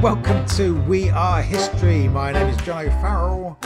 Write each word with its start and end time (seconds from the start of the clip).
welcome 0.00 0.44
to 0.46 0.80
We 0.82 1.10
Are 1.10 1.42
History. 1.42 2.08
My 2.08 2.32
name 2.32 2.48
is 2.48 2.56
John 2.58 2.86
O'Farrell, 2.86 3.56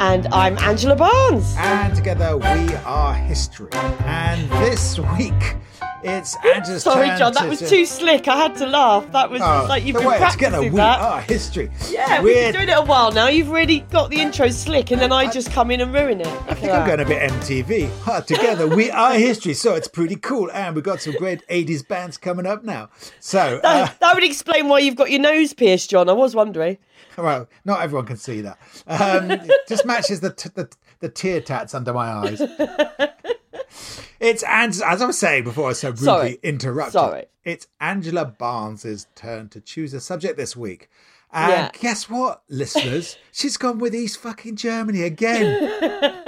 And 0.00 0.26
I'm 0.32 0.56
Angela 0.58 0.96
Barnes. 0.96 1.54
and 1.58 1.94
together 1.94 2.36
we 2.36 2.74
are 2.84 3.14
history. 3.14 3.70
And 4.04 4.48
this 4.64 4.98
week, 5.18 5.56
it's 6.04 6.36
Sorry, 6.82 7.08
John, 7.18 7.32
that 7.34 7.48
was 7.48 7.58
too 7.68 7.84
slick. 7.86 8.28
I 8.28 8.36
had 8.36 8.54
to 8.56 8.66
laugh. 8.66 9.10
That 9.12 9.30
was 9.30 9.40
Oh, 9.42 9.66
like 9.68 9.84
you've 9.84 9.96
been 9.96 10.06
way 10.06 10.18
practicing 10.18 10.50
together 10.52 10.62
we 10.62 10.76
that. 10.76 11.00
are 11.00 11.20
history. 11.22 11.70
Yeah, 11.90 12.20
we've 12.20 12.34
We're- 12.34 12.52
been 12.52 12.66
doing 12.66 12.68
it 12.68 12.78
a 12.78 12.82
while 12.82 13.10
now. 13.12 13.28
You've 13.28 13.50
really 13.50 13.80
got 13.90 14.10
the 14.10 14.20
intro 14.20 14.48
slick, 14.50 14.90
and 14.90 15.00
then 15.00 15.12
I 15.12 15.30
just 15.30 15.50
come 15.50 15.70
in 15.70 15.80
and 15.80 15.92
ruin 15.92 16.20
it. 16.20 16.26
I 16.26 16.54
think 16.54 16.72
I'm 16.72 16.86
going 16.86 17.00
a 17.00 17.04
bit 17.04 17.30
MTV. 17.30 17.90
Ha, 18.02 18.20
together 18.20 18.68
we 18.68 18.90
are 18.92 19.14
history, 19.14 19.54
so 19.54 19.74
it's 19.74 19.88
pretty 19.88 20.16
cool. 20.16 20.50
And 20.52 20.74
we've 20.74 20.84
got 20.84 21.00
some 21.00 21.14
great 21.14 21.46
80s 21.48 21.86
bands 21.86 22.16
coming 22.16 22.46
up 22.46 22.62
now. 22.64 22.90
So, 23.20 23.38
uh, 23.58 23.60
That, 23.86 24.00
that 24.00 24.14
would 24.14 24.24
explain 24.24 24.68
why 24.68 24.80
you've 24.80 24.96
got 24.96 25.10
your 25.10 25.20
nose 25.20 25.52
pierced, 25.54 25.90
John. 25.90 26.08
I 26.08 26.12
was 26.12 26.34
wondering. 26.34 26.78
well, 27.16 27.48
not 27.64 27.80
everyone 27.80 28.06
can 28.06 28.16
see 28.16 28.40
that. 28.42 28.58
Um, 28.86 29.30
it 29.30 29.50
just 29.68 29.84
matches 29.86 30.20
the, 30.20 30.30
t- 30.30 30.50
the 30.54 30.68
the 31.00 31.08
tear 31.10 31.40
tats 31.40 31.74
under 31.74 31.92
my 31.92 32.08
eyes. 32.10 32.40
It's 34.24 34.42
as 34.46 34.80
I 34.82 35.04
was 35.06 35.18
saying 35.18 35.44
before, 35.44 35.70
I 35.70 35.72
so 35.74 35.88
rudely 35.90 36.04
Sorry. 36.04 36.38
interrupted. 36.42 36.92
Sorry. 36.92 37.24
It's 37.44 37.66
Angela 37.80 38.24
Barnes's 38.24 39.06
turn 39.14 39.48
to 39.50 39.60
choose 39.60 39.92
a 39.94 40.00
subject 40.00 40.36
this 40.36 40.56
week. 40.56 40.88
And 41.32 41.50
Yeah. 41.50 41.70
guess 41.78 42.08
what, 42.08 42.42
listeners? 42.48 43.18
She's 43.32 43.56
gone 43.56 43.78
with 43.80 43.94
East 43.94 44.18
fucking 44.20 44.56
Germany 44.56 45.02
again. 45.02 45.70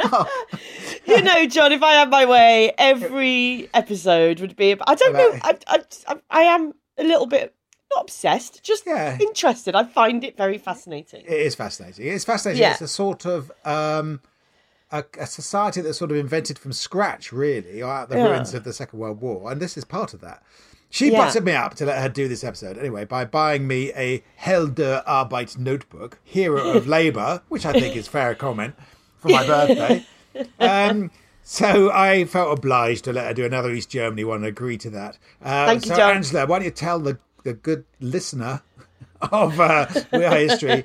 You 1.07 1.23
know, 1.23 1.47
John, 1.47 1.71
if 1.73 1.83
I 1.85 1.93
had 1.93 2.11
my 2.11 2.25
way, 2.27 2.73
every 2.77 3.71
episode 3.73 4.41
would 4.41 4.57
be. 4.57 4.75
I 4.87 4.95
don't 4.97 5.13
know. 5.13 5.39
I, 5.43 5.57
I, 5.69 5.79
I, 6.09 6.17
I 6.31 6.43
am 6.43 6.75
a 6.99 7.05
little 7.05 7.27
bit 7.27 7.55
not 7.95 8.03
obsessed, 8.03 8.63
just 8.65 8.85
Yeah. 8.87 9.17
interested. 9.21 9.77
I 9.77 9.85
find 9.85 10.25
it 10.25 10.37
very 10.37 10.59
fascinating. 10.59 11.25
It 11.25 11.33
is 11.33 11.55
fascinating. 11.55 12.09
It's 12.09 12.25
fascinating. 12.25 12.61
Yeah. 12.63 12.73
It's 12.73 12.81
a 12.83 12.89
sort 12.89 13.25
of 13.25 13.53
um, 13.65 14.21
a, 14.93 15.05
a 15.19 15.27
society 15.27 15.81
that's 15.81 15.99
sort 15.99 16.11
of 16.11 16.17
invented 16.17 16.59
from 16.59 16.73
scratch, 16.73 17.33
really, 17.33 17.83
or 17.83 17.91
out 17.91 18.09
the 18.09 18.17
Yeah. 18.17 18.29
ruins 18.29 18.55
of 18.55 18.65
the 18.65 18.73
Second 18.73 18.99
World 18.99 19.21
War, 19.21 19.51
and 19.51 19.61
this 19.61 19.77
is 19.77 19.85
part 19.85 20.15
of 20.15 20.21
that. 20.21 20.43
She 20.89 21.11
Yeah. 21.11 21.25
butted 21.27 21.45
me 21.45 21.53
up 21.53 21.75
to 21.77 21.85
let 21.87 22.01
her 22.01 22.09
do 22.09 22.29
this 22.29 22.45
episode 22.45 22.79
anyway 22.79 23.05
by 23.05 23.25
buying 23.25 23.67
me 23.67 23.93
a 23.95 24.23
Held 24.37 24.77
der 24.77 25.03
Arbeit 25.07 25.59
notebook, 25.59 26.19
Hero 26.23 26.71
of 26.77 26.87
Labour, 26.99 27.43
which 27.49 27.67
I 27.67 27.73
think 27.73 27.97
is 27.97 28.07
fair 28.09 28.35
comment 28.35 28.75
for 29.19 29.29
my 29.29 29.45
birthday. 29.47 30.05
Um, 30.61 31.11
so 31.43 31.91
I 31.91 32.27
felt 32.27 32.59
obliged 32.59 33.05
to 33.05 33.13
let 33.15 33.27
her 33.27 33.33
do 33.33 33.47
another 33.47 33.71
East 33.73 33.89
Germany 33.89 34.23
one 34.23 34.37
and 34.39 34.47
agree 34.47 34.77
to 34.77 34.91
that. 34.91 35.17
Uh, 35.43 35.65
Thank 35.67 35.85
you, 35.87 35.89
so 35.89 35.97
John. 35.97 36.17
Angela, 36.17 36.45
why 36.47 36.59
don't 36.59 36.67
you 36.67 36.71
tell 36.71 36.99
the, 36.99 37.19
the 37.43 37.55
good 37.55 37.85
listener 38.01 38.61
of 39.23 39.59
uh, 39.61 39.87
We 40.13 40.25
Are 40.25 40.37
History 40.37 40.85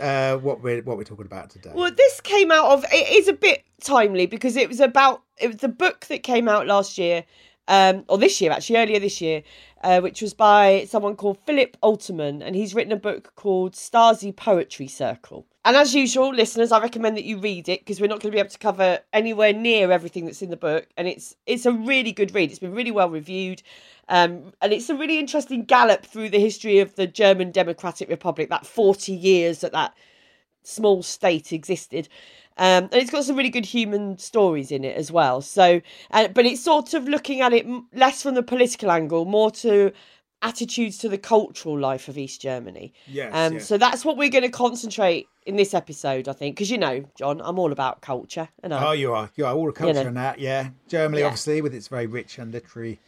uh, 0.00 0.36
what 0.38 0.62
we're 0.62 0.82
what 0.82 0.96
we're 0.96 1.04
talking 1.04 1.26
about 1.26 1.50
today? 1.50 1.72
Well, 1.74 1.90
this 1.90 2.20
came 2.20 2.50
out 2.50 2.66
of 2.66 2.84
it 2.92 3.10
is 3.10 3.28
a 3.28 3.32
bit 3.32 3.64
timely 3.80 4.26
because 4.26 4.56
it 4.56 4.68
was 4.68 4.80
about 4.80 5.22
it 5.38 5.48
was 5.48 5.56
the 5.56 5.68
book 5.68 6.06
that 6.06 6.22
came 6.22 6.48
out 6.48 6.66
last 6.66 6.98
year, 6.98 7.24
um, 7.68 8.04
or 8.08 8.18
this 8.18 8.40
year 8.40 8.52
actually 8.52 8.76
earlier 8.76 9.00
this 9.00 9.20
year, 9.20 9.42
uh, 9.82 10.00
which 10.00 10.22
was 10.22 10.34
by 10.34 10.86
someone 10.88 11.16
called 11.16 11.38
Philip 11.46 11.76
Oltermann, 11.82 12.42
and 12.42 12.54
he's 12.56 12.74
written 12.74 12.92
a 12.92 12.96
book 12.96 13.32
called 13.36 13.72
Stasi 13.72 14.34
Poetry 14.34 14.88
Circle. 14.88 15.46
And 15.64 15.76
as 15.76 15.94
usual, 15.94 16.34
listeners, 16.34 16.72
I 16.72 16.80
recommend 16.80 17.16
that 17.16 17.24
you 17.24 17.38
read 17.38 17.68
it 17.68 17.80
because 17.80 18.00
we're 18.00 18.08
not 18.08 18.20
going 18.20 18.32
to 18.32 18.36
be 18.36 18.40
able 18.40 18.50
to 18.50 18.58
cover 18.58 18.98
anywhere 19.12 19.52
near 19.52 19.92
everything 19.92 20.24
that's 20.24 20.42
in 20.42 20.50
the 20.50 20.56
book, 20.56 20.88
and 20.96 21.06
it's 21.06 21.36
it's 21.46 21.66
a 21.66 21.72
really 21.72 22.12
good 22.12 22.34
read. 22.34 22.50
It's 22.50 22.58
been 22.58 22.74
really 22.74 22.90
well 22.90 23.10
reviewed. 23.10 23.62
Um, 24.08 24.52
and 24.60 24.72
it's 24.72 24.90
a 24.90 24.94
really 24.94 25.18
interesting 25.18 25.64
gallop 25.64 26.04
through 26.04 26.30
the 26.30 26.40
history 26.40 26.80
of 26.80 26.94
the 26.96 27.06
German 27.06 27.50
Democratic 27.50 28.08
Republic, 28.08 28.50
that 28.50 28.66
40 28.66 29.12
years 29.12 29.60
that 29.60 29.72
that 29.72 29.94
small 30.62 31.02
state 31.02 31.52
existed. 31.52 32.08
Um, 32.58 32.84
and 32.84 32.94
it's 32.94 33.10
got 33.10 33.24
some 33.24 33.36
really 33.36 33.48
good 33.50 33.64
human 33.64 34.18
stories 34.18 34.70
in 34.70 34.84
it 34.84 34.96
as 34.96 35.10
well. 35.10 35.40
So, 35.40 35.80
uh, 36.10 36.28
but 36.28 36.44
it's 36.44 36.62
sort 36.62 36.92
of 36.94 37.08
looking 37.08 37.40
at 37.40 37.52
it 37.52 37.66
less 37.94 38.22
from 38.22 38.34
the 38.34 38.42
political 38.42 38.90
angle, 38.90 39.24
more 39.24 39.50
to 39.52 39.92
attitudes 40.42 40.98
to 40.98 41.08
the 41.08 41.16
cultural 41.18 41.78
life 41.78 42.08
of 42.08 42.18
East 42.18 42.40
Germany. 42.42 42.92
Yes, 43.06 43.30
Um, 43.32 43.54
yes. 43.54 43.66
So 43.66 43.78
that's 43.78 44.04
what 44.04 44.16
we're 44.16 44.28
going 44.28 44.42
to 44.42 44.50
concentrate 44.50 45.28
in 45.46 45.56
this 45.56 45.72
episode, 45.72 46.28
I 46.28 46.32
think, 46.32 46.56
because 46.56 46.70
you 46.70 46.78
know, 46.78 47.04
John, 47.16 47.40
I'm 47.42 47.58
all 47.58 47.72
about 47.72 48.02
culture. 48.02 48.48
And 48.62 48.72
Oh, 48.72 48.92
you 48.92 49.14
are. 49.14 49.30
You 49.36 49.46
are 49.46 49.54
all 49.54 49.70
culture 49.72 49.94
know. 50.02 50.08
in 50.08 50.14
that, 50.14 50.38
yeah. 50.40 50.70
Germany, 50.88 51.20
Yeah. 51.20 51.28
obviously, 51.28 51.62
with 51.62 51.74
its 51.74 51.88
very 51.88 52.06
rich 52.06 52.38
and 52.38 52.52
literary 52.52 53.00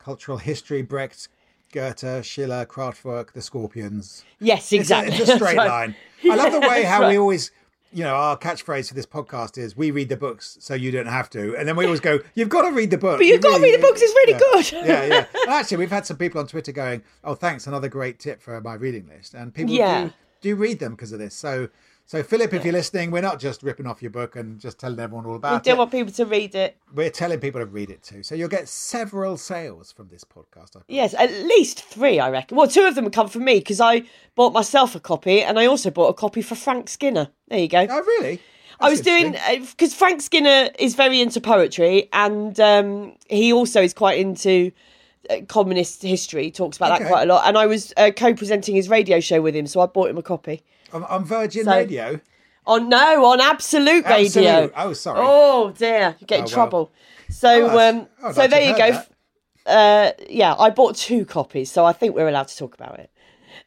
cultural 0.00 0.38
history. 0.38 0.82
Brecht, 0.82 1.28
Goethe, 1.72 2.24
Schiller, 2.24 2.66
Kraftwerk, 2.66 3.32
the 3.32 3.40
Scorpions. 3.42 4.24
yes, 4.40 4.64
It's 4.64 4.72
a- 4.72 4.76
exactly. 4.76 5.14
It's 5.16 5.30
a, 5.30 5.36
straight 5.36 5.56
right. 5.56 5.68
line. 5.68 5.96
I 6.28 6.34
love 6.34 6.52
the 6.52 6.60
way 6.60 6.82
how 6.82 7.02
right. 7.02 7.10
we 7.10 7.18
always, 7.18 7.52
you 7.92 8.02
know, 8.02 8.14
our 8.14 8.36
catchphrase 8.36 8.88
for 8.88 8.94
this 8.94 9.06
podcast 9.06 9.56
is 9.56 9.76
"We 9.76 9.90
read 9.90 10.08
the 10.08 10.16
books, 10.16 10.56
so 10.60 10.74
you 10.74 10.90
don't 10.90 11.06
have 11.06 11.30
to," 11.30 11.56
and 11.56 11.66
then 11.68 11.76
we 11.76 11.84
always 11.84 12.00
go, 12.00 12.18
"You've 12.34 12.48
got 12.48 12.62
to 12.68 12.74
read 12.74 12.90
the 12.90 12.98
book." 12.98 13.18
But 13.18 13.26
You 13.26 13.34
you've 13.34 13.42
got 13.42 13.56
to 13.56 13.62
read 13.62 13.74
the 13.78 13.82
books. 13.82 14.00
It's 14.02 14.12
really 14.14 14.32
yeah. 14.32 14.38
good. 14.38 14.72
yeah, 14.88 15.04
yeah. 15.06 15.26
And 15.42 15.50
actually, 15.50 15.76
we've 15.78 15.90
had 15.90 16.06
some 16.06 16.16
people 16.16 16.40
on 16.40 16.46
Twitter 16.48 16.72
going, 16.72 17.02
"Oh, 17.24 17.34
thanks, 17.34 17.66
another 17.66 17.88
great 17.88 18.18
tip 18.18 18.40
for 18.42 18.60
my 18.60 18.74
reading 18.74 19.06
list," 19.08 19.34
and 19.34 19.54
people 19.54 19.72
Yeah. 19.74 20.04
do 20.04 20.12
do 20.42 20.56
read 20.56 20.78
them 20.78 20.92
because 20.92 21.12
of 21.12 21.18
this. 21.18 21.34
So, 21.34 21.68
so 22.10 22.24
Philip, 22.24 22.52
if 22.54 22.64
you're 22.64 22.72
listening, 22.72 23.12
we're 23.12 23.20
not 23.20 23.38
just 23.38 23.62
ripping 23.62 23.86
off 23.86 24.02
your 24.02 24.10
book 24.10 24.34
and 24.34 24.58
just 24.58 24.80
telling 24.80 24.98
everyone 24.98 25.26
all 25.26 25.36
about 25.36 25.52
it. 25.52 25.54
We 25.58 25.62
do 25.62 25.70
it. 25.70 25.78
want 25.78 25.92
people 25.92 26.12
to 26.12 26.26
read 26.26 26.56
it. 26.56 26.76
We're 26.92 27.08
telling 27.08 27.38
people 27.38 27.60
to 27.60 27.66
read 27.66 27.88
it 27.88 28.02
too. 28.02 28.24
So 28.24 28.34
you'll 28.34 28.48
get 28.48 28.68
several 28.68 29.36
sales 29.36 29.92
from 29.92 30.08
this 30.08 30.24
podcast. 30.24 30.76
I 30.76 30.80
Yes, 30.88 31.14
at 31.14 31.30
least 31.30 31.84
three, 31.84 32.18
I 32.18 32.28
reckon. 32.30 32.56
Well, 32.56 32.66
two 32.66 32.82
of 32.82 32.96
them 32.96 33.08
come 33.12 33.28
from 33.28 33.44
me 33.44 33.60
because 33.60 33.80
I 33.80 34.02
bought 34.34 34.52
myself 34.52 34.96
a 34.96 35.00
copy, 35.00 35.40
and 35.40 35.56
I 35.56 35.66
also 35.66 35.88
bought 35.92 36.08
a 36.08 36.14
copy 36.14 36.42
for 36.42 36.56
Frank 36.56 36.88
Skinner. 36.88 37.28
There 37.46 37.60
you 37.60 37.68
go. 37.68 37.86
Oh, 37.88 38.02
really? 38.02 38.40
I 38.80 38.90
was 38.90 39.02
doing 39.02 39.36
because 39.60 39.94
Frank 39.94 40.20
Skinner 40.20 40.70
is 40.80 40.96
very 40.96 41.20
into 41.20 41.40
poetry, 41.40 42.08
and 42.12 42.58
um, 42.58 43.12
he 43.28 43.52
also 43.52 43.82
is 43.82 43.94
quite 43.94 44.18
into 44.18 44.72
uh, 45.30 45.42
communist 45.46 46.02
history. 46.02 46.42
He 46.42 46.50
talks 46.50 46.76
about 46.76 46.90
Okay. 46.94 47.04
that 47.04 47.08
quite 47.08 47.22
a 47.22 47.32
lot. 47.32 47.46
And 47.46 47.56
I 47.56 47.66
was 47.66 47.94
uh, 47.96 48.10
co-presenting 48.16 48.74
his 48.74 48.88
radio 48.88 49.20
show 49.20 49.40
with 49.40 49.54
him, 49.54 49.68
so 49.68 49.80
I 49.80 49.86
bought 49.86 50.10
him 50.10 50.18
a 50.18 50.22
copy. 50.22 50.64
On, 50.92 51.04
on 51.04 51.24
Virgin 51.24 51.64
So- 51.64 51.70
Radio. 51.72 52.20
On 52.66 52.88
no, 52.90 53.24
on 53.24 53.40
Absolute 53.40 54.04
Radio. 54.04 54.50
Absolute. 54.50 54.72
Oh, 54.76 54.92
sorry. 54.92 55.18
Oh 55.22 55.72
dear, 55.76 56.14
you 56.20 56.26
get 56.26 56.40
in 56.40 56.44
well. 56.44 56.52
trouble. 56.52 56.92
So, 57.30 57.70
Oh, 57.70 57.78
um, 57.88 58.06
oh, 58.22 58.32
so 58.32 58.46
there 58.46 58.60
you 58.68 58.76
go. 58.76 59.02
Uh, 59.66 60.12
yeah, 60.28 60.54
I 60.58 60.70
bought 60.70 60.94
two 60.96 61.24
copies, 61.24 61.70
so 61.70 61.84
I 61.84 61.92
think 61.92 62.14
we're 62.14 62.28
allowed 62.28 62.48
to 62.48 62.56
talk 62.56 62.74
about 62.74 62.98
it. 62.98 63.10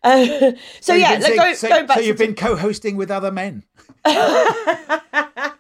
Uh, 0.04 0.52
so, 0.82 0.94
you've 0.94 1.02
yeah, 1.02 1.18
been 1.18 1.38
go, 1.38 1.54
so, 1.54 1.70
going 1.70 1.86
back 1.86 1.98
so 1.98 2.04
you've 2.04 2.18
been 2.18 2.36
co-hosting 2.36 2.98
with 2.98 3.10
other 3.10 3.32
men. 3.32 3.64
I 4.06 5.54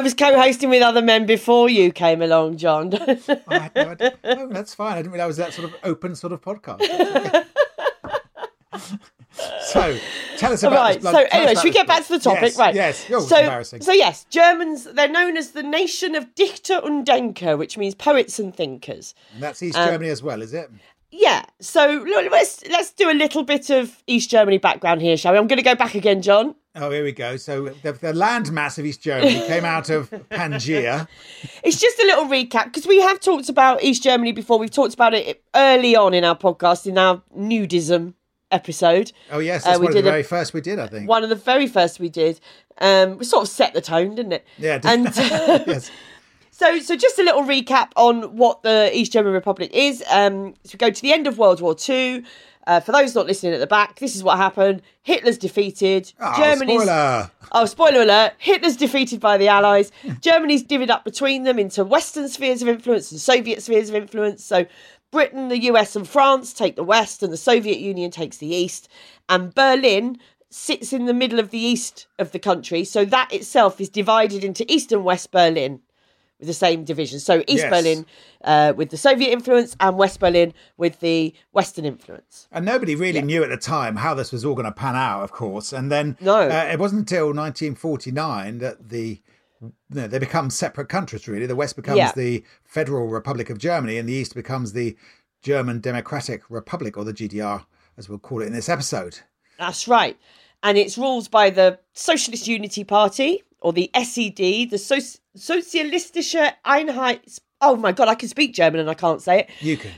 was 0.00 0.14
co-hosting 0.14 0.68
with 0.68 0.80
other 0.82 1.02
men 1.02 1.26
before 1.26 1.68
you 1.68 1.90
came 1.90 2.22
along, 2.22 2.58
John. 2.58 2.92
Oh, 2.94 3.18
no. 3.74 3.96
Oh, 4.22 4.46
that's 4.48 4.74
fine. 4.74 4.92
I 4.92 4.96
didn't 4.98 5.10
realize 5.12 5.38
that 5.38 5.54
sort 5.54 5.68
of 5.70 5.74
open 5.82 6.14
sort 6.14 6.32
of 6.32 6.40
podcast. 6.40 7.46
so, 9.62 9.98
tell 10.36 10.52
us 10.52 10.62
about 10.62 10.76
right. 10.76 11.00
blood- 11.00 11.14
So 11.14 11.26
anyway, 11.30 11.54
should 11.54 11.64
we 11.64 11.70
get 11.70 11.86
back 11.86 12.04
to 12.06 12.12
the 12.12 12.18
topic? 12.18 12.42
Yes, 12.42 12.58
right. 12.58 12.74
Yes. 12.74 13.06
Oh, 13.10 13.20
so, 13.20 13.62
so 13.80 13.92
yes, 13.92 14.24
Germans. 14.30 14.84
They're 14.84 15.08
known 15.08 15.36
as 15.36 15.52
the 15.52 15.62
nation 15.62 16.14
of 16.14 16.34
Dichter 16.34 16.80
und 16.84 17.06
Denker, 17.06 17.56
which 17.58 17.76
means 17.78 17.94
poets 17.94 18.38
and 18.38 18.54
thinkers. 18.54 19.14
And 19.34 19.42
that's 19.42 19.62
East 19.62 19.76
um, 19.76 19.88
Germany 19.88 20.10
as 20.10 20.22
well, 20.22 20.42
is 20.42 20.54
it? 20.54 20.70
Yeah. 21.10 21.44
So 21.60 22.04
let's 22.30 22.62
let's 22.68 22.92
do 22.92 23.10
a 23.10 23.14
little 23.14 23.42
bit 23.42 23.70
of 23.70 24.02
East 24.06 24.30
Germany 24.30 24.58
background 24.58 25.00
here, 25.00 25.16
shall 25.16 25.32
we? 25.32 25.38
I'm 25.38 25.46
going 25.46 25.56
to 25.58 25.62
go 25.62 25.74
back 25.74 25.94
again, 25.94 26.22
John. 26.22 26.54
Oh, 26.74 26.90
here 26.90 27.02
we 27.02 27.12
go. 27.12 27.36
So 27.36 27.70
the, 27.82 27.92
the 27.92 28.12
land 28.12 28.52
mass 28.52 28.78
of 28.78 28.86
East 28.86 29.02
Germany 29.02 29.40
came 29.46 29.64
out 29.64 29.90
of 29.90 30.10
Pangaea. 30.30 31.08
It's 31.64 31.80
just 31.80 31.98
a 31.98 32.04
little 32.04 32.26
recap 32.26 32.66
because 32.66 32.86
we 32.86 33.00
have 33.00 33.18
talked 33.20 33.48
about 33.48 33.82
East 33.82 34.02
Germany 34.04 34.32
before. 34.32 34.58
We've 34.58 34.70
talked 34.70 34.94
about 34.94 35.14
it 35.14 35.42
early 35.56 35.96
on 35.96 36.14
in 36.14 36.22
our 36.24 36.36
podcast 36.36 36.86
in 36.86 36.96
our 36.98 37.22
nudism 37.36 38.14
episode. 38.50 39.12
Oh, 39.30 39.38
yes. 39.38 39.66
Uh, 39.66 39.76
we 39.78 39.86
one 39.86 39.88
of 39.88 39.94
the 39.94 40.02
did 40.02 40.08
a- 40.08 40.10
very 40.10 40.22
first 40.22 40.54
we 40.54 40.60
did, 40.60 40.78
I 40.78 40.86
think. 40.86 41.08
One 41.08 41.22
of 41.22 41.28
the 41.28 41.34
very 41.36 41.66
first 41.66 42.00
we 42.00 42.08
did. 42.08 42.40
Um, 42.80 43.18
we 43.18 43.24
sort 43.24 43.42
of 43.42 43.48
set 43.48 43.74
the 43.74 43.80
tone, 43.80 44.14
didn't 44.14 44.32
it? 44.32 44.46
Yeah. 44.56 44.80
And 44.84 45.04
yes. 45.16 45.90
So, 46.50 46.80
so 46.80 46.96
just 46.96 47.20
a 47.20 47.22
little 47.22 47.44
recap 47.44 47.90
on 47.94 48.36
what 48.36 48.64
the 48.64 48.90
East 48.92 49.12
German 49.12 49.32
Republic 49.32 49.70
is. 49.72 50.02
Um, 50.10 50.54
so 50.64 50.72
we 50.74 50.78
go 50.78 50.90
to 50.90 51.02
the 51.02 51.12
end 51.12 51.28
of 51.28 51.38
World 51.38 51.60
War 51.60 51.72
Two. 51.72 52.24
Uh, 52.66 52.80
for 52.80 52.90
those 52.90 53.14
not 53.14 53.26
listening 53.26 53.54
at 53.54 53.60
the 53.60 53.66
back, 53.68 54.00
this 54.00 54.16
is 54.16 54.24
what 54.24 54.38
happened. 54.38 54.82
Hitler's 55.04 55.38
defeated. 55.38 56.12
Oh, 56.18 56.34
Germany's 56.36 56.82
spoiler. 56.82 57.30
oh, 57.52 57.64
spoiler 57.64 58.02
alert! 58.02 58.32
Hitler's 58.38 58.76
defeated 58.76 59.20
by 59.20 59.38
the 59.38 59.46
Allies. 59.46 59.92
Germany's 60.20 60.64
divvied 60.64 60.90
up 60.90 61.04
between 61.04 61.44
them 61.44 61.60
into 61.60 61.84
Western 61.84 62.28
spheres 62.28 62.60
of 62.60 62.66
influence 62.68 63.12
and 63.12 63.20
Soviet 63.20 63.62
spheres 63.62 63.88
of 63.88 63.94
influence. 63.94 64.44
So 64.44 64.66
Britain, 65.10 65.48
the 65.48 65.62
US, 65.64 65.96
and 65.96 66.08
France 66.08 66.52
take 66.52 66.76
the 66.76 66.84
West, 66.84 67.22
and 67.22 67.32
the 67.32 67.36
Soviet 67.36 67.78
Union 67.78 68.10
takes 68.10 68.36
the 68.38 68.46
East. 68.54 68.88
And 69.28 69.54
Berlin 69.54 70.18
sits 70.50 70.92
in 70.92 71.06
the 71.06 71.14
middle 71.14 71.38
of 71.38 71.50
the 71.50 71.58
east 71.58 72.06
of 72.18 72.32
the 72.32 72.38
country. 72.38 72.84
So 72.84 73.04
that 73.04 73.32
itself 73.32 73.80
is 73.80 73.88
divided 73.88 74.44
into 74.44 74.70
East 74.72 74.92
and 74.92 75.04
West 75.04 75.30
Berlin 75.30 75.80
with 76.38 76.46
the 76.48 76.54
same 76.54 76.84
division. 76.84 77.20
So 77.20 77.40
East 77.46 77.64
Yes. 77.64 77.70
Berlin 77.70 78.06
uh, 78.44 78.72
with 78.76 78.88
the 78.90 78.96
Soviet 78.96 79.30
influence 79.30 79.76
and 79.80 79.98
West 79.98 80.20
Berlin 80.20 80.54
with 80.78 81.00
the 81.00 81.34
Western 81.52 81.84
influence. 81.84 82.48
And 82.50 82.64
nobody 82.64 82.94
really 82.94 83.20
knew 83.20 83.42
at 83.42 83.50
the 83.50 83.56
time 83.58 83.96
how 83.96 84.14
this 84.14 84.32
was 84.32 84.44
all 84.44 84.54
going 84.54 84.64
to 84.64 84.72
pan 84.72 84.96
out, 84.96 85.22
of 85.22 85.32
course. 85.32 85.72
And 85.72 85.90
then 85.92 86.16
No. 86.20 86.48
uh, 86.48 86.68
it 86.72 86.78
wasn't 86.78 87.00
until 87.00 87.26
1949 87.34 88.58
that 88.58 88.88
the 88.88 89.20
you 89.60 89.72
know, 89.90 90.06
they 90.06 90.18
become 90.18 90.50
separate 90.50 90.88
countries. 90.88 91.26
Really, 91.28 91.46
the 91.46 91.56
West 91.56 91.76
becomes 91.76 91.98
Yeah. 91.98 92.12
the 92.14 92.44
Federal 92.64 93.06
Republic 93.08 93.50
of 93.50 93.58
Germany, 93.58 93.98
and 93.98 94.08
the 94.08 94.12
East 94.12 94.34
becomes 94.34 94.72
the 94.72 94.96
German 95.42 95.80
Democratic 95.80 96.42
Republic, 96.48 96.96
or 96.96 97.04
the 97.04 97.12
GDR, 97.12 97.64
as 97.96 98.08
we'll 98.08 98.18
call 98.18 98.42
it 98.42 98.46
in 98.46 98.52
this 98.52 98.68
episode. 98.68 99.20
That's 99.58 99.88
right. 99.88 100.16
And 100.62 100.76
it's 100.78 100.98
ruled 100.98 101.30
by 101.30 101.50
the 101.50 101.78
Socialist 101.92 102.46
Unity 102.48 102.84
Party, 102.84 103.42
or 103.60 103.72
the 103.72 103.90
SED, 103.94 104.66
the 104.70 104.78
so- 104.78 104.96
Sozialistische 105.36 106.52
Einheits. 106.64 107.40
Oh 107.60 107.76
my 107.76 107.92
God, 107.92 108.08
I 108.08 108.14
can 108.14 108.28
speak 108.28 108.54
German 108.54 108.80
and 108.80 108.88
I 108.90 108.94
can't 108.94 109.20
say 109.22 109.40
it. 109.40 109.50
You 109.60 109.76
can. 109.76 109.90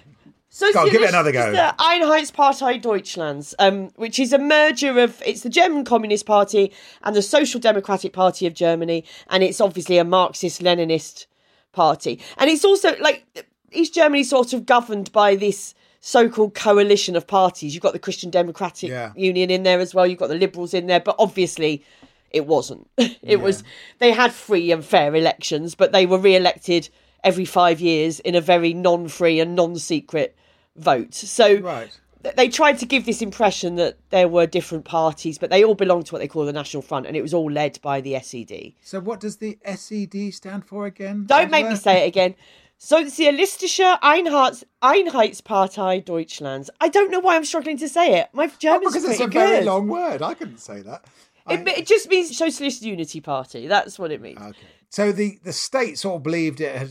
On, 0.77 0.91
give 0.91 1.03
it 1.03 1.09
another 1.09 1.33
go. 1.33 1.41
Sozialistische 1.41 1.77
Einheitspartei 1.79 2.83
Deutschlands, 2.83 3.55
um, 3.59 3.91
which 3.97 4.19
is 4.19 4.33
a 4.33 4.39
merger 4.39 4.99
of 4.99 5.23
it's 5.25 5.43
the 5.43 5.49
German 5.49 5.85
Communist 5.85 6.27
Party 6.27 6.73
and 7.03 7.15
the 7.15 7.23
Social 7.23 7.61
Democratic 7.61 8.13
Party 8.13 8.47
of 8.47 8.55
Germany, 8.55 9.05
and 9.29 9.43
it's 9.43 9.61
obviously 9.61 9.99
a 9.99 10.05
Marxist-Leninist 10.05 11.27
party, 11.73 12.21
and 12.39 12.51
it's 12.51 12.65
also 12.65 12.97
like 12.99 13.47
East 13.73 13.95
Germany 13.95 14.25
sort 14.25 14.53
of 14.53 14.67
governed 14.67 15.13
by 15.13 15.37
this 15.37 15.75
so-called 16.01 16.55
coalition 16.55 17.15
of 17.15 17.27
parties. 17.27 17.75
You've 17.75 17.83
got 17.83 17.93
the 17.93 17.99
Christian 17.99 18.31
Democratic 18.31 18.89
Yeah. 18.89 19.13
Union 19.15 19.51
in 19.51 19.63
there 19.63 19.79
as 19.81 19.95
well. 19.95 20.07
You've 20.07 20.19
got 20.19 20.29
the 20.29 20.35
Liberals 20.35 20.75
in 20.75 20.87
there, 20.87 21.01
but 21.01 21.17
obviously. 21.19 21.85
It 22.33 22.47
wasn't. 22.47 22.89
It 23.23 23.41
was. 23.41 23.65
They 23.99 24.13
had 24.13 24.33
free 24.33 24.71
and 24.71 24.85
fair 24.85 25.17
elections, 25.17 25.75
but 25.75 25.91
they 25.91 26.07
were 26.07 26.17
re-elected 26.17 26.89
every 27.25 27.45
five 27.45 27.81
years 27.81 28.21
in 28.21 28.35
a 28.35 28.41
very 28.41 28.73
non-free 28.75 29.41
and 29.41 29.55
non-secret 29.57 30.37
vote. 30.77 31.15
So 31.15 31.57
Right. 31.57 31.91
they 32.37 32.49
tried 32.49 32.79
to 32.79 32.87
give 32.87 33.07
this 33.07 33.23
impression 33.23 33.77
that 33.77 33.97
there 34.11 34.29
were 34.29 34.47
different 34.47 34.85
parties, 34.85 35.39
but 35.39 35.51
they 35.51 35.65
all 35.65 35.75
belonged 35.75 36.07
to 36.07 36.15
what 36.15 36.19
they 36.21 36.29
call 36.29 36.45
the 36.45 36.53
National 36.53 36.83
Front, 36.83 37.07
and 37.07 37.17
it 37.17 37.23
was 37.23 37.33
all 37.35 37.51
led 37.51 37.79
by 37.83 38.01
the 38.01 38.15
SED. 38.21 38.75
So, 38.83 39.01
what 39.01 39.21
does 39.21 39.37
the 39.39 39.59
SED 39.65 40.33
stand 40.33 40.65
for 40.67 40.87
again? 40.87 41.25
Don't 41.27 41.51
make 41.51 41.69
me 41.69 41.77
say 41.77 42.05
it 42.05 42.09
again. 42.09 42.35
So 42.83 43.05
Sozialistische 43.05 43.99
Einheits 44.01 44.65
Einheitspartei 44.83 46.03
Deutschlands. 46.05 46.71
I 46.81 46.89
don't 46.89 47.11
know 47.11 47.21
why 47.21 47.37
I'm 47.37 47.45
struggling 47.45 47.77
to 47.79 47.89
say 47.89 48.15
it. 48.19 48.29
My 48.33 48.47
German 48.59 48.87
Oh, 48.87 48.91
because 48.91 49.05
it's 49.05 49.21
a 49.21 49.27
very 49.27 49.65
long 49.65 49.89
word. 49.89 50.23
I 50.23 50.33
couldn't 50.35 50.61
say 50.61 50.81
that. 50.83 51.05
I- 51.47 51.55
It, 51.55 51.69
it 51.69 51.87
just 51.87 52.09
means 52.09 52.37
Socialist 52.37 52.83
Unity 52.83 53.21
Party. 53.21 53.67
That's 53.67 53.99
what 53.99 54.11
it 54.13 54.21
means. 54.23 54.39
Okay. 54.41 54.59
So 54.89 55.13
the 55.13 55.39
the 55.45 55.53
state 55.53 55.99
sort 55.99 56.17
of 56.17 56.23
believed 56.23 56.61
it 56.61 56.75
had 56.75 56.91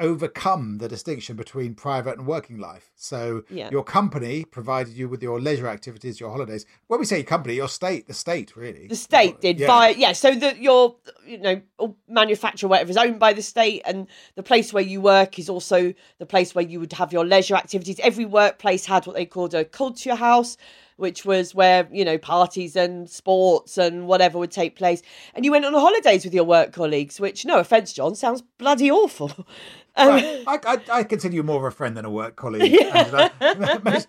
overcome 0.00 0.78
the 0.78 0.88
distinction 0.88 1.36
between 1.36 1.74
private 1.74 2.18
and 2.18 2.26
working 2.26 2.58
life. 2.58 2.90
So 2.96 3.42
Yeah. 3.48 3.70
your 3.70 3.84
company 3.84 4.44
provided 4.44 4.94
you 4.94 5.08
with 5.08 5.22
your 5.22 5.40
leisure 5.40 5.68
activities, 5.68 6.18
your 6.18 6.30
holidays. 6.30 6.66
When 6.88 6.98
we 6.98 7.06
say 7.06 7.22
company, 7.22 7.54
your 7.54 7.68
state, 7.68 8.06
the 8.06 8.14
state, 8.14 8.56
really. 8.56 8.88
The 8.88 8.96
state 8.96 9.40
did 9.40 9.60
Yeah. 9.60 9.66
via 9.68 9.92
yeah. 9.92 10.12
So 10.12 10.34
that 10.34 10.58
your 10.58 10.96
you 11.24 11.38
know 11.38 11.62
manufacturer 12.08 12.68
whatever 12.68 12.90
is 12.90 12.96
owned 12.96 13.18
by 13.18 13.32
the 13.32 13.42
state, 13.42 13.82
and 13.84 14.08
the 14.34 14.42
place 14.42 14.72
where 14.72 14.82
you 14.82 15.00
work 15.00 15.38
is 15.38 15.48
also 15.48 15.94
the 16.18 16.26
place 16.26 16.54
where 16.54 16.64
you 16.64 16.80
would 16.80 16.92
have 16.94 17.12
your 17.12 17.24
leisure 17.24 17.54
activities. 17.54 18.00
Every 18.00 18.24
workplace 18.24 18.86
had 18.86 19.06
what 19.06 19.14
they 19.14 19.26
called 19.26 19.54
a 19.54 19.64
culture 19.64 20.16
house, 20.16 20.56
which 20.96 21.24
was 21.24 21.54
where 21.54 21.88
you 21.92 22.04
know 22.04 22.18
parties 22.18 22.76
and 22.76 23.08
sports 23.08 23.78
and 23.78 24.06
whatever 24.06 24.38
would 24.38 24.50
take 24.50 24.76
place. 24.76 25.02
And 25.34 25.44
you 25.44 25.50
went 25.50 25.64
on 25.64 25.72
holidays 25.74 26.24
with 26.24 26.34
your 26.34 26.44
work 26.44 26.72
colleagues, 26.72 27.20
which 27.20 27.44
no 27.44 27.58
offense, 27.58 27.92
John, 27.92 28.14
sounds 28.14 28.42
bloody 28.58 28.90
awful. 28.90 29.46
Um, 29.96 30.08
Right. 30.08 30.42
I, 30.48 30.58
I, 30.66 30.78
I 30.90 31.02
consider 31.04 31.36
you 31.36 31.44
more 31.44 31.68
of 31.68 31.72
a 31.72 31.76
friend 31.76 31.96
than 31.96 32.04
a 32.04 32.10
work 32.10 32.34
colleague. 32.34 32.82
Angela. 32.82 33.30
Most- 33.84 34.08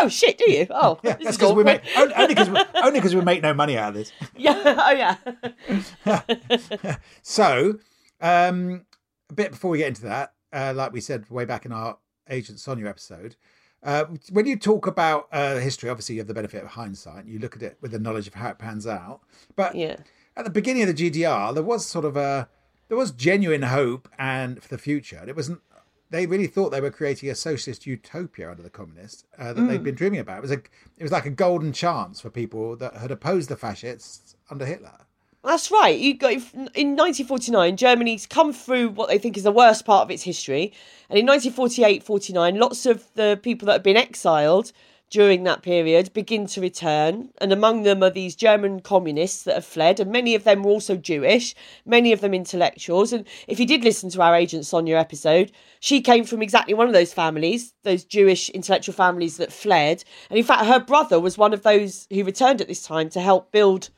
oh 0.00 0.08
shit, 0.08 0.38
do 0.38 0.48
you? 0.48 0.68
Oh, 0.70 1.00
yeah, 1.02 1.16
that's 1.20 1.36
because 1.36 1.54
we 1.54 1.64
make 1.64 1.80
only- 1.96 2.14
only 2.14 2.34
because 3.00 3.12
we, 3.12 3.18
we 3.18 3.24
make 3.24 3.42
no 3.42 3.52
money 3.52 3.76
out 3.76 3.88
of 3.88 3.94
this. 3.96 4.12
yeah. 4.36 4.62
Oh 4.64 4.92
yeah. 4.92 5.16
So, 7.22 7.78
um, 8.20 8.86
a 9.30 9.34
bit 9.34 9.50
before 9.50 9.72
we 9.72 9.78
get 9.78 9.88
into 9.88 10.02
that, 10.02 10.34
uh, 10.52 10.72
like 10.76 10.92
we 10.92 11.00
said 11.00 11.28
way 11.30 11.44
back 11.44 11.66
in 11.66 11.72
our 11.72 11.98
Agent 12.30 12.60
Sonia 12.60 12.86
episode, 12.86 13.34
uh, 13.86 14.04
when 14.30 14.44
you 14.46 14.56
talk 14.56 14.86
about 14.86 15.28
uh, 15.32 15.56
history, 15.56 15.88
obviously 15.88 16.16
you 16.16 16.20
have 16.20 16.26
the 16.28 16.34
benefit 16.34 16.62
of 16.62 16.70
hindsight. 16.70 17.24
You 17.24 17.38
look 17.38 17.56
at 17.56 17.62
it 17.62 17.78
with 17.80 17.92
the 17.92 17.98
knowledge 17.98 18.26
of 18.26 18.34
how 18.34 18.50
it 18.50 18.58
pans 18.58 18.86
out. 18.86 19.20
But 19.54 19.74
Yeah. 19.74 19.96
at 20.36 20.44
the 20.44 20.50
beginning 20.50 20.82
of 20.82 20.88
the 20.88 20.94
GDR, 21.10 21.54
there 21.54 21.62
was 21.62 21.86
sort 21.86 22.04
of 22.04 22.16
a 22.16 22.48
there 22.88 22.96
was 22.98 23.10
genuine 23.10 23.62
hope 23.62 24.08
and 24.18 24.62
for 24.62 24.68
the 24.68 24.78
future. 24.78 25.24
It 25.26 25.34
wasn't. 25.34 25.60
They 26.10 26.26
really 26.26 26.46
thought 26.46 26.70
they 26.70 26.80
were 26.80 26.92
creating 26.92 27.30
a 27.30 27.34
socialist 27.34 27.84
utopia 27.84 28.48
under 28.50 28.62
the 28.62 28.70
communists 28.70 29.24
uh, 29.38 29.52
that 29.52 29.62
they'd 29.62 29.82
been 29.82 29.96
dreaming 29.96 30.20
about. 30.20 30.38
It 30.38 30.42
was 30.42 30.52
a, 30.52 30.58
it 30.98 31.02
was 31.02 31.10
like 31.10 31.26
a 31.26 31.30
golden 31.30 31.72
chance 31.72 32.20
for 32.20 32.30
people 32.30 32.76
that 32.76 32.94
had 32.96 33.10
opposed 33.10 33.48
the 33.48 33.56
fascists 33.56 34.36
under 34.48 34.64
Hitler. 34.64 35.05
That's 35.46 35.70
right. 35.70 35.96
You 35.96 36.14
got 36.14 36.32
in 36.32 36.40
1949, 36.96 37.76
Germany's 37.76 38.26
come 38.26 38.52
through 38.52 38.88
what 38.88 39.08
they 39.08 39.16
think 39.16 39.36
is 39.36 39.44
the 39.44 39.52
worst 39.52 39.84
part 39.84 40.02
of 40.02 40.10
its 40.10 40.24
history, 40.24 40.72
and 41.08 41.16
in 41.16 41.26
1948-49, 41.26 42.58
lots 42.58 42.84
of 42.84 43.04
the 43.14 43.38
people 43.40 43.66
that 43.66 43.74
have 43.74 43.82
been 43.84 43.96
exiled 43.96 44.72
during 45.08 45.44
that 45.44 45.62
period 45.62 46.12
begin 46.12 46.48
to 46.48 46.60
return, 46.60 47.30
and 47.40 47.52
among 47.52 47.84
them 47.84 48.02
are 48.02 48.10
these 48.10 48.34
German 48.34 48.80
communists 48.80 49.44
that 49.44 49.54
have 49.54 49.64
fled, 49.64 50.00
and 50.00 50.10
many 50.10 50.34
of 50.34 50.42
them 50.42 50.64
were 50.64 50.72
also 50.72 50.96
Jewish, 50.96 51.54
many 51.84 52.12
of 52.12 52.20
them 52.20 52.34
intellectuals. 52.34 53.12
And 53.12 53.24
if 53.46 53.60
you 53.60 53.66
did 53.66 53.84
listen 53.84 54.10
to 54.10 54.22
our 54.22 54.34
Agent 54.34 54.66
Sonia 54.66 54.96
episode, 54.96 55.52
she 55.78 56.00
came 56.00 56.24
from 56.24 56.42
exactly 56.42 56.74
one 56.74 56.88
of 56.88 56.92
those 56.92 57.14
families, 57.14 57.72
those 57.84 58.04
Jewish 58.04 58.50
intellectual 58.50 58.94
families 58.94 59.36
that 59.36 59.52
fled, 59.52 60.02
and 60.28 60.40
in 60.40 60.44
fact, 60.44 60.66
her 60.66 60.80
brother 60.80 61.20
was 61.20 61.38
one 61.38 61.54
of 61.54 61.62
those 61.62 62.08
who 62.10 62.24
returned 62.24 62.60
at 62.60 62.66
this 62.66 62.82
time 62.82 63.08
to 63.10 63.20
help 63.20 63.52
build 63.52 63.90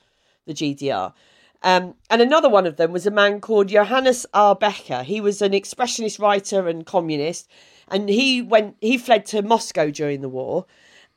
the 0.44 0.52
GDR. 0.52 1.14
Um, 1.62 1.94
and 2.08 2.22
another 2.22 2.48
one 2.48 2.66
of 2.66 2.76
them 2.76 2.92
was 2.92 3.06
a 3.06 3.10
man 3.10 3.40
called 3.40 3.68
Johannes 3.68 4.26
R. 4.32 4.54
Becher. 4.54 5.02
He 5.02 5.20
was 5.20 5.42
an 5.42 5.52
expressionist 5.52 6.20
writer 6.20 6.68
and 6.68 6.86
communist, 6.86 7.48
and 7.88 8.08
he 8.08 8.42
went 8.42 8.76
he 8.80 8.96
fled 8.96 9.26
to 9.26 9.42
Moscow 9.42 9.90
during 9.90 10.20
the 10.20 10.28
war. 10.28 10.66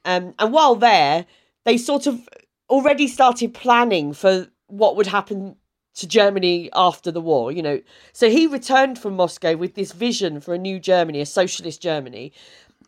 Um, 0.03 0.33
and 0.39 0.51
while 0.51 0.75
there, 0.75 1.25
they 1.63 1.77
sort 1.77 2.07
of 2.07 2.27
already 2.69 3.07
started 3.07 3.53
planning 3.53 4.13
for 4.13 4.47
what 4.67 4.95
would 4.95 5.07
happen 5.07 5.57
to 5.93 6.07
Germany 6.07 6.69
after 6.73 7.11
the 7.11 7.21
war, 7.21 7.51
you 7.51 7.61
know. 7.61 7.81
So 8.13 8.29
he 8.29 8.47
returned 8.47 8.97
from 8.97 9.15
Moscow 9.15 9.55
with 9.55 9.75
this 9.75 9.91
vision 9.91 10.39
for 10.39 10.53
a 10.53 10.57
new 10.57 10.79
Germany, 10.79 11.21
a 11.21 11.25
socialist 11.25 11.81
Germany. 11.81 12.31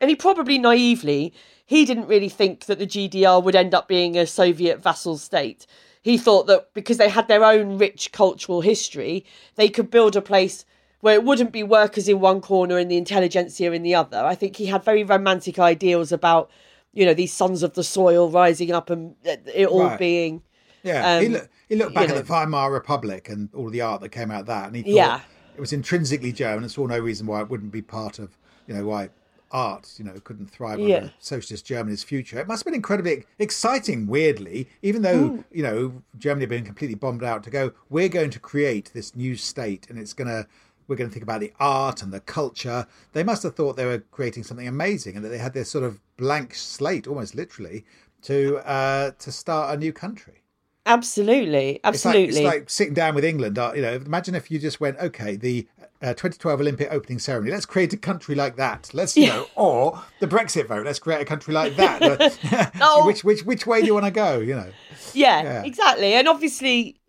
And 0.01 0.09
he 0.09 0.15
probably 0.15 0.57
naively, 0.57 1.33
he 1.65 1.85
didn't 1.85 2.07
really 2.07 2.29
think 2.29 2.65
that 2.65 2.79
the 2.79 2.88
GDR 2.88 3.43
would 3.43 3.55
end 3.55 3.74
up 3.74 3.88
being 3.88 4.17
a 4.17 4.25
Soviet 4.25 4.81
vassal 4.81 5.17
state. 5.17 5.67
He 6.03 6.17
thought 6.17 6.48
that 6.48 6.74
because 6.74 6.98
they 6.98 7.10
had 7.10 7.27
their 7.27 7.43
own 7.43 7.77
rich 7.77 8.12
cultural 8.12 8.62
history, 8.62 9.25
they 9.55 9.69
could 9.69 9.89
build 9.89 10.15
a 10.15 10.22
place 10.22 10.65
where 11.00 11.15
it 11.15 11.24
wouldn't 11.24 11.51
be 11.53 11.63
workers 11.63 12.07
in 12.07 12.19
one 12.19 12.41
corner 12.41 12.77
and 12.77 12.91
the 12.91 12.98
intelligentsia 12.98 13.72
in 13.72 13.83
the 13.83 13.95
other. 13.95 14.17
I 14.17 14.36
think 14.36 14.57
he 14.57 14.65
had 14.67 14.83
very 14.83 15.03
romantic 15.03 15.60
ideals 15.60 16.12
about, 16.12 16.51
you 16.93 17.05
know, 17.05 17.13
these 17.13 17.33
sons 17.33 17.63
of 17.63 17.74
the 17.74 17.83
soil 17.83 18.29
rising 18.29 18.72
up 18.72 18.89
and 18.89 19.15
it 19.24 19.67
all 19.67 19.79
Right. 19.86 20.00
being. 20.00 20.43
Yeah, 20.83 21.22
he, 21.22 21.27
Um, 21.27 21.33
look, 21.33 21.50
he 21.69 21.75
looked 21.75 21.95
back 21.95 22.10
at 22.10 22.15
know. 22.15 22.22
the 22.22 22.31
Weimar 22.31 22.72
Republic 22.72 23.29
and 23.29 23.50
all 23.53 23.69
the 23.69 23.81
art 23.81 24.01
that 24.01 24.10
came 24.10 24.29
out 24.29 24.41
of 24.41 24.45
that, 24.48 24.67
and 24.67 24.75
he 24.75 24.81
thought 24.83 24.89
Yeah. 24.91 25.22
it 25.55 25.62
was 25.62 25.72
intrinsically 25.72 26.33
German 26.33 26.63
and 26.63 26.72
saw 26.72 26.86
no 26.86 27.00
reason 27.00 27.27
why 27.27 27.41
it 27.41 27.50
wouldn't 27.50 27.72
be 27.72 27.81
part 27.81 28.19
of, 28.19 28.38
you 28.67 28.74
know, 28.74 28.86
why 28.86 29.10
art, 29.53 29.93
you 29.98 30.03
know, 30.03 30.13
couldn't 30.24 30.48
thrive 30.48 30.79
Yeah. 30.79 30.98
under 30.98 31.13
socialist 31.19 31.65
Germany's 31.65 32.03
future. 32.03 32.39
It 32.39 32.48
must 32.48 32.62
have 32.62 32.65
been 32.65 32.75
incredibly 32.75 33.25
exciting, 33.39 34.07
weirdly, 34.07 34.67
even 34.81 35.01
though, 35.03 35.43
you 35.51 35.63
know, 35.63 36.01
Germany 36.17 36.41
had 36.43 36.50
been 36.50 36.65
completely 36.65 36.95
bombed 36.95 37.24
out 37.24 37.43
to 37.43 37.50
go, 37.50 37.72
we're 37.89 38.10
going 38.10 38.31
to 38.31 38.39
create 38.39 38.91
this 38.93 39.15
new 39.15 39.36
state 39.36 39.88
and 39.89 39.98
it's 40.00 40.13
going 40.13 40.27
to, 40.27 40.48
we're 40.88 40.98
going 40.98 41.10
to 41.10 41.13
think 41.13 41.24
about 41.24 41.39
the 41.39 41.53
art 41.60 42.01
and 42.01 42.12
the 42.12 42.19
culture. 42.19 42.88
They 43.13 43.24
must 43.24 43.43
have 43.43 43.55
thought 43.55 43.77
they 43.77 43.86
were 43.86 44.00
creating 44.12 44.43
something 44.43 44.67
amazing 44.67 45.15
and 45.15 45.24
that 45.24 45.29
they 45.29 45.38
had 45.38 45.53
this 45.53 45.69
sort 45.69 45.83
of 45.86 46.00
blank 46.17 46.55
slate, 46.55 47.07
almost 47.07 47.36
literally, 47.36 47.86
to 48.24 48.57
uh, 48.67 49.12
to 49.19 49.31
start 49.31 49.75
a 49.75 49.77
new 49.79 49.93
country. 49.93 50.41
Absolutely, 50.86 51.75
It's 51.75 51.83
like, 51.83 51.95
absolutely. 51.95 52.27
it's 52.36 52.39
like 52.41 52.69
sitting 52.69 52.93
down 52.93 53.15
with 53.15 53.24
England. 53.24 53.57
Uh, 53.57 53.72
you 53.74 53.81
know, 53.81 53.93
imagine 53.93 54.36
if 54.36 54.51
you 54.51 54.60
just 54.60 54.81
went, 54.81 54.98
okay, 55.00 55.38
the 55.38 55.65
uh, 56.03 56.07
2012 56.13 56.60
Olympic 56.62 56.88
opening 56.91 57.17
ceremony. 57.17 57.51
Let's 57.51 57.65
create 57.65 57.93
a 57.93 57.98
country 57.98 58.36
like 58.36 58.57
that. 58.57 58.91
Let's, 58.93 59.15
you 59.17 59.27
know, 59.27 59.48
or 59.55 60.01
the 60.19 60.27
Brexit 60.27 60.67
vote. 60.67 60.86
Let's 60.86 61.00
create 61.00 61.22
a 61.22 61.25
country 61.25 61.53
like 61.53 61.75
that. 61.77 62.38
Oh. 62.81 63.05
which 63.07 63.24
which 63.24 63.43
which 63.45 63.65
way 63.65 63.79
do 63.81 63.88
you 63.88 63.93
want 63.93 64.05
to 64.05 64.12
go? 64.12 64.39
You 64.39 64.55
know, 64.55 64.69
yeah, 65.13 65.41
Yeah. 65.43 65.63
exactly. 65.63 66.13
And 66.13 66.27
obviously, 66.27 67.00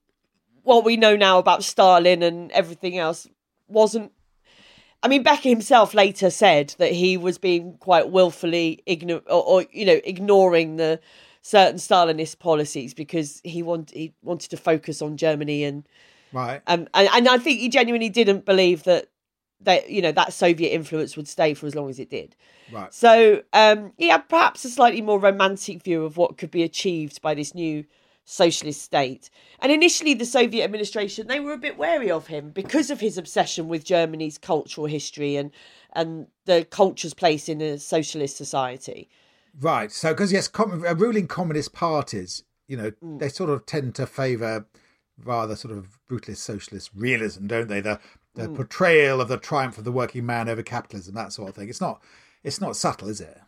what 0.63 0.85
we 0.85 0.97
know 0.97 1.17
now 1.17 1.39
about 1.39 1.65
Stalin 1.65 2.23
and 2.23 2.51
everything 2.53 2.97
else 2.97 3.27
wasn't. 3.69 4.13
I 5.03 5.09
mean, 5.09 5.23
Becher 5.23 5.51
himself 5.51 5.93
later 5.93 6.31
said 6.31 6.75
that 6.79 6.93
he 6.93 7.19
was 7.19 7.37
being 7.37 7.77
quite 7.79 8.09
willfully 8.11 8.83
igno- 8.87 9.23
or, 9.27 9.43
or 9.45 9.65
you 9.71 9.85
know, 9.85 10.01
ignoring 10.05 10.77
the 10.77 10.99
certain 11.43 11.77
Stalinist 11.77 12.39
policies 12.39 12.95
because 12.95 13.43
he 13.45 13.63
wanted 13.63 13.95
he 13.95 14.15
wanted 14.23 14.49
to 14.51 14.57
focus 14.57 15.03
on 15.03 15.17
Germany 15.19 15.63
and 15.65 15.87
Right. 16.35 16.61
Um, 16.67 16.89
and, 16.93 17.09
and 17.13 17.29
I 17.29 17.39
think 17.39 17.61
he 17.61 17.69
genuinely 17.69 18.11
didn't 18.11 18.45
believe 18.45 18.83
that 18.85 19.07
that 19.61 19.89
you 19.89 20.03
know 20.03 20.13
that 20.13 20.33
Soviet 20.33 20.75
influence 20.75 21.17
would 21.17 21.29
stay 21.29 21.55
for 21.55 21.67
as 21.67 21.75
long 21.75 21.89
as 21.89 21.99
it 21.99 22.11
did. 22.11 22.37
Right. 22.73 22.93
So 22.93 23.43
um, 23.53 23.93
he 23.97 24.09
had 24.09 24.29
perhaps 24.29 24.65
a 24.65 24.69
slightly 24.69 25.01
more 25.01 25.19
romantic 25.19 25.83
view 25.83 26.05
of 26.05 26.17
what 26.17 26.37
could 26.37 26.51
be 26.51 26.63
achieved 26.63 27.23
by 27.23 27.35
this 27.35 27.55
new 27.55 27.85
socialist 28.27 28.83
state. 28.83 29.31
And 29.61 29.71
initially, 29.71 30.15
the 30.15 30.25
Soviet 30.27 30.65
administration 30.65 31.29
they 31.29 31.41
were 31.41 31.53
a 31.53 31.59
bit 31.59 31.79
wary 31.79 32.11
of 32.11 32.27
him 32.27 32.51
because 32.51 32.91
of 32.91 33.01
his 33.01 33.17
obsession 33.17 33.69
with 33.69 33.85
Germany's 33.85 34.37
cultural 34.39 34.87
history 34.87 35.37
and 35.37 35.51
and 35.93 36.27
the 36.47 36.67
culture's 36.69 37.15
place 37.15 37.49
in 37.49 37.61
a 37.61 37.79
socialist 37.79 38.37
society. 38.37 39.09
Right. 39.61 39.93
So, 39.93 40.13
because 40.13 40.33
yes, 40.33 40.49
com- 40.49 40.85
uh, 40.85 40.95
ruling 40.95 41.29
communist 41.29 41.73
parties, 41.73 42.43
you 42.67 42.77
know, 42.77 42.91
Mm. 43.03 43.21
they 43.21 43.29
sort 43.29 43.51
of 43.51 43.67
tend 43.67 43.95
to 43.95 44.07
favour 44.07 44.67
rather 45.23 45.57
sort 45.57 45.77
of 45.77 45.99
brutalist 46.11 46.39
socialist 46.39 46.91
realism, 46.95 47.47
don't 47.47 47.69
they? 47.69 47.81
The 47.81 48.01
the 48.35 48.49
Mm. 48.49 48.57
portrayal 48.57 49.21
of 49.21 49.29
the 49.29 49.37
triumph 49.37 49.79
of 49.79 49.85
the 49.85 49.93
working 49.93 50.27
man 50.27 50.49
over 50.49 50.61
capitalism, 50.63 51.15
that 51.15 51.33
sort 51.33 51.51
of 51.51 51.55
thing. 51.55 51.69
It's 51.69 51.81
not, 51.81 52.03
it's 52.43 52.61
not 52.61 52.75
subtle, 52.75 53.09
is 53.09 53.21
it? 53.21 53.39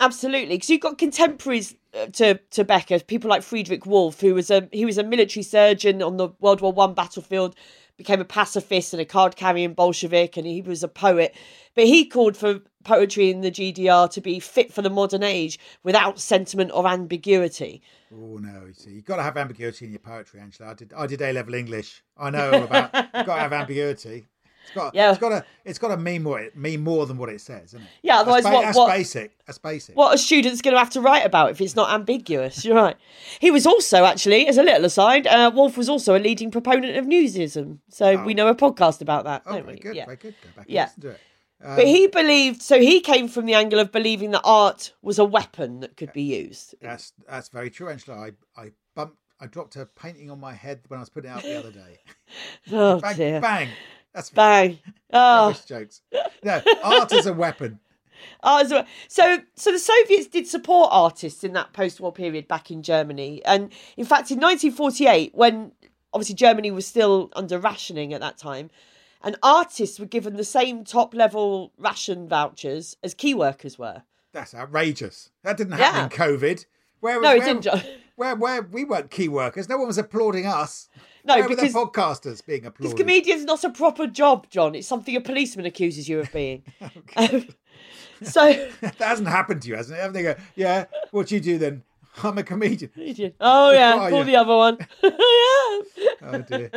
Absolutely, 0.00 0.56
because 0.56 0.68
you've 0.68 0.80
got 0.80 0.98
contemporaries 0.98 1.76
uh, 1.94 2.06
to 2.06 2.34
to 2.50 2.64
Becher, 2.64 2.98
people 3.00 3.30
like 3.30 3.44
Friedrich 3.44 3.86
Wolf, 3.86 4.20
who 4.20 4.34
was 4.34 4.50
a 4.50 4.68
he 4.72 4.84
was 4.84 4.98
a 4.98 5.04
military 5.04 5.44
surgeon 5.44 6.02
on 6.02 6.16
the 6.16 6.30
World 6.40 6.60
War 6.60 6.72
One 6.72 6.92
battlefield, 6.94 7.54
became 7.96 8.20
a 8.20 8.24
pacifist 8.24 8.92
and 8.92 9.00
a 9.00 9.04
card 9.04 9.36
carrying 9.36 9.74
Bolshevik, 9.74 10.36
and 10.36 10.44
he 10.44 10.60
was 10.60 10.82
a 10.82 10.88
poet. 10.88 11.36
But 11.76 11.84
he 11.84 12.04
called 12.04 12.36
for 12.36 12.62
poetry 12.84 13.30
in 13.30 13.40
the 13.40 13.50
GDR 13.50 14.10
to 14.10 14.20
be 14.20 14.40
fit 14.40 14.72
for 14.72 14.82
the 14.82 14.90
modern 14.90 15.22
age 15.22 15.58
without 15.82 16.18
sentiment 16.20 16.70
or 16.74 16.86
ambiguity. 16.86 17.82
Oh 18.12 18.36
no! 18.38 18.64
You 18.66 18.74
see, 18.74 18.90
you've 18.90 19.04
got 19.04 19.16
to 19.16 19.22
have 19.22 19.36
ambiguity 19.36 19.86
in 19.86 19.92
your 19.92 20.00
poetry, 20.00 20.40
Angela. 20.40 20.70
I 20.70 20.74
did, 20.74 20.92
I 20.94 21.06
did 21.06 21.22
A 21.22 21.32
level 21.32 21.54
English. 21.54 22.02
I 22.16 22.30
know 22.30 22.64
about. 22.64 22.90
you've 22.94 23.26
got 23.26 23.34
to 23.36 23.40
have 23.40 23.52
ambiguity. 23.52 24.26
It's 24.64 24.70
got, 24.76 24.94
Yeah. 24.94 25.10
it's 25.10 25.18
got 25.18 25.30
to, 25.30 25.44
it's 25.64 25.78
got 25.80 25.88
to 25.88 25.96
mean 25.96 26.22
more, 26.22 26.46
mean 26.54 26.82
more 26.82 27.04
than 27.06 27.18
what 27.18 27.28
it 27.28 27.40
says, 27.40 27.70
isn't 27.70 27.80
it? 27.82 27.88
Yeah, 28.02 28.20
otherwise 28.20 28.44
that's, 28.44 28.52
ba- 28.52 28.56
what- 28.58 28.64
that's 28.66 28.76
what- 28.78 28.90
basic. 28.92 29.32
That's 29.44 29.58
basic. 29.58 29.96
What 29.96 30.14
a 30.14 30.18
student's 30.18 30.62
going 30.62 30.74
to 30.74 30.78
have 30.78 30.90
to 30.90 31.00
write 31.00 31.26
about 31.26 31.50
if 31.50 31.60
it's 31.60 31.74
not 31.74 31.90
ambiguous? 31.92 32.64
You're 32.64 32.76
right. 32.76 32.96
He 33.40 33.50
was 33.50 33.66
also, 33.66 34.04
actually, 34.04 34.46
as 34.46 34.58
a 34.58 34.62
little 34.62 34.84
aside, 34.84 35.26
uh, 35.26 35.50
Wolf 35.52 35.76
was 35.76 35.88
also 35.88 36.14
a 36.16 36.20
leading 36.20 36.52
proponent 36.52 36.96
of 36.96 37.06
nudism. 37.06 37.78
So 37.88 38.22
we 38.24 38.34
know 38.34 38.46
a 38.46 38.54
podcast 38.54 39.00
about 39.00 39.24
that, 39.24 39.42
Oh, 39.46 39.54
don't 39.54 39.64
very 39.64 39.74
we? 39.74 39.80
good, 39.80 39.96
yeah. 39.96 40.04
very 40.04 40.16
good. 40.18 40.34
Go 40.40 40.48
back 40.54 40.66
and 40.66 40.70
Yeah. 40.74 40.84
listen 40.84 41.02
to 41.02 41.08
it. 41.10 41.20
Um, 41.64 41.76
But 41.76 41.86
he 41.86 42.06
believed, 42.08 42.60
so 42.62 42.80
he 42.80 43.00
came 43.00 43.28
from 43.28 43.46
the 43.46 43.54
angle 43.54 43.78
of 43.78 43.92
believing 43.92 44.32
that 44.32 44.42
art 44.44 44.92
was 45.02 45.18
a 45.18 45.24
weapon 45.24 45.80
that 45.80 45.96
could 45.96 46.12
be 46.12 46.22
used. 46.22 46.74
That's 46.80 47.12
that's 47.28 47.48
very 47.48 47.70
true, 47.70 47.88
Angela. 47.88 48.18
I 48.18 48.32
I 48.60 48.72
bumped, 48.94 49.16
I 49.40 49.46
dropped 49.46 49.76
a 49.76 49.86
painting 49.86 50.30
on 50.30 50.40
my 50.40 50.52
head 50.54 50.80
when 50.88 50.98
I 50.98 51.02
was 51.02 51.08
putting 51.10 51.30
it 51.30 51.34
out 51.34 51.42
the 51.42 51.58
other 51.58 51.72
day. 51.72 51.98
Oh, 52.72 53.00
bang, 53.00 53.16
dear. 53.16 53.40
bang. 53.40 53.68
That's 54.14 54.30
Bang. 54.30 54.78
Oh, 55.12 55.54
jokes. 55.66 56.02
No, 56.42 56.60
art 56.82 57.12
is 57.12 57.26
a 57.26 57.32
weapon. 57.32 57.80
art 58.42 58.70
as. 58.70 58.86
So, 59.08 59.38
so 59.56 59.72
the 59.72 59.78
Soviets 59.78 60.26
did 60.26 60.46
support 60.46 60.90
artists 60.92 61.44
in 61.44 61.54
that 61.54 61.72
post-war 61.72 62.12
period 62.12 62.46
back 62.48 62.70
in 62.70 62.82
Germany, 62.82 63.42
and 63.44 63.72
in 63.96 64.04
fact, 64.04 64.30
in 64.30 64.38
1948, 64.38 65.34
when 65.34 65.72
obviously 66.12 66.34
Germany 66.34 66.70
was 66.70 66.86
still 66.86 67.30
under 67.34 67.58
rationing 67.58 68.12
at 68.12 68.20
that 68.20 68.38
time, 68.38 68.70
and 69.22 69.36
artists 69.42 69.98
were 69.98 70.06
given 70.06 70.36
the 70.36 70.44
same 70.44 70.84
top-level 70.84 71.72
ration 71.78 72.28
vouchers 72.28 72.96
as 73.02 73.14
key 73.14 73.34
workers 73.34 73.78
were. 73.78 74.02
That's 74.32 74.54
outrageous. 74.54 75.30
That 75.44 75.56
didn't 75.56 75.74
happen 75.74 75.94
Yeah. 75.96 76.04
in 76.04 76.38
COVID. 76.38 76.66
Where, 77.00 77.20
No, 77.20 77.34
it 77.34 77.44
didn't. 77.44 77.62
John. 77.62 77.80
Where, 78.16 78.36
where 78.36 78.62
we 78.62 78.84
weren't 78.84 79.10
key 79.10 79.28
workers. 79.28 79.70
No 79.70 79.78
one 79.78 79.86
was 79.86 79.96
applauding 79.96 80.46
us. 80.46 80.88
No, 81.24 81.36
where 81.36 81.48
because 81.48 81.72
were 81.72 81.86
the 81.86 81.90
podcasters 81.90 82.44
being 82.44 82.66
applauded. 82.66 82.94
Because 82.94 82.94
comedian's 82.94 83.44
not 83.44 83.64
a 83.64 83.70
proper 83.70 84.06
job, 84.06 84.48
John. 84.50 84.74
It's 84.74 84.86
something 84.86 85.16
a 85.16 85.20
policeman 85.20 85.64
accuses 85.64 86.08
you 86.08 86.20
of 86.20 86.30
being. 86.32 86.62
Um, 87.16 87.48
so, 88.22 88.68
that 88.82 88.94
hasn't 88.98 89.28
happened 89.28 89.62
to 89.62 89.68
you, 89.68 89.74
hasn't 89.76 89.98
it? 89.98 90.12
They 90.12 90.22
go, 90.22 90.36
yeah. 90.54 90.84
What 91.10 91.28
do 91.28 91.34
you 91.34 91.40
do 91.40 91.58
then? 91.58 91.82
I'm 92.22 92.36
a 92.38 92.42
comedian. 92.42 92.90
oh 93.40 93.72
yeah, 93.72 94.10
call 94.10 94.18
you? 94.20 94.24
the 94.24 94.36
other 94.36 94.54
one. 94.54 94.78
yeah. 95.02 95.10
Oh 96.22 96.44
dear. 96.46 96.70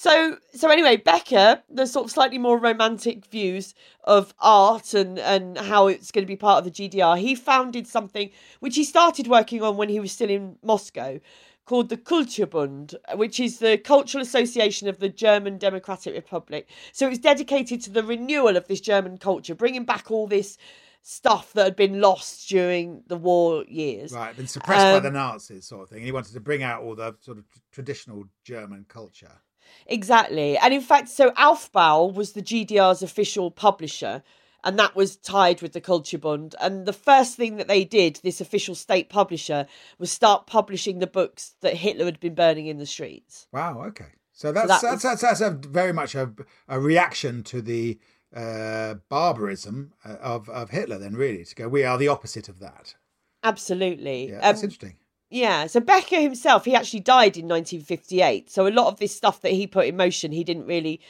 So, 0.00 0.38
so 0.54 0.70
anyway, 0.70 0.96
Becher, 0.96 1.62
the 1.68 1.86
sort 1.86 2.06
of 2.06 2.10
slightly 2.10 2.38
more 2.38 2.58
romantic 2.58 3.26
views 3.26 3.74
of 4.04 4.32
art 4.40 4.94
and 4.94 5.18
and 5.18 5.58
how 5.58 5.88
it's 5.88 6.10
going 6.10 6.22
to 6.22 6.26
be 6.26 6.36
part 6.36 6.56
of 6.56 6.64
the 6.64 6.70
GDR. 6.70 7.18
He 7.18 7.34
founded 7.34 7.86
something 7.86 8.30
which 8.60 8.76
he 8.76 8.84
started 8.84 9.26
working 9.26 9.62
on 9.62 9.76
when 9.76 9.90
he 9.90 10.00
was 10.00 10.10
still 10.10 10.30
in 10.30 10.56
Moscow, 10.62 11.20
called 11.66 11.90
the 11.90 11.98
Kulturbund, 11.98 12.94
which 13.16 13.38
is 13.38 13.58
the 13.58 13.76
cultural 13.76 14.22
association 14.22 14.88
of 14.88 15.00
the 15.00 15.10
German 15.10 15.58
Democratic 15.58 16.14
Republic. 16.14 16.66
So 16.92 17.04
it 17.04 17.10
was 17.10 17.18
dedicated 17.18 17.82
to 17.82 17.90
the 17.90 18.02
renewal 18.02 18.56
of 18.56 18.68
this 18.68 18.80
German 18.80 19.18
culture, 19.18 19.54
bringing 19.54 19.84
back 19.84 20.10
all 20.10 20.26
this 20.26 20.56
stuff 21.02 21.52
that 21.52 21.64
had 21.64 21.76
been 21.76 22.00
lost 22.00 22.48
during 22.48 23.02
the 23.08 23.18
war 23.18 23.66
years. 23.68 24.12
Right, 24.12 24.34
been 24.34 24.46
suppressed 24.46 24.80
by 24.80 24.96
Um, 24.96 25.02
the 25.02 25.10
Nazis, 25.10 25.66
sort 25.66 25.82
of 25.82 25.88
thing. 25.90 25.98
And 25.98 26.06
he 26.06 26.12
wanted 26.12 26.32
to 26.32 26.40
bring 26.40 26.62
out 26.62 26.82
all 26.82 26.94
the 26.94 27.14
sort 27.20 27.36
of 27.36 27.44
traditional 27.70 28.24
German 28.44 28.86
culture. 28.88 29.42
Exactly. 29.86 30.56
And 30.58 30.72
in 30.74 30.80
fact, 30.80 31.08
so 31.08 31.30
Aufbau 31.32 32.12
was 32.12 32.32
the 32.32 32.42
GDR's 32.42 33.02
official 33.02 33.50
publisher, 33.50 34.22
and 34.62 34.78
that 34.78 34.94
was 34.94 35.16
tied 35.16 35.62
with 35.62 35.72
the 35.72 35.80
Kulturbund. 35.80 36.54
And 36.60 36.86
the 36.86 36.92
first 36.92 37.36
thing 37.36 37.56
that 37.56 37.68
they 37.68 37.84
did, 37.84 38.20
this 38.22 38.40
official 38.40 38.74
state 38.74 39.08
publisher, 39.08 39.66
was 39.98 40.10
start 40.12 40.46
publishing 40.46 40.98
the 40.98 41.06
books 41.06 41.54
that 41.60 41.76
Hitler 41.76 42.04
had 42.04 42.20
been 42.20 42.34
burning 42.34 42.66
in 42.66 42.78
the 42.78 42.86
streets. 42.86 43.46
Wow. 43.52 43.82
Okay. 43.88 44.12
So 44.32 44.52
that's 44.52 44.68
that 44.68 44.82
that's, 44.82 45.02
that's 45.02 45.22
that's 45.22 45.40
a 45.40 45.50
very 45.50 45.92
much 45.92 46.14
a, 46.14 46.32
a 46.68 46.80
reaction 46.80 47.42
to 47.44 47.60
the 47.60 47.98
uh, 48.34 48.94
barbarism 49.08 49.92
uh, 50.04 50.14
of 50.20 50.48
of 50.48 50.70
Hitler. 50.70 50.98
Then 50.98 51.14
really 51.14 51.44
to 51.44 51.54
go, 51.54 51.68
we 51.68 51.84
are 51.84 51.98
the 51.98 52.08
opposite 52.08 52.48
of 52.48 52.58
that. 52.60 52.94
Absolutely. 53.42 54.30
Yeah, 54.30 54.40
that's 54.40 54.60
Um, 54.60 54.64
interesting. 54.64 54.96
Yeah, 55.30 55.66
so 55.68 55.78
Becher 55.80 56.20
himself, 56.20 56.64
he 56.64 56.74
actually 56.74 57.00
died 57.00 57.36
in 57.36 57.46
1958. 57.46 58.50
So 58.50 58.66
a 58.66 58.68
lot 58.70 58.88
of 58.88 58.98
this 58.98 59.14
stuff 59.14 59.40
that 59.42 59.52
he 59.52 59.66
put 59.66 59.86
in 59.86 59.96
motion, 59.96 60.32
he 60.32 60.42
didn't 60.44 60.66
really 60.66 61.00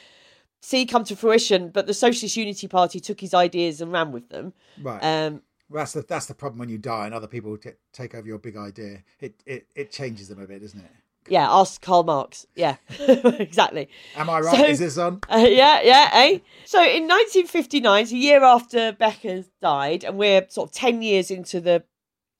see 0.61 0.85
come 0.85 1.03
to 1.05 1.15
fruition, 1.15 1.69
but 1.69 1.87
the 1.87 1.93
Socialist 1.93 2.37
Unity 2.37 2.67
Party 2.67 2.99
took 2.99 3.19
his 3.19 3.33
ideas 3.33 3.81
and 3.81 3.91
ran 3.91 4.11
with 4.11 4.29
them. 4.29 4.53
Right. 4.81 4.99
Um, 5.03 5.41
Well, 5.69 5.81
that's 5.81 5.93
the 5.93 6.01
that's 6.03 6.27
the 6.27 6.35
problem 6.35 6.59
when 6.59 6.69
you 6.69 6.77
die 6.77 7.05
and 7.07 7.15
other 7.15 7.27
people 7.27 7.57
t- 7.57 7.71
take 7.93 8.13
over 8.13 8.27
your 8.27 8.37
big 8.37 8.57
idea. 8.57 9.03
It 9.19 9.41
it 9.45 9.67
it 9.75 9.91
changes 9.91 10.27
them 10.27 10.39
a 10.41 10.45
bit, 10.45 10.61
doesn't 10.61 10.79
it? 10.79 10.91
yeah, 11.29 11.47
ask 11.51 11.81
Karl 11.81 12.03
Marx. 12.03 12.45
Yeah, 12.55 12.75
exactly. 12.99 13.87
Am 14.15 14.29
I 14.29 14.39
right? 14.41 14.55
So- 14.57 14.65
Is 14.65 14.79
this 14.79 14.97
on? 14.97 15.21
Uh, 15.31 15.37
yeah, 15.37 15.81
yeah, 15.81 16.09
eh? 16.13 16.39
So 16.65 16.79
in 16.83 17.07
1959, 17.07 18.05
so 18.07 18.15
a 18.15 18.17
year 18.17 18.43
after 18.43 18.91
Becher 18.91 19.45
died, 19.61 20.03
and 20.03 20.17
we're 20.17 20.45
sort 20.49 20.69
of 20.69 20.73
10 20.75 21.01
years 21.01 21.31
into 21.31 21.59
the 21.61 21.83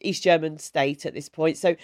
East 0.01 0.23
German 0.23 0.57
state 0.57 1.05
at 1.05 1.13
this 1.13 1.29
point. 1.29 1.57
So 1.57 1.75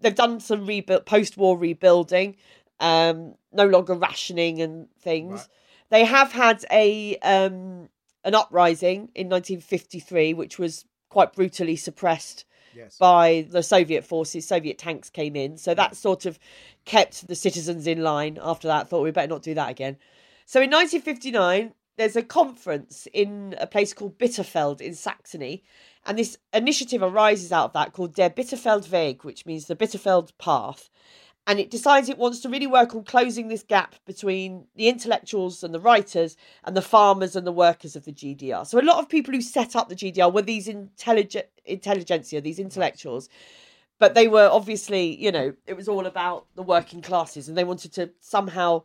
they've 0.00 0.14
done 0.14 0.40
some 0.40 0.66
rebuild, 0.66 1.06
post-war 1.06 1.56
rebuilding, 1.58 2.36
um, 2.80 3.34
no 3.52 3.66
longer 3.66 3.94
rationing 3.94 4.60
and 4.60 4.88
things. 5.00 5.40
Right. 5.40 5.48
They 5.90 6.04
have 6.04 6.32
had 6.32 6.64
a 6.70 7.16
um, 7.18 7.88
an 8.24 8.34
uprising 8.34 9.10
in 9.14 9.28
1953, 9.28 10.34
which 10.34 10.58
was 10.58 10.84
quite 11.08 11.32
brutally 11.32 11.76
suppressed 11.76 12.44
Yes. 12.74 12.96
by 12.98 13.46
the 13.50 13.62
Soviet 13.62 14.04
forces. 14.04 14.46
Soviet 14.46 14.78
tanks 14.78 15.10
came 15.10 15.34
in, 15.34 15.56
so 15.56 15.74
that 15.74 15.96
sort 15.96 16.26
of 16.26 16.38
kept 16.84 17.26
the 17.26 17.34
citizens 17.34 17.86
in 17.86 18.02
line. 18.02 18.38
After 18.40 18.68
that, 18.68 18.88
thought 18.88 19.02
we 19.02 19.10
better 19.10 19.26
not 19.26 19.42
do 19.42 19.54
that 19.54 19.70
again. 19.70 19.96
So 20.44 20.60
in 20.60 20.70
1959, 20.70 21.72
there's 21.96 22.14
a 22.14 22.22
conference 22.22 23.08
in 23.12 23.56
a 23.58 23.66
place 23.66 23.92
called 23.92 24.18
Bitterfeld 24.18 24.80
in 24.80 24.94
Saxony, 24.94 25.64
and 26.08 26.18
this 26.18 26.38
initiative 26.54 27.02
arises 27.02 27.52
out 27.52 27.66
of 27.66 27.72
that 27.74 27.92
called 27.92 28.14
Der 28.14 28.30
Bitterfeld 28.30 28.90
Weg, 28.90 29.24
which 29.24 29.44
means 29.44 29.66
the 29.66 29.76
Bitterfeld 29.76 30.32
Path. 30.38 30.88
And 31.46 31.60
it 31.60 31.70
decides 31.70 32.08
it 32.08 32.18
wants 32.18 32.40
to 32.40 32.48
really 32.48 32.66
work 32.66 32.94
on 32.94 33.04
closing 33.04 33.48
this 33.48 33.62
gap 33.62 33.94
between 34.06 34.66
the 34.74 34.88
intellectuals 34.88 35.62
and 35.62 35.72
the 35.72 35.80
writers 35.80 36.36
and 36.64 36.76
the 36.76 36.82
farmers 36.82 37.36
and 37.36 37.46
the 37.46 37.52
workers 37.52 37.94
of 37.94 38.06
the 38.06 38.12
GDR. 38.12 38.66
So 38.66 38.78
a 38.78 38.82
lot 38.82 38.98
of 38.98 39.08
people 39.08 39.34
who 39.34 39.42
set 39.42 39.76
up 39.76 39.88
the 39.88 39.94
GDR 39.94 40.32
were 40.32 40.42
these 40.42 40.66
intelligent 40.66 41.46
intelligentsia, 41.66 42.40
these 42.40 42.58
intellectuals, 42.58 43.28
but 43.98 44.14
they 44.14 44.28
were 44.28 44.48
obviously, 44.50 45.14
you 45.22 45.30
know, 45.30 45.52
it 45.66 45.74
was 45.74 45.88
all 45.88 46.06
about 46.06 46.46
the 46.54 46.62
working 46.62 47.02
classes, 47.02 47.48
and 47.48 47.56
they 47.56 47.64
wanted 47.64 47.92
to 47.94 48.10
somehow 48.20 48.82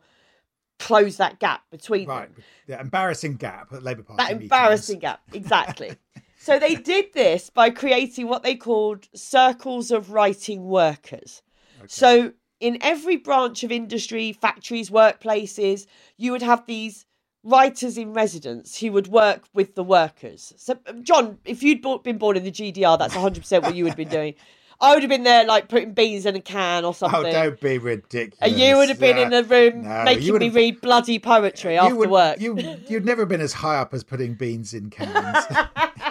close 0.78 1.16
that 1.18 1.38
gap 1.38 1.62
between 1.70 2.06
them 2.08 2.16
Right. 2.16 2.30
The 2.66 2.80
embarrassing 2.80 3.36
gap 3.36 3.72
at 3.72 3.82
Labour 3.82 4.02
Party. 4.02 4.22
that 4.22 4.32
meetings. 4.32 4.42
embarrassing 4.42 4.98
gap 4.98 5.20
exactly 5.32 5.96
so 6.44 6.58
they 6.58 6.74
did 6.74 7.12
this 7.14 7.50
by 7.50 7.70
creating 7.70 8.28
what 8.28 8.42
they 8.42 8.54
called 8.54 9.08
circles 9.14 9.90
of 9.90 10.10
writing 10.10 10.64
workers 10.64 11.42
so 11.86 12.32
in 12.60 12.78
every 12.80 13.16
branch 13.16 13.64
of 13.64 13.72
industry 13.72 14.32
factories 14.32 14.90
workplaces 14.90 15.86
you 16.16 16.32
would 16.32 16.42
have 16.42 16.64
these 16.66 17.06
writers 17.42 17.98
in 17.98 18.12
residence 18.12 18.78
who 18.78 18.90
would 18.92 19.08
work 19.08 19.44
with 19.52 19.74
the 19.74 19.84
workers 19.84 20.52
so 20.56 20.78
um, 20.86 21.02
john 21.02 21.38
if 21.44 21.62
you'd 21.62 21.82
been 22.02 22.18
born 22.18 22.36
in 22.36 22.44
the 22.44 22.52
gdr 22.52 22.98
that's 22.98 23.14
100% 23.14 23.62
what 23.62 23.74
you 23.74 23.84
would 23.84 23.90
have 23.90 23.96
been 23.96 24.08
doing 24.08 24.34
I 24.80 24.92
would 24.94 25.02
have 25.04 25.08
been 25.08 25.22
there 25.22 25.44
like 25.46 25.68
putting 25.68 25.92
beans 25.92 26.26
in 26.26 26.34
a 26.34 26.40
can 26.40 26.84
or 26.84 26.92
something. 26.92 27.26
Oh, 27.26 27.32
don't 27.32 27.60
be 27.60 27.78
ridiculous. 27.78 28.38
and 28.40 28.58
you 28.58 28.76
would 28.76 28.88
have 28.88 28.98
been 28.98 29.16
in 29.16 29.30
Yeah. 29.30 29.40
the 29.42 29.48
room 29.48 29.82
No, 29.82 30.02
making 30.04 30.36
me 30.36 30.48
read 30.48 30.80
bloody 30.80 31.18
poetry 31.20 31.78
after 31.78 31.94
would, 31.94 32.10
work. 32.10 32.40
You, 32.40 32.58
you'd 32.88 33.04
never 33.06 33.24
been 33.24 33.40
as 33.40 33.52
high 33.52 33.78
up 33.78 33.94
as 33.94 34.02
putting 34.02 34.34
beans 34.34 34.74
in 34.74 34.90
cans. 34.90 35.46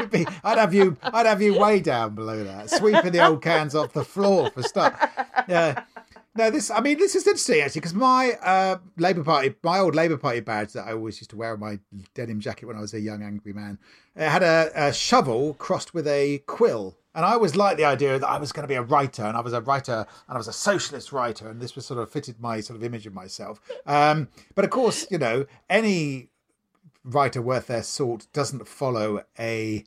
You'd 0.00 0.10
be, 0.10 0.26
I'd 0.44 0.58
have 0.58 0.74
you. 0.74 0.96
I'd 1.02 1.26
have 1.26 1.42
you 1.42 1.58
way 1.58 1.80
down 1.80 2.14
below 2.14 2.44
that, 2.44 2.70
sweeping 2.70 3.12
the 3.12 3.26
old 3.26 3.42
cans 3.42 3.74
off 3.74 3.92
the 3.92 4.04
floor 4.04 4.50
for 4.50 4.62
stuff. 4.62 4.94
Yeah. 5.48 5.84
No, 6.36 6.50
this. 6.50 6.70
I 6.70 6.80
mean, 6.80 6.98
this 6.98 7.14
is 7.14 7.26
interesting 7.26 7.60
actually 7.60 7.80
because 7.80 7.94
my 7.94 8.32
uh, 8.42 8.78
Labour 8.98 9.24
Party, 9.24 9.54
my 9.62 9.78
old 9.78 9.94
Labour 9.94 10.18
Party 10.18 10.40
badge 10.40 10.74
that 10.74 10.86
I 10.86 10.92
always 10.92 11.18
used 11.18 11.30
to 11.30 11.36
wear 11.36 11.54
on 11.54 11.60
my 11.60 11.78
denim 12.14 12.40
jacket 12.40 12.66
when 12.66 12.76
I 12.76 12.80
was 12.80 12.92
a 12.92 13.00
young 13.00 13.22
angry 13.22 13.54
man, 13.54 13.78
it 14.14 14.28
had 14.28 14.42
a, 14.42 14.70
a 14.74 14.92
shovel 14.92 15.54
crossed 15.54 15.94
with 15.94 16.06
a 16.06 16.38
quill. 16.46 16.96
And 17.14 17.24
I 17.24 17.32
always 17.32 17.56
liked 17.56 17.78
the 17.78 17.86
idea 17.86 18.18
that 18.18 18.28
I 18.28 18.36
was 18.36 18.52
going 18.52 18.64
to 18.64 18.68
be 18.68 18.74
a 18.74 18.82
writer, 18.82 19.22
and 19.22 19.38
I 19.38 19.40
was 19.40 19.54
a 19.54 19.62
writer, 19.62 20.06
and 20.28 20.34
I 20.34 20.36
was 20.36 20.48
a 20.48 20.52
socialist 20.52 21.12
writer, 21.12 21.48
and 21.48 21.62
this 21.62 21.74
was 21.74 21.86
sort 21.86 21.98
of 21.98 22.10
fitted 22.10 22.38
my 22.38 22.60
sort 22.60 22.76
of 22.76 22.84
image 22.84 23.06
of 23.06 23.14
myself. 23.14 23.58
Um, 23.86 24.28
but 24.54 24.66
of 24.66 24.70
course, 24.70 25.06
you 25.10 25.16
know, 25.16 25.46
any 25.70 26.28
writer 27.06 27.40
worth 27.40 27.68
their 27.68 27.82
salt 27.82 28.26
doesn't 28.32 28.66
follow 28.68 29.22
a 29.38 29.84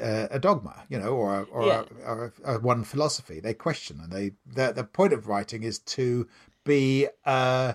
uh, 0.00 0.28
a 0.30 0.38
dogma, 0.38 0.84
you 0.90 0.98
know, 0.98 1.08
or 1.08 1.40
a, 1.40 1.42
or, 1.44 1.66
Yeah. 1.66 1.84
a, 2.04 2.10
or 2.10 2.32
a, 2.44 2.56
a 2.56 2.58
one 2.58 2.84
philosophy. 2.84 3.40
They 3.40 3.54
question, 3.54 4.00
and 4.02 4.12
they 4.12 4.32
the 4.46 4.72
the 4.72 4.84
point 4.84 5.12
of 5.12 5.26
writing 5.26 5.62
is 5.62 5.78
to 5.80 6.28
be 6.64 7.08
uh, 7.24 7.74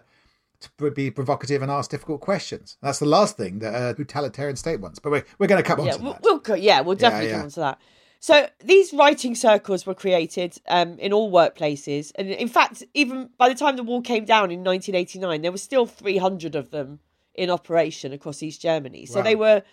to 0.60 0.92
be 0.92 1.10
provocative 1.10 1.62
and 1.62 1.72
ask 1.72 1.90
difficult 1.90 2.22
questions. 2.22 2.78
That's 2.82 3.00
the 3.00 3.06
last 3.06 3.38
thing 3.38 3.60
that 3.60 3.74
a 3.74 3.94
totalitarian 3.96 4.56
state 4.56 4.80
wants. 4.80 5.00
But 5.00 5.12
we're 5.12 5.26
we're 5.40 5.48
going 5.48 5.62
to 5.64 5.68
come 5.68 5.80
on 5.80 5.88
to 5.92 6.02
we'll, 6.02 6.14
that. 6.14 6.48
we'll 6.48 6.58
yeah, 6.58 6.82
we'll 6.82 6.96
definitely 6.96 7.30
yeah. 7.30 7.36
come 7.38 7.46
on 7.46 7.52
to 7.52 7.60
that. 7.62 7.82
So 8.20 8.48
these 8.64 8.94
writing 8.94 9.34
circles 9.34 9.88
were 9.88 9.96
created 9.96 10.56
um, 10.68 11.00
in 11.00 11.12
all 11.12 11.32
workplaces, 11.32 12.12
and 12.16 12.30
in 12.30 12.48
fact, 12.48 12.84
even 12.94 13.32
by 13.40 13.50
the 13.50 13.56
time 13.56 13.78
the 13.78 13.84
wall 13.84 14.02
came 14.02 14.26
down 14.26 14.52
in 14.52 14.64
1989, 14.64 15.42
there 15.42 15.52
were 15.52 15.58
still 15.58 15.88
300 15.88 16.56
of 16.56 16.70
them 16.70 17.00
in 17.36 17.50
operation 17.50 18.14
across 18.14 18.44
East 18.44 18.62
Germany. 18.62 19.06
So 19.06 19.18
Wow. 19.20 19.24
they 19.24 19.36
were, 19.36 19.64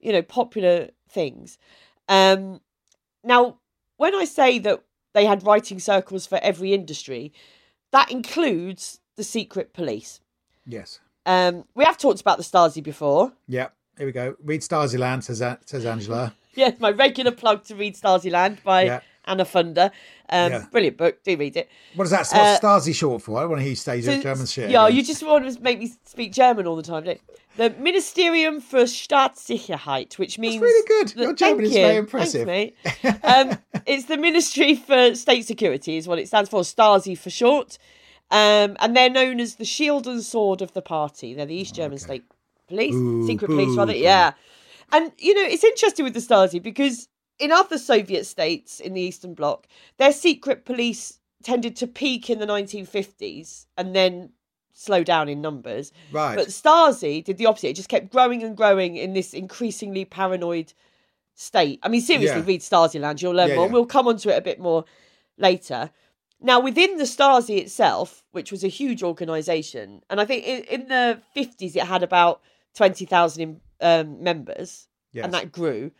you 0.00 0.12
know, 0.12 0.22
popular 0.22 0.90
things. 1.08 1.58
Um, 2.08 2.60
now, 3.24 3.58
when 3.96 4.14
I 4.14 4.24
say 4.24 4.58
that 4.60 4.82
they 5.12 5.24
had 5.26 5.44
writing 5.44 5.78
circles 5.80 6.26
for 6.26 6.38
every 6.42 6.72
industry, 6.72 7.32
that 7.90 8.10
includes 8.10 9.00
the 9.16 9.24
secret 9.24 9.72
police. 9.72 10.20
yes. 10.66 11.00
Um, 11.26 11.64
we 11.74 11.84
have 11.84 11.98
talked 11.98 12.22
about 12.22 12.38
the 12.38 12.42
Stasi 12.44 12.82
before. 12.82 13.32
Yeah. 13.46 13.68
Here 13.98 14.06
we 14.06 14.12
go. 14.12 14.36
Read 14.42 14.62
Stasi 14.62 14.98
Land, 14.98 15.24
says, 15.24 15.42
says 15.66 15.84
Angela. 15.84 16.32
yes, 16.54 16.80
my 16.80 16.90
regular 16.90 17.32
plug 17.32 17.64
to 17.64 17.74
read 17.74 17.96
Stasi 17.96 18.30
Land 18.30 18.62
by 18.64 18.84
Yeah. 18.84 19.00
Anna 19.28 19.44
Funder. 19.44 19.90
Um, 20.30 20.52
Yeah. 20.52 20.64
Brilliant 20.72 20.96
book. 20.96 21.22
Do 21.24 21.36
read 21.36 21.56
it. 21.56 21.68
What 21.94 22.04
is 22.04 22.10
that? 22.10 22.20
What's 22.20 22.32
Uh, 22.34 22.58
Stasi 22.60 22.94
short 22.94 23.22
for? 23.22 23.38
I 23.40 23.44
want 23.44 23.60
to 23.60 23.64
hear 23.64 23.76
say 23.76 23.98
your 23.98 24.20
German 24.20 24.46
shit. 24.46 24.70
Yeah, 24.70 24.86
again. 24.86 24.96
you 24.96 25.04
just 25.04 25.22
want 25.22 25.52
to 25.52 25.60
make 25.62 25.78
me 25.78 25.92
speak 26.04 26.32
German 26.32 26.66
all 26.66 26.76
the 26.76 26.82
time, 26.82 27.04
don't 27.04 27.16
you? 27.16 27.34
The 27.56 27.70
Ministerium 27.70 28.60
für 28.60 28.86
Staatssicherheit, 28.86 30.18
which 30.18 30.38
means 30.38 30.60
really 30.60 30.86
good. 30.86 31.16
Your 31.16 31.34
German 31.34 31.64
is 31.64 31.72
very 31.72 31.94
you. 31.94 32.00
impressive. 32.00 32.46
Thanks, 32.46 32.76
mate. 33.04 33.18
um, 33.24 33.58
it's 33.86 34.04
the 34.06 34.16
Ministry 34.16 34.74
for 34.76 35.14
State 35.14 35.46
Security, 35.46 35.96
is 35.96 36.06
what 36.08 36.18
it 36.18 36.28
stands 36.28 36.50
for. 36.50 36.60
Stasi 36.62 37.16
for 37.16 37.30
short. 37.30 37.78
Um, 38.30 38.76
and 38.80 38.94
they're 38.96 39.10
known 39.10 39.40
as 39.40 39.56
the 39.56 39.64
shield 39.64 40.06
and 40.06 40.22
sword 40.22 40.60
of 40.62 40.72
the 40.72 40.82
party. 40.82 41.34
They're 41.34 41.46
the 41.46 41.54
East 41.54 41.74
German 41.74 41.98
State 41.98 42.24
Police, 42.68 42.94
Boo, 42.94 43.26
secret 43.26 43.48
police, 43.48 43.76
rather. 43.76 43.94
Yeah. 43.94 44.32
And, 44.92 45.12
you 45.18 45.34
know, 45.34 45.42
it's 45.42 45.64
interesting 45.64 46.04
with 46.04 46.14
the 46.14 46.20
Stasi 46.20 46.62
because 46.62 47.08
in 47.38 47.52
other 47.52 47.78
Soviet 47.78 48.24
states 48.24 48.80
in 48.80 48.94
the 48.94 49.00
Eastern 49.00 49.34
Bloc, 49.34 49.66
their 49.96 50.12
secret 50.12 50.64
police 50.64 51.18
tended 51.42 51.76
to 51.76 51.86
peak 51.86 52.30
in 52.30 52.38
the 52.38 52.46
1950s 52.46 53.66
and 53.76 53.94
then 53.94 54.30
slow 54.72 55.02
down 55.04 55.28
in 55.28 55.40
numbers. 55.40 55.92
Right. 56.12 56.36
But 56.36 56.48
Stasi 56.48 57.22
did 57.24 57.38
the 57.38 57.46
opposite. 57.46 57.70
It 57.70 57.76
just 57.76 57.88
kept 57.88 58.10
growing 58.12 58.42
and 58.42 58.56
growing 58.56 58.96
in 58.96 59.12
this 59.12 59.34
increasingly 59.34 60.04
paranoid 60.04 60.72
state. 61.34 61.78
I 61.82 61.88
mean, 61.88 62.00
seriously, 62.00 62.40
Yeah. 62.40 62.46
read 62.46 62.60
Stasi 62.60 63.00
Land, 63.00 63.22
you'll 63.22 63.34
learn 63.34 63.50
Yeah, 63.50 63.56
more. 63.56 63.66
yeah. 63.66 63.72
We'll 63.72 63.86
come 63.86 64.08
onto 64.08 64.28
it 64.30 64.36
a 64.36 64.40
bit 64.40 64.58
more 64.58 64.84
later. 65.36 65.90
Now, 66.40 66.60
within 66.60 66.96
the 66.98 67.04
Stasi 67.04 67.58
itself, 67.58 68.24
which 68.30 68.52
was 68.52 68.62
a 68.62 68.68
huge 68.68 69.02
organisation, 69.02 70.02
and 70.10 70.20
I 70.20 70.24
think 70.24 70.44
in, 70.44 70.62
in 70.64 70.88
the 70.88 71.20
50s 71.36 71.74
it 71.74 71.82
had 71.84 72.02
about 72.02 72.40
20,000 72.74 73.60
um, 73.80 74.22
members, 74.22 74.86
yes. 75.12 75.24
and 75.24 75.34
that 75.34 75.50
grew. 75.50 75.90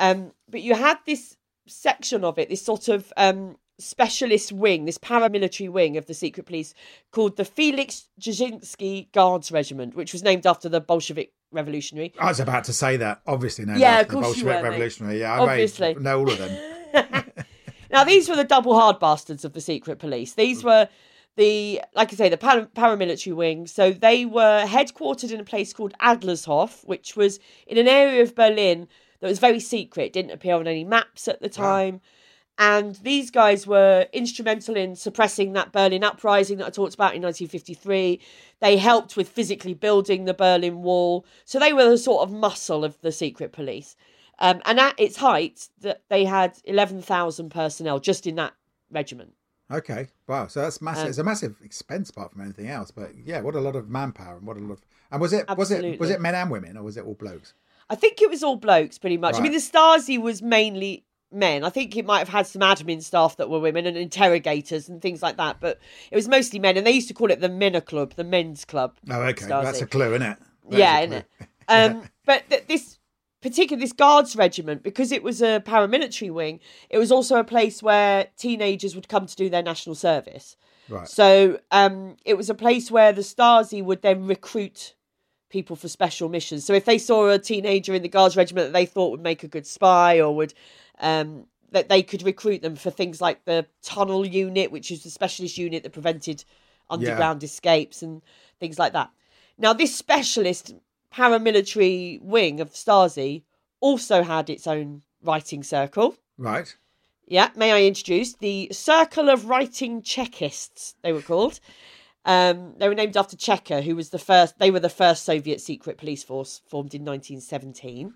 Um, 0.00 0.32
but 0.48 0.62
you 0.62 0.74
had 0.74 0.98
this 1.06 1.36
section 1.68 2.24
of 2.24 2.38
it, 2.38 2.48
this 2.48 2.64
sort 2.64 2.88
of 2.88 3.12
um, 3.16 3.56
specialist 3.78 4.50
wing, 4.50 4.86
this 4.86 4.98
paramilitary 4.98 5.68
wing 5.68 5.96
of 5.96 6.06
the 6.06 6.14
secret 6.14 6.46
police 6.46 6.74
called 7.12 7.36
the 7.36 7.44
Felix 7.44 8.08
Dzerzhinsky 8.20 9.12
Guards 9.12 9.52
Regiment, 9.52 9.94
which 9.94 10.12
was 10.12 10.24
named 10.24 10.46
after 10.46 10.68
the 10.68 10.80
Bolshevik 10.80 11.32
revolutionary. 11.52 12.12
I 12.18 12.26
was 12.26 12.40
about 12.40 12.64
to 12.64 12.72
say 12.72 12.96
that. 12.96 13.20
Obviously, 13.26 13.66
no. 13.66 13.76
Yeah, 13.76 14.02
the 14.02 14.08
course 14.08 14.36
you 14.36 14.44
Bolshevik 14.44 14.46
were, 14.46 14.62
mate. 14.62 14.68
Revolutionary. 14.70 15.20
Yeah, 15.20 15.34
I 15.34 15.38
Obviously. 15.38 15.94
know 15.94 16.18
all 16.18 16.30
of 16.30 16.38
them. 16.38 17.24
Now, 17.92 18.04
these 18.04 18.28
were 18.28 18.36
the 18.36 18.44
double 18.44 18.78
hard 18.78 19.00
bastards 19.00 19.44
of 19.44 19.52
the 19.52 19.60
secret 19.60 19.98
police. 19.98 20.34
These 20.34 20.62
were 20.62 20.88
the, 21.36 21.80
like 21.94 22.12
I 22.12 22.16
say, 22.16 22.28
the 22.28 22.36
para- 22.36 22.68
paramilitary 22.74 23.34
wing. 23.34 23.66
So 23.66 23.92
they 23.92 24.26
were 24.26 24.64
headquartered 24.64 25.32
in 25.32 25.40
a 25.40 25.44
place 25.44 25.72
called 25.72 25.94
Adlershof, 26.00 26.84
which 26.86 27.16
was 27.16 27.40
in 27.66 27.78
an 27.78 27.88
area 27.88 28.22
of 28.22 28.34
Berlin 28.34 28.86
that 29.20 29.28
was 29.28 29.38
very 29.38 29.60
secret, 29.60 30.12
didn't 30.12 30.32
appear 30.32 30.54
on 30.54 30.66
any 30.66 30.84
maps 30.84 31.28
at 31.28 31.40
the 31.40 31.48
time. 31.48 32.00
And 32.58 32.96
these 32.96 33.30
guys 33.30 33.66
were 33.66 34.06
instrumental 34.12 34.76
in 34.76 34.94
suppressing 34.94 35.54
that 35.54 35.72
Berlin 35.72 36.04
uprising 36.04 36.58
that 36.58 36.66
I 36.66 36.70
talked 36.70 36.92
about 36.92 37.14
in 37.14 37.22
1953. 37.22 38.20
They 38.60 38.76
helped 38.76 39.16
with 39.16 39.30
physically 39.30 39.72
building 39.72 40.26
the 40.26 40.34
Berlin 40.34 40.82
Wall. 40.82 41.24
So 41.46 41.58
they 41.58 41.72
were 41.72 41.88
the 41.88 41.96
sort 41.96 42.22
of 42.22 42.34
muscle 42.34 42.84
of 42.84 43.00
the 43.00 43.12
secret 43.12 43.52
police. 43.52 43.96
Um, 44.40 44.60
and 44.66 44.78
at 44.78 44.98
its 44.98 45.16
height, 45.16 45.68
that 45.80 46.02
they 46.10 46.26
had 46.26 46.58
11,000 46.64 47.50
personnel 47.50 47.98
just 47.98 48.26
in 48.26 48.34
that 48.34 48.52
regiment. 48.90 49.32
Okay. 49.70 50.08
Wow. 50.26 50.48
So 50.48 50.60
that's 50.60 50.82
massive. 50.82 51.04
Um, 51.04 51.08
it's 51.08 51.18
a 51.18 51.24
massive 51.24 51.56
expense 51.64 52.10
apart 52.10 52.32
from 52.32 52.42
anything 52.42 52.68
else. 52.68 52.90
But 52.90 53.12
yeah, 53.24 53.40
what 53.40 53.54
a 53.54 53.60
lot 53.60 53.76
of 53.76 53.88
manpower 53.88 54.36
and 54.36 54.46
what 54.46 54.56
a 54.56 54.60
lot 54.60 54.72
of. 54.72 54.84
And 55.10 55.20
was 55.20 55.32
it 55.32 55.46
was 55.56 55.70
it 55.70 55.98
was 55.98 56.10
it 56.10 56.20
men 56.20 56.34
and 56.34 56.50
women 56.50 56.76
or 56.76 56.82
was 56.82 56.96
it 56.96 57.04
all 57.04 57.14
blokes? 57.14 57.54
I 57.90 57.96
think 57.96 58.22
it 58.22 58.30
was 58.30 58.42
all 58.42 58.56
blokes 58.56 58.98
pretty 58.98 59.16
much. 59.16 59.34
I 59.34 59.40
mean, 59.40 59.52
the 59.52 59.58
Right. 59.58 60.00
Stasi 60.00 60.20
was 60.20 60.40
mainly 60.40 61.04
men. 61.32 61.64
I 61.64 61.70
think 61.70 61.96
it 61.96 62.06
might 62.06 62.20
have 62.20 62.28
had 62.28 62.46
some 62.46 62.62
admin 62.62 63.02
staff 63.02 63.36
that 63.36 63.50
were 63.50 63.60
women 63.60 63.84
and 63.86 63.96
interrogators 63.96 64.88
and 64.88 65.02
things 65.02 65.22
like 65.22 65.36
that, 65.36 65.60
but 65.60 65.78
it 66.10 66.16
was 66.16 66.28
mostly 66.28 66.58
men. 66.58 66.76
And 66.76 66.86
they 66.86 66.92
used 66.92 67.08
to 67.08 67.14
call 67.14 67.30
it 67.30 67.40
the 67.40 67.48
Männer 67.48 67.84
Club, 67.84 68.14
the 68.14 68.24
men's 68.24 68.64
club. 68.64 68.96
Oh, 69.10 69.20
okay. 69.22 69.46
Stasi. 69.46 69.64
That's 69.64 69.82
a 69.82 69.86
clue, 69.86 70.14
isn't 70.14 70.22
it? 70.22 70.38
yeah, 70.70 71.00
isn't 71.00 71.12
it? 71.12 71.26
Um, 71.68 72.02
but 72.24 72.48
th- 72.48 72.66
this 72.68 72.98
particular 73.42 73.80
this 73.80 73.92
guards 73.92 74.36
regiment, 74.36 74.82
because 74.82 75.12
it 75.12 75.22
was 75.22 75.42
a 75.42 75.60
paramilitary 75.60 76.32
wing, 76.32 76.60
it 76.88 76.98
was 76.98 77.10
also 77.10 77.36
a 77.36 77.44
place 77.44 77.82
where 77.82 78.28
teenagers 78.36 78.94
would 78.94 79.08
come 79.08 79.26
to 79.26 79.36
do 79.36 79.48
their 79.48 79.62
national 79.62 79.96
service. 79.96 80.56
Right. 80.88 81.08
So 81.08 81.58
um, 81.70 82.16
it 82.24 82.36
was 82.36 82.50
a 82.50 82.54
place 82.54 82.90
where 82.90 83.12
the 83.12 83.22
Stasi 83.22 83.82
would 83.82 84.02
then 84.02 84.26
recruit 84.26 84.94
people 85.50 85.76
for 85.76 85.88
special 85.88 86.28
missions. 86.28 86.64
So 86.64 86.72
if 86.72 86.84
they 86.84 86.98
saw 86.98 87.28
a 87.28 87.38
teenager 87.38 87.92
in 87.94 88.02
the 88.02 88.08
Guards 88.08 88.36
regiment 88.36 88.68
that 88.68 88.72
they 88.72 88.86
thought 88.86 89.10
would 89.10 89.22
make 89.22 89.42
a 89.42 89.48
good 89.48 89.66
spy 89.66 90.20
or 90.20 90.34
would 90.34 90.54
um, 91.00 91.46
that 91.72 91.88
they 91.88 92.02
could 92.02 92.22
recruit 92.22 92.62
them 92.62 92.76
for 92.76 92.90
things 92.90 93.20
like 93.20 93.44
the 93.44 93.66
tunnel 93.82 94.26
unit, 94.26 94.72
which 94.72 94.90
is 94.90 95.02
the 95.02 95.10
specialist 95.10 95.58
unit 95.58 95.82
that 95.82 95.92
prevented 95.92 96.44
underground 96.88 97.42
escapes 97.44 98.02
and 98.02 98.22
things 98.58 98.78
like 98.78 98.92
that. 98.92 99.10
Now 99.58 99.72
this 99.72 99.94
specialist 99.94 100.74
paramilitary 101.14 102.20
wing 102.22 102.60
of 102.60 102.72
Stasi 102.72 103.42
also 103.80 104.22
had 104.22 104.48
its 104.48 104.66
own 104.66 105.02
writing 105.22 105.62
circle. 105.62 106.16
Right. 106.38 106.74
Yeah, 107.26 107.50
may 107.54 107.70
I 107.70 107.82
introduce 107.84 108.34
the 108.34 108.68
Circle 108.72 109.30
of 109.30 109.44
Writing 109.44 110.02
Chekists? 110.02 110.94
They 111.02 111.12
were 111.12 111.22
called. 111.22 111.60
Um, 112.24 112.74
they 112.78 112.88
were 112.88 112.94
named 112.94 113.16
after 113.16 113.36
Cheka, 113.36 113.82
who 113.82 113.96
was 113.96 114.10
the 114.10 114.18
first. 114.18 114.58
They 114.58 114.70
were 114.70 114.80
the 114.80 114.88
first 114.90 115.24
Soviet 115.24 115.60
secret 115.60 115.96
police 115.98 116.22
force 116.22 116.60
formed 116.68 116.94
in 116.94 117.02
1917. 117.04 118.12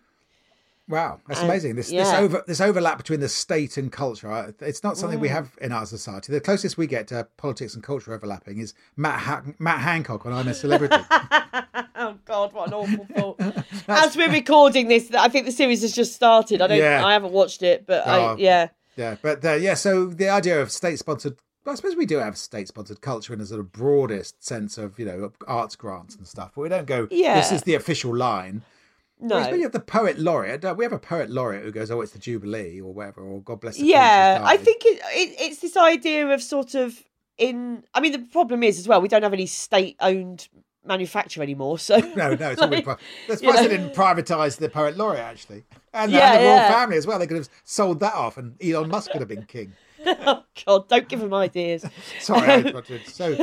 Wow, 0.87 1.21
that's 1.27 1.41
Um, 1.41 1.47
amazing. 1.47 1.77
This 1.77 1.89
this 1.89 2.13
over 2.13 2.45
this 2.47 2.61
overlap 2.61 2.99
between 2.99 3.21
the 3.21 3.29
state 3.31 3.79
and 3.79 3.91
culture. 3.91 4.55
It's 4.61 4.83
not 4.85 4.99
something 4.99 5.19
Mm. 5.19 5.23
we 5.23 5.29
have 5.29 5.53
in 5.63 5.73
our 5.73 5.87
society. 5.87 6.31
The 6.31 6.43
closest 6.43 6.77
we 6.77 6.87
get 6.87 7.09
to 7.09 7.27
politics 7.39 7.73
and 7.75 7.83
culture 7.83 8.13
overlapping 8.13 8.59
is 8.59 8.75
Matt 8.95 9.21
Han- 9.21 9.55
Matt 9.59 9.79
Hancock 9.81 10.27
on 10.27 10.35
I'm 10.35 10.47
a 10.47 10.53
Celebrity. 10.53 10.95
oh 11.97 12.17
God, 12.27 12.53
what 12.53 12.69
an 12.69 12.75
awful 12.75 13.07
thought! 13.17 13.65
As 13.89 14.15
we're 14.15 14.31
recording 14.31 14.89
this, 14.89 15.11
I 15.15 15.29
think 15.29 15.47
the 15.47 15.53
series 15.53 15.81
has 15.81 15.93
just 15.95 16.13
started. 16.13 16.61
I 16.61 16.67
don't. 16.67 16.77
Yeah. 16.79 17.03
I 17.03 17.15
haven't 17.15 17.33
watched 17.33 17.63
it, 17.63 17.87
but 17.87 18.07
I, 18.07 18.19
Oh. 18.19 18.37
yeah. 18.39 18.69
yeah, 18.97 19.17
but 19.23 19.43
uh, 19.43 19.55
yeah. 19.55 19.73
So 19.73 20.09
the 20.09 20.29
idea 20.29 20.61
of 20.61 20.71
state 20.71 20.99
I 21.67 21.75
suppose 21.75 21.97
we 21.97 22.07
do 22.07 22.19
have 22.19 22.37
state 22.37 22.69
sponsored 22.69 23.01
culture 23.01 23.33
in 23.33 23.41
a 23.41 23.47
sort 23.47 23.61
of 23.61 23.73
broadest 23.73 24.45
sense 24.45 24.77
of 24.79 24.99
you 24.99 25.07
know 25.07 25.33
arts 25.47 25.77
grants 25.77 26.15
and 26.17 26.27
stuff, 26.27 26.53
but 26.55 26.63
we 26.63 26.69
don't 26.69 26.87
go. 26.87 27.09
Yeah. 27.11 27.37
This 27.37 27.53
is 27.53 27.63
the 27.63 27.75
official 27.75 28.15
line. 28.15 28.63
No. 29.21 29.37
Well, 29.37 29.57
you 29.57 29.63
have 29.63 29.73
the 29.73 29.81
poet 29.81 30.19
laureate. 30.19 30.65
Uh, 30.65 30.75
we 30.77 30.85
have 30.85 30.93
a 30.93 30.99
poet 30.99 31.31
laureate 31.31 31.65
who 31.65 31.71
goes, 31.73 31.91
"Oh, 31.91 32.01
it's 32.01 32.13
the 32.13 32.19
Jubilee" 32.19 32.81
or 32.81 32.93
whatever, 32.93 33.23
or 33.23 33.41
God 33.41 33.61
bless 33.61 33.77
the 33.79 33.87
yeah, 33.87 34.41
I 34.45 34.57
think 34.57 34.83
it, 34.85 34.99
it, 35.13 35.37
it's 35.41 35.61
this 35.61 35.77
idea 35.77 36.29
of 36.29 36.43
sort 36.43 36.75
of 36.75 37.03
in. 37.39 37.85
I 37.95 38.01
mean, 38.01 38.13
the 38.13 38.19
problem 38.19 38.63
is 38.63 38.79
as 38.79 38.89
well 38.89 39.01
we 39.01 39.09
don't 39.09 39.23
have 39.23 39.33
any 39.33 39.47
state-owned 39.47 40.49
manufacture 40.85 41.43
anymore. 41.43 41.79
So 41.79 41.97
No, 42.17 42.35
no, 42.35 42.51
it's 42.51 42.61
all 42.61 42.69
Like, 42.71 42.85
pri- 42.85 42.97
That's 43.29 43.41
why 43.41 43.57
they 43.63 43.69
didn't 43.69 43.95
privatise 43.95 44.59
the 44.59 44.69
poet 44.69 44.97
laureate 44.97 45.25
actually, 45.25 45.65
and, 45.95 46.13
Yeah, 46.13 46.33
and 46.33 46.41
the 46.41 46.45
royal 46.47 46.57
yeah. 46.57 46.73
family 46.73 46.97
as 46.97 47.07
well. 47.07 47.19
They 47.19 47.27
could 47.27 47.39
have 47.39 47.49
sold 47.65 48.01
that 48.01 48.15
off, 48.15 48.37
and 48.37 48.63
Elon 48.63 48.91
Musk 48.91 49.11
could 49.13 49.21
have 49.21 49.29
been 49.29 49.45
king. 49.45 49.73
oh 50.27 50.45
God, 50.67 50.89
don't 50.89 51.09
give 51.09 51.23
him 51.23 51.33
ideas. 51.35 51.85
Sorry, 52.21 52.49
I 52.51 52.59
interrupted. 52.61 53.07
So, 53.07 53.35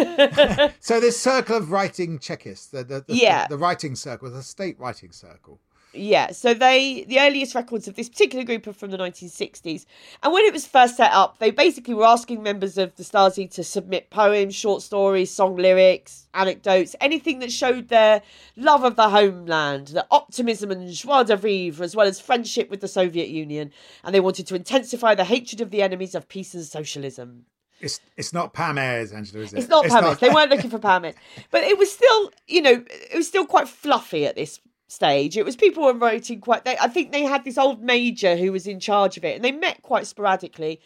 so 0.79 0.99
this 0.99 1.19
circle 1.19 1.57
of 1.57 1.71
writing 1.71 2.19
Chekists, 2.19 2.69
the 2.69 2.83
the, 2.83 3.01
the, 3.07 3.15
Yeah. 3.15 3.47
the 3.47 3.57
writing 3.57 3.95
circle, 3.95 4.29
the 4.29 4.43
state 4.43 4.79
writing 4.79 5.11
circle. 5.11 5.59
Yeah, 5.93 6.31
so 6.31 6.53
they 6.53 7.03
the 7.03 7.19
earliest 7.19 7.53
records 7.53 7.87
of 7.87 7.95
this 7.95 8.07
particular 8.07 8.45
group 8.45 8.65
are 8.65 8.73
from 8.73 8.91
the 8.91 8.97
1960s, 8.97 9.85
and 10.23 10.31
when 10.31 10.45
it 10.45 10.53
was 10.53 10.65
first 10.65 10.95
set 10.95 11.11
up, 11.11 11.39
they 11.39 11.51
basically 11.51 11.93
were 11.93 12.05
asking 12.05 12.41
members 12.41 12.77
of 12.77 12.95
the 12.95 13.03
Stasi 13.03 13.51
to 13.51 13.63
submit 13.63 14.09
poems, 14.09 14.55
short 14.55 14.81
stories, 14.81 15.31
song 15.31 15.57
lyrics, 15.57 16.27
anecdotes, 16.33 16.95
anything 17.01 17.39
that 17.39 17.51
showed 17.51 17.89
their 17.89 18.21
love 18.55 18.85
of 18.85 18.95
the 18.95 19.09
homeland, 19.09 19.87
the 19.87 20.07
optimism 20.11 20.71
and 20.71 20.89
joie 20.93 21.23
de 21.23 21.35
vivre, 21.35 21.83
as 21.83 21.93
well 21.93 22.07
as 22.07 22.21
friendship 22.21 22.69
with 22.69 22.79
the 22.79 22.87
Soviet 22.87 23.27
Union, 23.27 23.69
and 24.05 24.15
they 24.15 24.21
wanted 24.21 24.47
to 24.47 24.55
intensify 24.55 25.13
the 25.13 25.25
hatred 25.25 25.59
of 25.59 25.71
the 25.71 25.81
enemies 25.81 26.15
of 26.15 26.29
peace 26.29 26.53
and 26.53 26.63
socialism. 26.63 27.45
It's 27.81 27.99
it's 28.15 28.31
not 28.31 28.53
Pam 28.53 28.77
Ayres, 28.77 29.11
Angela, 29.11 29.43
is 29.43 29.53
it? 29.53 29.59
It's 29.59 29.67
not 29.67 29.85
Pamela. 29.85 30.15
They 30.15 30.29
weren't 30.29 30.51
looking 30.51 30.69
for 30.69 30.79
Pamela, 30.79 31.15
but 31.49 31.63
it 31.63 31.77
was 31.77 31.91
still, 31.91 32.31
you 32.47 32.61
know, 32.61 32.85
it 32.87 33.15
was 33.15 33.27
still 33.27 33.45
quite 33.45 33.67
fluffy 33.67 34.25
at 34.25 34.35
this 34.35 34.59
stage. 34.91 35.37
It 35.37 35.45
was 35.45 35.55
people 35.55 35.83
were 35.83 35.93
writing 35.93 36.41
quite. 36.41 36.65
They, 36.65 36.77
I 36.77 36.87
think 36.87 37.11
they 37.11 37.23
had 37.23 37.43
this 37.43 37.57
old 37.57 37.81
major 37.81 38.35
who 38.35 38.51
was 38.51 38.67
in 38.67 38.79
charge 38.79 39.15
of 39.17 39.23
it, 39.23 39.35
and 39.35 39.43
they 39.45 39.51
met 39.51 39.81
quite 39.81 40.05
sporadically 40.05 40.81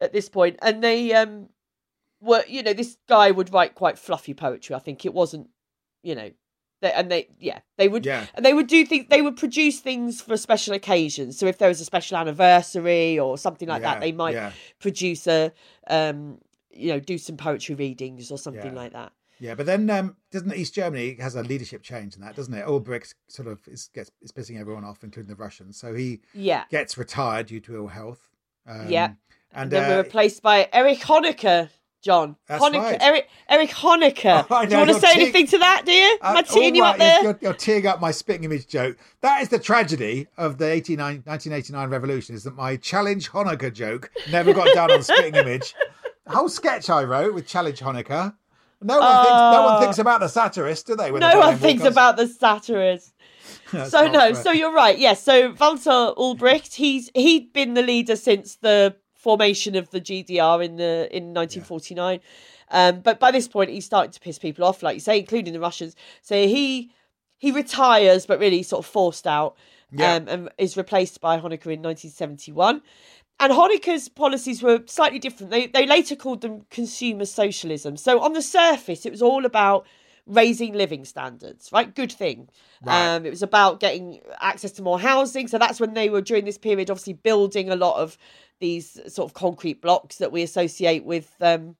at 0.00 0.12
this 0.12 0.28
point. 0.28 0.56
and 0.62 0.82
they 0.82 1.12
um 1.14 1.48
were, 2.20 2.44
you 2.48 2.62
know, 2.62 2.72
this 2.72 2.96
guy 3.08 3.30
would 3.30 3.52
write 3.52 3.74
quite 3.74 3.98
fluffy 3.98 4.34
poetry. 4.34 4.74
I 4.74 4.80
think 4.80 5.04
it 5.06 5.14
wasn't, 5.14 5.48
you 6.02 6.14
know. 6.14 6.30
They, 6.80 6.92
and 6.92 7.10
they, 7.10 7.28
yeah, 7.40 7.60
they 7.76 7.88
would, 7.88 8.06
Yeah. 8.06 8.26
and 8.34 8.44
they 8.44 8.54
would 8.54 8.68
do 8.68 8.84
things. 8.86 9.06
They 9.08 9.22
would 9.22 9.36
produce 9.36 9.80
things 9.80 10.20
for 10.20 10.36
special 10.36 10.74
occasions. 10.74 11.36
So 11.38 11.46
if 11.46 11.58
there 11.58 11.68
was 11.68 11.80
a 11.80 11.84
special 11.84 12.16
anniversary 12.18 13.18
or 13.18 13.36
something 13.38 13.68
like 13.68 13.82
Yeah, 13.82 13.94
that, 13.94 14.00
they 14.00 14.12
might 14.12 14.34
yeah. 14.34 14.52
produce 14.78 15.26
a, 15.26 15.52
um, 15.88 16.38
you 16.70 16.88
know, 16.92 17.00
do 17.00 17.18
some 17.18 17.36
poetry 17.36 17.74
readings 17.74 18.30
or 18.30 18.38
something 18.38 18.74
like 18.76 18.92
that. 18.92 19.12
Yeah, 19.40 19.54
but 19.54 19.66
then 19.66 19.88
um, 19.90 20.16
doesn't 20.32 20.52
East 20.54 20.74
Germany 20.74 21.16
has 21.20 21.34
a 21.36 21.42
leadership 21.42 21.82
change 21.82 22.14
in 22.16 22.20
that, 22.22 22.34
doesn't 22.36 22.52
it? 22.54 22.66
Ulbricht 22.66 23.14
sort 23.28 23.48
of 23.48 23.60
is 23.68 23.88
gets 23.94 24.10
is 24.20 24.32
pissing 24.32 24.58
everyone 24.60 24.84
off, 24.84 25.04
including 25.04 25.28
the 25.28 25.36
Russians. 25.36 25.78
So 25.78 25.94
he 25.94 26.20
Yeah, 26.34 26.64
gets 26.70 26.98
retired 26.98 27.46
due 27.46 27.60
to 27.60 27.76
ill 27.76 27.86
health. 27.88 28.28
Um, 28.66 28.88
Yeah. 28.90 29.12
and 29.52 29.70
then 29.70 29.84
uh, 29.84 29.88
we're 29.88 30.02
replaced 30.02 30.42
by 30.42 30.68
Eric 30.72 30.98
Honecker. 31.00 31.70
John, 32.00 32.36
That's 32.46 32.62
Honecker, 32.62 32.74
right. 32.80 32.96
Eric, 33.00 33.28
Eric 33.48 33.70
Honecker. 33.70 34.46
Oh, 34.50 34.64
Do 34.64 34.70
you 34.70 34.76
want 34.78 34.88
to 34.90 35.00
say 35.00 35.14
te- 35.14 35.20
anything 35.20 35.46
to 35.48 35.58
that, 35.58 35.82
do 35.84 35.90
you? 35.90 36.16
Am 36.22 36.36
I 36.36 36.40
Uh, 36.40 36.42
teeing 36.44 36.76
you 36.76 36.84
all 36.84 36.90
up 36.90 36.98
right, 36.98 36.98
there? 37.00 37.22
You're, 37.24 37.38
you're 37.42 37.54
teeing 37.54 37.88
up 37.88 38.00
my 38.00 38.12
spitting 38.12 38.44
image 38.44 38.68
joke. 38.68 38.96
That 39.20 39.42
is 39.42 39.48
the 39.48 39.58
tragedy 39.58 40.28
of 40.36 40.58
the 40.58 40.70
89, 40.70 41.22
1989 41.24 41.90
revolution 41.90 42.36
is 42.36 42.44
that 42.44 42.54
my 42.54 42.76
challenge 42.76 43.30
Honecker 43.30 43.72
joke 43.72 44.12
never 44.30 44.52
got 44.54 44.72
done 44.74 44.92
on 44.92 45.02
spitting 45.02 45.34
image. 45.44 45.74
The 46.24 46.30
whole 46.36 46.48
sketch 46.48 46.88
I 46.88 47.02
wrote 47.02 47.34
with 47.34 47.48
challenge 47.48 47.80
Honecker. 47.80 48.32
No 48.80 48.98
one 49.00 49.24
thinks. 49.24 49.38
No 49.56 49.62
one 49.64 49.82
thinks 49.82 49.98
about 49.98 50.20
the 50.20 50.28
satirist, 50.28 50.86
do 50.86 50.96
they? 50.96 51.10
No 51.10 51.38
one 51.38 51.56
thinks 51.58 51.84
about 51.84 52.16
the 52.16 52.26
satirist. 52.26 53.14
So 53.88 54.06
no, 54.10 54.32
so 54.32 54.50
you're 54.50 54.72
right. 54.72 54.98
Yes, 54.98 55.22
so 55.22 55.54
Walter 55.60 55.90
Ulbricht, 55.90 56.74
he's 56.74 57.10
he'd 57.14 57.52
been 57.52 57.74
the 57.74 57.82
leader 57.82 58.16
since 58.16 58.56
the 58.56 58.96
formation 59.14 59.74
of 59.74 59.90
the 59.90 60.00
GDR 60.00 60.64
in 60.64 60.76
the 60.76 61.08
in 61.14 61.34
1949. 61.34 62.20
Um, 62.70 63.00
but 63.00 63.20
by 63.20 63.30
this 63.30 63.46
point, 63.48 63.70
he's 63.70 63.84
starting 63.84 64.12
to 64.12 64.20
piss 64.20 64.38
people 64.38 64.64
off, 64.64 64.82
like 64.82 64.94
you 64.94 65.00
say, 65.00 65.18
including 65.18 65.52
the 65.52 65.60
Russians. 65.60 65.96
So 66.22 66.34
he 66.34 66.90
he 67.36 67.50
retires, 67.50 68.24
but 68.26 68.38
really 68.38 68.62
sort 68.62 68.84
of 68.84 68.90
forced 68.90 69.26
out, 69.26 69.56
Yeah. 69.92 70.14
um, 70.14 70.28
and 70.28 70.48
is 70.58 70.76
replaced 70.76 71.20
by 71.20 71.36
Honecker 71.38 71.72
in 71.72 71.82
1971. 71.82 72.80
And 73.40 73.52
Honecker's 73.52 74.08
policies 74.08 74.62
were 74.62 74.82
slightly 74.86 75.18
different. 75.18 75.50
They 75.50 75.66
they 75.66 75.86
later 75.86 76.16
called 76.16 76.40
them 76.40 76.66
consumer 76.70 77.24
socialism. 77.24 77.96
So 77.96 78.20
on 78.20 78.32
the 78.32 78.42
surface, 78.42 79.06
it 79.06 79.12
was 79.12 79.22
all 79.22 79.44
about 79.44 79.86
raising 80.26 80.74
living 80.74 81.04
standards, 81.04 81.70
right? 81.72 81.94
Good 81.94 82.12
thing. 82.12 82.48
Right. 82.82 83.14
Um, 83.14 83.24
it 83.24 83.30
was 83.30 83.42
about 83.42 83.80
getting 83.80 84.20
access 84.40 84.72
to 84.72 84.82
more 84.82 85.00
housing. 85.00 85.48
So 85.48 85.58
that's 85.58 85.80
when 85.80 85.94
they 85.94 86.10
were 86.10 86.20
during 86.20 86.44
this 86.44 86.58
period, 86.58 86.90
obviously 86.90 87.14
building 87.14 87.70
a 87.70 87.76
lot 87.76 87.96
of 87.96 88.18
these 88.60 89.00
sort 89.12 89.30
of 89.30 89.34
concrete 89.34 89.80
blocks 89.80 90.16
that 90.16 90.32
we 90.32 90.42
associate 90.42 91.04
with 91.04 91.32
um, 91.40 91.76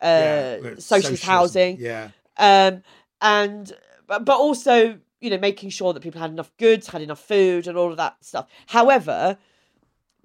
uh, 0.00 0.06
Yeah, 0.06 0.56
socialist 0.78 1.22
socialism. 1.22 1.28
housing 1.28 1.76
Yeah, 1.78 2.08
um, 2.38 2.82
and 3.20 3.72
but, 4.08 4.24
but 4.24 4.36
also 4.36 4.98
you 5.20 5.30
know 5.30 5.38
making 5.38 5.70
sure 5.70 5.92
that 5.92 6.02
people 6.02 6.20
had 6.20 6.30
enough 6.30 6.50
goods, 6.58 6.88
had 6.88 7.02
enough 7.02 7.20
food, 7.20 7.68
and 7.68 7.78
all 7.78 7.90
of 7.90 7.96
that 7.98 8.16
stuff. 8.24 8.48
However, 8.66 9.38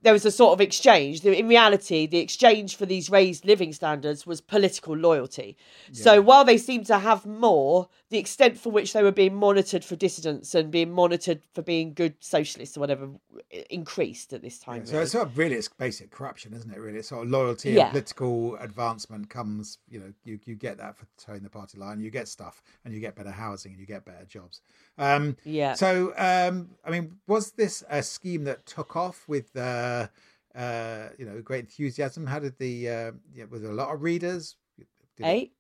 there 0.04 0.14
was 0.14 0.26
a 0.26 0.32
sort 0.32 0.54
of 0.54 0.62
exchange. 0.62 1.26
In 1.26 1.48
reality, 1.48 2.06
the 2.06 2.20
exchange 2.20 2.76
for 2.76 2.86
these 2.86 3.10
raised 3.10 3.46
living 3.46 3.74
standards 3.74 4.26
was 4.28 4.42
political 4.42 4.96
loyalty. 4.96 5.58
So 5.92 6.22
while 6.22 6.46
they 6.46 6.58
seemed 6.58 6.86
to 6.88 7.00
have 7.00 7.26
more, 7.26 7.90
the 8.10 8.18
extent 8.18 8.58
for 8.58 8.72
which 8.72 8.94
they 8.94 9.04
were 9.04 9.12
being 9.12 9.36
monitored 9.36 9.84
for 9.84 9.96
dissidents 9.98 10.56
and 10.56 10.72
being 10.72 10.92
monitored 10.92 11.42
for 11.54 11.62
being 11.62 11.94
good 11.94 12.16
socialists 12.22 12.78
or 12.78 12.80
whatever 12.80 13.10
increased 13.70 14.32
at 14.34 14.42
this 14.42 14.60
time. 14.60 14.86
so 14.86 14.94
really. 14.94 15.04
it's 15.04 15.12
sort 15.12 15.28
of 15.28 15.38
really 15.38 15.56
it's 15.56 15.68
basic 15.68 16.10
corruption, 16.12 16.54
isn't 16.54 16.72
it? 16.72 16.80
Really, 16.80 17.00
it's 17.00 17.10
sort 17.10 17.26
of 17.26 17.32
loyalty 17.32 17.72
Yeah. 17.72 17.84
and 17.86 17.92
political 17.92 18.56
advancement 18.58 19.30
comes. 19.30 19.80
You 19.90 20.00
know, 20.00 20.14
you 20.24 20.40
you 20.46 20.56
get 20.56 20.78
that 20.78 20.98
for 20.98 21.06
toeing 21.18 21.44
the 21.44 21.50
party 21.50 21.78
line. 21.78 22.00
You 22.00 22.10
get 22.10 22.28
stuff, 22.28 22.62
and 22.86 22.94
you 22.94 23.00
get 23.00 23.16
better 23.16 23.32
housing, 23.32 23.72
and 23.74 23.80
you 23.82 23.86
get 23.88 24.06
better 24.06 24.26
jobs. 24.26 24.62
Um, 24.98 25.36
yeah. 25.44 25.74
So, 25.74 26.14
um, 26.18 26.70
I 26.86 26.92
mean, 26.92 27.18
was 27.28 27.52
this 27.52 27.84
a 27.90 28.02
scheme 28.02 28.46
that 28.46 28.66
took 28.66 28.96
off 28.96 29.28
with, 29.28 29.56
uh, 29.56 30.08
uh, 30.56 31.10
you 31.18 31.26
know, 31.26 31.42
great 31.42 31.60
enthusiasm? 31.66 32.26
How 32.26 32.40
did 32.40 32.58
the, 32.58 32.90
uh, 32.90 33.12
yeah, 33.34 33.46
was 33.50 33.62
there 33.62 33.72
a 33.72 33.76
lot 33.76 33.94
of 33.94 34.02
readers? 34.02 34.56
Did 35.18 35.26
Eight. 35.26 35.54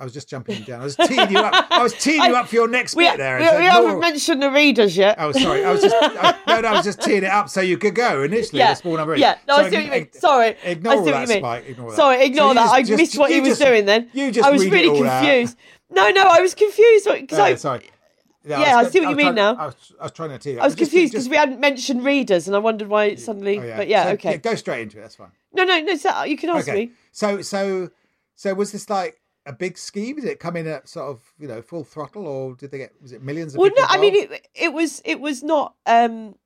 I 0.00 0.02
was 0.04 0.12
just 0.12 0.28
jumping 0.28 0.62
down. 0.62 0.80
I 0.80 0.84
was 0.84 0.96
teeing 0.96 1.30
you 1.30 1.38
up. 1.38 1.66
I 1.70 1.80
was 1.82 1.92
teeing 1.94 2.20
you 2.22 2.34
up 2.36 2.48
for 2.48 2.56
your 2.56 2.66
next 2.66 2.96
We, 2.96 3.04
bit 3.04 3.16
there. 3.16 3.38
we 3.38 3.44
said, 3.44 3.60
haven't 3.62 3.92
"No." 3.92 3.98
mentioned 4.00 4.42
the 4.42 4.50
readers 4.50 4.96
yet. 4.96 5.14
Oh, 5.20 5.30
sorry. 5.30 5.64
I 5.64 5.70
was 5.70 5.82
just 5.82 5.94
I, 6.00 6.36
no, 6.48 6.60
no. 6.62 6.68
I 6.68 6.72
was 6.72 6.84
just 6.84 7.00
teeing 7.00 7.22
it 7.22 7.30
up 7.30 7.48
so 7.48 7.60
you 7.60 7.78
could 7.78 7.94
go 7.94 8.24
initially. 8.24 8.58
Yeah, 8.58 8.70
the 8.70 8.74
small 8.76 8.96
number. 8.96 9.14
Yeah, 9.14 9.38
no, 9.46 9.54
I 9.56 9.62
So 9.64 9.70
see 9.70 9.76
what 9.76 9.84
you 9.84 9.90
mean. 9.92 10.08
Sorry, 10.12 10.56
Ignore 10.64 10.92
I 10.92 10.96
see 10.96 11.04
that, 11.04 11.12
what 11.12 11.20
you 11.22 11.28
mean. 11.28 11.38
Spike. 11.42 11.64
Ignore 11.68 11.90
that. 11.90 11.96
Sorry, 11.96 12.16
So 12.18 12.24
ignore 12.24 12.48
you 12.48 12.54
that. 12.54 12.60
just- 12.64 12.74
I 12.74 12.82
just- 12.82 12.96
missed 12.98 13.18
what 13.18 13.30
he 13.30 13.40
was 13.40 13.48
just- 13.50 13.60
doing 13.62 13.84
then. 13.86 14.10
You 14.12 14.30
just 14.32 14.46
I 14.48 14.50
was 14.50 14.66
really 14.68 14.88
all 14.88 15.06
out. 15.06 15.22
confused. 15.24 15.56
No, 15.90 16.10
no, 16.10 16.22
I 16.24 16.40
was 16.40 16.54
confused 16.56 17.08
because 17.12 17.38
Oh, 17.38 17.42
I, 17.44 17.54
sorry. 17.54 17.90
Yeah, 18.44 18.58
I 18.78 18.82
was- 18.82 18.92
see 18.92 18.98
what 19.00 19.10
you 19.10 19.16
mean 19.16 19.26
trying- 19.26 19.34
now. 19.36 19.54
I 19.54 19.66
was, 19.66 19.92
I 20.00 20.02
was 20.02 20.12
trying 20.12 20.30
to 20.30 20.38
tee 20.38 20.50
you. 20.54 20.58
I 20.58 20.64
was. 20.64 20.74
Just- 20.74 20.90
confused 20.90 21.12
because 21.12 21.28
we 21.28 21.36
hadn't 21.36 21.60
mentioned 21.60 22.04
readers, 22.04 22.48
and 22.48 22.56
I 22.56 22.58
wondered 22.58 22.88
why 22.88 23.04
it 23.04 23.20
suddenly. 23.20 23.60
oh, 23.60 23.76
But 23.76 23.86
yeah, 23.86 24.04
So, 24.06 24.10
okay. 24.10 24.38
Go 24.38 24.56
straight 24.56 24.82
into 24.82 24.98
it. 24.98 25.02
That's 25.02 25.14
fine. 25.14 25.30
No, 25.52 25.62
no, 25.64 25.78
no. 25.80 25.94
So 25.96 26.24
you 26.24 26.36
can 26.36 26.50
ask 26.50 26.68
okay. 26.68 26.86
me. 26.86 26.90
So 27.12 27.42
so 27.42 27.90
so 28.34 28.54
was 28.54 28.72
this 28.72 28.90
like 28.90 29.20
a 29.46 29.52
big 29.52 29.76
scheme? 29.78 30.16
Did 30.16 30.24
it 30.24 30.40
come 30.40 30.56
in 30.56 30.66
at 30.66 30.88
sort 30.88 31.10
of 31.10 31.32
you 31.38 31.48
know 31.48 31.62
full 31.62 31.84
throttle, 31.84 32.26
or 32.26 32.54
did 32.54 32.70
they 32.70 32.78
get 32.78 32.92
was 33.00 33.12
it 33.12 33.22
millions 33.22 33.54
of 33.54 33.58
Well, 33.58 33.70
no, 33.76 33.84
I 33.88 33.98
mean 33.98 34.14
it. 34.14 34.48
It 34.54 34.72
was. 34.72 35.02
It 35.04 35.20
was 35.20 35.42
not 35.42 35.74
um, 35.86 36.36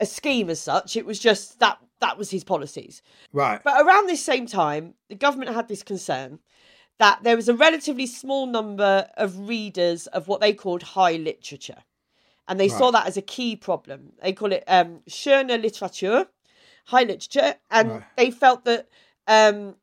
a 0.00 0.06
scheme 0.06 0.50
as 0.50 0.60
such. 0.60 0.96
It 0.96 1.06
was 1.06 1.18
just 1.18 1.60
that 1.60 1.78
that 2.00 2.18
was 2.18 2.30
his 2.30 2.44
policies. 2.44 3.00
right. 3.32 3.62
But 3.62 3.80
around 3.80 4.08
this 4.08 4.24
same 4.24 4.46
time, 4.46 4.94
the 5.08 5.14
government 5.14 5.54
had 5.54 5.68
this 5.68 5.82
concern 5.82 6.40
that 6.98 7.22
there 7.22 7.36
was 7.36 7.48
a 7.48 7.54
relatively 7.54 8.06
small 8.06 8.46
number 8.46 9.08
of 9.16 9.48
readers 9.48 10.06
of 10.08 10.28
what 10.28 10.40
they 10.40 10.52
called 10.52 10.82
high 10.82 11.16
literature. 11.16 11.82
And 12.48 12.58
they 12.60 12.68
saw 12.68 12.90
that 12.90 13.06
as 13.06 13.16
a 13.16 13.22
key 13.22 13.56
problem. 13.56 14.12
They 14.22 14.32
call 14.32 14.52
it 14.52 14.64
um, 14.66 15.00
schöne 15.08 15.48
Literatur, 15.62 16.26
high 16.86 17.04
literature. 17.04 17.54
And 17.70 17.90
Right. 17.90 18.02
they 18.16 18.30
felt 18.30 18.64
that 18.64 18.88
um, 19.26 19.76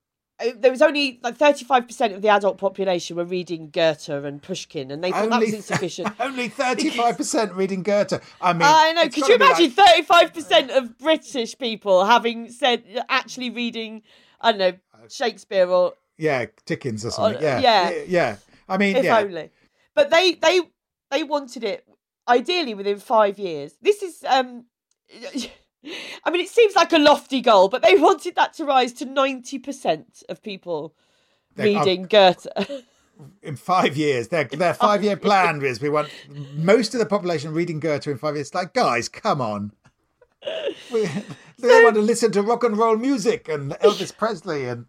there 0.55 0.71
was 0.71 0.81
only 0.81 1.19
like 1.21 1.37
35% 1.37 2.15
of 2.15 2.21
the 2.21 2.29
adult 2.29 2.57
population 2.57 3.17
were 3.17 3.25
reading 3.25 3.69
Goethe 3.69 4.09
and 4.09 4.41
Pushkin, 4.41 4.91
and 4.91 5.03
they 5.03 5.11
thought 5.11 5.29
that 5.29 5.39
was 5.39 5.53
insufficient. 5.53 6.13
only 6.19 6.47
thirty-five 6.47 7.17
percent 7.17 7.53
reading 7.53 7.83
Goethe. 7.83 8.21
I 8.41 8.53
mean, 8.53 8.61
I 8.63 8.93
know. 8.93 9.03
Could 9.03 9.27
you 9.27 9.37
like- 9.37 9.41
imagine 9.41 9.71
thirty-five 9.71 10.33
percent 10.33 10.71
of 10.71 10.97
British 10.97 11.57
people 11.57 12.05
having 12.05 12.49
said 12.51 12.83
actually 13.09 13.49
reading, 13.49 14.03
I 14.39 14.51
don't 14.51 14.59
know, 14.59 14.73
Shakespeare 15.09 15.67
or 15.67 15.93
yeah, 16.17 16.45
Dickens 16.65 17.05
or 17.05 17.11
something. 17.11 17.37
Uh, 17.37 17.41
yeah, 17.41 17.59
yeah. 17.59 17.89
yeah, 17.89 18.03
yeah. 18.07 18.35
I 18.67 18.77
mean, 18.77 18.95
if 18.95 19.05
yeah, 19.05 19.19
only. 19.19 19.49
But 19.93 20.09
they 20.09 20.33
they 20.35 20.61
they 21.11 21.23
wanted 21.23 21.63
it 21.63 21.85
ideally 22.27 22.73
within 22.73 22.99
five 22.99 23.39
years. 23.39 23.73
This 23.81 24.01
is 24.01 24.23
um. 24.27 24.65
I 26.23 26.29
mean, 26.31 26.41
it 26.41 26.49
seems 26.49 26.75
like 26.75 26.91
a 26.93 26.97
lofty 26.99 27.41
goal, 27.41 27.69
but 27.69 27.81
they 27.81 27.95
wanted 28.07 28.35
that 28.35 28.53
to 28.55 28.65
rise 28.65 28.93
to 28.93 29.05
ninety 29.05 29.59
percent 29.59 30.23
of 30.29 30.41
people 30.43 30.93
They- 31.55 31.75
um, 31.75 31.79
reading 31.85 32.03
Goethe. 32.03 32.47
in 33.43 33.55
five 33.55 33.97
years. 33.97 34.29
Their 34.29 34.45
their 34.45 34.73
five 34.73 35.03
year 35.03 35.17
plan 35.17 35.61
is 35.63 35.81
we 35.81 35.89
want 35.89 36.09
most 36.55 36.93
of 36.93 36.99
the 36.99 37.05
population 37.05 37.53
reading 37.53 37.79
Goethe 37.79 38.07
in 38.07 38.17
five 38.17 38.35
years. 38.35 38.47
It's 38.47 38.55
Like, 38.55 38.73
guys, 38.73 39.09
come 39.09 39.41
on. 39.41 39.71
We, 40.93 41.05
they 41.59 41.83
want 41.83 41.95
to 41.95 42.01
listen 42.01 42.31
to 42.31 42.41
rock 42.41 42.63
and 42.63 42.77
roll 42.77 42.95
music 42.95 43.49
and 43.49 43.71
Elvis 43.73 44.15
Presley 44.15 44.65
and 44.65 44.85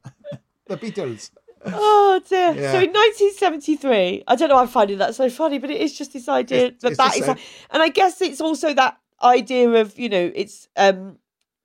the 0.67 0.77
Beatles. 0.77 1.31
Oh 1.67 2.21
dear. 2.29 2.53
Yeah. 2.55 2.73
So 2.73 2.79
in 2.79 2.93
1973, 2.93 4.25
I 4.29 4.37
don't 4.37 4.49
know. 4.49 4.55
Why 4.55 4.63
I'm 4.63 4.69
finding 4.69 4.99
that 4.99 5.15
so 5.17 5.29
funny, 5.29 5.59
but 5.59 5.71
it 5.71 5.81
is 5.81 5.97
just 5.99 6.13
this 6.13 6.29
idea 6.29 6.67
It's- 6.67 6.83
that 6.83 6.89
it's 6.93 6.97
that 6.99 7.17
is, 7.17 7.25
so- 7.27 7.37
and 7.71 7.83
I 7.83 7.89
guess 7.89 8.21
it's 8.23 8.41
also 8.41 8.73
that 8.75 8.97
idea 9.23 9.69
of 9.71 9.99
you 9.99 10.09
know 10.09 10.31
it's 10.35 10.69
um 10.77 11.19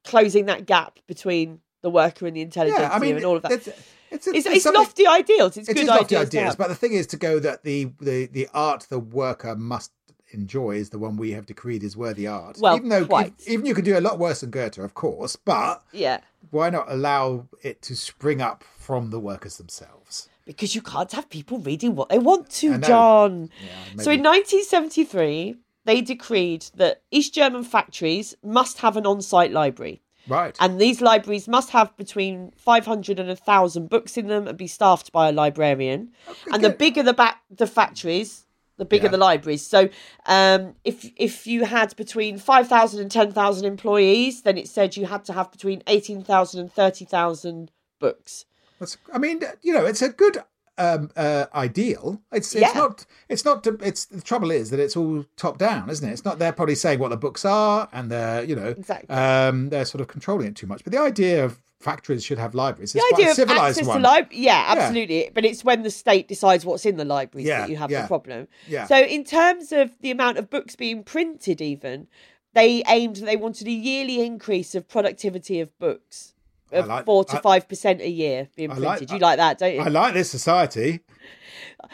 closing 0.04 0.46
that 0.46 0.66
gap 0.66 1.00
between 1.08 1.60
the 1.82 1.90
worker 1.90 2.28
and 2.28 2.36
the 2.36 2.42
intelligentsia 2.42 2.88
Yeah, 2.90 2.96
I 2.96 3.00
mean, 3.00 3.16
and 3.18 3.26
all 3.26 3.38
of 3.38 3.44
that. 3.44 3.52
It's, 3.52 3.68
it's, 4.12 4.28
It's, 4.28 4.46
it's 4.48 4.66
lofty 4.66 5.06
ideals. 5.08 5.58
It's 5.58 5.68
It 5.70 5.74
good 5.76 5.84
is 5.84 5.88
lofty 5.90 6.16
ideas. 6.16 6.56
but 6.56 6.68
the 6.70 6.76
thing 6.76 6.94
is 6.94 7.06
to 7.08 7.18
go 7.18 7.40
that 7.40 7.64
the, 7.64 7.92
the, 8.00 8.28
the 8.28 8.48
art 8.54 8.88
the 8.90 9.00
worker 9.00 9.56
must 9.56 9.92
enjoy 10.32 10.72
is 10.72 10.90
the 10.90 10.98
one 11.00 11.16
we 11.18 11.32
have 11.32 11.46
decreed 11.46 11.84
is 11.84 11.96
worthy 11.98 12.28
art. 12.28 12.58
Well, 12.60 12.78
even 12.78 12.90
though 12.90 13.06
quite. 13.06 13.34
ev- 13.42 13.48
even 13.48 13.66
you 13.66 13.74
can 13.76 13.84
do 13.86 13.98
a 13.98 14.02
lot 14.02 14.18
worse 14.20 14.42
than 14.42 14.52
Goethe, 14.52 14.78
of 14.80 14.94
course, 14.94 15.36
but 15.36 15.84
yeah, 15.92 16.20
why 16.52 16.70
not 16.70 16.86
allow 16.90 17.48
it 17.62 17.82
to 17.84 17.96
spring 17.96 18.42
up 18.42 18.64
from 18.78 19.10
the 19.12 19.20
workers 19.20 19.58
themselves? 19.58 20.30
because 20.46 20.76
you 20.76 20.82
can't 20.84 21.12
have 21.12 21.28
people 21.32 21.58
reading 21.58 21.96
what 21.96 22.10
they 22.10 22.20
want 22.20 22.48
to. 22.52 22.78
John. 22.78 23.50
Yeah, 23.60 24.04
So 24.04 24.12
in 24.12 24.22
1973, 24.22 25.56
they 25.86 26.02
decreed 26.02 26.66
that 26.76 27.02
East 27.12 27.34
German 27.34 27.64
factories 27.64 28.36
must 28.44 28.80
have 28.80 28.98
an 28.98 29.06
on-site 29.06 29.52
library. 29.52 30.02
right. 30.28 30.58
And 30.60 30.82
these 30.82 31.02
libraries 31.02 31.48
must 31.48 31.70
have 31.70 31.96
between 31.98 32.52
500 32.58 33.20
and 33.20 33.30
1,000 33.30 33.90
books 33.90 34.18
in 34.18 34.28
them 34.28 34.48
and 34.48 34.58
be 34.58 34.68
staffed 34.68 35.12
by 35.12 35.30
a 35.30 35.32
librarian. 35.32 36.12
And 36.52 36.64
the 36.64 36.72
bigger 36.72 37.04
the 37.04 37.14
back 37.14 37.42
the 37.50 37.68
factories, 37.68 38.46
the 38.78 38.86
bigger 38.86 39.06
Yeah. 39.06 39.12
the 39.12 39.18
libraries. 39.18 39.66
So 39.66 39.90
um, 40.26 40.76
if 40.84 41.10
if 41.16 41.46
you 41.48 41.66
had 41.66 41.96
between 41.96 42.38
5,000 42.40 43.00
and 43.02 43.12
10,000 43.12 43.66
employees, 43.66 44.42
then 44.42 44.58
it 44.58 44.68
said 44.68 44.98
you 44.98 45.06
had 45.06 45.24
to 45.26 45.34
have 45.34 45.52
between 45.52 45.84
18,000 45.88 46.60
and 46.60 46.74
30,000 46.74 47.72
books. 48.00 48.46
That's, 48.80 48.98
I 49.14 49.18
mean, 49.20 49.42
you 49.62 49.74
know, 49.74 49.86
it's 49.86 50.02
a 50.02 50.10
good 50.10 50.40
um, 50.78 51.10
uh, 51.16 51.46
ideal. 51.54 52.22
It's 52.32 52.54
it's 52.54 52.62
Yeah. 52.62 52.74
not 52.74 53.06
it's 53.30 53.46
not 53.46 53.64
to- 53.64 53.78
it's 53.82 54.06
the 54.06 54.22
trouble 54.22 54.52
is 54.52 54.70
that 54.72 54.80
it's 54.80 54.96
all 54.98 55.26
top 55.38 55.58
down, 55.58 55.90
isn't 55.90 56.08
it? 56.08 56.12
It's 56.12 56.26
not 56.26 56.40
they're 56.40 56.52
probably 56.54 56.76
saying 56.76 57.00
what 57.00 57.10
the 57.10 57.18
books 57.18 57.46
are 57.46 57.88
and 57.94 58.12
they're 58.12 58.44
you 58.44 58.56
know 58.56 58.68
Exactly. 58.70 59.10
um, 59.16 59.70
they're 59.70 59.86
sort 59.86 60.02
of 60.02 60.08
controlling 60.08 60.48
it 60.48 60.56
too 60.56 60.68
much. 60.68 60.84
But 60.84 60.92
the 60.94 61.00
idea 61.00 61.46
of 61.46 61.62
factories 61.80 62.24
should 62.24 62.40
have 62.40 62.56
libraries 62.56 62.96
is 62.96 63.02
The 63.02 63.16
idea 63.16 63.28
a 63.38 63.44
of 63.44 63.52
access 63.52 63.86
one. 63.86 63.98
to 63.98 64.04
library, 64.04 64.42
yeah, 64.44 64.66
absolutely. 64.70 65.30
But 65.34 65.46
it's 65.46 65.64
when 65.64 65.84
the 65.84 65.92
state 65.92 66.28
decides 66.28 66.66
what's 66.66 66.86
in 66.86 66.98
the 66.98 67.06
libraries 67.06 67.48
Yeah, 67.48 67.60
that 67.62 67.70
you 67.70 67.78
have 67.78 67.92
yeah. 67.92 68.02
the 68.04 68.08
problem. 68.08 68.48
Yeah. 68.68 68.88
So, 68.88 68.98
in 68.98 69.24
terms 69.24 69.72
of 69.72 69.92
the 70.02 70.10
amount 70.12 70.38
of 70.40 70.50
books 70.50 70.76
being 70.76 71.04
printed, 71.04 71.62
even 71.62 72.08
they 72.54 72.82
aimed 72.88 73.18
they 73.18 73.36
wanted 73.36 73.68
a 73.68 73.72
yearly 73.72 74.26
increase 74.26 74.74
of 74.76 74.88
productivity 74.88 75.60
of 75.60 75.78
books 75.78 76.34
of 76.76 76.88
like- 76.88 77.06
four 77.06 77.24
to 77.26 77.40
five 77.42 77.68
percent 77.68 78.02
a 78.02 78.10
year 78.10 78.48
being 78.56 78.72
I 78.72 78.76
printed. 78.76 79.02
like- 79.02 79.12
you 79.12 79.18
like 79.20 79.38
that, 79.38 79.58
don't 79.60 79.74
you? 79.76 79.82
I 79.82 79.88
like 79.88 80.14
this 80.14 80.30
society. 80.30 81.02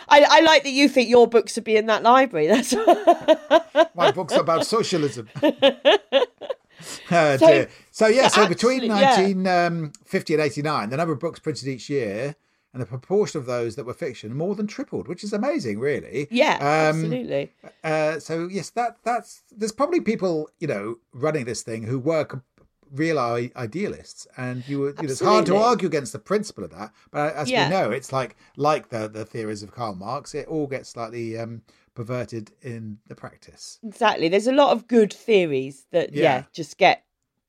I, 0.07 0.25
I 0.29 0.39
like 0.41 0.63
that 0.63 0.71
you 0.71 0.87
think 0.87 1.09
your 1.09 1.27
books 1.27 1.55
would 1.55 1.65
be 1.65 1.75
in 1.75 1.87
that 1.87 2.01
library. 2.03 2.47
That's 2.47 2.73
My 3.95 4.11
book's 4.11 4.35
about 4.35 4.65
socialism. 4.65 5.29
Oh, 7.11 7.37
So- 7.37 7.67
so 7.91 8.07
yeah, 8.07 8.27
so 8.27 8.47
between 8.47 8.89
Absolutely, 8.89 9.43
yeah. 9.43 9.67
1950 9.69 10.33
and 10.33 10.41
89, 10.43 10.89
the 10.89 10.97
number 10.97 11.13
of 11.13 11.19
books 11.19 11.39
printed 11.39 11.67
each 11.67 11.89
year 11.89 12.35
and 12.73 12.81
the 12.81 12.85
proportion 12.87 13.39
of 13.39 13.45
those 13.45 13.75
that 13.75 13.85
were 13.85 13.93
fiction 13.93 14.35
more 14.35 14.55
than 14.55 14.65
tripled, 14.65 15.07
which 15.07 15.23
is 15.23 15.31
amazing, 15.33 15.77
really. 15.79 16.27
yeah, 16.31 16.55
Um, 16.55 17.03
absolutely. 17.03 17.51
Uh, 17.83 18.17
so 18.19 18.47
yes, 18.49 18.69
that 18.71 18.97
that's 19.03 19.43
there's 19.51 19.73
probably 19.73 19.99
people 20.01 20.49
you 20.59 20.67
know 20.67 20.95
running 21.13 21.45
this 21.45 21.61
thing 21.61 21.83
who 21.83 21.99
were 21.99 22.25
com- 22.25 22.43
real 22.91 23.17
I- 23.19 23.51
idealists, 23.55 24.27
and 24.37 24.67
you, 24.67 24.79
were, 24.79 24.89
you 24.89 24.93
know, 25.03 25.09
it's 25.11 25.19
hard 25.21 25.45
to 25.47 25.55
argue 25.57 25.87
against 25.87 26.13
the 26.13 26.19
principle 26.19 26.63
of 26.63 26.71
that. 26.71 26.91
But 27.11 27.35
as 27.35 27.49
Yeah. 27.49 27.65
we 27.67 27.71
know, 27.71 27.91
it's 27.91 28.11
like 28.11 28.35
like 28.57 28.89
the 28.89 29.07
the 29.07 29.25
theories 29.25 29.63
of 29.63 29.71
Karl 29.71 29.95
Marx, 29.95 30.35
it 30.35 30.47
all 30.47 30.67
gets 30.67 30.89
slightly 30.89 31.37
um, 31.37 31.61
perverted 31.95 32.51
in 32.61 32.97
the 33.07 33.15
practice. 33.15 33.79
Exactly. 33.83 34.29
There's 34.29 34.47
a 34.47 34.51
lot 34.53 34.71
of 34.71 34.87
good 34.87 35.11
theories 35.13 35.85
that 35.91 36.13
yeah, 36.13 36.21
Yeah. 36.23 36.43
just 36.53 36.77
get 36.77 37.03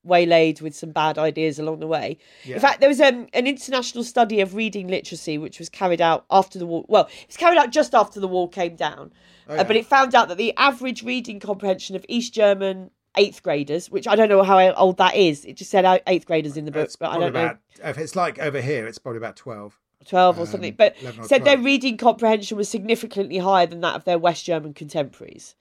waylaid 0.04 0.60
with 0.60 0.74
some 0.74 0.90
bad 0.90 1.16
ideas 1.16 1.60
along 1.60 1.78
the 1.78 1.86
way. 1.86 2.18
Yeah. 2.44 2.56
In 2.56 2.60
fact, 2.60 2.80
there 2.80 2.88
was 2.88 3.00
um, 3.00 3.28
an 3.34 3.46
international 3.46 4.02
study 4.02 4.40
of 4.40 4.54
reading 4.56 4.88
literacy 4.88 5.38
which 5.38 5.60
was 5.60 5.68
carried 5.68 6.00
out 6.00 6.24
after 6.28 6.58
the 6.58 6.66
wall. 6.66 6.84
Well, 6.88 7.04
it 7.04 7.26
was 7.28 7.36
carried 7.36 7.56
out 7.58 7.70
just 7.70 7.94
after 7.94 8.18
the 8.18 8.26
wall 8.26 8.48
came 8.48 8.74
down, 8.74 9.12
Oh, 9.48 9.56
uh, 9.56 9.64
but 9.64 9.76
it 9.76 9.86
found 9.86 10.14
out 10.16 10.26
that 10.28 10.38
the 10.38 10.56
average 10.56 11.04
reading 11.04 11.38
comprehension 11.38 11.94
of 11.94 12.04
East 12.08 12.34
German 12.34 12.90
eighth 13.16 13.42
graders, 13.42 13.90
which 13.90 14.08
I 14.08 14.16
don't 14.16 14.28
know 14.28 14.42
how 14.42 14.72
old 14.74 14.96
that 14.98 15.14
is, 15.14 15.44
it 15.44 15.56
just 15.56 15.70
said 15.70 15.84
uh, 15.84 15.98
eighth 16.06 16.26
graders 16.26 16.56
in 16.56 16.64
the 16.64 16.70
book, 16.70 16.84
It's 16.84 16.96
but 16.96 17.10
I 17.10 17.18
don't 17.18 17.32
know. 17.32 17.56
if 17.84 17.98
it's 17.98 18.16
like 18.16 18.38
over 18.38 18.60
here, 18.60 18.86
it's 18.86 18.98
probably 18.98 19.18
about 19.18 19.36
twelve. 19.36 19.78
12 20.06 20.38
or 20.38 20.40
um, 20.40 20.46
something, 20.48 20.74
but 20.74 20.96
11 21.00 21.20
or 21.20 21.28
said 21.28 21.44
their 21.44 21.58
reading 21.58 21.96
comprehension 21.96 22.56
was 22.56 22.68
significantly 22.68 23.38
higher 23.38 23.66
than 23.66 23.82
that 23.82 23.94
of 23.94 24.04
their 24.04 24.18
West 24.18 24.44
German 24.44 24.74
contemporaries. 24.74 25.54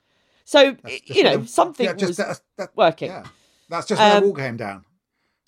So, 0.45 0.73
just 0.73 1.09
you 1.09 1.23
know, 1.23 1.45
something 1.45 1.85
yeah, 1.85 1.93
just 1.93 2.07
was 2.07 2.17
that, 2.17 2.41
that, 2.57 2.71
working. 2.75 3.09
Yeah, 3.09 3.25
that's 3.69 3.87
just 3.87 4.01
Um, 4.01 4.21
the 4.21 4.27
wall 4.27 4.35
came 4.35 4.57
down. 4.57 4.83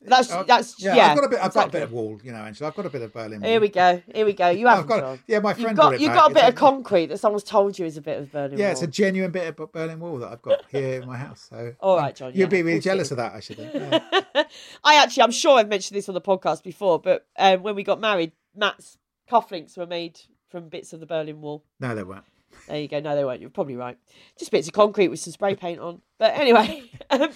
That's 0.06 0.32
Uh, 0.32 0.44
that's 0.44 0.82
yeah, 0.82 0.96
yeah. 0.96 1.08
I've 1.12 1.16
got 1.18 1.26
a 1.26 1.30
bit. 1.30 1.40
I've 1.42 1.54
got 1.54 1.68
a 1.68 1.72
bit 1.72 1.84
of 1.84 1.92
wall, 1.92 2.20
you 2.24 2.32
know, 2.32 2.40
Angela. 2.40 2.70
I've 2.70 2.76
got 2.76 2.86
a 2.86 2.90
bit 2.90 3.02
of 3.02 3.14
Berlin. 3.14 3.42
Wall. 3.42 3.50
Here 3.50 3.62
we 3.62 3.70
go. 3.70 4.02
Here 4.14 4.26
we 4.26 4.34
go. 4.34 4.50
You 4.50 4.68
have 4.76 4.88
got. 4.88 5.20
Yeah, 5.28 5.40
my 5.40 5.52
You've 5.52 5.60
friend 5.60 5.78
got 5.78 6.00
you've 6.00 6.14
got 6.14 6.28
a 6.30 6.32
It's 6.32 6.42
bit 6.42 6.50
of 6.50 6.56
concrete 6.56 7.06
that 7.08 7.20
someone's 7.20 7.44
told 7.44 7.80
you 7.80 7.86
is 7.86 7.98
a 7.98 8.02
bit 8.02 8.20
of 8.20 8.32
Berlin 8.32 8.58
Yeah, 8.58 8.72
it's 8.72 8.82
a 8.82 8.88
genuine 8.88 9.32
bit 9.32 9.48
of 9.58 9.72
Berlin 9.72 10.00
Wall 10.00 10.18
that 10.20 10.32
I've 10.32 10.42
got 10.42 10.62
here 10.70 11.02
in 11.02 11.08
my 11.08 11.18
house. 11.18 11.48
So, 11.50 11.74
All 11.80 11.98
right, 11.98 12.16
John, 12.16 12.30
you'd 12.32 12.40
yeah, 12.40 12.46
be 12.48 12.64
really 12.64 12.80
jealous 12.80 13.12
of 13.12 13.18
that, 13.18 13.34
I 13.34 13.40
should 13.40 13.58
think. 13.58 13.74
Yeah. 13.74 14.44
I 14.84 14.96
actually, 14.96 15.24
I'm 15.24 15.32
sure 15.32 15.58
I've 15.58 15.70
mentioned 15.70 15.98
this 15.98 16.10
on 16.10 16.16
the 16.16 16.22
podcast 16.22 16.64
before, 16.64 17.00
but 17.00 17.26
um, 17.38 17.64
when 17.64 17.76
we 17.76 17.84
got 17.84 18.00
married, 18.00 18.34
Matt's 18.56 18.98
cufflinks 19.30 19.78
were 19.78 19.88
made 19.88 20.20
from 20.50 20.70
bits 20.70 20.94
of 20.94 21.00
the 21.00 21.06
Berlin 21.06 21.42
Wall. 21.42 21.64
no, 21.80 21.96
they 21.96 22.04
weren't. 22.04 22.26
There 22.68 22.80
you 22.80 22.88
go. 22.88 23.00
No, 23.00 23.16
they 23.16 23.26
weren't. 23.26 23.42
You're 23.42 23.50
probably 23.50 23.76
right. 23.76 23.98
Just 24.38 24.52
bits 24.52 24.68
of 24.68 24.74
concrete 24.74 25.08
with 25.08 25.20
some 25.20 25.34
spray 25.34 25.56
paint 25.56 25.80
on. 25.80 26.02
But 26.20 26.36
anyway, 26.38 26.84
um, 27.10 27.32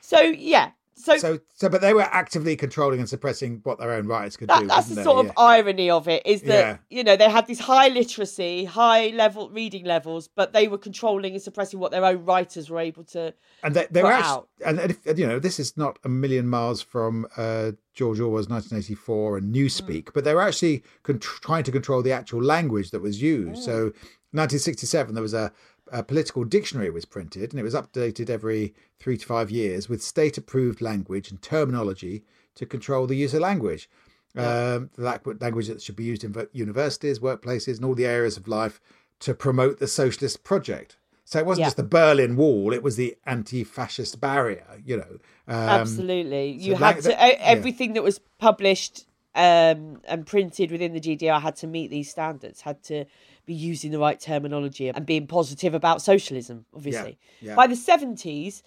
so 0.00 0.20
yeah, 0.20 0.70
so, 1.12 1.18
So, 1.18 1.38
so, 1.54 1.68
but 1.68 1.80
they 1.80 1.94
were 1.94 2.02
actively 2.02 2.56
controlling 2.56 3.00
and 3.00 3.08
suppressing 3.08 3.60
what 3.64 3.78
their 3.78 3.92
own 3.92 4.06
writers 4.06 4.36
could 4.36 4.48
that, 4.48 4.60
do. 4.60 4.66
that's 4.66 4.88
the 4.88 5.02
sort 5.02 5.18
of 5.20 5.26
Yeah. 5.26 5.32
irony 5.42 5.88
of 5.90 6.08
it 6.08 6.22
is 6.26 6.42
that 6.42 6.48
Yeah. 6.48 6.76
you 6.96 7.04
know 7.04 7.16
they 7.16 7.30
had 7.30 7.46
these 7.46 7.60
high 7.60 7.88
literacy, 7.88 8.64
high 8.64 9.08
level 9.08 9.48
reading 9.50 9.84
levels, 9.84 10.28
but 10.28 10.52
they 10.52 10.68
were 10.68 10.78
controlling 10.78 11.32
and 11.34 11.42
suppressing 11.42 11.78
what 11.80 11.90
their 11.92 12.04
own 12.04 12.24
writers 12.24 12.68
were 12.70 12.80
able 12.80 13.04
to. 13.04 13.32
and 13.62 13.74
they, 13.74 13.86
they 13.90 14.02
were 14.02 14.12
actually, 14.12 14.30
out. 14.32 14.48
and 14.64 14.80
if, 15.04 15.18
you 15.18 15.26
know, 15.26 15.38
this 15.38 15.58
is 15.58 15.76
not 15.76 15.98
a 16.04 16.08
million 16.08 16.46
miles 16.48 16.82
from 16.82 17.26
uh, 17.36 17.72
George 17.94 18.20
Orwell's 18.20 18.48
1984 18.48 19.38
and 19.38 19.54
Newspeak, 19.54 20.08
but 20.14 20.24
they 20.24 20.34
were 20.34 20.42
actually 20.42 20.82
con- 21.02 21.18
trying 21.18 21.64
to 21.64 21.72
control 21.72 22.02
the 22.02 22.12
actual 22.12 22.42
language 22.42 22.90
that 22.90 23.00
was 23.00 23.22
used. 23.22 23.62
So, 23.62 23.92
1967, 24.32 25.14
there 25.14 25.22
was 25.22 25.32
a, 25.34 25.50
a 25.92 26.02
political 26.02 26.44
dictionary 26.44 26.90
was 26.90 27.04
printed, 27.04 27.52
and 27.52 27.60
it 27.60 27.62
was 27.62 27.74
updated 27.74 28.28
every 28.30 28.74
three 28.98 29.16
to 29.16 29.26
five 29.26 29.50
years 29.50 29.88
with 29.88 30.02
state-approved 30.02 30.80
language 30.80 31.30
and 31.30 31.40
terminology 31.42 32.24
to 32.56 32.66
control 32.66 33.06
the 33.06 33.16
use 33.16 33.34
of 33.34 33.40
language. 33.40 33.88
Um, 34.34 34.90
the 34.96 35.36
language 35.40 35.68
that 35.68 35.80
should 35.80 35.96
be 35.96 36.04
used 36.04 36.22
in 36.22 36.34
universities, 36.52 37.20
workplaces, 37.20 37.76
and 37.76 37.86
all 37.86 37.94
the 37.94 38.04
areas 38.04 38.36
of 38.36 38.46
life 38.46 38.80
to 39.20 39.32
promote 39.32 39.78
the 39.78 39.86
socialist 39.88 40.44
project. 40.44 40.98
So 41.24 41.38
it 41.38 41.46
wasn't 41.46 41.60
Yeah. 41.62 41.66
just 41.68 41.78
the 41.78 41.82
Berlin 41.84 42.36
Wall; 42.36 42.72
it 42.74 42.82
was 42.82 42.96
the 42.96 43.16
anti-fascist 43.24 44.20
barrier. 44.20 44.66
You 44.84 44.98
know, 44.98 45.18
um, 45.48 45.68
Absolutely, 45.80 46.50
you 46.50 46.72
so 46.72 46.78
had 46.84 46.96
that- 46.96 47.02
to 47.04 47.48
everything 47.48 47.94
that 47.94 48.02
was 48.02 48.20
published 48.38 49.06
um, 49.34 50.00
and 50.06 50.26
printed 50.26 50.70
within 50.70 50.92
the 50.94 51.00
GDR 51.00 51.40
had 51.40 51.56
to 51.56 51.66
meet 51.66 51.90
these 51.90 52.10
standards, 52.10 52.60
had 52.62 52.82
to 52.84 53.04
be 53.46 53.54
using 53.54 53.92
the 53.92 53.98
right 53.98 54.18
terminology 54.18 54.88
and 54.88 55.06
being 55.06 55.26
positive 55.26 55.72
about 55.72 56.02
socialism. 56.02 56.66
Obviously, 56.74 57.18
yeah. 57.40 57.54
by 57.54 57.66
the 57.66 57.76
seventies, 57.76 58.62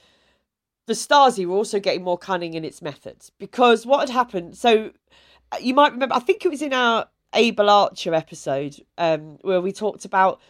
the 0.87 0.93
Stasi 0.93 1.45
were 1.45 1.55
also 1.55 1.79
getting 1.79 2.03
more 2.03 2.17
cunning 2.17 2.55
in 2.55 2.65
its 2.65 2.81
methods 2.81 3.31
because 3.37 3.85
what 3.85 3.99
had 3.99 4.09
happened. 4.09 4.57
So 4.57 4.91
uh, 5.51 5.57
you 5.59 5.73
might 5.73 5.91
remember, 5.91 6.15
I 6.15 6.19
think 6.19 6.43
it 6.43 6.49
was 6.49 6.61
in 6.61 6.73
our 6.73 7.07
Able 7.33 7.69
Archer 7.69 8.13
episode 8.15 8.75
um, 8.97 9.37
where 9.41 9.61
we 9.61 9.71
talked 9.71 10.05
about 10.05 10.41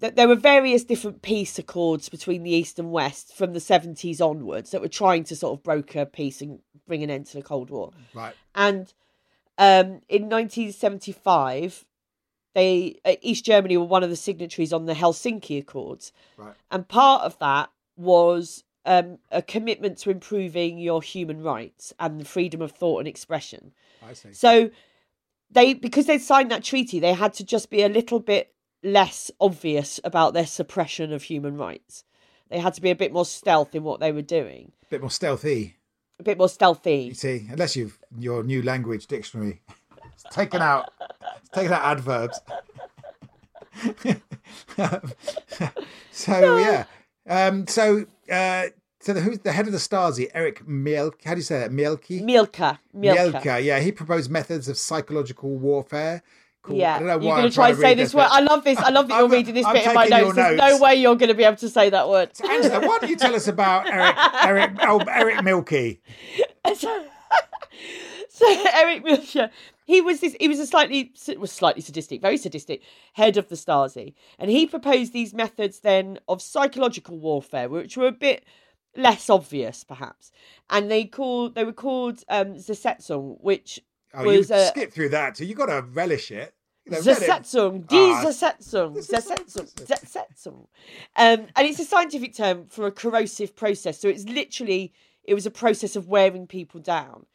that 0.00 0.16
there 0.16 0.28
were 0.28 0.34
various 0.34 0.84
different 0.84 1.22
peace 1.22 1.58
accords 1.58 2.10
between 2.10 2.42
the 2.42 2.50
East 2.50 2.78
and 2.78 2.92
West 2.92 3.34
from 3.34 3.54
the 3.54 3.58
70s 3.58 4.20
onwards 4.20 4.70
that 4.70 4.82
were 4.82 4.88
trying 4.88 5.24
to 5.24 5.34
sort 5.34 5.58
of 5.58 5.64
broker 5.64 6.04
peace 6.04 6.42
and 6.42 6.58
bring 6.86 7.02
an 7.02 7.08
end 7.08 7.26
to 7.26 7.38
the 7.38 7.42
Cold 7.42 7.70
War. 7.70 7.92
right. 8.14 8.34
And 8.54 8.92
um, 9.56 10.02
in 10.10 10.28
1975, 10.28 11.85
they 12.56 12.98
uh, 13.04 13.14
East 13.20 13.44
Germany 13.44 13.76
were 13.76 13.84
one 13.84 14.02
of 14.02 14.08
the 14.10 14.16
signatories 14.16 14.72
on 14.72 14.86
the 14.86 14.94
Helsinki 14.94 15.58
Accords, 15.60 16.10
Right. 16.38 16.54
and 16.70 16.88
part 16.88 17.22
of 17.22 17.38
that 17.38 17.70
was 17.96 18.64
um, 18.86 19.18
a 19.30 19.42
commitment 19.42 19.98
to 19.98 20.10
improving 20.10 20.78
your 20.78 21.02
human 21.02 21.42
rights 21.42 21.92
and 22.00 22.18
the 22.20 22.24
freedom 22.24 22.62
of 22.62 22.72
thought 22.72 22.98
and 23.00 23.08
expression. 23.08 23.72
I 24.08 24.14
see. 24.14 24.32
So 24.32 24.70
they 25.50 25.74
because 25.74 26.06
they'd 26.06 26.18
signed 26.18 26.50
that 26.50 26.64
treaty, 26.64 26.98
they 26.98 27.12
had 27.12 27.34
to 27.34 27.44
just 27.44 27.68
be 27.70 27.82
a 27.82 27.88
little 27.88 28.20
bit 28.20 28.54
less 28.82 29.30
obvious 29.40 30.00
about 30.04 30.32
their 30.34 30.46
suppression 30.46 31.12
of 31.12 31.24
human 31.24 31.56
rights. 31.56 32.04
They 32.48 32.58
had 32.58 32.74
to 32.74 32.80
be 32.80 32.90
a 32.90 32.96
bit 32.96 33.12
more 33.12 33.24
stealth 33.26 33.74
in 33.74 33.82
what 33.82 34.00
they 34.00 34.12
were 34.12 34.22
doing, 34.22 34.72
A 34.84 34.90
bit 34.90 35.00
more 35.00 35.10
stealthy. 35.10 35.76
a 36.18 36.22
bit 36.22 36.38
more 36.38 36.48
stealthy. 36.48 37.02
You 37.08 37.14
see, 37.14 37.46
unless 37.50 37.76
you've 37.76 37.98
your 38.16 38.42
new 38.44 38.62
language 38.62 39.06
dictionary 39.08 39.62
it's 40.24 40.34
taken 40.34 40.62
out, 40.62 40.92
it's 41.40 41.50
taken 41.50 41.72
out 41.72 41.82
adverbs. 41.82 42.40
so 46.10 46.58
yeah, 46.58 46.84
um, 47.28 47.66
so 47.66 48.06
uh, 48.30 48.64
so 49.00 49.12
the 49.12 49.20
who's 49.20 49.38
the 49.40 49.52
head 49.52 49.66
of 49.66 49.72
the 49.72 49.78
Stasi, 49.78 50.28
Eric 50.34 50.66
Mielke? 50.66 51.22
How 51.24 51.34
do 51.34 51.38
you 51.38 51.44
say 51.44 51.60
that? 51.60 51.70
Mielke. 51.70 52.22
Milka, 52.22 52.80
Milka. 52.92 53.30
Mielke, 53.30 53.64
yeah, 53.64 53.78
he 53.78 53.92
proposed 53.92 54.30
methods 54.30 54.68
of 54.68 54.78
psychological 54.78 55.56
warfare. 55.56 56.22
Called, 56.66 56.78
Yeah, 56.78 56.96
I 56.96 56.98
don't 56.98 57.06
know 57.06 57.20
you're 57.20 57.36
going 57.36 57.48
to 57.48 57.54
try 57.54 57.68
and 57.68 57.78
say 57.78 57.84
read 57.84 57.98
this 57.98 58.12
word. 58.12 58.26
I 58.28 58.40
love 58.40 58.64
this. 58.64 58.76
I 58.78 58.90
love 58.90 59.06
that 59.06 59.18
you're 59.18 59.28
reading 59.28 59.54
this 59.54 59.64
I'm 59.64 59.74
bit 59.74 59.86
in 59.86 59.94
my 59.94 60.06
notes. 60.06 60.34
There's 60.34 60.58
notes. 60.58 60.72
no 60.72 60.82
way 60.82 60.96
you're 60.96 61.14
going 61.14 61.28
to 61.28 61.34
be 61.34 61.44
able 61.44 61.56
to 61.58 61.68
say 61.68 61.90
that 61.90 62.08
word. 62.08 62.30
Angela, 62.50 62.80
why 62.80 62.98
don't 62.98 63.08
you 63.08 63.16
tell 63.16 63.34
us 63.34 63.46
about 63.46 63.86
Eric 63.86 64.16
Eric 64.42 64.70
oh, 64.82 64.98
Eric 65.08 65.44
Milky? 65.44 66.00
so, 66.74 66.74
so 68.28 68.64
Eric 68.74 69.04
Milcher, 69.04 69.50
he 69.86 70.00
was 70.02 70.20
this. 70.20 70.36
He 70.38 70.48
was 70.48 70.58
a 70.58 70.66
slightly 70.66 71.12
was 71.38 71.50
slightly 71.52 71.80
sadistic, 71.80 72.20
very 72.20 72.36
sadistic 72.36 72.82
head 73.14 73.36
of 73.38 73.48
the 73.48 73.54
Stasi, 73.56 74.12
and 74.38 74.50
he 74.50 74.66
proposed 74.66 75.12
these 75.14 75.32
methods 75.32 75.80
then 75.80 76.18
of 76.28 76.42
psychological 76.42 77.18
warfare, 77.18 77.68
which 77.70 77.96
were 77.96 78.08
a 78.08 78.12
bit 78.12 78.44
less 78.96 79.30
obvious, 79.30 79.84
perhaps. 79.84 80.30
And 80.68 80.90
they 80.90 81.04
called 81.04 81.54
they 81.54 81.64
were 81.64 81.72
called 81.72 82.22
um, 82.28 82.56
Zersetzung, 82.56 83.36
which 83.40 83.80
Oh, 84.14 84.22
you 84.30 84.38
was 84.38 84.50
uh, 84.50 84.66
skip 84.68 84.92
through 84.92 85.10
that, 85.10 85.36
so 85.36 85.44
you 85.44 85.54
got 85.54 85.66
to 85.66 85.82
relish 85.92 86.30
it. 86.30 86.54
You 86.86 86.92
know, 86.92 86.98
let 87.00 87.20
it- 87.22 87.28
Zersetzung, 87.28 87.86
die 87.86 87.96
Ah. 87.96 88.22
Zersetzung, 88.24 88.92
Zersetzung. 89.74 90.66
Um, 91.16 91.46
and 91.56 91.66
it's 91.66 91.80
a 91.80 91.84
scientific 91.84 92.34
term 92.34 92.66
for 92.68 92.86
a 92.86 92.92
corrosive 92.92 93.54
process. 93.56 94.00
So 94.00 94.08
it's 94.08 94.24
literally, 94.24 94.92
it 95.24 95.34
was 95.34 95.46
a 95.46 95.50
process 95.50 95.96
of 95.96 96.08
wearing 96.08 96.46
people 96.46 96.80
down. 96.80 97.26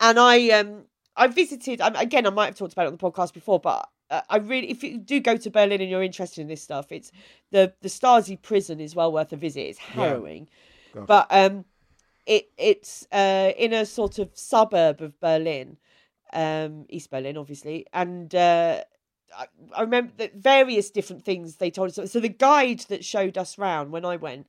And 0.00 0.18
I, 0.18 0.48
um, 0.50 0.84
I 1.16 1.28
visited, 1.28 1.80
um, 1.80 1.94
again, 1.96 2.26
I 2.26 2.30
might 2.30 2.46
have 2.46 2.56
talked 2.56 2.72
about 2.72 2.86
it 2.86 2.88
on 2.88 2.96
the 2.96 2.98
podcast 2.98 3.32
before, 3.32 3.60
but 3.60 3.88
uh, 4.10 4.22
I 4.28 4.38
really, 4.38 4.70
if 4.70 4.82
you 4.82 4.98
do 4.98 5.20
go 5.20 5.36
to 5.36 5.50
Berlin 5.50 5.80
and 5.80 5.88
you're 5.88 6.02
interested 6.02 6.40
in 6.40 6.48
this 6.48 6.62
stuff, 6.62 6.90
it's 6.90 7.12
the, 7.50 7.72
the 7.82 7.88
Stasi 7.88 8.40
prison 8.40 8.80
is 8.80 8.94
well 8.94 9.12
worth 9.12 9.32
a 9.32 9.36
visit. 9.36 9.60
It's 9.60 9.78
harrowing. 9.78 10.48
God. 10.94 11.06
But, 11.06 11.26
um, 11.30 11.64
it, 12.26 12.50
it's 12.56 13.06
uh, 13.12 13.52
in 13.56 13.72
a 13.72 13.86
sort 13.86 14.18
of 14.18 14.30
suburb 14.34 15.00
of 15.00 15.18
Berlin, 15.20 15.76
um, 16.32 16.86
East 16.88 17.10
Berlin, 17.10 17.36
obviously, 17.36 17.86
and 17.92 18.34
uh, 18.34 18.82
I, 19.36 19.46
I 19.76 19.80
remember 19.82 20.12
that 20.16 20.34
various 20.34 20.90
different 20.90 21.24
things 21.24 21.56
they 21.56 21.70
told 21.70 21.96
us. 21.98 22.10
So 22.10 22.20
the 22.20 22.28
guide 22.28 22.80
that 22.88 23.04
showed 23.04 23.38
us 23.38 23.58
round 23.58 23.92
when 23.92 24.04
I 24.04 24.16
went 24.16 24.46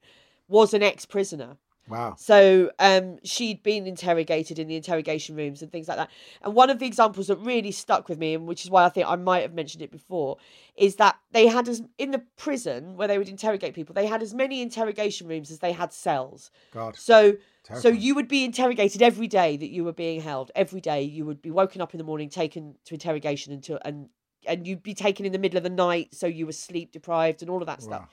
was 0.47 0.73
an 0.73 0.83
ex-prisoner. 0.83 1.57
Wow. 1.87 2.15
So 2.17 2.71
um, 2.79 3.19
she'd 3.23 3.61
been 3.61 3.85
interrogated 3.85 4.57
in 4.57 4.67
the 4.67 4.75
interrogation 4.75 5.35
rooms 5.35 5.61
and 5.61 5.71
things 5.71 5.87
like 5.87 5.97
that. 5.97 6.09
And 6.41 6.55
one 6.55 6.69
of 6.69 6.79
the 6.79 6.85
examples 6.85 7.27
that 7.27 7.37
really 7.37 7.71
stuck 7.71 8.09
with 8.09 8.17
me, 8.17 8.33
and 8.33 8.47
which 8.47 8.63
is 8.63 8.71
why 8.71 8.85
I 8.85 8.89
think 8.89 9.07
I 9.07 9.15
might 9.15 9.41
have 9.41 9.53
mentioned 9.53 9.83
it 9.83 9.91
before, 9.91 10.37
is 10.75 10.95
that 10.95 11.17
they 11.31 11.47
had 11.47 11.67
as 11.67 11.83
in 11.97 12.11
the 12.11 12.23
prison 12.37 12.95
where 12.95 13.07
they 13.07 13.17
would 13.17 13.29
interrogate 13.29 13.75
people, 13.75 13.93
they 13.93 14.07
had 14.07 14.23
as 14.23 14.33
many 14.33 14.61
interrogation 14.61 15.27
rooms 15.27 15.51
as 15.51 15.59
they 15.59 15.71
had 15.71 15.93
cells. 15.93 16.49
God. 16.71 16.95
So 16.95 17.37
so 17.73 17.89
you 17.89 18.13
would 18.13 18.27
be 18.27 18.45
interrogated 18.45 19.01
every 19.01 19.27
day 19.27 19.57
that 19.57 19.69
you 19.69 19.83
were 19.83 19.93
being 19.93 20.21
held. 20.21 20.51
Every 20.55 20.81
day 20.81 21.01
you 21.01 21.25
would 21.25 21.41
be 21.41 21.49
woken 21.49 21.81
up 21.81 21.93
in 21.93 21.97
the 21.97 22.03
morning, 22.03 22.29
taken 22.29 22.75
to 22.85 22.93
interrogation 22.93 23.53
until 23.53 23.79
and 23.83 24.09
and 24.47 24.67
you'd 24.67 24.83
be 24.83 24.93
taken 24.93 25.25
in 25.25 25.31
the 25.31 25.39
middle 25.39 25.57
of 25.57 25.63
the 25.63 25.69
night, 25.69 26.13
so 26.13 26.27
you 26.27 26.45
were 26.45 26.51
sleep 26.51 26.91
deprived 26.91 27.41
and 27.41 27.49
all 27.49 27.61
of 27.61 27.65
that 27.65 27.81
stuff. 27.81 28.07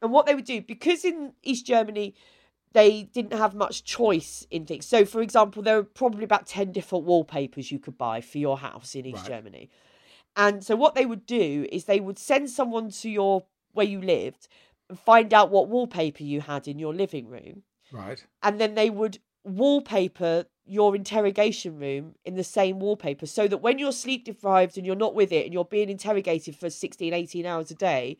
And 0.00 0.12
what 0.12 0.24
they 0.24 0.34
would 0.34 0.46
do, 0.46 0.62
because 0.62 1.04
in 1.04 1.34
East 1.42 1.66
Germany 1.66 2.14
they 2.72 3.04
didn't 3.04 3.36
have 3.36 3.54
much 3.54 3.84
choice 3.84 4.46
in 4.50 4.64
things. 4.66 4.86
So, 4.86 5.04
for 5.04 5.22
example, 5.22 5.62
there 5.62 5.76
were 5.76 5.84
probably 5.84 6.24
about 6.24 6.46
10 6.46 6.72
different 6.72 7.04
wallpapers 7.04 7.72
you 7.72 7.78
could 7.78 7.98
buy 7.98 8.20
for 8.20 8.38
your 8.38 8.58
house 8.58 8.94
in 8.94 9.06
East 9.06 9.24
Right. 9.24 9.26
Germany. 9.26 9.70
And 10.36 10.64
so, 10.64 10.76
what 10.76 10.94
they 10.94 11.06
would 11.06 11.26
do 11.26 11.66
is 11.72 11.84
they 11.84 12.00
would 12.00 12.18
send 12.18 12.50
someone 12.50 12.90
to 12.90 13.10
your 13.10 13.44
where 13.72 13.86
you 13.86 14.00
lived 14.00 14.48
and 14.88 14.98
find 14.98 15.32
out 15.34 15.50
what 15.50 15.68
wallpaper 15.68 16.22
you 16.22 16.40
had 16.40 16.68
in 16.68 16.78
your 16.78 16.94
living 16.94 17.28
room. 17.28 17.62
Right. 17.92 18.24
And 18.42 18.60
then 18.60 18.74
they 18.74 18.90
would 18.90 19.18
wallpaper 19.44 20.46
your 20.64 20.94
interrogation 20.94 21.78
room 21.78 22.14
in 22.24 22.36
the 22.36 22.44
same 22.44 22.78
wallpaper 22.78 23.26
so 23.26 23.48
that 23.48 23.58
when 23.58 23.78
you're 23.78 23.92
sleep 23.92 24.24
deprived 24.24 24.76
and 24.76 24.86
you're 24.86 24.94
not 24.94 25.14
with 25.14 25.32
it 25.32 25.44
and 25.44 25.52
you're 25.52 25.64
being 25.64 25.88
interrogated 25.88 26.54
for 26.54 26.70
16, 26.70 27.12
18 27.12 27.46
hours 27.46 27.70
a 27.70 27.74
day, 27.74 28.16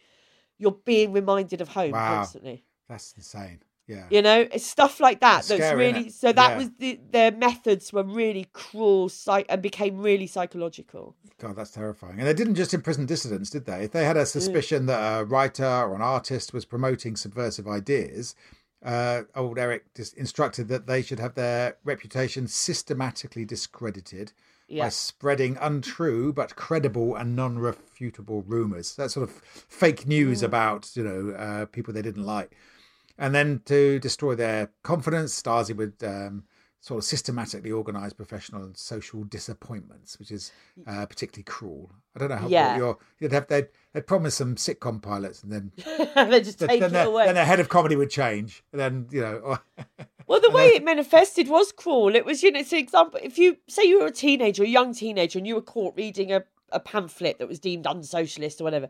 you're 0.59 0.73
being 0.85 1.13
reminded 1.13 1.61
of 1.61 1.69
home 1.69 1.93
Wow. 1.93 2.17
constantly. 2.17 2.65
That's 2.89 3.13
insane. 3.17 3.61
Yeah. 3.91 4.05
You 4.09 4.23
know, 4.23 4.47
it's 4.53 4.65
stuff 4.65 5.01
like 5.01 5.19
that 5.19 5.39
That's 5.39 5.49
that's, 5.49 5.61
scary, 5.61 5.93
really 5.93 6.09
so 6.11 6.33
that 6.33 6.51
Yeah. 6.51 6.59
was 6.59 6.71
the 6.79 7.01
their 7.11 7.33
methods 7.33 7.93
were 7.93 8.05
really 8.05 8.47
cruel 8.53 9.09
psych 9.09 9.47
and 9.49 9.61
became 9.61 9.99
really 9.99 10.29
psychological. 10.29 11.17
God, 11.39 11.57
that's 11.57 11.73
terrifying. 11.73 12.19
And 12.21 12.29
they 12.29 12.35
didn't 12.35 12.55
just 12.55 12.73
imprison 12.73 13.05
dissidents, 13.07 13.51
did 13.51 13.65
they? 13.67 13.85
If 13.87 13.91
they 13.91 14.05
had 14.05 14.17
a 14.17 14.27
suspicion 14.27 14.87
that 14.87 15.01
a 15.21 15.25
writer 15.25 15.67
or 15.67 15.97
an 15.97 16.03
artist 16.03 16.53
was 16.53 16.65
promoting 16.65 17.17
subversive 17.17 17.67
ideas, 17.67 18.37
uh, 18.85 19.23
old 19.35 19.59
Erich 19.59 19.93
just 19.95 20.15
instructed 20.15 20.69
that 20.69 20.87
they 20.87 21.03
should 21.03 21.19
have 21.19 21.35
their 21.35 21.77
reputation 21.85 22.47
systematically 22.47 23.45
discredited 23.45 24.33
by 24.79 24.89
spreading 24.89 25.59
untrue 25.61 26.33
but 26.33 26.55
credible 26.55 27.17
and 27.17 27.35
non-refutable 27.35 28.45
rumors. 28.47 28.95
That 28.95 29.11
sort 29.11 29.29
of 29.29 29.35
fake 29.69 30.07
news 30.07 30.45
about 30.45 30.91
you 30.95 31.03
know 31.03 31.35
uh, 31.35 31.67
people 31.67 31.93
they 31.93 32.03
didn't 32.03 32.25
like, 32.25 32.55
and 33.21 33.33
then 33.33 33.61
to 33.67 34.01
destroy 34.01 34.35
their 34.35 34.71
confidence, 34.83 35.41
Stasi 35.41 35.77
would. 35.77 36.03
Um, 36.03 36.45
Sort 36.83 36.97
of 36.97 37.05
systematically 37.05 37.71
organise 37.71 38.15
professional 38.15 38.63
and 38.63 38.75
social 38.75 39.23
disappointments, 39.25 40.19
which 40.19 40.31
is 40.31 40.51
uh, 40.87 41.05
particularly 41.05 41.43
cruel. 41.43 41.93
I 42.17 42.19
don't 42.19 42.31
know 42.31 42.37
how 42.37 42.49
Yeah. 42.49 42.79
you're. 42.79 42.99
You'd 43.19 43.33
have 43.33 43.49
they'd, 43.49 43.69
they'd 43.93 44.07
promise 44.07 44.37
some 44.37 44.55
sitcom 44.55 45.03
pilots, 45.03 45.43
and 45.43 45.53
then 45.53 45.73
they 46.31 46.41
just 46.41 46.59
then, 46.59 46.69
take 46.71 46.81
then, 46.81 46.95
it 46.95 47.07
away. 47.07 47.27
then 47.27 47.35
the 47.35 47.45
head 47.45 47.61
of 47.61 47.69
comedy 47.69 47.97
would 47.97 48.09
change. 48.09 48.65
And 48.73 48.81
then 48.81 49.09
you 49.11 49.21
know, 49.21 49.59
Well, 50.27 50.41
the 50.41 50.49
way 50.51 50.69
it 50.69 50.83
manifested 50.83 51.49
was 51.49 51.71
cruel. 51.71 52.15
It 52.15 52.25
was, 52.25 52.43
you 52.43 52.51
know, 52.51 52.61
it's 52.61 52.73
an 52.73 52.79
example. 52.79 53.21
If 53.23 53.37
you 53.37 53.59
say 53.69 53.83
you 53.85 54.01
were 54.01 54.07
a 54.07 54.11
teenager, 54.11 54.63
a 54.63 54.67
young 54.67 54.95
teenager, 54.95 55.39
and 55.39 55.47
you 55.47 55.57
were 55.57 55.61
caught 55.61 55.95
reading 55.99 56.33
a, 56.33 56.45
a 56.73 56.81
pamphlet 56.81 57.39
that 57.41 57.47
was 57.49 57.59
deemed 57.59 57.85
unsocialist 57.85 58.59
or 58.59 58.65
whatever, 58.65 58.89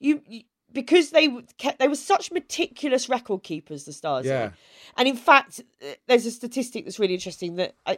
you, 0.00 0.22
you 0.26 0.44
because 0.72 1.10
they 1.10 1.28
kept 1.58 1.78
they 1.78 1.88
were 1.88 1.94
such 1.94 2.32
meticulous 2.32 3.08
record 3.08 3.42
keepers, 3.42 3.84
the 3.84 3.92
Stars. 3.92 4.26
Yeah. 4.26 4.50
And 4.96 5.08
in 5.08 5.16
fact, 5.16 5.60
uh, 5.82 5.94
there's 6.06 6.26
a 6.26 6.30
statistic 6.30 6.84
that's 6.84 6.98
really 6.98 7.14
interesting 7.14 7.56
that 7.56 7.74
uh, 7.86 7.96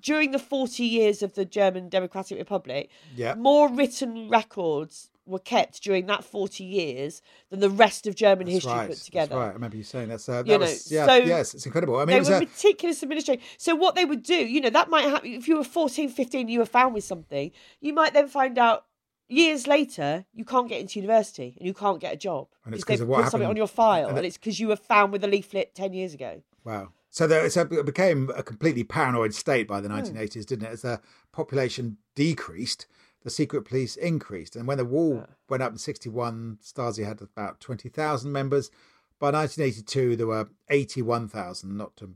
during 0.00 0.30
the 0.30 0.38
40 0.38 0.84
years 0.84 1.22
of 1.22 1.34
the 1.34 1.44
German 1.44 1.88
Democratic 1.88 2.38
Republic, 2.38 2.90
yeah, 3.14 3.34
more 3.34 3.70
written 3.70 4.28
records 4.28 5.10
were 5.26 5.38
kept 5.38 5.82
during 5.82 6.06
that 6.06 6.24
40 6.24 6.64
years 6.64 7.22
than 7.50 7.60
the 7.60 7.70
rest 7.70 8.06
of 8.06 8.14
German 8.14 8.46
that's 8.46 8.56
history 8.56 8.72
right. 8.72 8.88
put 8.88 8.98
together. 8.98 9.28
That's 9.28 9.38
right. 9.38 9.50
I 9.50 9.52
remember 9.52 9.76
you 9.76 9.82
saying 9.82 10.08
that's 10.08 10.28
uh, 10.28 10.42
that 10.42 10.46
You 10.46 10.54
know, 10.54 10.64
was 10.64 10.90
yeah, 10.90 11.06
so 11.06 11.14
yes, 11.16 11.54
it's 11.54 11.66
incredible. 11.66 11.96
I 11.96 12.04
mean, 12.04 12.22
They 12.22 12.30
were 12.30 12.36
a, 12.36 12.40
meticulous 12.40 13.02
administration. 13.02 13.42
So 13.56 13.74
what 13.74 13.94
they 13.94 14.04
would 14.04 14.22
do, 14.22 14.34
you 14.34 14.60
know, 14.60 14.70
that 14.70 14.90
might 14.90 15.04
happen 15.04 15.32
if 15.32 15.46
you 15.46 15.56
were 15.56 15.64
14, 15.64 16.08
15, 16.08 16.48
you 16.48 16.58
were 16.58 16.66
found 16.66 16.94
with 16.94 17.04
something, 17.04 17.52
you 17.80 17.92
might 17.92 18.12
then 18.12 18.28
find 18.28 18.58
out 18.58 18.86
years 19.30 19.66
later 19.66 20.24
you 20.32 20.44
can't 20.44 20.68
get 20.68 20.80
into 20.80 20.98
university 20.98 21.54
and 21.58 21.66
you 21.66 21.74
can't 21.74 22.00
get 22.00 22.12
a 22.12 22.16
job. 22.16 22.48
And 22.64 22.74
it's 22.74 22.82
because 22.84 22.94
'cause 22.94 22.98
they've 23.00 23.08
of 23.08 23.08
what 23.08 23.30
something 23.30 23.48
on 23.48 23.56
your 23.56 23.66
file 23.66 24.08
and 24.08 24.18
and, 24.18 24.26
it's 24.26 24.36
because 24.36 24.58
you 24.60 24.68
were 24.68 24.76
found 24.76 25.12
with 25.12 25.22
a 25.24 25.28
leaflet 25.28 25.74
10 25.74 25.92
years 25.92 26.14
ago. 26.14 26.42
Wow. 26.64 26.92
So 27.10 27.26
there, 27.26 27.44
it 27.44 27.86
became 27.86 28.30
a 28.36 28.42
completely 28.42 28.84
paranoid 28.84 29.34
state 29.34 29.66
by 29.66 29.80
the 29.80 29.88
Hmm. 29.88 29.94
1980s, 29.96 30.46
didn't 30.46 30.66
it? 30.66 30.72
As 30.72 30.82
the 30.82 31.00
population 31.32 31.96
decreased, 32.14 32.86
the 33.22 33.30
secret 33.30 33.62
police 33.64 33.96
increased. 33.96 34.54
And 34.56 34.66
when 34.68 34.78
the 34.78 34.84
wall 34.84 35.26
went 35.48 35.62
up 35.62 35.72
in 35.72 35.78
61, 35.78 36.58
Stasi 36.62 37.04
had 37.04 37.20
about 37.20 37.60
20,000 37.60 38.30
members. 38.32 38.70
By 39.18 39.30
1982, 39.30 40.16
there 40.16 40.26
were 40.28 40.48
81,000, 40.70 41.76
not 41.76 41.96
to, 41.96 42.14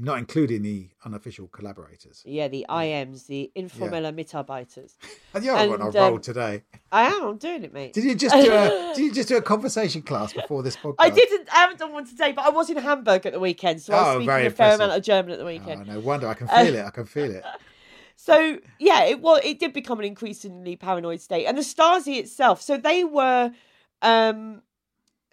not 0.00 0.18
including 0.18 0.62
the 0.62 0.88
unofficial 1.04 1.48
collaborators. 1.48 2.22
Yeah, 2.24 2.46
the 2.48 2.64
IMs, 2.68 3.26
the 3.26 3.50
informelle 3.56 4.14
Mitarbeiters. 4.14 4.92
And 5.34 5.44
you're 5.44 5.56
on 5.56 5.68
a 5.68 5.86
And, 5.86 5.94
roll 5.94 6.14
um, 6.14 6.20
today. 6.20 6.62
I 6.90 7.02
am, 7.06 7.22
I'm 7.22 7.36
doing 7.36 7.64
it, 7.64 7.72
mate. 7.72 7.92
Did 7.92 8.04
you 8.04 8.14
just 8.14 8.34
do 8.34 8.50
a, 8.52 8.92
did 8.96 9.04
you 9.04 9.12
just 9.12 9.28
do 9.28 9.36
a 9.36 9.42
conversation 9.42 10.00
class 10.02 10.32
before 10.32 10.62
this 10.62 10.76
podcast? 10.76 10.94
I 11.00 11.10
didn't. 11.10 11.48
I 11.52 11.58
haven't 11.58 11.78
done 11.78 11.92
one 11.92 12.06
today, 12.06 12.32
but 12.32 12.44
I 12.46 12.50
was 12.50 12.70
in 12.70 12.76
Hamburg 12.78 13.26
at 13.26 13.32
the 13.32 13.40
weekend, 13.40 13.82
so 13.82 13.92
I 13.92 13.96
was 13.96 14.06
Oh, 14.06 14.18
speaking 14.18 14.30
a 14.30 14.34
fair 14.34 14.46
impressive. 14.46 14.80
amount 14.80 14.98
of 14.98 15.04
German 15.04 15.32
at 15.32 15.38
the 15.38 15.44
Oh, 15.44 15.48
weekend. 15.48 15.86
no 15.86 16.00
wonder. 16.00 16.28
I 16.28 16.34
can 16.34 16.46
feel 16.48 16.74
it. 16.74 16.84
I 16.84 16.90
can 16.90 17.04
feel 17.04 17.30
it. 17.30 17.44
So 18.20 18.58
yeah, 18.80 19.04
it 19.04 19.20
well, 19.20 19.38
it 19.44 19.60
did 19.60 19.72
become 19.72 20.00
an 20.00 20.04
increasingly 20.04 20.74
paranoid 20.74 21.20
state, 21.20 21.46
and 21.46 21.56
the 21.56 21.62
Stasi 21.62 22.18
itself. 22.18 22.60
So 22.60 22.76
they 22.76 23.04
were 23.04 23.52
um, 24.02 24.62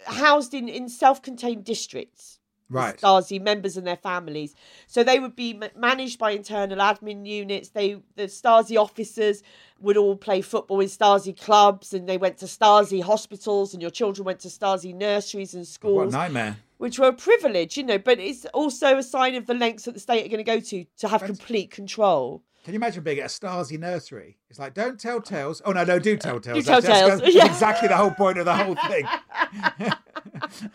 housed 0.05 0.53
in 0.53 0.70
in 0.70 0.88
self-contained 0.88 1.63
districts. 1.63 2.39
Right. 2.70 2.97
Stasi 2.97 3.39
members 3.41 3.78
and 3.78 3.86
their 3.86 3.95
families. 3.95 4.55
So 4.88 5.03
they 5.03 5.20
would 5.20 5.36
be 5.36 5.59
managed 5.76 6.18
by 6.18 6.32
internal 6.32 6.80
admin 6.80 7.26
units. 7.28 7.70
They 7.70 7.97
the 8.16 8.24
Stasi 8.24 8.76
officers 8.80 9.43
would 9.80 9.97
all 9.97 10.16
play 10.16 10.41
football 10.41 10.80
in 10.80 10.88
Stasi 10.88 11.39
clubs, 11.39 11.93
and 11.93 12.09
they 12.09 12.18
went 12.18 12.38
to 12.39 12.45
Stasi 12.45 13.03
hospitals, 13.03 13.74
and 13.74 13.82
your 13.82 13.91
children 13.91 14.26
went 14.26 14.39
to 14.41 14.47
Stasi 14.47 14.95
nurseries 14.95 15.53
and 15.53 15.61
oh, 15.61 15.66
What 15.66 15.68
a 15.68 15.72
schools, 16.09 16.13
nightmare. 16.13 16.57
which 16.78 16.97
were 16.97 17.09
a 17.09 17.13
privilege, 17.13 17.78
you 17.78 17.84
know. 17.84 17.99
But 17.99 18.20
it's 18.20 18.45
also 18.47 18.97
a 18.97 19.03
sign 19.03 19.36
of 19.36 19.45
the 19.45 19.53
lengths 19.53 19.86
that 19.86 19.93
the 19.93 19.99
state 19.99 20.26
are 20.26 20.30
going 20.30 20.43
to 20.43 20.51
go 20.51 20.59
to 20.59 20.86
to 20.97 21.07
have 21.07 21.22
complete 21.24 21.70
control. 21.72 22.41
Can 22.66 22.74
you 22.74 22.80
imagine 22.80 23.03
being 23.03 23.20
at 23.20 23.26
a 23.26 23.28
Stasi 23.28 23.78
nursery? 23.78 24.39
It's 24.49 24.57
like, 24.57 24.74
don't 24.74 24.99
tell 24.99 25.18
oh. 25.18 25.20
tales. 25.20 25.61
Oh, 25.66 25.72
no, 25.72 25.84
no, 25.84 25.99
do 25.99 26.18
tell 26.18 26.39
tales. 26.41 26.57
Do 26.57 26.63
tell 26.63 26.82
That's- 26.82 26.99
tales, 26.99 27.22
That's 27.22 27.36
yeah. 27.36 27.45
exactly 27.45 27.88
the 27.88 27.95
whole 27.95 28.09
point 28.09 28.39
of 28.39 28.45
the 28.45 28.55
whole 28.55 28.76
thing. 28.88 29.05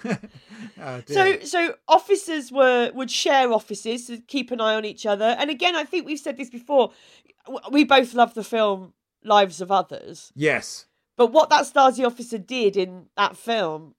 oh, 0.80 1.02
So, 1.08 1.40
so 1.40 1.74
officers 1.88 2.52
were 2.52 2.92
would 2.94 3.10
share 3.10 3.52
offices 3.52 4.06
to 4.06 4.18
keep 4.18 4.52
an 4.52 4.60
eye 4.60 4.76
on 4.76 4.84
each 4.84 5.04
other. 5.04 5.34
And 5.36 5.50
again, 5.50 5.74
I 5.74 5.82
think 5.82 6.06
we've 6.06 6.20
said 6.20 6.36
this 6.36 6.48
before. 6.48 6.92
We 7.72 7.82
both 7.82 8.14
love 8.14 8.34
the 8.34 8.44
film 8.44 8.92
Lives 9.24 9.60
of 9.60 9.72
Others, 9.72 10.32
yes. 10.36 10.86
but 11.16 11.32
what 11.32 11.50
that 11.50 11.64
Stasi 11.64 12.06
officer 12.06 12.38
did 12.38 12.76
in 12.76 13.06
that 13.16 13.36
film 13.36 13.96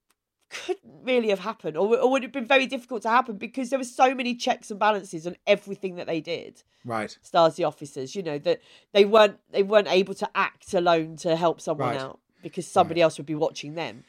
couldn't 0.52 1.04
really 1.04 1.30
have 1.30 1.40
happened, 1.40 1.78
or, 1.78 1.98
or 1.98 2.12
would 2.12 2.24
have 2.24 2.32
been 2.32 2.46
very 2.46 2.66
difficult 2.66 3.02
to 3.04 3.10
happen 3.10 3.38
because 3.38 3.70
there 3.70 3.80
were 3.80 3.86
so 3.86 4.14
many 4.14 4.36
checks 4.36 4.70
and 4.70 4.80
balances 4.80 5.26
on 5.26 5.36
everything 5.48 5.96
that 5.96 6.08
they 6.08 6.22
did. 6.22 6.64
Right. 6.84 7.18
Stasi 7.24 7.66
officers, 7.66 8.16
you 8.16 8.24
know, 8.24 8.38
that 8.40 8.62
they 8.94 9.06
weren't 9.06 9.38
they 9.52 9.64
weren't 9.64 9.88
able 9.88 10.14
to 10.16 10.30
act 10.36 10.74
alone 10.74 11.16
to 11.18 11.36
help 11.36 11.62
someone 11.62 11.90
Right. 11.92 12.02
out 12.02 12.20
because 12.42 12.68
somebody 12.68 13.02
else 13.02 13.18
would 13.18 13.28
be 13.28 13.36
watching 13.36 13.76
them. 13.76 14.04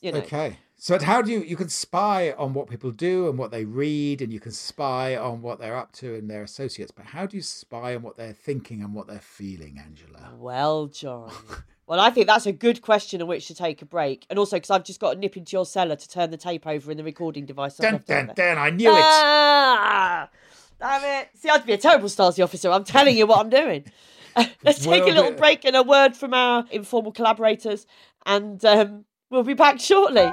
You 0.00 0.12
know. 0.12 0.18
Okay. 0.18 0.58
So 0.84 0.98
how 1.02 1.22
do 1.22 1.32
you 1.32 1.40
you 1.40 1.56
can 1.56 1.70
spy 1.70 2.32
on 2.32 2.52
what 2.52 2.68
people 2.68 2.90
do 2.90 3.30
and 3.30 3.38
what 3.38 3.50
they 3.50 3.64
read, 3.64 4.20
and 4.20 4.30
you 4.30 4.38
can 4.38 4.52
spy 4.52 5.16
on 5.16 5.40
what 5.40 5.58
they're 5.58 5.78
up 5.78 5.92
to 5.92 6.14
and 6.14 6.28
their 6.28 6.42
associates. 6.42 6.90
But 6.90 7.06
how 7.06 7.24
do 7.24 7.38
you 7.38 7.42
spy 7.42 7.94
on 7.94 8.02
what 8.02 8.18
they're 8.18 8.34
thinking 8.34 8.82
and 8.82 8.92
what 8.92 9.06
they're 9.06 9.18
feeling, 9.18 9.80
Angela? 9.82 10.34
Well, 10.36 10.88
John. 10.88 11.32
Well, 11.86 12.00
I 12.00 12.10
think 12.10 12.26
that's 12.26 12.44
a 12.44 12.52
good 12.52 12.82
question 12.82 13.22
on 13.22 13.28
which 13.28 13.46
to 13.48 13.54
take 13.54 13.80
a 13.80 13.86
break. 13.86 14.26
And 14.28 14.38
also 14.38 14.56
because 14.56 14.68
I've 14.68 14.84
just 14.84 15.00
got 15.00 15.14
to 15.14 15.18
nip 15.18 15.38
into 15.38 15.56
your 15.56 15.64
cellar 15.64 15.96
to 15.96 16.08
turn 16.08 16.30
the 16.30 16.36
tape 16.36 16.66
over 16.66 16.90
in 16.90 16.98
the 16.98 17.04
recording 17.04 17.46
device. 17.46 17.80
I've 17.80 18.04
Dun 18.06 18.26
dun 18.26 18.34
dun! 18.36 18.58
I 18.58 18.68
knew 18.68 18.90
it. 18.90 19.02
Ah, 19.02 20.28
damn 20.78 21.22
it. 21.22 21.30
See, 21.34 21.48
I'd 21.48 21.64
be 21.64 21.72
a 21.72 21.78
terrible 21.78 22.08
Stasi 22.10 22.44
officer. 22.44 22.70
I'm 22.70 22.84
telling 22.84 23.16
you 23.16 23.26
what 23.26 23.38
I'm 23.38 23.48
doing. 23.48 23.84
Let's 24.62 24.84
take 24.84 25.04
a 25.04 25.06
little 25.06 25.32
break 25.32 25.64
and 25.64 25.76
a 25.76 25.82
word 25.82 26.14
from 26.14 26.34
our 26.34 26.66
informal 26.70 27.12
collaborators. 27.12 27.86
And 28.26 28.62
um, 28.66 29.06
we'll 29.30 29.44
be 29.44 29.54
back 29.54 29.80
shortly. 29.80 30.30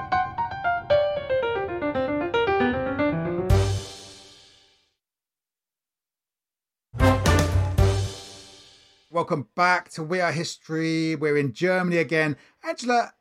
Welcome 9.12 9.48
back 9.54 9.90
to 9.90 10.02
We 10.02 10.20
Are 10.22 10.32
History. 10.32 11.16
We're 11.16 11.36
in 11.36 11.52
Germany 11.52 11.98
again. 11.98 12.36
Angela, 12.66 13.12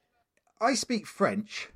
I 0.61 0.73
speak 0.75 1.05
French. 1.05 1.67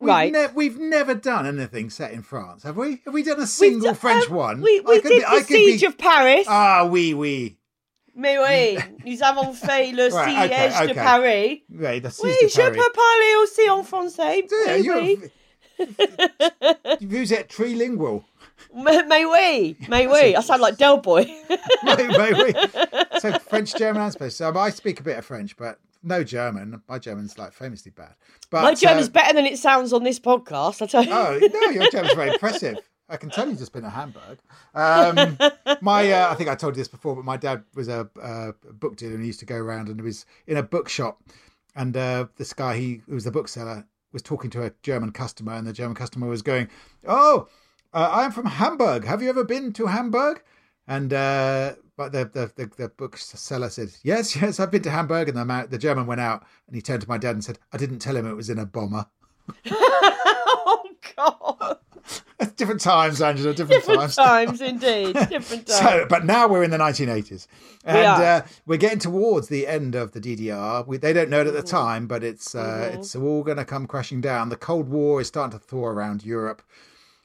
We've 0.00 0.08
Right. 0.08 0.32
ne- 0.32 0.48
we've 0.54 0.78
never 0.78 1.14
done 1.14 1.46
anything 1.46 1.88
set 1.90 2.10
in 2.12 2.22
France, 2.22 2.64
have 2.64 2.76
we? 2.76 3.00
Have 3.04 3.14
we 3.14 3.22
done 3.22 3.38
a 3.38 3.46
single 3.46 3.92
d- 3.92 3.96
French 3.98 4.28
one? 4.28 4.60
We, 4.60 4.80
I 4.80 4.82
we 4.90 5.00
could 5.00 5.08
did 5.10 5.18
be- 5.18 5.20
the 5.20 5.26
could 5.44 5.46
be- 5.48 5.70
Siege 5.70 5.82
of 5.84 5.98
Paris. 5.98 6.46
Ah, 6.48 6.84
oui, 6.90 7.14
oui. 7.14 7.58
Mais 8.16 8.38
oui, 8.38 8.76
nous 9.04 9.22
avons 9.22 9.52
fait 9.54 9.92
le 9.94 10.08
Right, 10.12 10.50
okay, 10.50 10.70
siège 10.70 10.88
de. 10.88 10.94
Paris. 10.94 11.62
Right, 11.72 12.02
the 12.02 12.12
Oui, 12.24 12.32
Siege 12.40 12.42
de 12.42 12.48
je 12.48 12.60
Paris. 12.62 12.76
peux 12.78 12.92
parler 12.92 13.34
aussi 13.42 13.70
en 13.70 13.84
français. 13.84 14.46
Yeah, 14.50 14.96
Oui, 15.00 15.18
oui. 15.78 16.96
vous 17.02 17.32
êtes 17.34 17.48
trilingual. 17.48 18.24
Mais, 18.74 19.02
mais 19.06 19.24
oui, 19.24 19.76
mais 19.88 20.06
oui. 20.06 20.36
I 20.36 20.40
sound 20.42 20.60
like 20.62 20.76
Del 20.76 20.98
Boy. 20.98 21.24
may, 21.82 22.06
right, 22.06 22.32
right. 22.32 23.20
So 23.20 23.38
French, 23.48 23.74
German, 23.74 24.02
and 24.02 24.12
Spanish. 24.12 24.34
So 24.34 24.56
I 24.56 24.70
speak 24.70 25.00
a 25.00 25.02
bit 25.02 25.18
of 25.18 25.24
French, 25.24 25.56
but 25.56 25.78
no 26.02 26.24
German. 26.24 26.82
My 26.88 26.98
German's 26.98 27.38
like 27.38 27.52
famously 27.52 27.90
bad. 27.90 28.14
But 28.50 28.62
My 28.62 28.74
German's 28.74 29.08
uh, 29.08 29.12
better 29.12 29.34
than 29.34 29.46
it 29.46 29.58
sounds 29.58 29.92
on 29.92 30.04
this 30.04 30.18
podcast. 30.18 30.82
I 30.82 30.86
tell 30.86 31.04
you. 31.04 31.12
Oh 31.12 31.38
no, 31.40 31.70
your 31.70 31.90
German's 31.90 32.14
very 32.14 32.30
impressive. 32.30 32.78
I 33.08 33.16
can 33.16 33.28
tell 33.28 33.48
you've 33.48 33.58
just 33.58 33.72
been 33.72 33.82
to 33.82 33.90
Hamburg. 33.90 34.38
Um, 34.72 35.36
my, 35.80 36.12
uh, 36.12 36.30
I 36.30 36.34
think 36.36 36.48
I 36.48 36.54
told 36.54 36.76
you 36.76 36.80
this 36.80 36.88
before, 36.88 37.16
but 37.16 37.24
my 37.24 37.36
dad 37.36 37.64
was 37.74 37.88
a, 37.88 38.08
uh 38.22 38.52
book 38.74 38.96
dealer 38.96 39.14
and 39.14 39.20
he 39.22 39.26
used 39.26 39.40
to 39.40 39.46
go 39.46 39.56
around 39.56 39.88
and 39.88 39.98
he 39.98 40.04
was 40.04 40.26
in 40.46 40.56
a 40.56 40.62
bookshop, 40.62 41.20
and 41.74 41.96
uh, 41.96 42.26
this 42.36 42.52
guy, 42.52 42.76
he 42.76 43.02
who 43.06 43.14
was 43.14 43.24
the 43.24 43.32
bookseller, 43.32 43.84
was 44.12 44.22
talking 44.22 44.48
to 44.50 44.62
a 44.64 44.72
German 44.82 45.10
customer, 45.10 45.54
and 45.54 45.66
the 45.66 45.72
German 45.72 45.96
customer 45.96 46.28
was 46.28 46.42
going, 46.42 46.68
"Oh, 47.06 47.48
uh, 47.92 48.08
I 48.12 48.24
am 48.24 48.32
from 48.32 48.46
Hamburg. 48.46 49.04
Have 49.04 49.22
you 49.22 49.28
ever 49.28 49.44
been 49.44 49.72
to 49.74 49.86
Hamburg?" 49.86 50.42
And 50.86 51.12
uh, 51.12 51.74
but 51.96 52.12
the, 52.12 52.24
the 52.24 52.52
the 52.56 52.70
the 52.76 52.88
bookseller 52.88 53.70
said, 53.70 53.92
"Yes, 54.02 54.36
yes, 54.40 54.60
I've 54.60 54.70
been 54.70 54.82
to 54.82 54.90
Hamburg." 54.90 55.28
And 55.28 55.36
the 55.36 55.44
man, 55.44 55.68
the 55.70 55.78
German 55.78 56.06
went 56.06 56.20
out 56.20 56.46
and 56.66 56.76
he 56.76 56.82
turned 56.82 57.02
to 57.02 57.08
my 57.08 57.18
dad 57.18 57.34
and 57.34 57.44
said, 57.44 57.58
"I 57.72 57.76
didn't 57.76 57.98
tell 57.98 58.16
him 58.16 58.26
it 58.26 58.34
was 58.34 58.50
in 58.50 58.58
a 58.58 58.66
bomber." 58.66 59.06
oh 59.70 60.84
God! 61.16 61.78
different 62.56 62.80
times, 62.80 63.20
Angela. 63.20 63.54
Different, 63.54 63.84
Different 63.84 64.12
times. 64.12 64.16
times, 64.60 64.60
indeed. 64.60 65.14
Different 65.28 65.66
times. 65.66 65.80
So, 65.80 66.06
but 66.08 66.24
now 66.24 66.48
we're 66.48 66.62
in 66.62 66.70
the 66.70 66.78
1980s, 66.78 67.46
and 67.84 68.06
are. 68.06 68.22
uh, 68.22 68.46
we're 68.66 68.78
getting 68.78 68.98
towards 68.98 69.48
the 69.48 69.66
end 69.66 69.94
of 69.94 70.12
the 70.12 70.20
DDR. 70.20 70.86
We, 70.86 70.96
they 70.96 71.12
don't 71.12 71.30
know 71.30 71.40
it 71.40 71.46
at 71.46 71.54
the 71.54 71.62
time, 71.62 72.06
but 72.06 72.22
it's 72.22 72.54
uh, 72.54 72.90
it's 72.94 73.16
all 73.16 73.42
going 73.42 73.56
to 73.56 73.64
come 73.64 73.86
crashing 73.86 74.20
down. 74.20 74.48
The 74.48 74.56
Cold 74.56 74.88
War 74.88 75.20
is 75.20 75.28
starting 75.28 75.58
to 75.58 75.64
thaw 75.64 75.86
around 75.86 76.24
Europe, 76.24 76.62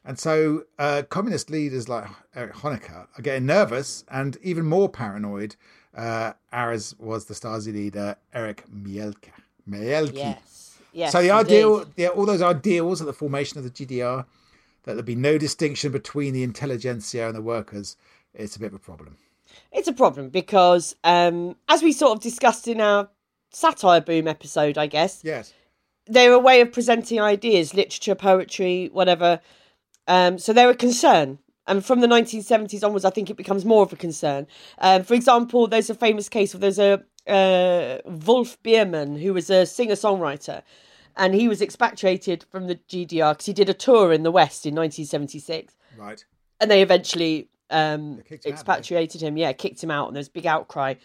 and 0.06 0.18
so 0.20 0.64
uh, 0.80 1.04
communist 1.10 1.50
leaders 1.50 1.90
like 1.90 2.06
Erich 2.36 2.54
Honecker 2.54 3.08
are 3.18 3.22
getting 3.22 3.46
nervous 3.46 4.04
and 4.10 4.38
even 4.44 4.66
more 4.66 4.90
paranoid. 4.90 5.56
Uh, 5.96 6.34
as 6.52 6.94
was 7.00 7.24
the 7.26 7.34
Stasi 7.34 7.72
leader 7.74 8.18
Erich 8.34 8.66
Mielke. 8.70 9.32
Mielke. 9.66 10.14
yes. 10.14 10.78
Yes. 10.92 11.12
So 11.14 11.22
the 11.22 11.30
indeed. 11.30 11.56
ideal, 11.56 11.86
yeah, 11.96 12.08
all 12.10 12.26
those 12.26 12.42
ideals 12.42 13.00
at 13.02 13.08
the 13.08 13.14
formation 13.14 13.58
of 13.58 13.64
the 13.64 13.70
GDR, 13.70 14.26
that 14.84 14.94
there'd 14.94 15.06
be 15.06 15.16
no 15.16 15.38
distinction 15.38 15.92
between 15.94 16.34
the 16.34 16.44
intelligentsia 16.44 17.28
and 17.28 17.36
the 17.36 17.42
workers, 17.42 17.96
it's 18.34 18.56
a 18.56 18.60
bit 18.60 18.68
of 18.68 18.74
a 18.76 18.80
problem. 18.80 19.18
It's 19.72 19.88
a 19.88 19.94
problem 19.94 20.30
because, 20.30 20.96
um, 21.06 21.56
as 21.70 21.82
we 21.82 21.92
sort 21.94 22.18
of 22.18 22.22
discussed 22.22 22.68
in 22.68 22.82
our 22.82 23.08
satire 23.52 24.02
boom 24.02 24.28
episode, 24.28 24.78
I 24.78 24.88
guess, 24.88 25.22
Yes. 25.24 25.54
they're 26.08 26.34
a 26.34 26.40
way 26.40 26.60
of 26.62 26.72
presenting 26.74 27.22
ideas, 27.22 27.74
literature, 27.74 28.16
poetry, 28.16 28.90
whatever. 28.92 29.40
Um, 30.08 30.38
so 30.38 30.54
they're 30.54 30.70
a 30.70 30.76
concern. 30.76 31.40
And 31.68 31.84
from 31.84 32.02
the 32.02 32.08
1970s 32.08 32.84
onwards, 32.84 33.06
I 33.06 33.10
think 33.10 33.30
it 33.30 33.38
becomes 33.38 33.66
more 33.66 33.82
of 33.84 33.92
a 33.92 33.96
concern. 33.96 34.46
Um, 34.78 35.04
for 35.04 35.16
example, 35.16 35.66
there's 35.68 35.90
a 35.90 35.96
famous 35.96 36.30
case 36.30 36.54
where 36.54 36.62
there's 36.62 36.78
a 36.80 37.04
uh, 37.28 38.02
Wolf 38.06 38.62
Biermann, 38.62 39.16
who 39.20 39.34
was 39.34 39.50
a 39.50 39.66
singer 39.66 39.96
songwriter, 39.96 40.62
and 41.18 41.34
he 41.34 41.48
was 41.48 41.62
expatriated 41.62 42.46
from 42.52 42.68
the 42.68 42.76
GDR 42.76 43.34
because 43.34 43.48
he 43.48 43.54
did 43.54 43.68
a 43.70 43.74
tour 43.74 44.14
in 44.14 44.22
the 44.22 44.30
West 44.32 44.66
in 44.68 44.76
1976 44.76 45.74
Right. 45.98 46.24
and 46.60 46.70
they 46.70 46.82
eventually 46.84 47.50
um 47.72 48.22
kicked 48.30 48.46
him 48.46 48.52
out, 48.52 48.60
expatriated 48.60 49.22
him. 49.22 49.38
Yeah 49.38 49.54
kicked 49.54 49.84
him 49.84 49.90
out 49.90 50.08
and 50.08 50.16
there's 50.16 50.30
big 50.30 50.46
outcry. 50.46 50.96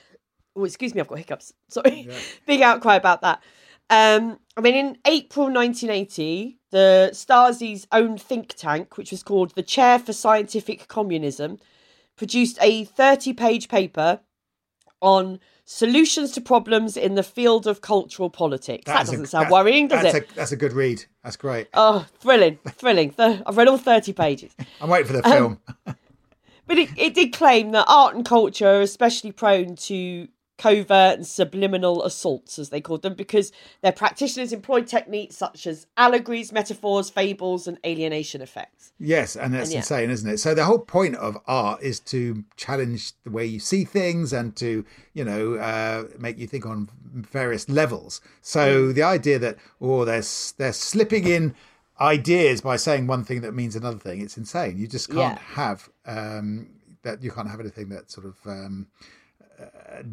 Oh 0.56 0.64
excuse 0.64 0.94
me 0.94 1.00
i've 1.00 1.06
got 1.08 1.16
hiccups. 1.18 1.54
Sorry. 1.68 2.06
Big 2.44 2.60
outcry 2.60 2.96
about 2.96 3.22
that. 3.22 3.40
Um 3.88 4.38
i 4.58 4.60
mean 4.60 4.74
in 4.74 4.98
april 5.06 5.46
1980 5.46 6.58
the 6.70 7.10
stasi's 7.12 7.86
own 7.92 8.16
think 8.18 8.54
tank 8.54 8.96
which 8.96 9.10
was 9.10 9.22
called 9.22 9.54
the 9.54 9.62
chair 9.62 9.98
for 9.98 10.12
scientific 10.12 10.86
communism 10.88 11.58
produced 12.16 12.58
a 12.60 12.84
30 12.84 13.32
page 13.32 13.68
paper 13.68 14.20
on 15.02 15.40
solutions 15.64 16.32
to 16.32 16.40
problems 16.40 16.96
in 16.96 17.14
the 17.14 17.22
field 17.22 17.66
of 17.66 17.80
cultural 17.80 18.28
politics 18.28 18.84
that, 18.86 19.02
a- 19.02 19.10
doesn't 19.10 19.26
sound 19.26 19.46
that- 19.46 19.52
worrying 19.52 19.88
does 19.88 20.02
that's 20.02 20.14
it 20.16 20.30
A, 20.30 20.34
that's 20.34 20.52
a 20.52 20.56
good 20.56 20.72
read. 20.72 21.04
That's 21.24 21.36
great. 21.36 21.68
oh 21.74 22.06
thrilling 22.18 22.58
thrilling 22.68 23.10
Th- 23.12 23.40
i've 23.46 23.56
read 23.56 23.68
all 23.68 23.78
30 23.78 24.12
pages 24.12 24.54
I'm 24.80 24.90
waiting 24.90 25.06
for 25.06 25.12
the 25.14 25.26
Um, 25.26 25.32
film. 25.32 25.60
But 26.66 26.78
it, 26.78 26.88
it 26.96 27.14
did 27.14 27.32
claim 27.32 27.72
that 27.72 27.86
art 27.88 28.14
and 28.14 28.24
culture 28.24 28.68
are 28.76 28.80
especially 28.80 29.32
prone 29.32 29.74
to 29.74 30.28
covert 30.60 31.16
and 31.16 31.26
subliminal 31.26 32.04
assaults, 32.04 32.58
as 32.58 32.68
they 32.68 32.80
called 32.80 33.02
them, 33.02 33.14
because 33.14 33.52
their 33.82 33.92
practitioners 33.92 34.52
employed 34.52 34.86
techniques 34.86 35.36
such 35.36 35.66
as 35.66 35.86
allegories, 35.96 36.52
metaphors, 36.52 37.08
fables, 37.10 37.66
and 37.66 37.78
alienation 37.86 38.40
effects. 38.42 38.92
Yes, 38.98 39.36
and 39.36 39.54
that's 39.54 39.68
and 39.68 39.72
yeah. 39.72 39.78
insane, 39.78 40.10
isn't 40.10 40.30
it? 40.30 40.38
So 40.38 40.54
the 40.54 40.64
whole 40.64 40.78
point 40.98 41.16
of 41.16 41.38
art 41.46 41.82
is 41.82 42.00
to 42.12 42.44
challenge 42.56 43.12
the 43.24 43.30
way 43.30 43.46
you 43.46 43.58
see 43.58 43.84
things 43.84 44.32
and 44.32 44.54
to, 44.56 44.84
you 45.14 45.24
know, 45.24 45.54
uh, 45.54 46.04
make 46.18 46.36
you 46.38 46.46
think 46.46 46.66
on 46.66 46.88
various 47.14 47.68
levels. 47.68 48.20
So 48.42 48.60
Mm. 48.60 48.94
the 48.94 49.02
idea 49.02 49.38
that 49.38 49.56
oh, 49.80 50.04
they're 50.04 50.28
they're 50.58 50.72
slipping 50.72 51.26
in 51.26 51.54
ideas 52.00 52.60
by 52.60 52.76
saying 52.76 53.06
one 53.06 53.24
thing 53.24 53.40
that 53.42 53.52
means 53.54 53.76
another 53.76 53.98
thing, 53.98 54.20
it's 54.20 54.36
insane. 54.36 54.78
You 54.78 54.86
just 54.86 55.08
can't 55.08 55.38
Yeah. 55.38 55.62
have 55.62 55.88
um, 56.06 56.68
that. 57.02 57.22
You 57.22 57.30
can't 57.30 57.48
have 57.48 57.60
anything 57.60 57.88
that 57.90 58.10
sort 58.10 58.26
of 58.26 58.36
um, 58.46 58.86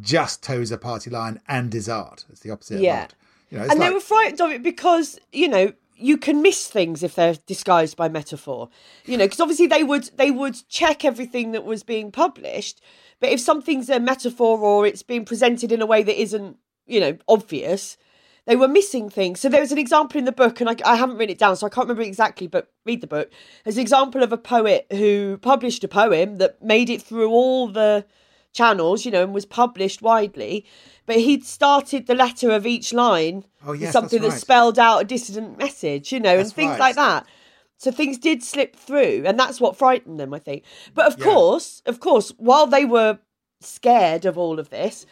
just 0.02 0.44
toes 0.44 0.72
a 0.72 0.78
party 0.78 1.10
line 1.10 1.40
and 1.48 1.74
is 1.74 1.88
art. 1.90 2.26
It's 2.30 2.42
the 2.42 2.52
opposite 2.52 2.82
Yeah. 2.82 2.96
of 2.96 3.02
art. 3.02 3.14
You 3.50 3.58
know, 3.58 3.64
and 3.64 3.80
like, 3.80 3.90
they 3.90 3.94
were 3.94 4.02
frightened 4.02 4.42
of 4.42 4.52
it 4.52 4.62
because, 4.62 5.20
you 5.32 5.48
know, 5.48 5.74
you 5.96 6.18
can 6.18 6.42
miss 6.42 6.68
things 6.68 7.02
if 7.02 7.16
they're 7.16 7.38
disguised 7.46 7.96
by 7.98 8.10
metaphor. 8.10 8.70
You 9.06 9.18
know, 9.18 9.26
because 9.26 9.40
obviously 9.40 9.68
they 9.68 9.84
would 9.84 10.12
they 10.18 10.32
would 10.32 10.68
check 10.70 11.06
everything 11.06 11.54
that 11.54 11.64
was 11.64 11.84
being 11.84 12.12
published, 12.12 12.82
but 13.20 13.30
if 13.30 13.40
something's 13.40 13.90
a 13.90 14.00
metaphor 14.00 14.60
or 14.60 14.86
it's 14.86 15.02
being 15.02 15.26
presented 15.26 15.72
in 15.72 15.82
a 15.82 15.86
way 15.86 16.04
that 16.04 16.22
isn't, 16.22 16.58
you 16.86 17.00
know, 17.00 17.18
obvious, 17.28 17.98
they 18.46 18.56
were 18.56 18.68
missing 18.68 19.10
things. 19.10 19.40
So 19.40 19.50
there 19.50 19.62
was 19.62 19.72
an 19.72 19.78
example 19.78 20.20
in 20.20 20.26
the 20.26 20.32
book, 20.32 20.62
and 20.62 20.70
I, 20.70 20.76
I 20.86 20.96
haven't 20.96 21.18
written 21.18 21.34
it 21.34 21.40
down, 21.40 21.56
so 21.56 21.66
I 21.66 21.70
can't 21.70 21.88
remember 21.88 22.04
exactly, 22.04 22.48
but 22.48 22.72
read 22.86 23.02
the 23.02 23.08
book. 23.08 23.32
There's 23.64 23.78
an 23.78 23.82
example 23.82 24.24
of 24.24 24.32
a 24.32 24.38
poet 24.38 24.88
who 24.92 25.38
published 25.42 25.84
a 25.84 25.88
poem 25.88 26.38
that 26.38 26.62
made 26.62 26.90
it 26.90 27.02
through 27.02 27.30
all 27.30 27.68
the 27.70 28.06
channels, 28.58 29.06
you 29.06 29.12
know, 29.12 29.24
and 29.24 29.34
was 29.34 29.46
published 29.46 30.02
widely. 30.02 30.66
But 31.06 31.18
he'd 31.18 31.46
started 31.46 32.08
the 32.08 32.16
letter 32.16 32.52
of 32.52 32.66
each 32.66 32.92
line 32.94 33.46
Oh, 33.66 33.72
with 33.72 33.82
yes, 33.82 33.94
something 33.94 34.22
that 34.22 34.30
right. 34.30 34.42
spelled 34.42 34.78
out 34.80 35.02
a 35.02 35.06
dissident 35.06 35.58
message, 35.58 36.12
you 36.12 36.20
know, 36.20 36.38
That's 36.38 36.50
and 36.50 36.56
things 36.56 36.72
right. 36.72 36.80
like 36.80 36.96
that. 36.96 37.26
So 37.78 37.92
things 37.92 38.18
did 38.18 38.42
slip 38.44 38.76
through, 38.76 39.24
and 39.26 39.40
that's 39.40 39.62
what 39.62 39.78
frightened 39.78 40.20
them, 40.20 40.34
I 40.34 40.40
think. 40.40 40.64
But 40.96 41.06
of 41.06 41.20
Yeah. 41.20 41.26
course, 41.26 41.82
of 41.86 42.00
course, 42.00 42.34
while 42.38 42.66
they 42.68 42.86
were 42.86 43.20
scared 43.62 44.26
of 44.26 44.38
all 44.38 44.60
of 44.60 44.70
this, 44.70 45.06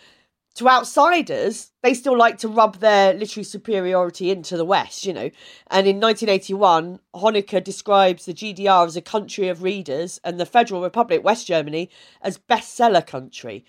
to 0.56 0.70
outsiders, 0.70 1.72
they 1.84 1.93
still 1.93 2.18
like 2.18 2.38
to 2.39 2.47
rub 2.47 2.78
their 2.80 3.14
literary 3.14 3.43
superiority 3.43 4.32
into 4.32 4.56
the 4.58 4.66
West, 4.66 5.06
you 5.06 5.14
know. 5.14 5.30
And 5.70 5.88
in 5.88 5.99
1981, 5.99 6.99
Honecker 7.14 7.64
describes 7.64 8.26
the 8.26 8.34
GDR 8.34 8.86
as 8.86 8.95
a 8.95 9.01
country 9.01 9.47
of 9.49 9.64
readers 9.64 10.20
and 10.24 10.39
the 10.39 10.45
Federal 10.45 10.82
Republic, 10.82 11.24
West 11.24 11.45
Germany, 11.47 11.89
as 12.22 12.38
bestseller 12.38 13.06
country. 13.06 13.66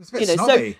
It's 0.00 0.08
a 0.08 0.12
bit 0.12 0.20
you 0.28 0.36
know, 0.36 0.46
so- 0.46 0.72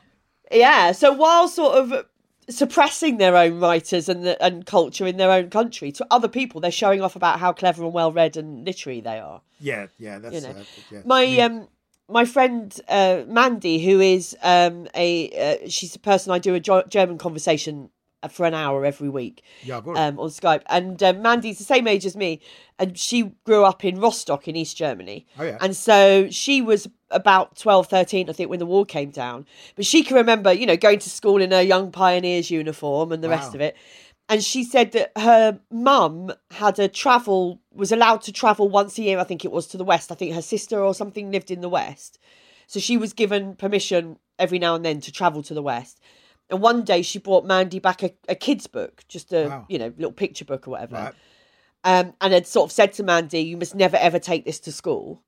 Yeah, 0.50 0.92
so 0.92 1.12
while 1.12 1.48
sort 1.48 1.76
of 1.78 2.06
suppressing 2.50 3.18
their 3.18 3.36
own 3.36 3.60
writers 3.60 4.08
and 4.08 4.24
the, 4.24 4.42
and 4.42 4.66
culture 4.66 5.06
in 5.06 5.16
their 5.16 5.30
own 5.30 5.48
country, 5.50 5.92
to 5.92 6.06
other 6.10 6.28
people, 6.28 6.60
they're 6.60 6.70
showing 6.70 7.00
off 7.00 7.14
about 7.16 7.38
how 7.38 7.52
clever 7.52 7.84
and 7.84 7.92
well 7.92 8.10
read 8.12 8.36
and 8.36 8.64
literary 8.66 9.00
they 9.00 9.18
are. 9.18 9.40
yeah, 9.60 9.86
yeah, 9.98 10.18
that's 10.18 10.34
you 10.34 10.40
know, 10.40 10.48
uh, 10.48 10.64
yeah. 10.90 11.00
My 11.04 11.38
um 11.38 11.68
my 12.12 12.24
friend 12.24 12.78
uh, 12.88 13.22
Mandy, 13.26 13.84
who 13.84 14.00
is 14.00 14.36
um 14.42 14.88
a 14.94 15.62
uh, 15.64 15.68
she's 15.68 15.94
a 15.96 15.98
person 15.98 16.32
I 16.32 16.38
do 16.38 16.54
a 16.54 16.60
jo- 16.60 16.84
German 16.88 17.18
conversation 17.18 17.90
uh, 18.22 18.28
for 18.28 18.46
an 18.46 18.54
hour 18.54 18.84
every 18.84 19.08
week 19.08 19.42
yeah, 19.64 19.78
um, 19.78 20.20
on 20.20 20.28
Skype, 20.28 20.62
and 20.68 21.02
um, 21.02 21.22
Mandy's 21.22 21.58
the 21.58 21.64
same 21.64 21.88
age 21.88 22.06
as 22.06 22.14
me, 22.14 22.40
and 22.78 22.96
she 22.96 23.32
grew 23.44 23.64
up 23.64 23.84
in 23.84 23.98
Rostock 23.98 24.46
in 24.46 24.56
East 24.56 24.76
Germany. 24.76 25.26
oh 25.38 25.44
yeah, 25.44 25.58
And 25.60 25.76
so 25.76 26.28
she 26.30 26.62
was 26.62 26.88
about 27.10 27.56
12, 27.56 27.88
13, 27.88 28.30
I 28.30 28.32
think, 28.32 28.48
when 28.48 28.58
the 28.58 28.66
wall 28.66 28.84
came 28.84 29.10
down. 29.10 29.46
But 29.76 29.84
she 29.84 30.02
can 30.02 30.16
remember, 30.16 30.52
you 30.52 30.66
know, 30.66 30.76
going 30.76 30.98
to 31.00 31.10
school 31.10 31.42
in 31.42 31.50
her 31.50 31.62
Young 31.62 31.90
Pioneers 31.90 32.50
uniform 32.50 33.12
and 33.12 33.22
the 33.22 33.28
rest 33.28 33.54
of 33.54 33.60
it. 33.60 33.76
And 34.28 34.42
she 34.42 34.64
said 34.64 34.92
that 34.92 35.12
her 35.18 35.58
mum 35.70 36.32
had 36.52 36.78
a 36.78 36.88
travel, 36.88 37.60
was 37.74 37.92
allowed 37.92 38.22
to 38.22 38.32
travel 38.32 38.68
once 38.68 38.98
a 38.98 39.02
year, 39.02 39.18
I 39.18 39.24
think 39.24 39.44
it 39.44 39.52
was, 39.52 39.66
to 39.68 39.76
the 39.76 39.84
West. 39.84 40.10
I 40.12 40.14
think 40.14 40.34
her 40.34 40.42
sister 40.42 40.80
or 40.80 40.94
something 40.94 41.30
lived 41.30 41.50
in 41.50 41.60
the 41.60 41.68
West. 41.68 42.18
So 42.66 42.80
she 42.80 42.96
was 42.96 43.12
given 43.12 43.54
permission 43.56 44.18
every 44.38 44.58
now 44.58 44.74
and 44.74 44.84
then 44.84 45.00
to 45.02 45.12
travel 45.12 45.42
to 45.44 45.54
the 45.54 45.62
West. 45.62 46.00
And 46.50 46.60
one 46.60 46.84
day 46.84 47.02
she 47.02 47.18
brought 47.18 47.44
Mandy 47.46 47.78
back 47.78 48.02
a, 48.02 48.12
a 48.28 48.34
kid's 48.34 48.66
book, 48.66 49.04
just 49.08 49.32
a, 49.32 49.48
Wow. 49.48 49.66
you 49.68 49.78
know, 49.78 49.92
little 49.96 50.12
picture 50.12 50.44
book 50.44 50.66
or 50.66 50.72
whatever 50.72 50.96
right. 50.96 51.14
um, 51.84 52.14
and 52.20 52.32
had 52.32 52.46
sort 52.46 52.68
of 52.68 52.72
said 52.72 52.92
to 52.94 53.02
Mandy, 53.02 53.40
"You 53.40 53.56
must 53.56 53.74
never 53.74 53.96
ever 53.96 54.18
take 54.18 54.44
this 54.44 54.60
to 54.60 54.72
school." 54.72 55.22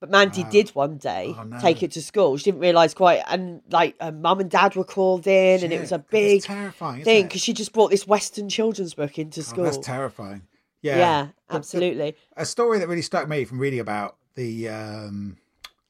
But 0.00 0.10
Mandy 0.10 0.42
Wow. 0.42 0.48
did 0.50 0.68
one 0.70 0.96
day 0.98 1.34
Oh, 1.38 1.44
no. 1.44 1.58
take 1.58 1.82
it 1.82 1.92
to 1.92 2.02
school. 2.02 2.36
She 2.36 2.44
didn't 2.44 2.60
realise 2.60 2.92
quite, 2.94 3.22
and 3.28 3.62
like 3.70 4.00
her 4.00 4.10
mum 4.12 4.40
and 4.40 4.50
dad 4.50 4.74
were 4.74 4.84
called 4.84 5.26
in, 5.26 5.62
and 5.62 5.72
it 5.72 5.80
was 5.80 5.92
a 5.92 5.98
big 5.98 6.42
terrifying 6.42 7.04
thing 7.04 7.26
because 7.26 7.40
she 7.40 7.52
just 7.52 7.72
brought 7.72 7.90
this 7.90 8.06
Western 8.06 8.48
children's 8.48 8.94
book 8.94 9.18
into 9.18 9.40
Oh, 9.40 9.44
school. 9.44 9.64
that's 9.64 9.78
terrifying. 9.78 10.42
Yeah, 10.82 10.96
yeah, 10.98 11.22
The- 11.22 11.32
the- 11.48 11.54
absolutely. 11.56 12.16
a 12.36 12.44
story 12.44 12.78
that 12.78 12.88
really 12.88 13.02
struck 13.02 13.28
me 13.28 13.44
from 13.44 13.58
reading 13.58 13.80
about 13.80 14.16
the 14.34 14.68
um, 14.68 15.36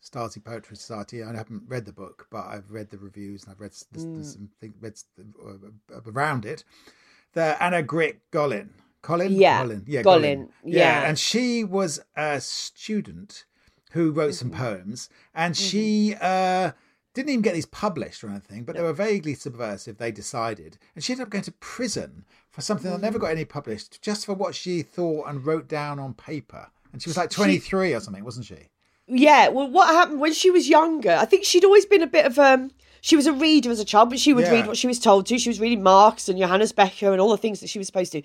Stasi 0.05 0.43
Poetry 0.45 0.76
Society. 0.76 1.22
I 1.22 1.34
haven't 1.34 1.62
read 1.66 1.84
the 1.86 1.93
book, 1.93 2.26
but 2.30 2.47
I've 2.47 2.70
read 2.70 2.90
the 2.90 2.99
reviews 2.99 3.45
and 3.45 3.53
I've 3.53 3.61
read 3.61 3.72
there's, 3.93 4.07
Mm. 4.07 4.14
there's 4.16 4.32
some 4.34 4.51
things 4.61 4.74
read 4.80 4.95
uh, 5.95 6.01
around 6.07 6.45
it. 6.45 6.64
The 7.32 7.57
Annegret 7.61 8.16
Gollin. 8.30 8.70
Colin? 9.01 9.32
Yeah, 9.32 9.62
Colin. 9.62 9.84
Yeah, 9.86 10.03
Gollin, 10.03 10.49
yeah. 10.64 11.09
And 11.09 11.18
she 11.18 11.64
was 11.64 12.01
a 12.14 12.40
student 12.40 13.45
who 13.93 14.12
wrote 14.12 14.34
some 14.34 14.51
Mm-hmm. 14.51 14.61
poems 14.62 15.09
and 15.34 15.57
she 15.57 16.14
uh, 16.20 16.72
didn't 17.15 17.29
even 17.31 17.43
get 17.43 17.55
these 17.55 17.67
published 17.67 18.25
or 18.25 18.29
anything, 18.31 18.65
but 18.65 18.75
they 18.77 18.83
were 18.83 18.93
vaguely 18.93 19.35
subversive, 19.35 19.99
they 19.99 20.11
decided. 20.13 20.79
And 20.95 21.05
she 21.05 21.13
ended 21.13 21.27
up 21.27 21.31
going 21.31 21.45
to 21.45 21.53
prison 21.53 22.25
for 22.51 22.61
something 22.61 22.91
that 22.91 23.01
never 23.01 23.19
got 23.19 23.31
any 23.31 23.45
published, 23.45 24.01
just 24.03 24.27
for 24.27 24.35
what 24.35 24.55
she 24.55 24.83
thought 24.83 25.29
and 25.29 25.45
wrote 25.45 25.69
down 25.69 25.99
on 25.99 26.15
paper. 26.15 26.69
And 26.93 27.03
she 27.03 27.09
was 27.09 27.17
like 27.17 27.31
23 27.31 27.95
or 27.95 28.01
something, 28.01 28.25
wasn't 28.25 28.47
she? 28.47 28.69
Yeah. 29.07 29.49
Well, 29.49 29.69
what 29.69 29.89
happened 29.89 30.21
when 30.21 30.33
she 30.33 30.51
was 30.51 30.69
younger? 30.69 31.13
I 31.13 31.25
think 31.25 31.45
she'd 31.45 31.65
always 31.65 31.87
been 31.87 32.03
a 32.03 32.07
bit 32.07 32.27
of 32.27 32.39
um. 32.39 32.71
She 33.05 33.17
was 33.17 33.27
a 33.27 33.33
reader 33.33 33.69
as 33.73 33.81
a 33.81 33.85
child, 33.85 34.11
but 34.11 34.21
she 34.21 34.33
would 34.33 34.45
Yeah. 34.45 34.53
read 34.53 34.67
what 34.69 34.77
she 34.77 34.87
was 34.87 35.01
told 35.01 35.27
to. 35.27 35.37
She 35.39 35.49
was 35.51 35.59
reading 35.59 35.83
Marx 35.83 36.29
and 36.29 36.39
Johannes 36.39 36.71
Becher 36.71 37.11
and 37.11 37.21
all 37.21 37.31
the 37.31 37.37
things 37.37 37.59
that 37.59 37.69
she 37.69 37.79
was 37.81 37.89
supposed 37.89 38.13
to. 38.13 38.23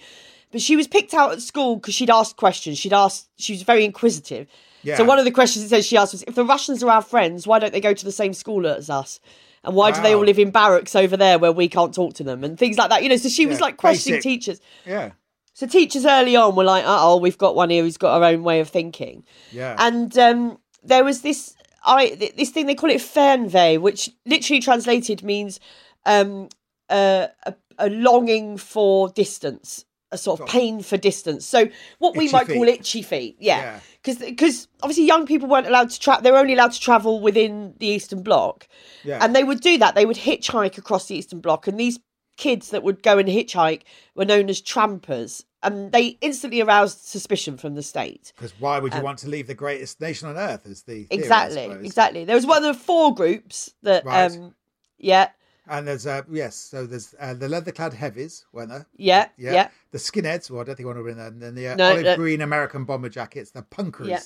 But 0.52 0.62
she 0.62 0.76
was 0.76 0.88
picked 0.88 1.16
out 1.16 1.32
at 1.32 1.42
school 1.42 1.78
because 1.78 1.96
she'd 1.96 2.12
asked 2.12 2.38
questions. 2.38 2.78
She'd 2.78 2.94
asked. 2.94 3.28
She 3.38 3.54
was 3.54 3.64
very 3.64 3.84
inquisitive. 3.84 4.48
Yeah. 4.88 4.98
So 4.98 5.04
one 5.04 5.20
of 5.20 5.26
the 5.26 5.32
questions 5.32 5.66
it 5.66 5.70
says 5.70 5.86
she 5.86 5.98
asked 5.98 6.14
was, 6.14 6.24
"If 6.24 6.36
the 6.36 6.46
Russians 6.46 6.82
are 6.82 6.90
our 6.90 7.02
friends, 7.02 7.46
why 7.46 7.60
don't 7.60 7.74
they 7.74 7.82
go 7.82 7.94
to 7.94 8.06
the 8.06 8.12
same 8.12 8.34
school 8.34 8.66
as 8.66 8.90
us?" 8.90 9.20
And 9.64 9.76
why 9.76 9.92
do 9.92 10.02
they 10.02 10.16
all 10.16 10.24
live 10.24 10.40
in 10.40 10.50
barracks 10.50 10.96
over 10.96 11.18
there 11.18 11.38
where 11.40 11.52
we 11.52 11.68
can't 11.68 11.94
talk 11.94 12.14
to 12.16 12.24
them 12.24 12.44
and 12.44 12.58
things 12.58 12.78
like 12.78 12.90
that? 12.90 13.04
You 13.04 13.10
know, 13.10 13.18
so 13.18 13.28
she 13.28 13.46
was 13.46 13.60
like 13.60 13.76
questioning 13.76 14.20
basic. 14.20 14.24
teachers. 14.24 14.62
Yeah. 14.86 15.12
So 15.54 15.68
teachers 15.68 16.06
early 16.06 16.36
on 16.36 16.56
were 16.56 16.64
like, 16.64 16.86
"Uh 16.86 17.00
oh, 17.02 17.18
we've 17.18 17.38
got 17.38 17.56
one 17.56 17.70
here 17.70 17.84
who's 17.84 17.98
got 17.98 18.18
her 18.18 18.26
own 18.26 18.44
way 18.44 18.60
of 18.62 18.70
thinking." 18.70 19.26
Yeah. 19.52 19.76
And 19.78 20.18
um, 20.18 20.60
there 20.84 21.04
was 21.04 21.22
this 21.22 21.56
I 21.84 22.32
this 22.36 22.50
thing 22.50 22.66
they 22.66 22.76
call 22.76 22.90
it 22.90 23.02
Fernweh, 23.02 23.80
which 23.82 24.10
literally 24.26 24.60
translated 24.60 25.24
means 25.24 25.60
um, 26.06 26.50
uh, 26.90 27.28
a, 27.46 27.56
a 27.80 27.90
longing 27.90 28.58
for 28.58 29.10
distance, 29.10 29.86
a 30.12 30.18
sort 30.18 30.40
of 30.40 30.48
pain 30.48 30.82
for 30.82 30.98
distance. 30.98 31.46
So 31.46 31.68
what 32.00 32.16
we 32.16 32.26
Itchy 32.26 32.34
might 32.34 32.48
call 32.48 32.68
itchy 32.68 33.02
feet, 33.02 33.36
yeah, 33.40 33.58
Yeah. 33.60 33.80
because 34.02 34.18
because 34.20 34.68
obviously 34.82 35.06
young 35.06 35.26
people 35.26 35.48
weren't 35.50 35.68
allowed 35.68 35.90
to 35.90 36.00
travel; 36.00 36.22
they 36.24 36.32
were 36.32 36.38
only 36.38 36.54
allowed 36.54 36.72
to 36.72 36.80
travel 36.80 37.20
within 37.20 37.74
the 37.80 37.88
Eastern 37.88 38.24
Bloc, 38.24 38.68
yeah. 39.04 39.20
and 39.22 39.36
they 39.36 39.44
would 39.44 39.62
do 39.62 39.78
that. 39.80 39.96
They 39.96 40.06
would 40.06 40.18
hitchhike 40.18 40.78
across 40.78 41.08
the 41.08 41.16
Eastern 41.16 41.42
Bloc, 41.42 41.68
and 41.68 41.80
these 41.80 42.00
kids 42.38 42.70
that 42.70 42.84
would 42.84 43.02
go 43.04 43.18
and 43.18 43.28
hitchhike 43.28 43.82
were 44.16 44.24
known 44.24 44.48
as 44.50 44.62
trampers, 44.62 45.44
and 45.64 45.92
they 45.92 46.18
instantly 46.22 46.62
aroused 46.62 47.00
suspicion 47.00 47.58
from 47.58 47.74
the 47.76 47.84
state. 47.84 48.32
Because 48.36 48.54
why 48.60 48.80
would 48.80 48.94
you 48.94 49.02
want 49.02 49.18
to 49.20 49.28
leave 49.28 49.48
the 49.48 49.56
greatest 49.56 50.00
nation 50.00 50.30
on 50.30 50.38
earth? 50.38 50.66
Is 50.68 50.84
the 50.84 51.04
theory, 51.04 51.08
Um, 51.12 51.20
Exactly, 51.20 51.86
exactly. 51.86 52.26
There 52.26 52.36
was 52.36 52.46
one 52.46 52.64
of 52.64 52.76
the 52.76 52.80
four 52.82 53.14
groups 53.14 53.74
that, 53.82 54.06
Right. 54.06 54.32
um, 54.32 54.54
yeah, 55.00 55.30
And 55.70 55.88
there's 55.88 56.06
uh, 56.08 56.22
yes, 56.32 56.56
so 56.56 56.86
there's 56.86 57.14
uh, 57.20 57.34
the 57.34 57.50
leather-clad 57.50 57.94
heavies, 57.94 58.46
weren't 58.54 58.70
there? 58.70 58.86
yeah, 58.96 59.28
yeah, 59.38 59.70
The 59.92 59.98
skinheads, 59.98 60.50
well, 60.50 60.62
I 60.62 60.64
don't 60.64 60.76
think 60.76 60.88
one 60.88 60.96
have 60.96 61.06
been 61.06 61.18
there. 61.18 61.28
And 61.28 61.42
then 61.42 61.56
the 61.56 61.70
uh, 61.70 61.76
No, 61.76 61.90
olive 61.92 62.04
no. 62.06 62.16
green 62.16 62.42
American 62.42 62.86
bomber 62.86 63.10
jackets, 63.10 63.52
the 63.52 63.64
punkers. 63.64 64.08
yeah, 64.08 64.22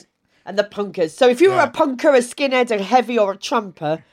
and 0.45 0.57
the 0.57 0.63
punkers. 0.63 1.11
So 1.11 1.27
if 1.27 1.41
you 1.41 1.49
were 1.49 1.55
Yeah. 1.55 1.65
a 1.69 1.71
punker, 1.71 2.15
a 2.15 2.21
skinhead, 2.21 2.71
a 2.71 2.81
heavy, 2.83 3.17
or 3.17 3.31
a 3.33 3.37
tramper, 3.37 4.03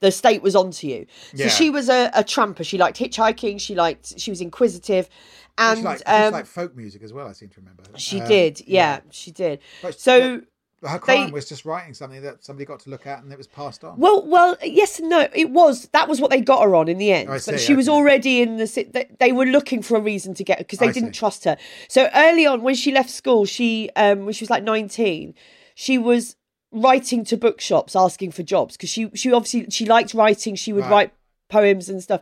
the 0.00 0.10
state 0.12 0.42
was 0.42 0.54
onto 0.54 0.86
you. 0.86 1.06
So 1.34 1.44
Yeah. 1.44 1.48
she 1.48 1.70
was 1.70 1.88
a, 1.88 2.10
a 2.14 2.22
tramper. 2.24 2.64
She 2.64 2.76
liked 2.78 2.98
hitchhiking. 2.98 3.60
She 3.60 3.74
liked. 3.74 4.18
She 4.20 4.30
was 4.30 4.40
inquisitive, 4.42 5.08
and 5.56 5.78
she 5.78 5.84
liked, 5.84 6.02
she 6.06 6.12
um, 6.12 6.32
liked 6.32 6.48
folk 6.48 6.76
music 6.76 7.02
as 7.02 7.12
well. 7.12 7.26
I 7.28 7.32
seem 7.32 7.48
to 7.50 7.60
remember. 7.60 7.84
she 7.96 8.20
Um, 8.20 8.28
did. 8.28 8.60
Yeah, 8.66 9.00
she 9.10 9.30
did. 9.30 9.60
But- 9.82 9.98
So. 9.98 10.38
but 10.38 10.48
her 10.88 10.98
they- 10.98 10.98
crime 10.98 11.30
was 11.32 11.48
just 11.48 11.64
writing 11.64 11.94
something 11.94 12.22
that 12.22 12.44
somebody 12.44 12.64
got 12.64 12.80
to 12.80 12.90
look 12.90 13.06
at 13.06 13.22
and 13.22 13.32
it 13.32 13.38
was 13.38 13.46
passed 13.46 13.84
on. 13.84 13.98
Well, 13.98 14.26
well, 14.26 14.56
yes 14.62 14.98
and 14.98 15.08
no. 15.08 15.28
It 15.34 15.50
was 15.50 15.88
that 15.92 16.08
was 16.08 16.20
what 16.20 16.30
they 16.30 16.40
got 16.40 16.62
her 16.62 16.74
on 16.74 16.88
in 16.88 16.98
the 16.98 17.12
end. 17.12 17.28
I 17.28 17.34
but 17.34 17.42
see, 17.42 17.58
she 17.58 17.74
was 17.74 17.88
already 17.88 18.42
in 18.42 18.56
the. 18.56 18.66
They, 18.92 19.08
they 19.20 19.32
were 19.32 19.46
looking 19.46 19.82
for 19.82 19.96
a 19.96 20.00
reason 20.00 20.34
to 20.34 20.44
get 20.44 20.58
her 20.58 20.64
because 20.64 20.78
they 20.80 20.88
I 20.88 20.92
didn't 20.92 21.14
see. 21.14 21.18
trust 21.18 21.44
her. 21.44 21.56
So 21.88 22.08
early 22.14 22.46
on, 22.46 22.62
when 22.62 22.74
she 22.74 22.92
left 22.92 23.10
school, 23.10 23.44
she 23.44 23.90
um 23.96 24.24
when 24.24 24.32
she 24.34 24.42
was 24.44 24.50
like 24.50 24.62
nineteen, 24.62 25.34
she 25.74 25.98
was 25.98 26.36
writing 26.72 27.24
to 27.24 27.36
bookshops 27.36 27.94
asking 27.94 28.32
for 28.32 28.42
jobs 28.42 28.76
because 28.76 28.90
she 28.90 29.10
she 29.14 29.32
obviously 29.32 29.66
she 29.70 29.86
liked 29.86 30.14
writing. 30.14 30.54
She 30.54 30.72
would 30.72 30.84
Right. 30.84 30.90
write 30.90 31.12
poems 31.48 31.88
and 31.88 32.02
stuff. 32.02 32.20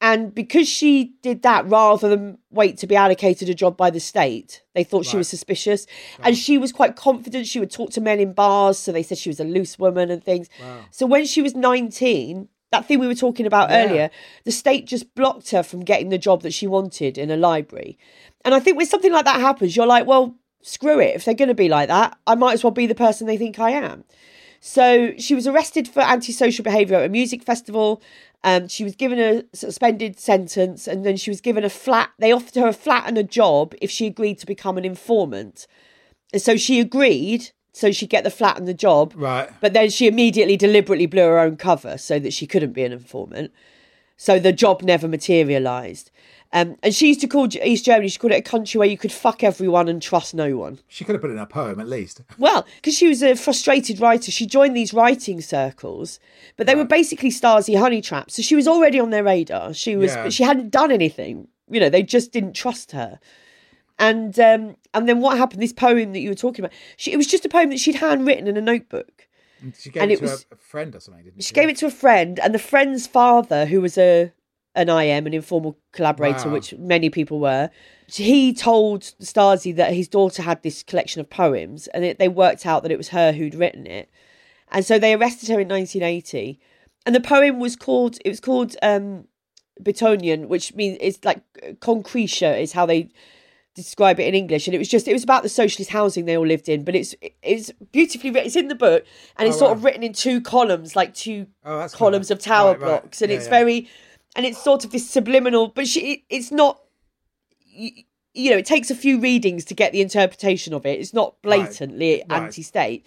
And 0.00 0.34
because 0.34 0.68
she 0.68 1.14
did 1.22 1.42
that 1.42 1.66
rather 1.66 2.08
than 2.08 2.38
wait 2.50 2.76
to 2.78 2.86
be 2.86 2.94
allocated 2.96 3.48
a 3.48 3.54
job 3.54 3.78
by 3.78 3.88
the 3.88 3.98
state, 3.98 4.62
they 4.74 4.84
thought 4.84 5.06
she 5.06 5.16
was 5.16 5.26
suspicious. 5.26 5.86
And 6.22 6.36
she 6.36 6.58
was 6.58 6.70
quite 6.70 6.96
confident. 6.96 7.46
She 7.46 7.58
would 7.58 7.70
talk 7.70 7.90
to 7.92 8.00
men 8.02 8.20
in 8.20 8.34
bars. 8.34 8.78
So 8.78 8.92
they 8.92 9.02
said 9.02 9.16
she 9.16 9.30
was 9.30 9.40
a 9.40 9.44
loose 9.44 9.78
woman 9.78 10.10
and 10.10 10.22
things. 10.22 10.48
Wow. 10.60 10.80
So 10.90 11.06
when 11.06 11.24
she 11.24 11.40
was 11.40 11.54
19, 11.54 12.48
that 12.72 12.86
thing 12.86 12.98
we 12.98 13.06
were 13.06 13.14
talking 13.14 13.46
about 13.46 13.70
Yeah. 13.70 13.84
earlier, 13.84 14.10
the 14.44 14.52
state 14.52 14.86
just 14.86 15.14
blocked 15.14 15.50
her 15.50 15.62
from 15.62 15.80
getting 15.80 16.10
the 16.10 16.18
job 16.18 16.42
that 16.42 16.52
she 16.52 16.66
wanted 16.66 17.16
in 17.16 17.30
a 17.30 17.36
library. 17.36 17.96
And 18.44 18.54
I 18.54 18.60
think 18.60 18.76
when 18.76 18.86
something 18.86 19.12
like 19.12 19.24
that 19.24 19.40
happens, 19.40 19.76
you're 19.76 19.86
like, 19.86 20.06
well, 20.06 20.36
screw 20.60 21.00
it. 21.00 21.16
If 21.16 21.24
they're 21.24 21.34
going 21.34 21.48
to 21.48 21.54
be 21.54 21.70
like 21.70 21.88
that, 21.88 22.18
I 22.26 22.34
might 22.34 22.52
as 22.52 22.62
well 22.62 22.70
be 22.70 22.86
the 22.86 22.94
person 22.94 23.26
they 23.26 23.38
think 23.38 23.58
I 23.58 23.70
am. 23.70 24.04
So 24.60 25.12
she 25.18 25.34
was 25.34 25.46
arrested 25.46 25.86
for 25.86 26.00
antisocial 26.00 26.64
behaviour 26.64 26.96
at 26.96 27.04
a 27.04 27.08
music 27.08 27.42
festival. 27.44 28.02
Um, 28.46 28.68
she 28.68 28.84
was 28.84 28.94
given 28.94 29.18
a 29.18 29.42
suspended 29.52 30.20
sentence, 30.20 30.86
and 30.86 31.04
then 31.04 31.16
she 31.16 31.30
was 31.30 31.40
given 31.40 31.64
a 31.64 31.68
flat. 31.68 32.10
They 32.20 32.30
offered 32.30 32.54
her 32.54 32.68
a 32.68 32.72
flat 32.72 33.08
and 33.08 33.18
a 33.18 33.24
job 33.24 33.74
if 33.82 33.90
she 33.90 34.06
agreed 34.06 34.38
to 34.38 34.46
become 34.46 34.78
an 34.78 34.84
informant. 34.84 35.66
And 36.32 36.40
so 36.40 36.56
she 36.56 36.78
agreed, 36.78 37.50
so 37.72 37.90
she'd 37.90 38.08
get 38.08 38.22
the 38.22 38.30
flat 38.30 38.56
and 38.56 38.68
the 38.68 38.72
job. 38.72 39.14
Right. 39.16 39.50
But 39.60 39.72
then 39.72 39.90
she 39.90 40.06
immediately 40.06 40.56
deliberately 40.56 41.06
blew 41.06 41.22
her 41.22 41.40
own 41.40 41.56
cover 41.56 41.98
so 41.98 42.20
that 42.20 42.32
she 42.32 42.46
couldn't 42.46 42.72
be 42.72 42.84
an 42.84 42.92
informant. 42.92 43.50
So 44.16 44.38
the 44.38 44.52
job 44.52 44.80
never 44.80 45.08
materialised. 45.08 46.12
Um, 46.52 46.76
and 46.82 46.94
she 46.94 47.08
used 47.08 47.20
to 47.22 47.26
call 47.26 47.48
East 47.62 47.84
Germany, 47.84 48.08
she 48.08 48.18
called 48.18 48.32
it 48.32 48.36
a 48.38 48.42
country 48.42 48.78
where 48.78 48.88
you 48.88 48.96
could 48.96 49.12
fuck 49.12 49.42
everyone 49.42 49.88
and 49.88 50.00
trust 50.00 50.34
no 50.34 50.56
one. 50.56 50.78
She 50.88 51.04
could 51.04 51.14
have 51.14 51.20
put 51.20 51.30
it 51.30 51.34
in 51.34 51.38
a 51.40 51.46
poem 51.46 51.80
at 51.80 51.88
least. 51.88 52.22
Well, 52.38 52.64
because 52.76 52.96
she 52.96 53.08
was 53.08 53.22
a 53.22 53.34
frustrated 53.34 54.00
writer, 54.00 54.30
she 54.30 54.46
joined 54.46 54.76
these 54.76 54.94
writing 54.94 55.40
circles, 55.40 56.20
but 56.56 56.66
they 56.66 56.74
were 56.74 56.84
basically 56.84 57.30
Stasi 57.30 57.78
honey 57.78 58.00
traps. 58.00 58.36
So 58.36 58.42
she 58.42 58.54
was 58.56 58.68
already 58.68 59.00
on 59.00 59.10
their 59.10 59.24
radar. 59.24 59.74
She 59.74 59.96
was, 59.96 60.14
Yeah. 60.14 60.28
she 60.28 60.44
hadn't 60.44 60.70
done 60.70 60.90
anything. 60.92 61.48
You 61.68 61.80
know, 61.80 61.88
they 61.90 62.02
just 62.04 62.30
didn't 62.32 62.52
trust 62.52 62.92
her. 62.92 63.18
And 63.98 64.38
um, 64.38 64.76
and 64.94 65.08
then 65.08 65.20
what 65.20 65.38
happened? 65.38 65.62
This 65.62 65.72
poem 65.72 66.12
that 66.12 66.20
you 66.20 66.28
were 66.28 66.34
talking 66.34 66.64
about, 66.64 66.72
she, 66.96 67.12
it 67.12 67.16
was 67.16 67.26
just 67.26 67.44
a 67.44 67.48
poem 67.48 67.70
that 67.70 67.80
she'd 67.80 67.94
handwritten 67.96 68.46
in 68.46 68.56
a 68.56 68.60
notebook. 68.60 69.26
And 69.62 69.74
she 69.74 69.88
gave 69.90 70.02
And 70.02 70.12
it, 70.12 70.14
it 70.14 70.16
to 70.18 70.22
was- 70.24 70.46
a, 70.50 70.54
a 70.54 70.58
friend 70.58 70.94
or 70.94 71.00
something, 71.00 71.24
didn't 71.24 71.42
she? 71.42 71.48
She 71.48 71.54
gave 71.54 71.68
it 71.70 71.76
to 71.78 71.86
a 71.86 71.90
friend, 71.90 72.38
and 72.38 72.54
the 72.54 72.58
friend's 72.58 73.06
father, 73.06 73.64
who 73.64 73.80
was 73.80 73.96
a 73.96 74.32
an 74.76 74.88
IM, 74.88 75.26
an 75.26 75.34
informal 75.34 75.78
collaborator, 75.92 76.46
Wow. 76.48 76.52
which 76.54 76.74
many 76.74 77.10
people 77.10 77.40
were, 77.40 77.70
he 78.08 78.52
told 78.52 79.02
Stasi 79.20 79.74
that 79.74 79.92
his 79.94 80.06
daughter 80.06 80.42
had 80.42 80.62
this 80.62 80.82
collection 80.82 81.20
of 81.20 81.28
poems, 81.28 81.86
and 81.88 82.04
it, 82.04 82.18
they 82.18 82.28
worked 82.28 82.64
out 82.66 82.82
that 82.82 82.92
it 82.92 82.98
was 82.98 83.08
her 83.08 83.32
who'd 83.32 83.54
written 83.54 83.86
it, 83.86 84.08
and 84.70 84.84
so 84.84 84.98
they 84.98 85.14
arrested 85.14 85.48
her 85.48 85.58
in 85.60 85.68
1980, 85.68 86.60
and 87.04 87.14
the 87.14 87.20
poem 87.20 87.58
was 87.58 87.74
called 87.76 88.18
it 88.24 88.28
was 88.28 88.40
called 88.40 88.76
um, 88.82 89.26
Betonien, 89.82 90.48
which 90.48 90.74
means 90.74 90.98
it's 91.00 91.24
like 91.24 91.42
concretia 91.80 92.60
is 92.60 92.72
how 92.72 92.86
they 92.86 93.08
describe 93.74 94.18
it 94.18 94.26
in 94.26 94.34
English, 94.34 94.66
and 94.66 94.74
it 94.74 94.78
was 94.78 94.88
just 94.88 95.06
it 95.06 95.12
was 95.12 95.22
about 95.24 95.42
the 95.42 95.48
socialist 95.48 95.90
housing 95.90 96.24
they 96.24 96.36
all 96.36 96.46
lived 96.46 96.68
in, 96.68 96.82
but 96.84 96.94
it's 96.94 97.14
it's 97.42 97.70
beautifully 97.92 98.30
written. 98.30 98.46
It's 98.46 98.56
in 98.56 98.68
the 98.68 98.74
book, 98.74 99.04
and 99.36 99.46
it's 99.46 99.56
Oh, 99.56 99.60
sort 99.60 99.70
wow. 99.72 99.76
of 99.76 99.84
written 99.84 100.02
in 100.02 100.12
two 100.12 100.40
columns, 100.40 100.96
like 100.96 101.14
two 101.14 101.46
Oh, 101.64 101.86
columns 101.92 102.30
of 102.30 102.38
tower 102.38 102.72
Right, 102.72 102.80
right. 102.80 103.02
blocks, 103.02 103.20
and 103.22 103.30
Yeah, 103.30 103.36
it's 103.36 103.46
yeah. 103.46 103.50
very, 103.50 103.88
and 104.36 104.46
it's 104.46 104.62
sort 104.62 104.84
of 104.84 104.92
this 104.92 105.08
subliminal, 105.08 105.68
but 105.68 105.88
she 105.88 106.24
it's 106.28 106.52
not. 106.52 106.80
You, 107.64 107.90
you 108.34 108.50
know, 108.50 108.58
it 108.58 108.66
takes 108.66 108.90
a 108.90 108.94
few 108.94 109.18
readings 109.18 109.64
to 109.64 109.74
get 109.74 109.92
the 109.92 110.02
interpretation 110.02 110.74
of 110.74 110.84
it. 110.84 111.00
It's 111.00 111.14
not 111.14 111.40
blatantly 111.40 112.22
Right. 112.28 112.42
anti-state. 112.42 113.06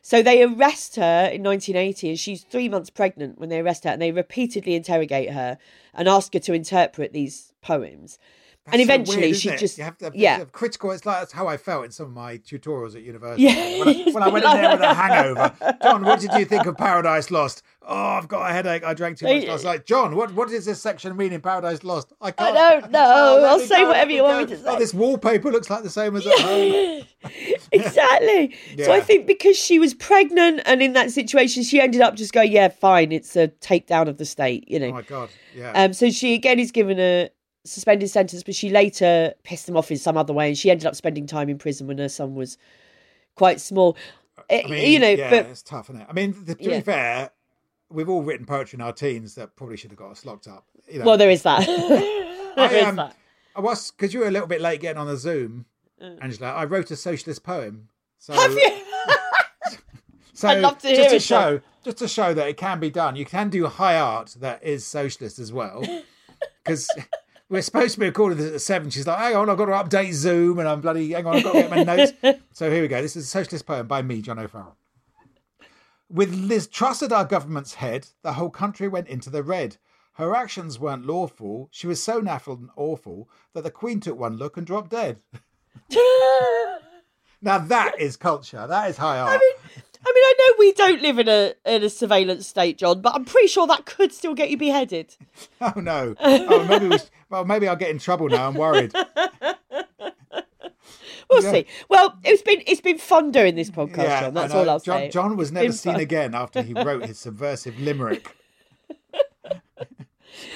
So 0.00 0.22
they 0.22 0.42
arrest 0.42 0.96
her 0.96 1.30
in 1.32 1.42
1980, 1.42 2.08
and 2.08 2.18
she's 2.18 2.42
three 2.42 2.68
months 2.70 2.88
pregnant 2.88 3.38
when 3.38 3.50
they 3.50 3.60
arrest 3.60 3.84
her, 3.84 3.90
and 3.90 4.00
they 4.00 4.10
repeatedly 4.10 4.74
interrogate 4.74 5.30
her 5.30 5.58
and 5.94 6.08
ask 6.08 6.32
her 6.32 6.40
to 6.40 6.54
interpret 6.54 7.12
these 7.12 7.52
poems. 7.60 8.18
That's 8.64 8.78
and 8.78 8.86
so 8.86 8.94
eventually 8.94 9.22
weird, 9.22 9.36
she 9.36 9.56
just 9.56 9.76
you 9.76 9.82
have 9.82 9.98
to 9.98 10.04
have, 10.04 10.14
yeah. 10.14 10.38
have 10.38 10.52
critical. 10.52 10.92
It's 10.92 11.04
like 11.04 11.18
that's 11.18 11.32
how 11.32 11.48
I 11.48 11.56
felt 11.56 11.84
in 11.84 11.90
some 11.90 12.06
of 12.06 12.12
my 12.12 12.38
tutorials 12.38 12.94
at 12.94 13.02
university. 13.02 13.42
Yeah. 13.42 13.80
When 13.80 13.88
I, 13.88 14.10
when 14.12 14.22
I 14.22 14.28
went 14.28 14.44
in 14.44 14.52
there 14.52 14.70
with 14.70 14.80
a 14.80 14.94
hangover, 14.94 15.76
John, 15.82 16.04
what 16.04 16.20
did 16.20 16.32
you 16.34 16.44
think 16.44 16.66
of 16.66 16.76
Paradise 16.76 17.32
Lost? 17.32 17.64
Oh, 17.84 17.96
I've 17.96 18.28
got 18.28 18.48
a 18.48 18.52
headache. 18.52 18.84
I 18.84 18.94
drank 18.94 19.18
too 19.18 19.26
much 19.26 19.48
I 19.48 19.52
was 19.52 19.64
like, 19.64 19.84
John, 19.84 20.14
what 20.14 20.32
what 20.34 20.48
does 20.48 20.64
this 20.64 20.80
section 20.80 21.16
mean 21.16 21.32
in 21.32 21.40
Paradise 21.40 21.82
Lost? 21.82 22.12
I 22.20 22.30
can't. 22.30 22.56
I 22.56 22.70
don't 22.80 22.92
know. 22.92 23.04
Oh, 23.04 23.44
I'll 23.46 23.58
say 23.58 23.80
go, 23.80 23.88
whatever 23.88 24.12
you 24.12 24.22
want 24.22 24.48
me 24.48 24.54
to 24.54 24.62
say. 24.62 24.68
Oh, 24.68 24.74
say. 24.74 24.78
this 24.78 24.94
wallpaper 24.94 25.50
looks 25.50 25.68
like 25.68 25.82
the 25.82 25.90
same 25.90 26.14
as 26.14 26.24
at 26.24 26.38
home. 26.38 27.02
exactly. 27.72 28.56
So 28.78 28.92
I 28.92 29.00
think 29.00 29.26
because 29.26 29.56
she 29.56 29.80
was 29.80 29.92
pregnant 29.92 30.62
and 30.66 30.80
in 30.80 30.92
that 30.92 31.10
situation, 31.10 31.64
she 31.64 31.80
ended 31.80 32.00
up 32.00 32.14
just 32.14 32.32
going, 32.32 32.52
"Yeah, 32.52 32.68
fine, 32.68 33.10
it's 33.10 33.34
a 33.34 33.48
takedown 33.48 34.06
of 34.06 34.18
the 34.18 34.24
state," 34.24 34.68
you 34.68 34.78
know. 34.78 34.86
Oh 34.86 34.92
my 34.92 35.02
god. 35.02 35.30
Yeah. 35.52 35.72
Um, 35.72 35.92
so 35.92 36.10
she 36.10 36.34
again 36.34 36.60
is 36.60 36.70
given 36.70 37.00
a 37.00 37.28
suspended 37.64 38.10
sentence, 38.10 38.42
but 38.42 38.54
she 38.54 38.70
later 38.70 39.34
pissed 39.44 39.66
them 39.66 39.76
off 39.76 39.90
in 39.90 39.98
some 39.98 40.16
other 40.16 40.32
way, 40.32 40.48
and 40.48 40.58
she 40.58 40.70
ended 40.70 40.86
up 40.86 40.96
spending 40.96 41.26
time 41.26 41.48
in 41.48 41.58
prison 41.58 41.86
when 41.86 41.98
her 41.98 42.08
son 42.08 42.34
was 42.34 42.58
quite 43.34 43.60
small. 43.60 43.96
Eh, 44.50 44.62
I 44.64 44.68
mean, 44.68 44.92
you 44.92 44.98
know, 44.98 45.10
yeah, 45.10 45.30
but 45.30 45.46
it's 45.46 45.62
tough, 45.62 45.90
isn't 45.90 46.02
it? 46.02 46.06
I 46.08 46.12
mean, 46.12 46.32
to 46.46 46.56
Yeah. 46.58 46.78
be 46.78 46.80
fair, 46.82 47.30
we've 47.90 48.08
all 48.08 48.22
written 48.22 48.46
poetry 48.46 48.76
in 48.78 48.80
our 48.80 48.92
teens 48.92 49.34
that 49.36 49.56
probably 49.56 49.76
should 49.76 49.90
have 49.90 49.98
got 49.98 50.10
us 50.10 50.24
locked 50.24 50.48
up. 50.48 50.66
You 50.90 51.00
know, 51.00 51.04
well, 51.04 51.16
there 51.18 51.30
is 51.30 51.42
that. 51.42 51.66
There 52.54 52.68
I, 52.68 52.74
is 52.74 52.84
um, 52.84 52.96
that. 52.96 53.16
I 53.56 53.60
was 53.62 53.92
because 53.92 54.12
you 54.12 54.20
were 54.20 54.26
a 54.26 54.30
little 54.30 54.46
bit 54.46 54.60
late 54.60 54.78
getting 54.82 55.00
on 55.00 55.06
the 55.06 55.16
Zoom, 55.16 55.64
Angela. 56.20 56.52
I 56.52 56.66
wrote 56.66 56.90
a 56.90 56.96
socialist 56.96 57.42
poem. 57.42 57.88
So. 58.18 58.34
Have 58.34 58.52
you? 58.52 58.70
so 60.34 60.48
I'd 60.48 60.60
love 60.60 60.76
to 60.80 60.88
just 60.88 61.00
hear 61.00 61.08
to 61.08 61.16
it, 61.16 61.22
show, 61.22 61.60
just 61.82 61.96
to 61.98 62.08
show 62.08 62.34
that 62.34 62.46
it 62.46 62.58
can 62.58 62.78
be 62.78 62.90
done. 62.90 63.16
You 63.16 63.24
can 63.24 63.48
do 63.48 63.66
high 63.68 63.98
art 63.98 64.36
that 64.40 64.62
is 64.62 64.84
socialist 64.84 65.38
as 65.38 65.50
well, 65.50 65.82
because. 66.62 66.90
We're 67.52 67.60
supposed 67.60 67.92
to 67.92 68.00
be 68.00 68.06
recording 68.06 68.38
this 68.38 68.54
at 68.54 68.62
seven. 68.62 68.88
She's 68.88 69.06
like, 69.06 69.18
hang 69.18 69.36
on, 69.36 69.50
I've 69.50 69.58
got 69.58 69.66
to 69.66 69.72
update 69.72 70.14
Zoom 70.14 70.58
and 70.58 70.66
I'm 70.66 70.80
bloody, 70.80 71.12
hang 71.12 71.26
on, 71.26 71.36
I've 71.36 71.44
got 71.44 71.52
to 71.52 71.60
get 71.60 71.70
my 71.70 71.82
notes. 71.82 72.12
so 72.54 72.70
here 72.70 72.80
we 72.80 72.88
go. 72.88 73.02
This 73.02 73.14
is 73.14 73.24
a 73.24 73.28
socialist 73.28 73.66
poem 73.66 73.86
by 73.86 74.00
me, 74.00 74.22
John 74.22 74.38
O'Farrell. 74.38 74.74
With 76.08 76.34
Liz 76.34 76.66
Truss 76.66 77.02
at 77.02 77.12
our 77.12 77.26
government's 77.26 77.74
head, 77.74 78.08
the 78.22 78.32
whole 78.32 78.48
country 78.48 78.88
went 78.88 79.08
into 79.08 79.28
the 79.28 79.42
red. 79.42 79.76
Her 80.14 80.34
actions 80.34 80.78
weren't 80.78 81.04
lawful. 81.04 81.68
She 81.70 81.86
was 81.86 82.02
so 82.02 82.22
naffled 82.22 82.60
and 82.60 82.70
awful 82.74 83.28
that 83.52 83.64
the 83.64 83.70
Queen 83.70 84.00
took 84.00 84.18
one 84.18 84.38
look 84.38 84.56
and 84.56 84.66
dropped 84.66 84.90
dead. 84.90 85.20
Now 87.44 87.58
that 87.58 88.00
is 88.00 88.16
culture. 88.16 88.68
That 88.68 88.88
is 88.88 88.96
high 88.96 89.18
art. 89.18 89.32
I 89.32 89.38
mean, 89.38 89.82
mean, 90.04 90.24
I 90.24 90.34
know 90.38 90.54
we 90.58 90.72
don't 90.72 91.02
live 91.02 91.18
in 91.18 91.28
a 91.28 91.54
in 91.64 91.82
a 91.84 91.88
surveillance 91.90 92.46
state, 92.46 92.78
John, 92.78 93.00
but 93.00 93.14
I'm 93.14 93.24
pretty 93.24 93.48
sure 93.48 93.66
that 93.68 93.84
could 93.86 94.12
still 94.12 94.34
get 94.34 94.50
you 94.50 94.56
beheaded. 94.56 95.16
oh 95.60 95.72
no. 95.76 96.14
Oh, 96.20 96.64
maybe 96.66 96.88
we, 96.88 96.98
well, 97.30 97.44
maybe 97.44 97.68
I'll 97.68 97.76
get 97.76 97.90
in 97.90 97.98
trouble 97.98 98.28
now. 98.28 98.48
I'm 98.48 98.54
worried. 98.54 98.92
We'll 101.30 101.42
Yeah. 101.44 101.50
see. 101.52 101.66
Well, 101.88 102.18
it's 102.24 102.42
been 102.42 102.62
it's 102.66 102.80
been 102.82 102.98
fun 102.98 103.30
doing 103.30 103.54
this 103.54 103.70
podcast, 103.70 103.96
yeah, 103.98 104.20
John. 104.22 104.34
That's 104.34 104.52
all 104.52 104.68
I'll 104.68 104.80
John, 104.80 104.98
say. 104.98 105.08
John 105.08 105.36
was 105.36 105.50
never 105.50 105.72
seen 105.72 105.96
again 105.96 106.34
after 106.34 106.60
he 106.60 106.74
wrote 106.74 107.06
his 107.06 107.18
subversive 107.18 107.78
limerick. 107.80 108.28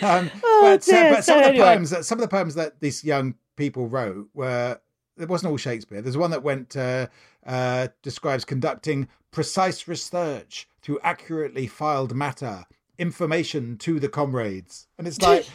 um, 0.03 0.31
Oh, 0.45 0.61
but, 0.63 0.85
so- 0.85 0.93
dear. 0.93 1.11
but 1.15 1.25
some 1.25 1.41
So 1.43 1.49
of 1.49 1.55
the 1.55 1.61
poems 1.63 1.91
that 1.91 2.05
some 2.05 2.19
of 2.19 2.23
the 2.23 2.29
poems 2.29 2.55
that 2.57 2.81
these 2.81 3.03
young 3.05 3.37
people 3.57 3.87
wrote 3.89 4.29
were 4.35 4.79
it 5.19 5.29
wasn't 5.31 5.51
all 5.51 5.57
Shakespeare. 5.57 6.03
There's 6.03 6.17
one 6.19 6.31
that 6.33 6.43
went 6.43 6.77
uh, 6.77 7.07
uh, 7.47 7.89
describes 8.03 8.45
conducting 8.45 9.09
precise 9.31 9.87
research 9.89 10.69
through 10.83 10.99
accurately 11.03 11.67
filed 11.67 12.15
matter, 12.15 12.65
information 12.99 13.79
to 13.79 14.01
the 14.01 14.09
comrades, 14.09 14.89
and 14.99 15.07
it's 15.07 15.23
like. 15.23 15.47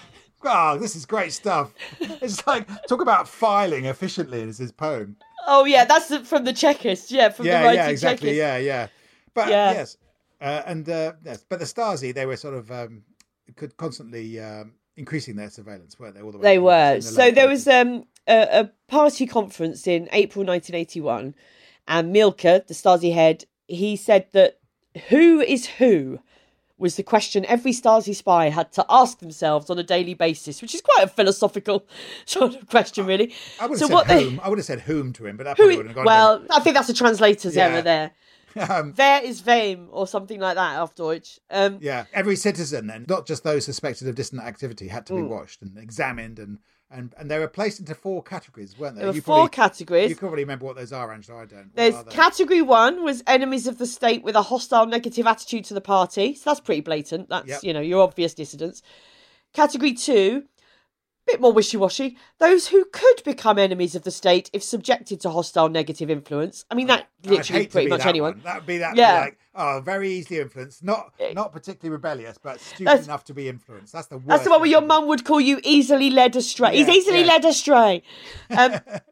Oh, 0.43 0.75
this 0.81 0.95
is 0.95 1.05
great 1.05 1.31
stuff. 1.31 1.71
It's 1.99 2.47
like 2.47 2.67
talk 2.87 2.99
about 2.99 3.27
filing 3.27 3.85
efficiently 3.85 4.41
is 4.41 4.57
his 4.57 4.71
poem. 4.71 5.15
Oh 5.45 5.65
yeah, 5.65 5.85
that's 5.85 6.15
from 6.27 6.45
the 6.45 6.51
Chekists. 6.51 7.11
Yeah, 7.11 7.29
from 7.29 7.45
the 7.45 7.51
Yeah, 7.51 7.61
writing 7.61 7.77
yeah, 7.77 7.89
exactly. 7.89 8.37
Yeah, 8.37 8.57
yeah. 8.57 8.87
But 9.35 9.49
Yeah. 9.49 9.71
yes, 9.73 9.97
uh, 10.41 10.63
and 10.65 10.89
uh, 10.89 11.13
yes, 11.23 11.45
but 11.47 11.59
the 11.59 11.65
Stasi 11.65 12.11
they 12.11 12.25
were 12.25 12.37
sort 12.37 12.55
of 12.55 12.71
um, 12.71 13.03
could 13.55 13.77
constantly 13.77 14.39
um, 14.39 14.73
increasing 14.97 15.35
their 15.35 15.49
surveillance, 15.49 15.99
weren't 15.99 16.15
they? 16.15 16.21
All 16.21 16.31
the 16.31 16.37
way 16.37 16.43
They 16.43 16.59
were. 16.59 16.95
the 16.95 17.01
So 17.01 17.31
there 17.31 17.47
was 17.47 17.67
um, 17.67 18.05
a, 18.27 18.61
a 18.61 18.71
party 18.87 19.25
conference 19.25 19.87
in 19.87 20.09
April 20.11 20.45
1981, 20.45 21.35
and 21.87 22.11
Mielke, 22.13 22.41
the 22.67 22.73
Stasi 22.73 23.13
head, 23.13 23.45
he 23.67 23.95
said 23.95 24.27
that 24.33 24.59
who 25.09 25.39
is 25.41 25.65
who 25.67 26.19
was 26.77 26.95
the 26.95 27.03
question 27.03 27.45
every 27.45 27.71
Stasi 27.71 28.15
spy 28.15 28.49
had 28.49 28.71
to 28.73 28.85
ask 28.89 29.19
themselves 29.19 29.69
on 29.69 29.77
a 29.77 29.83
daily 29.83 30.15
basis, 30.15 30.61
which 30.61 30.73
is 30.73 30.81
quite 30.81 31.03
a 31.05 31.07
philosophical 31.07 31.85
sort 32.25 32.55
of 32.55 32.67
question, 32.67 33.05
really. 33.05 33.33
I 33.59 33.67
would 33.67 33.77
so 33.77 33.87
have 33.87 33.89
said 33.89 33.93
what 33.93 34.07
they- 34.07 34.39
I 34.43 34.49
would 34.49 34.57
have 34.57 34.65
said 34.65 34.81
whom 34.81 35.13
to 35.13 35.25
him, 35.27 35.37
but 35.37 35.43
that 35.43 35.57
probably 35.57 35.77
wouldn't 35.77 35.95
have 35.95 36.03
gone. 36.03 36.05
Well, 36.05 36.45
I 36.49 36.59
think 36.59 36.75
that's 36.75 36.89
a 36.89 36.93
translator's 36.93 37.55
Yeah. 37.55 37.67
error 37.67 37.81
there. 37.83 38.11
um, 38.69 38.93
Wer 38.97 39.21
is 39.23 39.45
wem, 39.45 39.87
or 39.91 40.05
something 40.07 40.39
like 40.39 40.55
that, 40.55 40.77
auf 40.79 40.93
Deutsch. 40.95 41.39
Um, 41.49 41.77
yeah, 41.81 42.05
every 42.13 42.35
citizen, 42.35 42.87
then 42.87 43.05
not 43.07 43.25
just 43.25 43.43
those 43.43 43.63
suspected 43.63 44.07
of 44.09 44.15
dissident 44.15 44.45
activity, 44.47 44.87
had 44.89 45.05
to 45.05 45.13
be 45.13 45.21
Mm. 45.21 45.29
watched 45.29 45.61
and 45.61 45.77
examined, 45.77 46.37
and 46.39 46.57
and 46.91 47.13
and 47.17 47.29
they 47.29 47.39
were 47.39 47.47
placed 47.47 47.79
into 47.79 47.95
four 47.95 48.21
categories, 48.21 48.77
weren't 48.77 48.95
they? 48.95 49.01
there 49.01 49.09
were 49.09 49.15
you 49.15 49.21
four 49.21 49.35
probably, 49.35 49.49
categories. 49.49 50.09
You 50.09 50.15
probably 50.15 50.43
remember 50.43 50.65
what 50.65 50.75
those 50.75 50.91
are, 50.91 51.11
Angela. 51.11 51.41
I 51.41 51.45
don't. 51.45 51.75
There's 51.75 51.95
category 52.09 52.61
one 52.61 53.03
was 53.03 53.23
enemies 53.27 53.67
of 53.67 53.77
the 53.77 53.85
state 53.85 54.23
with 54.23 54.35
a 54.35 54.41
hostile 54.41 54.85
negative 54.85 55.25
attitude 55.25 55.65
to 55.65 55.73
the 55.73 55.81
party. 55.81 56.35
So 56.35 56.49
that's 56.49 56.59
pretty 56.59 56.81
blatant. 56.81 57.29
That's 57.29 57.47
Yep. 57.47 57.63
you 57.63 57.73
know 57.73 57.81
your 57.81 58.03
obvious 58.03 58.33
dissidents. 58.33 58.81
Category 59.53 59.93
two, 59.93 60.43
bit 61.25 61.41
more 61.41 61.53
wishy 61.53 61.77
washy. 61.77 62.17
Those 62.39 62.67
who 62.67 62.85
could 62.85 63.23
become 63.23 63.57
enemies 63.57 63.95
of 63.95 64.03
the 64.03 64.11
state 64.11 64.49
if 64.53 64.63
subjected 64.63 65.21
to 65.21 65.29
hostile 65.29 65.69
negative 65.69 66.09
influence. 66.09 66.65
I 66.69 66.75
mean 66.75 66.87
that 66.87 67.07
literally 67.23 67.67
pretty 67.67 67.89
much 67.89 68.05
anyone. 68.05 68.33
one. 68.33 68.41
That 68.43 68.55
would 68.55 68.65
be 68.65 68.77
that. 68.79 68.95
Yeah. 68.95 69.13
Yeah. 69.13 69.19
Like, 69.21 69.39
oh, 69.55 69.81
very 69.83 70.11
easily 70.11 70.39
influenced. 70.39 70.83
Not 70.83 71.13
not 71.33 71.51
particularly 71.51 71.91
rebellious, 71.91 72.37
but 72.37 72.59
stupid 72.59 72.87
That's- 72.87 73.05
enough 73.05 73.23
to 73.25 73.33
be 73.33 73.47
influenced. 73.47 73.93
That's 73.93 74.07
the 74.07 74.17
worst. 74.17 74.27
That's 74.27 74.43
the 74.43 74.51
one 74.51 74.61
where 74.61 74.69
your 74.69 74.81
mum 74.81 75.07
would 75.07 75.25
call 75.25 75.41
you 75.41 75.59
easily 75.63 76.09
led 76.09 76.35
astray. 76.35 76.77
He's 76.77 76.89
easily 76.89 77.21
yeah. 77.21 77.27
led 77.27 77.45
astray. 77.45 78.03
Um, 78.49 78.79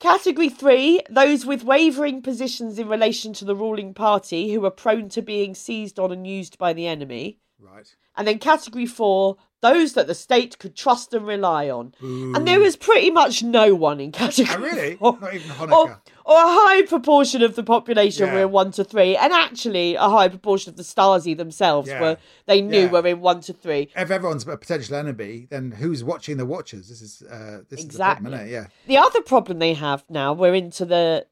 Category 0.00 0.48
three, 0.48 1.02
those 1.10 1.44
with 1.44 1.62
wavering 1.62 2.22
positions 2.22 2.78
in 2.78 2.88
relation 2.88 3.34
to 3.34 3.44
the 3.44 3.54
ruling 3.54 3.92
party 3.92 4.50
who 4.50 4.64
are 4.64 4.70
prone 4.70 5.10
to 5.10 5.20
being 5.20 5.54
seized 5.54 5.98
on 5.98 6.10
and 6.10 6.26
used 6.26 6.56
by 6.56 6.72
the 6.72 6.86
enemy. 6.86 7.38
Right. 7.58 7.94
And 8.16 8.26
then 8.26 8.38
category 8.38 8.86
four, 8.86 9.36
those 9.62 9.92
that 9.92 10.06
the 10.06 10.14
state 10.14 10.58
could 10.58 10.74
trust 10.74 11.12
and 11.12 11.26
rely 11.26 11.68
on. 11.68 11.92
And 12.00 12.46
there 12.48 12.60
was 12.60 12.76
pretty 12.76 13.10
much 13.10 13.42
no 13.42 13.74
one 13.74 14.00
in 14.00 14.10
category 14.12 14.56
Oh, 14.56 14.60
really? 14.60 14.96
four. 14.96 15.18
Not 15.20 15.34
even 15.34 15.50
Honecker. 15.50 15.72
Or, 15.72 15.90
or 16.24 16.36
a 16.36 16.52
high 16.66 16.82
proportion 16.82 17.42
of 17.42 17.56
the 17.56 17.62
population 17.62 18.26
Yeah. 18.26 18.34
were 18.34 18.40
in 18.42 18.50
one 18.52 18.70
to 18.72 18.84
three, 18.84 19.16
and 19.16 19.32
actually 19.32 19.96
a 19.96 20.08
high 20.08 20.28
proportion 20.28 20.70
of 20.70 20.76
the 20.76 20.82
Stasi 20.82 21.36
themselves 21.36 21.88
Yeah. 21.88 22.00
were 22.00 22.16
they 22.46 22.60
knew 22.62 22.82
Yeah. 22.84 22.90
were 22.90 23.06
in 23.06 23.20
one 23.20 23.40
to 23.42 23.52
three. 23.52 23.90
if 23.94 24.10
everyone's 24.10 24.46
a 24.46 24.56
potential 24.56 24.96
enemy, 24.96 25.46
then 25.50 25.72
who's 25.72 26.02
watching 26.02 26.36
the 26.38 26.46
watchers? 26.46 26.88
This 26.88 27.02
is 27.02 27.22
uh, 27.22 27.60
this 27.68 27.80
is 27.80 27.84
the 27.86 27.90
Exactly. 27.90 28.22
problem, 28.30 28.34
isn't 28.46 28.48
it? 28.48 28.52
Yeah. 28.52 28.66
The 28.86 28.96
other 28.98 29.20
problem 29.20 29.58
they 29.58 29.74
have 29.74 30.04
now, 30.08 30.32
we're 30.32 30.54
into 30.54 30.84
the 30.86 31.26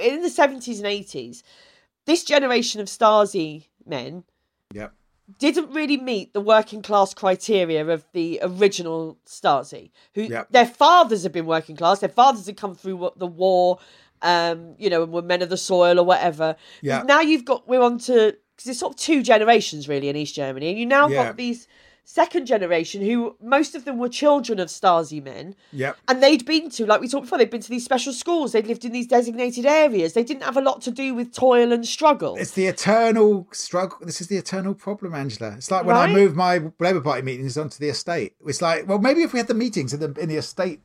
in 0.00 0.22
the 0.22 0.30
seventies 0.30 0.78
and 0.78 0.86
eighties. 0.86 1.42
This 2.06 2.22
generation 2.22 2.80
of 2.80 2.86
Stasi 2.86 3.66
men 3.84 4.24
Yep. 4.72 4.92
Didn't 5.38 5.70
really 5.72 5.96
meet 5.96 6.32
the 6.34 6.40
working 6.40 6.82
class 6.82 7.14
criteria 7.14 7.86
of 7.86 8.04
the 8.12 8.38
original 8.42 9.18
Stasi, 9.26 9.90
who 10.14 10.22
Yep. 10.22 10.48
their 10.50 10.66
fathers 10.66 11.22
had 11.22 11.32
been 11.32 11.46
working 11.46 11.76
class, 11.76 12.00
their 12.00 12.08
fathers 12.08 12.46
had 12.46 12.56
come 12.56 12.74
through 12.74 13.10
the 13.16 13.26
war, 13.26 13.78
um, 14.22 14.74
you 14.78 14.90
know, 14.90 15.02
and 15.02 15.12
were 15.12 15.22
men 15.22 15.42
of 15.42 15.48
the 15.48 15.56
soil 15.56 15.98
or 15.98 16.04
whatever. 16.04 16.56
Yeah. 16.82 17.02
Now 17.02 17.20
you've 17.20 17.44
got 17.44 17.66
we're 17.68 17.82
on 17.82 17.98
to 18.00 18.36
because 18.56 18.70
it's 18.70 18.78
sort 18.80 18.92
of 18.94 18.98
two 19.00 19.22
generations 19.22 19.88
really 19.88 20.08
in 20.08 20.16
East 20.16 20.34
Germany, 20.34 20.68
and 20.70 20.78
you 20.78 20.86
now 20.86 21.08
Yeah. 21.08 21.24
got 21.24 21.36
these 21.36 21.66
second 22.04 22.46
generation 22.46 23.02
who 23.02 23.34
most 23.42 23.74
of 23.74 23.84
them 23.84 23.98
were 23.98 24.08
children 24.08 24.60
of 24.60 24.68
Stasi 24.68 25.22
men. 25.22 25.54
Yep. 25.72 25.96
And 26.06 26.22
they'd 26.22 26.44
been 26.44 26.70
to, 26.70 26.86
like 26.86 27.00
we 27.00 27.08
talked 27.08 27.24
before, 27.24 27.38
they'd 27.38 27.50
been 27.50 27.60
to 27.62 27.70
these 27.70 27.84
special 27.84 28.12
schools. 28.12 28.52
They'd 28.52 28.66
lived 28.66 28.84
in 28.84 28.92
these 28.92 29.06
designated 29.06 29.66
areas. 29.66 30.12
They 30.12 30.22
didn't 30.24 30.42
have 30.44 30.56
a 30.56 30.60
lot 30.60 30.82
to 30.82 30.90
do 30.90 31.14
with 31.14 31.32
toil 31.34 31.72
and 31.72 31.86
struggle. 31.86 32.36
It's 32.36 32.52
the 32.52 32.66
eternal 32.66 33.48
struggle. 33.52 33.98
This 34.02 34.20
is 34.20 34.28
the 34.28 34.36
eternal 34.36 34.74
problem, 34.74 35.14
Angela. 35.14 35.54
It's 35.56 35.70
like 35.70 35.84
when 35.84 35.96
I 35.96 36.04
Right? 36.04 36.12
moved 36.14 36.36
my 36.36 36.60
Labour 36.78 37.00
Party 37.00 37.22
meetings 37.22 37.56
onto 37.56 37.78
the 37.78 37.88
estate. 37.88 38.34
It's 38.46 38.60
like, 38.62 38.86
well, 38.86 38.98
maybe 38.98 39.22
if 39.22 39.32
we 39.32 39.38
had 39.38 39.48
the 39.48 39.54
meetings 39.54 39.94
in 39.94 40.00
the 40.00 40.12
in 40.20 40.28
the 40.28 40.36
estate 40.36 40.80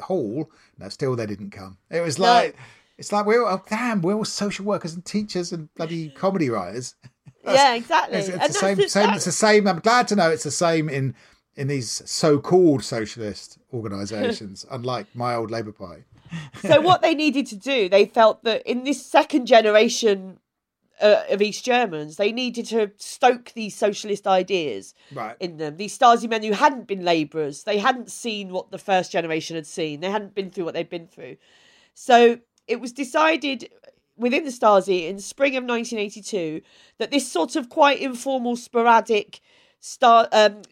hall, 0.00 0.50
no, 0.78 0.88
still 0.88 1.16
they 1.16 1.26
didn't 1.26 1.50
come. 1.50 1.76
It 1.90 2.00
was 2.00 2.18
No. 2.18 2.24
like, 2.24 2.56
it's 2.98 3.12
like 3.12 3.26
we're 3.26 3.44
all, 3.44 3.62
damn, 3.68 4.00
we're 4.00 4.14
all 4.14 4.24
social 4.24 4.64
workers 4.64 4.94
and 4.94 5.04
teachers 5.04 5.52
and 5.52 5.72
bloody 5.74 6.10
comedy 6.10 6.48
writers. 6.50 6.94
Yeah, 7.44 7.74
exactly. 7.74 8.18
It's, 8.18 8.28
it's 8.28 8.46
the 8.48 8.52
same, 8.52 8.88
same. 8.88 9.10
It's 9.14 9.24
the 9.24 9.32
same. 9.32 9.66
I'm 9.66 9.80
glad 9.80 10.08
to 10.08 10.16
know 10.16 10.30
it's 10.30 10.44
the 10.44 10.50
same 10.50 10.88
in 10.88 11.14
in 11.54 11.68
these 11.68 12.02
so-called 12.10 12.82
socialist 12.82 13.58
organisations, 13.74 14.64
unlike 14.70 15.06
my 15.14 15.34
old 15.34 15.50
Labour 15.50 15.72
Party. 15.72 16.04
so 16.62 16.80
what 16.80 17.02
they 17.02 17.14
needed 17.14 17.44
to 17.46 17.56
do, 17.56 17.90
they 17.90 18.06
felt 18.06 18.42
that 18.44 18.62
in 18.62 18.84
this 18.84 19.04
second 19.04 19.44
generation 19.44 20.38
uh, 21.00 21.24
of 21.28 21.42
East 21.42 21.62
Germans, 21.62 22.16
they 22.16 22.32
needed 22.32 22.64
to 22.66 22.90
stoke 22.96 23.52
these 23.54 23.76
socialist 23.76 24.26
ideas 24.26 24.94
Right. 25.12 25.36
in 25.40 25.58
them. 25.58 25.76
These 25.76 25.98
Stasi 25.98 26.26
men 26.30 26.42
who 26.42 26.52
hadn't 26.52 26.86
been 26.86 27.04
labourers, 27.04 27.64
they 27.64 27.76
hadn't 27.78 28.10
seen 28.10 28.48
what 28.50 28.70
the 28.70 28.78
first 28.78 29.12
generation 29.12 29.54
had 29.56 29.66
seen. 29.66 30.00
They 30.00 30.10
hadn't 30.10 30.34
been 30.34 30.50
through 30.50 30.64
what 30.64 30.72
they'd 30.74 30.88
been 30.88 31.06
through. 31.08 31.36
So 31.92 32.38
it 32.66 32.80
was 32.80 32.92
decided 32.92 33.68
within 34.16 34.44
the 34.44 34.50
Stasi 34.50 35.08
in 35.08 35.18
spring 35.18 35.56
of 35.56 35.64
1982 35.64 36.60
that 36.98 37.10
this 37.10 37.30
sort 37.30 37.56
of 37.56 37.68
quite 37.68 38.00
informal, 38.00 38.56
sporadic 38.56 39.40
star 39.80 40.28
um, 40.32 40.62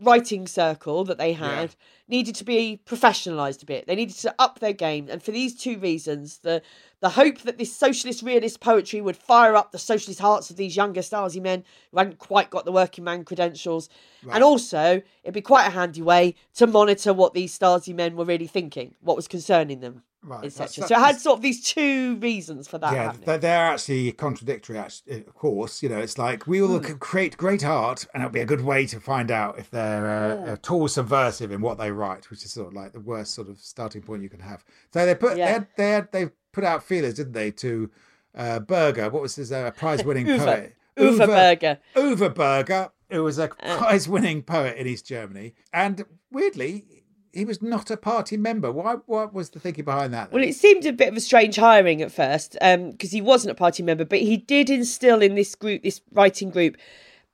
writing 0.00 0.46
circle 0.46 1.04
that 1.04 1.18
they 1.18 1.32
had 1.32 1.70
Yeah. 1.70 1.76
needed 2.08 2.34
to 2.34 2.44
be 2.44 2.80
professionalized 2.84 3.62
a 3.62 3.66
bit. 3.66 3.86
They 3.86 3.94
needed 3.94 4.16
to 4.18 4.34
up 4.38 4.58
their 4.58 4.72
game, 4.72 5.08
and 5.08 5.22
for 5.22 5.30
these 5.30 5.54
two 5.54 5.78
reasons, 5.78 6.38
the 6.38 6.62
the 7.00 7.10
hope 7.10 7.40
that 7.42 7.58
this 7.58 7.74
socialist 7.76 8.22
realist 8.22 8.60
poetry 8.60 9.00
would 9.02 9.16
fire 9.16 9.54
up 9.54 9.72
the 9.72 9.78
socialist 9.78 10.20
hearts 10.20 10.48
of 10.50 10.56
these 10.56 10.74
younger 10.74 11.02
Stasi 11.02 11.40
men 11.40 11.62
who 11.90 11.98
hadn't 11.98 12.18
quite 12.18 12.48
got 12.48 12.64
the 12.64 12.72
working 12.72 13.04
man 13.04 13.24
credentials, 13.24 13.88
and 14.34 14.42
also 14.42 15.02
it'd 15.22 15.34
be 15.34 15.42
quite 15.42 15.66
a 15.66 15.70
handy 15.70 16.00
way 16.02 16.34
to 16.54 16.66
monitor 16.66 17.12
what 17.12 17.34
these 17.34 17.56
Stasi 17.58 17.94
men 17.94 18.16
were 18.16 18.24
really 18.24 18.46
thinking, 18.46 18.94
what 19.00 19.16
was 19.16 19.28
concerning 19.28 19.80
them, 19.80 20.02
Right. 20.26 20.44
etc. 20.46 20.86
So 20.88 20.94
it 20.96 20.98
had 20.98 21.20
sort 21.20 21.36
of 21.38 21.42
these 21.42 21.62
two 21.62 22.16
reasons 22.16 22.66
for 22.66 22.78
that 22.78 22.92
yeah, 22.94 23.02
happening. 23.12 23.40
they're, 23.40 23.66
actually 23.66 24.10
contradictory. 24.12 24.78
Actually, 24.78 25.18
of 25.26 25.34
course, 25.34 25.82
you 25.82 25.88
know, 25.90 25.98
it's 25.98 26.16
like 26.16 26.46
we 26.46 26.62
will 26.62 26.82
c- 26.82 26.94
create 26.94 27.36
great 27.36 27.64
art, 27.64 28.06
and 28.14 28.22
it'll 28.22 28.32
be 28.32 28.40
a 28.40 28.46
good 28.46 28.62
way 28.62 28.86
to 28.86 28.98
find 29.00 29.30
out 29.30 29.58
if 29.58 29.70
they're 29.70 30.06
uh, 30.48 30.52
at 30.52 30.70
all 30.70 30.88
subversive 30.88 31.52
in 31.52 31.60
what 31.60 31.76
they 31.76 31.90
write, 31.90 32.30
which 32.30 32.42
is 32.44 32.52
sort 32.52 32.68
of 32.68 32.72
like 32.74 32.92
the 32.92 33.00
worst 33.00 33.34
sort 33.34 33.48
of 33.50 33.58
starting 33.58 34.00
point 34.00 34.22
you 34.22 34.30
can 34.30 34.40
have. 34.40 34.64
So 34.92 35.04
they 35.04 35.14
put 35.14 35.36
Yeah. 35.36 35.46
they 35.46 35.52
had, 35.52 35.66
they 35.76 35.90
had, 35.90 36.12
they 36.12 36.30
put 36.52 36.64
out 36.64 36.82
feelers, 36.82 37.14
didn't 37.14 37.32
they, 37.34 37.50
to 37.50 37.90
uh, 38.34 38.60
Berger? 38.60 39.10
What 39.10 39.20
was 39.22 39.36
his 39.36 39.52
uh, 39.52 39.70
prize-winning 39.72 40.26
Uwe. 40.28 40.38
poet? 40.38 40.74
Uwe 40.96 41.26
Berger. 41.26 41.78
Uwe 41.96 42.34
Berger, 42.34 42.90
who 43.10 43.24
was 43.24 43.38
a 43.38 43.44
Uh. 43.60 43.76
prize-winning 43.78 44.42
poet 44.42 44.76
in 44.78 44.86
East 44.86 45.06
Germany, 45.06 45.54
and 45.72 46.04
weirdly. 46.32 47.03
He 47.34 47.44
was 47.44 47.60
not 47.60 47.90
a 47.90 47.96
party 47.96 48.36
member. 48.36 48.70
Why? 48.70 48.94
What 49.06 49.34
was 49.34 49.50
the 49.50 49.60
thinking 49.60 49.84
behind 49.84 50.14
that? 50.14 50.30
then? 50.30 50.40
Well, 50.40 50.48
it 50.48 50.54
seemed 50.54 50.86
a 50.86 50.92
bit 50.92 51.08
of 51.08 51.16
a 51.16 51.20
strange 51.20 51.56
hiring 51.56 52.00
at 52.00 52.12
first 52.12 52.52
because 52.52 53.10
he 53.10 53.20
wasn't 53.20 53.52
a 53.52 53.54
party 53.54 53.82
member, 53.82 54.04
but 54.04 54.20
he 54.20 54.36
did 54.36 54.70
instill 54.70 55.22
in 55.22 55.34
this 55.34 55.54
group, 55.54 55.82
this 55.82 56.00
writing 56.12 56.50
group, 56.50 56.76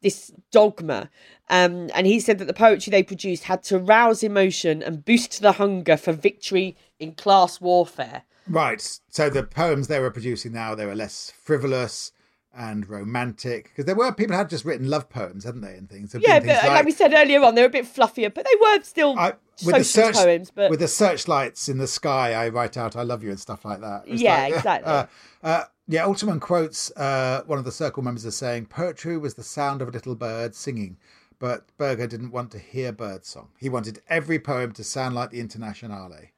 this 0.02 0.32
dogma. 0.50 1.10
Um, 1.48 1.90
and 1.94 2.06
he 2.06 2.20
said 2.20 2.38
that 2.38 2.46
the 2.46 2.54
poetry 2.54 2.90
they 2.90 3.02
produced 3.02 3.44
had 3.44 3.62
to 3.64 3.78
rouse 3.78 4.22
emotion 4.22 4.82
and 4.82 5.04
boost 5.04 5.40
the 5.40 5.52
hunger 5.52 5.96
for 5.96 6.12
victory 6.12 6.76
in 6.98 7.12
class 7.12 7.60
warfare. 7.60 8.22
Right. 8.48 9.00
So 9.08 9.28
the 9.28 9.42
poems 9.42 9.88
they 9.88 10.00
were 10.00 10.10
producing 10.10 10.52
now 10.52 10.74
they 10.74 10.86
were 10.86 10.94
less 10.94 11.32
frivolous 11.42 12.12
and 12.54 12.88
romantic 12.88 13.64
because 13.64 13.84
there 13.84 13.94
were 13.94 14.12
people 14.12 14.36
had 14.36 14.50
just 14.50 14.64
written 14.64 14.88
love 14.88 15.08
poems, 15.08 15.44
hadn't 15.44 15.60
they, 15.60 15.74
and 15.74 15.88
things. 15.88 16.12
There'd 16.12 16.22
Yeah, 16.22 16.40
but 16.40 16.46
things 16.46 16.64
like, 16.64 16.84
we 16.84 16.92
said 16.92 17.14
earlier 17.14 17.42
on, 17.42 17.54
they 17.54 17.62
were 17.62 17.68
a 17.68 17.70
bit 17.70 17.84
fluffier, 17.84 18.32
but 18.32 18.44
they 18.44 18.56
were 18.60 18.82
still 18.82 19.18
I, 19.18 19.34
with 19.64 19.76
the 19.76 19.84
search 19.84 20.14
poems. 20.14 20.50
But 20.50 20.70
with 20.70 20.80
the 20.80 20.88
searchlights 20.88 21.68
in 21.68 21.78
the 21.78 21.86
sky, 21.86 22.34
I 22.34 22.48
write 22.48 22.76
out 22.76 22.96
"I 22.96 23.02
love 23.02 23.22
you" 23.22 23.30
and 23.30 23.40
stuff 23.40 23.64
like 23.64 23.80
that. 23.80 24.04
It's 24.06 24.20
Yeah, 24.20 24.42
like, 24.42 24.54
exactly. 24.56 24.92
Uh, 24.92 25.06
uh, 25.42 25.64
yeah, 25.86 26.04
Oltermann 26.04 26.40
quotes 26.40 26.90
uh, 26.92 27.42
one 27.46 27.58
of 27.58 27.64
the 27.64 27.72
circle 27.72 28.02
members 28.02 28.26
as 28.26 28.36
saying, 28.36 28.66
"Poetry 28.66 29.16
was 29.16 29.34
the 29.34 29.42
sound 29.44 29.82
of 29.82 29.88
a 29.88 29.92
little 29.92 30.14
bird 30.14 30.54
singing." 30.54 30.96
But 31.38 31.64
Berger 31.78 32.06
didn't 32.06 32.32
want 32.32 32.50
to 32.50 32.58
hear 32.58 32.92
birdsong. 32.92 33.48
He 33.56 33.70
wanted 33.70 34.02
every 34.10 34.38
poem 34.38 34.72
to 34.72 34.84
sound 34.84 35.14
like 35.14 35.30
the 35.30 35.40
Internationale. 35.40 36.28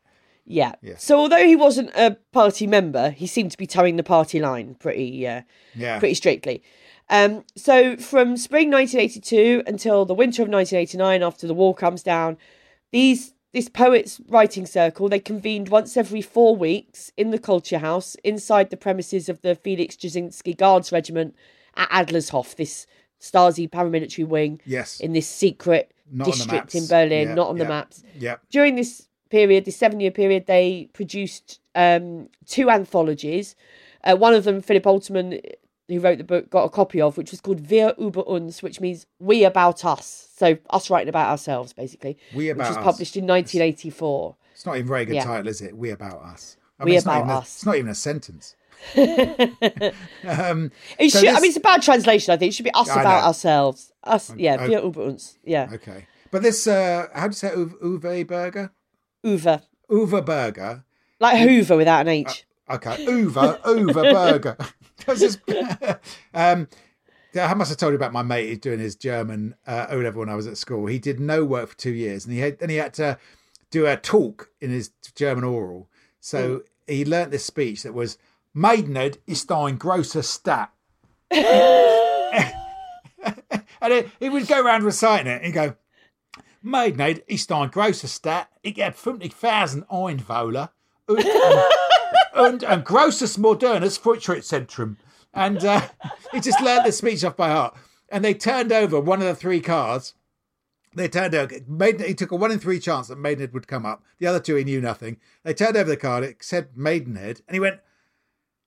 Yeah. 0.45 0.74
So 0.99 1.18
although 1.18 1.45
he 1.47 1.57
wasn't 1.57 1.90
a 1.95 2.16
party 2.32 2.66
member, 2.66 3.11
he 3.11 3.26
seemed 3.26 3.53
to 3.53 3.59
be 3.59 3.66
toeing 3.66 3.97
the 3.97 4.03
party 4.03 4.40
line 4.40 4.74
pretty. 4.78 5.26
Uh, 5.26 5.43
Yeah. 5.74 5.99
pretty 5.99 6.14
strictly. 6.14 6.62
Um, 7.09 7.45
so 7.57 7.97
from 7.97 8.36
spring 8.36 8.70
1982 8.70 9.62
until 9.66 10.05
the 10.05 10.14
winter 10.14 10.43
of 10.43 10.49
1989, 10.49 11.22
after 11.22 11.47
the 11.47 11.55
wall 11.55 11.74
comes 11.74 12.03
down, 12.03 12.38
these 12.90 13.34
this 13.53 13.68
poets 13.68 14.18
writing 14.28 14.64
circle 14.64 15.11
they 15.11 15.18
convened 15.20 15.68
once 15.68 15.95
every 15.99 16.22
four 16.22 16.57
weeks 16.57 17.12
in 17.18 17.30
the 17.32 17.38
culture 17.38 17.78
house 17.80 18.14
inside 18.24 18.70
the 18.70 18.78
premises 18.78 19.28
of 19.28 19.43
the 19.43 19.55
Felix 19.55 19.95
Dzerzhinsky 19.95 20.57
Guards 20.57 20.90
Regiment 20.90 21.34
at 21.76 21.90
Adlershof, 21.90 22.57
this 22.57 22.86
Stasi 23.20 23.68
paramilitary 23.68 24.26
wing 24.26 24.61
Yes. 24.64 25.01
in 25.01 25.12
this 25.12 25.28
secret 25.28 25.93
Not 26.11 26.24
district 26.26 26.74
in. 26.74 26.86
Berlin, 26.86 27.28
Yeah, 27.28 27.34
not 27.34 27.49
on 27.51 27.59
the 27.59 27.66
maps 27.66 28.03
Yeah. 28.18 28.36
during 28.51 28.74
this 28.76 29.07
period, 29.33 29.64
this 29.64 29.76
seven 29.76 29.99
year 30.01 30.11
period, 30.12 30.47
they 30.47 30.89
produced 30.93 31.61
um, 31.74 32.28
two 32.47 32.68
anthologies. 32.70 33.57
Uh, 34.05 34.14
one 34.16 34.35
of 34.35 34.45
them, 34.45 34.61
Philip 34.61 34.85
Oltermann, 34.85 35.41
who 35.89 36.01
wrote 36.01 36.18
the 36.18 36.24
book, 36.24 36.51
got 36.51 36.64
a 36.64 36.68
copy 36.68 37.01
of, 37.01 37.16
which 37.16 37.30
was 37.33 37.41
called 37.41 37.61
Wir 37.70 37.95
über 37.99 38.22
uns, 38.28 38.62
which 38.62 38.78
means 38.80 39.07
we 39.18 39.45
about 39.45 39.85
us. 39.85 40.28
So 40.37 40.57
us 40.70 40.91
writing 40.91 41.09
about 41.09 41.28
ourselves, 41.30 41.72
basically. 41.72 42.16
We 42.35 42.45
which 42.47 42.53
About 42.55 42.68
was 42.68 42.76
Us. 42.78 42.85
published 42.85 43.16
in 43.16 43.26
1984. 43.26 44.37
It's 44.55 44.66
not 44.66 44.76
even 44.76 44.87
a 44.87 44.89
very 44.95 45.05
good 45.07 45.16
Yeah. 45.16 45.24
title, 45.24 45.49
is 45.49 45.61
it? 45.61 45.76
We 45.76 45.91
about 45.91 46.22
us. 46.35 46.57
I 46.78 46.85
We 46.85 46.97
it's 46.97 47.07
not 47.07 47.16
About 47.16 47.24
even 47.24 47.30
a- 47.30 47.39
Us. 47.41 47.55
it's 47.57 47.66
not 47.66 47.76
even 47.76 47.91
a 47.91 47.95
sentence. 47.95 48.55
um, 48.97 50.70
It 50.99 51.11
So 51.11 51.18
should, 51.20 51.28
I 51.28 51.41
mean, 51.41 51.51
it's 51.51 51.57
a 51.57 51.61
bad 51.61 51.83
translation, 51.83 52.33
I 52.33 52.37
think. 52.37 52.51
It 52.51 52.55
should 52.55 52.64
be 52.64 52.74
us 52.74 52.89
I 52.91 53.01
about 53.01 53.20
know. 53.22 53.26
ourselves. 53.28 53.93
Us, 54.05 54.33
yeah, 54.37 54.66
Wir 54.66 54.80
über 54.83 55.07
uns. 55.07 55.39
Yeah, 55.45 55.68
okay, 55.74 56.07
but 56.33 56.43
this, 56.43 56.66
uh, 56.66 57.07
how 57.14 57.28
do 57.28 57.30
you 57.30 57.35
say 57.35 57.51
Uwe 57.51 58.26
Berger? 58.26 58.72
Uwe. 59.25 59.62
Uwe 59.91 60.25
burger. 60.25 60.85
Like 61.20 61.39
Hoover 61.39 61.77
without 61.77 62.01
an 62.01 62.09
H. 62.09 62.45
Okay, 62.68 63.07
Uwe, 63.07 63.61
Uwe 63.62 63.93
burger. 63.93 64.57
That's 65.07 65.20
just, 65.20 65.41
um, 66.35 66.68
I 67.35 67.55
must 67.55 67.70
have 67.70 67.79
told 67.79 67.93
you 67.93 67.97
about 67.97 68.12
my 68.12 68.23
mate 68.23 68.61
doing 68.61 68.79
his 68.79 68.95
German 68.95 69.55
uh, 69.66 69.87
O 69.91 69.99
level 69.99 70.20
when 70.20 70.29
I 70.29 70.35
was 70.35 70.47
at 70.47 70.57
school. 70.57 70.87
He 70.87 70.99
did 70.99 71.18
no 71.18 71.45
work 71.45 71.70
for 71.70 71.77
two 71.77 71.93
years, 71.93 72.25
and 72.25 72.35
he 72.35 72.41
had, 72.41 72.59
and 72.61 72.70
he 72.70 72.77
had 72.77 72.95
to 72.95 73.18
do 73.70 73.87
a 73.87 73.97
talk 73.97 74.51
in 74.61 74.70
his 74.70 74.91
German 75.14 75.45
oral. 75.45 75.89
So 76.20 76.62
he 76.87 77.05
learnt 77.05 77.31
this 77.31 77.45
speech 77.45 77.83
that 77.83 77.95
was 77.95 78.18
"Maidenhead 78.55 79.18
ist 79.27 79.51
ein 79.51 79.79
großer 79.79 80.23
Stadt." 80.23 80.70
and 83.81 83.93
he, 83.93 84.05
he 84.20 84.29
would 84.29 84.47
go 84.47 84.61
around 84.61 84.85
reciting 84.85 85.27
it 85.27 85.43
and 85.43 85.55
go, 85.55 85.75
Maidenhead 86.63 87.19
ist 87.27 87.51
ein 87.53 87.71
großer 87.71 88.09
Stadt. 88.09 88.49
Ich 88.63 88.81
habe 88.81 88.95
50,000 88.95 89.91
Einwohner. 89.91 90.71
Und, 91.07 91.25
und 92.35 92.65
ein 92.65 92.85
großes 92.85 93.39
modernes 93.39 93.99
Fortschrittszentrum. 93.99 94.97
And 95.33 95.63
uh, 95.65 95.81
he 96.31 96.41
just 96.41 96.61
learned 96.61 96.87
the 96.87 96.93
speech 96.93 97.25
off 97.25 97.37
by 97.37 97.49
heart. 97.49 97.75
And 98.11 98.25
they 98.25 98.35
turned 98.35 98.73
over 98.73 99.01
one 99.01 99.21
of 99.21 99.27
the 99.27 99.35
three 99.35 99.61
cars. 99.61 100.15
They 100.95 101.09
turned 101.09 101.35
over. 101.35 101.55
Maiden, 101.67 102.07
he 102.07 102.15
took 102.15 102.33
a 102.33 102.37
one 102.37 102.53
in 102.53 102.59
three 102.59 102.79
chance 102.79 103.09
that 103.09 103.19
Maidenhead 103.19 103.55
would 103.55 103.67
come 103.67 103.87
up. 103.87 104.05
The 104.19 104.27
other 104.27 104.41
two, 104.41 104.57
he 104.57 104.65
knew 104.65 104.81
nothing. 104.81 105.17
They 105.43 105.55
turned 105.55 105.77
over 105.77 105.89
the 105.89 105.97
card. 105.97 106.23
It 106.23 106.43
said 106.43 106.77
Maidenhead, 106.77 107.41
and 107.49 107.55
he 107.55 107.61
went, 107.61 107.81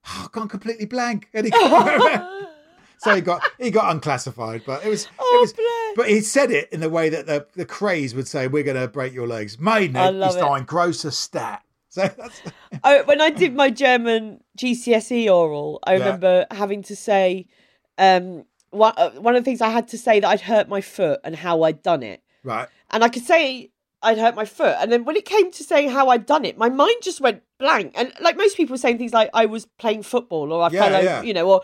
oh, 0.08 0.24
"I've 0.24 0.32
gone 0.32 0.48
completely 0.48 0.88
blank." 0.88 1.30
And 1.34 1.46
he 1.46 1.52
so 2.98 3.14
he 3.14 3.22
got 3.22 3.41
he 3.58 3.72
got 3.72 3.91
unclassified. 3.91 4.64
But 4.66 4.86
it 4.86 4.89
was 4.89 5.08
Oh, 5.20 5.36
it 5.38 5.41
was. 5.41 5.54
bless. 5.54 5.96
But 5.96 6.10
he 6.10 6.22
said 6.22 6.52
it 6.52 6.70
in 6.72 6.80
the 6.82 6.89
way 6.89 7.10
that 7.10 7.26
the 7.26 7.48
the 7.56 7.66
craze 7.66 8.14
would 8.16 8.28
say, 8.28 8.48
"We're 8.48 8.64
going 8.64 8.78
to 8.82 8.88
break 8.88 9.14
your 9.14 9.28
legs." 9.28 9.58
Love 9.60 10.16
is 10.16 10.36
doing 10.36 10.64
grosser 10.64 11.12
stat. 11.12 11.62
So 11.96 12.02
that's 12.18 12.41
I, 12.84 13.04
when 13.04 13.22
I 13.22 13.30
did 13.30 13.56
my 13.56 13.70
German 13.70 14.43
GCSE 14.58 15.34
oral, 15.34 15.80
I 15.86 15.93
Yeah. 15.93 16.00
remember 16.00 16.46
having 16.52 16.84
to 16.84 16.96
say 16.96 17.48
um, 17.98 18.43
one, 18.72 18.93
uh, 18.98 19.12
one 19.12 19.34
of 19.38 19.41
the 19.43 19.46
things 19.46 19.62
I 19.62 19.70
had 19.70 19.88
to 19.89 19.98
say 19.98 20.20
that 20.20 20.28
I'd 20.28 20.41
hurt 20.41 20.68
my 20.68 20.82
foot 20.82 21.22
and 21.24 21.38
how 21.38 21.64
I'd 21.64 21.82
done 21.82 22.04
it. 22.04 22.22
right. 22.43 22.68
And 22.91 23.02
I 23.02 23.08
could 23.08 23.24
say 23.24 23.72
I'd 24.04 24.18
hurt 24.18 24.36
my 24.36 24.43
foot. 24.43 24.76
And 24.82 24.91
then 24.91 25.06
when 25.06 25.16
it 25.16 25.24
came 25.24 25.52
to 25.54 25.64
saying 25.64 25.89
how 25.91 26.10
I'd 26.10 26.26
done 26.26 26.43
it, 26.43 26.58
my 26.58 26.68
mind 26.68 26.98
just 27.02 27.22
went 27.22 27.43
blank. 27.60 27.93
And 27.96 28.12
like 28.20 28.36
most 28.36 28.58
people 28.58 28.78
saying 28.78 28.98
things 28.98 29.14
like 29.14 29.30
I 29.34 29.46
was 29.46 29.66
playing 29.80 30.04
football 30.04 30.52
or 30.52 30.62
I 30.64 30.70
Yeah, 30.70 30.80
fell 30.82 30.96
over, 30.96 31.04
yeah. 31.06 31.22
you 31.22 31.34
know, 31.34 31.50
or. 31.50 31.62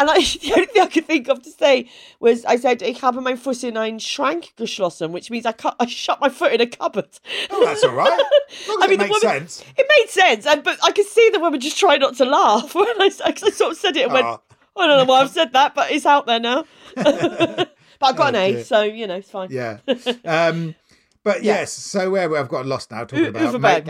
And 0.00 0.08
I, 0.08 0.18
the 0.42 0.52
only 0.54 0.66
thing 0.66 0.82
I 0.82 0.86
could 0.86 1.06
think 1.06 1.28
of 1.28 1.42
to 1.42 1.50
say 1.50 1.88
was 2.20 2.44
I 2.44 2.56
said, 2.56 2.82
Ich 2.82 3.00
habe 3.02 3.20
mein 3.20 3.36
Fuß 3.36 3.64
in 3.64 3.76
einen 3.76 3.98
Schrank 3.98 4.54
geschlossen, 4.56 5.10
which 5.12 5.30
means 5.30 5.44
I, 5.46 5.52
cut, 5.52 5.74
I 5.80 5.86
shut 5.86 6.20
my 6.20 6.28
foot 6.28 6.52
in 6.52 6.60
a 6.60 6.66
cupboard. 6.66 7.08
Oh, 7.50 7.64
that's 7.64 7.82
all 7.84 7.94
right. 7.94 8.12
I 8.80 8.86
mean, 8.86 9.00
it 9.00 9.08
makes 9.08 9.22
woman- 9.24 9.48
sense. 9.48 9.64
It 9.76 9.86
made 9.98 10.08
sense, 10.10 10.46
and 10.46 10.62
but 10.62 10.78
I 10.84 10.92
could 10.92 11.06
see 11.06 11.30
the 11.32 11.40
woman 11.40 11.60
just 11.60 11.78
try 11.78 11.96
not 11.96 12.16
to 12.18 12.24
laugh 12.24 12.74
when 12.76 12.86
I, 13.00 13.10
I 13.24 13.34
sort 13.34 13.72
of 13.72 13.76
said 13.76 13.96
it 13.96 14.04
and 14.04 14.12
went, 14.12 14.26
Oh. 14.26 14.40
I 14.76 14.86
don't 14.86 14.98
know 14.98 15.12
why 15.12 15.22
I've 15.22 15.30
said 15.30 15.52
that, 15.54 15.74
but 15.74 15.90
it's 15.90 16.06
out 16.06 16.26
there 16.26 16.38
now. 16.38 16.64
but 16.94 17.72
I 18.00 18.12
got 18.12 18.28
an 18.28 18.36
Oh, 18.36 18.38
A, 18.44 18.52
dear. 18.52 18.64
so 18.64 18.82
you 18.82 19.06
know 19.08 19.16
it's 19.16 19.30
fine. 19.30 19.48
Yeah. 19.50 19.78
Um, 20.24 20.76
but 21.24 21.42
Yeah. 21.42 21.60
yes, 21.60 21.72
so 21.72 22.10
where 22.10 22.36
I've 22.36 22.48
got 22.48 22.64
lost 22.66 22.92
now 22.92 23.00
talking 23.04 23.24
U- 23.24 23.30
about 23.30 23.54
Uwe 23.54 23.60
Ma- 23.60 23.80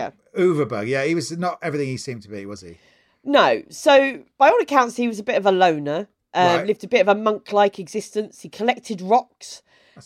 Berger. 0.64 0.84
Yeah, 0.86 1.04
he 1.04 1.14
was 1.14 1.30
not 1.36 1.59
everything 1.61 1.88
he 1.88 1.98
seemed 1.98 2.22
to 2.22 2.28
be, 2.30 2.46
was 2.46 2.62
he? 2.62 2.78
No, 3.24 3.62
so 3.68 4.22
by 4.38 4.48
all 4.48 4.60
accounts, 4.60 4.96
he 4.96 5.08
was 5.08 5.18
a 5.18 5.22
bit 5.24 5.36
of 5.36 5.46
a 5.46 5.52
loner. 5.52 6.08
Um, 6.34 6.58
Right. 6.58 6.66
Lived 6.66 6.84
a 6.84 6.88
bit 6.88 7.00
of 7.00 7.08
a 7.08 7.14
monk-like 7.14 7.78
existence. 7.78 8.42
He 8.42 8.48
collected 8.48 9.00
rocks, 9.00 9.62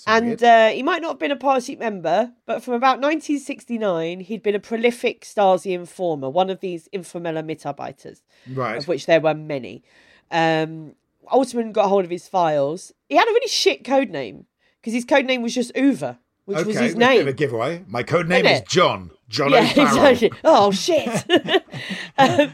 and 0.06 0.42
uh, 0.42 0.68
he 0.68 0.82
might 0.82 1.02
not 1.02 1.08
have 1.10 1.18
been 1.18 1.30
a 1.32 1.36
party 1.36 1.76
member, 1.76 2.32
but 2.46 2.62
from 2.62 2.74
about 2.74 3.00
1969, 3.00 4.20
he'd 4.20 4.42
been 4.42 4.54
a 4.54 4.60
prolific 4.60 5.22
Stasi 5.22 5.72
informer, 5.72 6.30
one 6.30 6.48
of 6.48 6.60
these 6.60 6.88
informeller 6.92 7.42
Mitarbeiters. 7.44 8.22
right. 8.54 8.76
of 8.78 8.88
which 8.88 9.06
there 9.06 9.20
were 9.20 9.34
many. 9.34 9.82
Um, 10.30 10.94
Oltermann 11.32 11.72
got 11.72 11.88
hold 11.88 12.04
of 12.04 12.10
his 12.10 12.28
files. 12.28 12.92
He 13.08 13.16
had 13.16 13.28
a 13.28 13.32
really 13.32 13.48
shit 13.48 13.84
code 13.84 14.10
name 14.10 14.46
because 14.80 14.94
his 14.94 15.04
code 15.04 15.26
name 15.26 15.42
was 15.42 15.54
just 15.54 15.76
Uva, 15.76 16.18
which 16.44 16.58
okay, 16.58 16.66
was 16.66 16.78
his 16.78 16.94
bit 16.94 17.02
a 17.02 17.24
name. 17.24 17.32
giveaway. 17.32 17.84
My 17.86 18.02
code 18.02 18.28
name 18.28 18.44
Isn't 18.46 18.54
is 18.54 18.60
it? 18.60 18.68
John. 18.68 19.10
John 19.32 19.50
Yeah, 19.50 19.62
exactly. 19.76 20.30
Oh 20.44 20.70
shit! 20.70 21.08
um, 22.18 22.52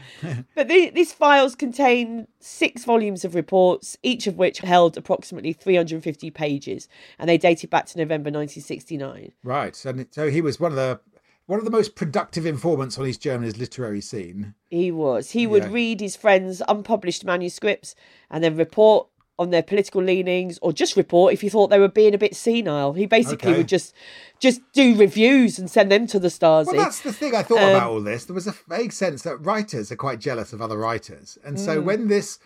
but 0.55 0.69
the, 0.69 0.89
these 0.89 1.11
files 1.11 1.53
contain 1.53 2.27
six 2.39 2.85
volumes 2.85 3.25
of 3.25 3.35
reports, 3.35 3.97
each 4.01 4.27
of 4.27 4.37
which 4.37 4.59
held 4.59 4.97
approximately 4.97 5.51
350 5.51 6.31
pages, 6.31 6.87
and 7.19 7.29
they 7.29 7.37
dated 7.37 7.69
back 7.69 7.85
to 7.87 7.97
November 7.97 8.29
1969. 8.29 9.33
Right. 9.43 9.85
And 9.85 10.07
so 10.11 10.29
he 10.29 10.41
was 10.41 10.59
one 10.59 10.71
of 10.71 10.77
the 10.77 11.01
one 11.47 11.59
of 11.59 11.65
the 11.65 11.71
most 11.71 11.95
productive 11.95 12.45
informants 12.45 12.97
on 12.97 13.07
East 13.07 13.21
Germany's 13.21 13.57
literary 13.57 14.01
scene. 14.01 14.53
He 14.69 14.91
was. 14.91 15.31
He 15.31 15.47
would 15.47 15.63
Yeah. 15.63 15.71
read 15.71 15.99
his 15.99 16.15
friends' 16.15 16.61
unpublished 16.67 17.25
manuscripts 17.25 17.93
and 18.29 18.43
then 18.43 18.55
report 18.55 19.07
on 19.39 19.49
their 19.49 19.63
political 19.63 20.03
leanings, 20.03 20.59
or 20.61 20.71
just 20.71 20.95
report 20.95 21.33
if 21.33 21.41
he 21.41 21.49
thought 21.49 21.69
they 21.69 21.79
were 21.79 21.87
being 21.87 22.13
a 22.13 22.17
bit 22.19 22.35
senile. 22.35 22.93
He 22.93 23.07
basically 23.07 23.49
Okay. 23.49 23.57
would 23.57 23.67
just 23.67 23.95
just 24.39 24.61
do 24.73 24.95
reviews 24.95 25.57
and 25.57 25.69
send 25.69 25.91
them 25.91 26.05
to 26.07 26.19
the 26.19 26.27
Stasi. 26.27 26.67
Well, 26.67 26.75
that's 26.75 27.01
the 27.01 27.11
thing 27.11 27.33
I 27.33 27.41
thought 27.43 27.57
Um, 27.59 27.69
about 27.71 27.89
all 27.91 28.01
this. 28.01 28.25
There 28.25 28.33
was 28.35 28.47
a 28.47 28.55
vague 28.67 28.91
sense 28.93 29.23
that 29.23 29.37
writers 29.37 29.91
are 29.91 29.95
quite 29.97 30.19
jealous 30.19 30.53
of 30.53 30.61
other 30.61 30.77
writers. 30.77 31.37
And 31.43 31.57
Mm. 31.57 31.65
so 31.65 31.81
when 31.81 32.07
this 32.07 32.37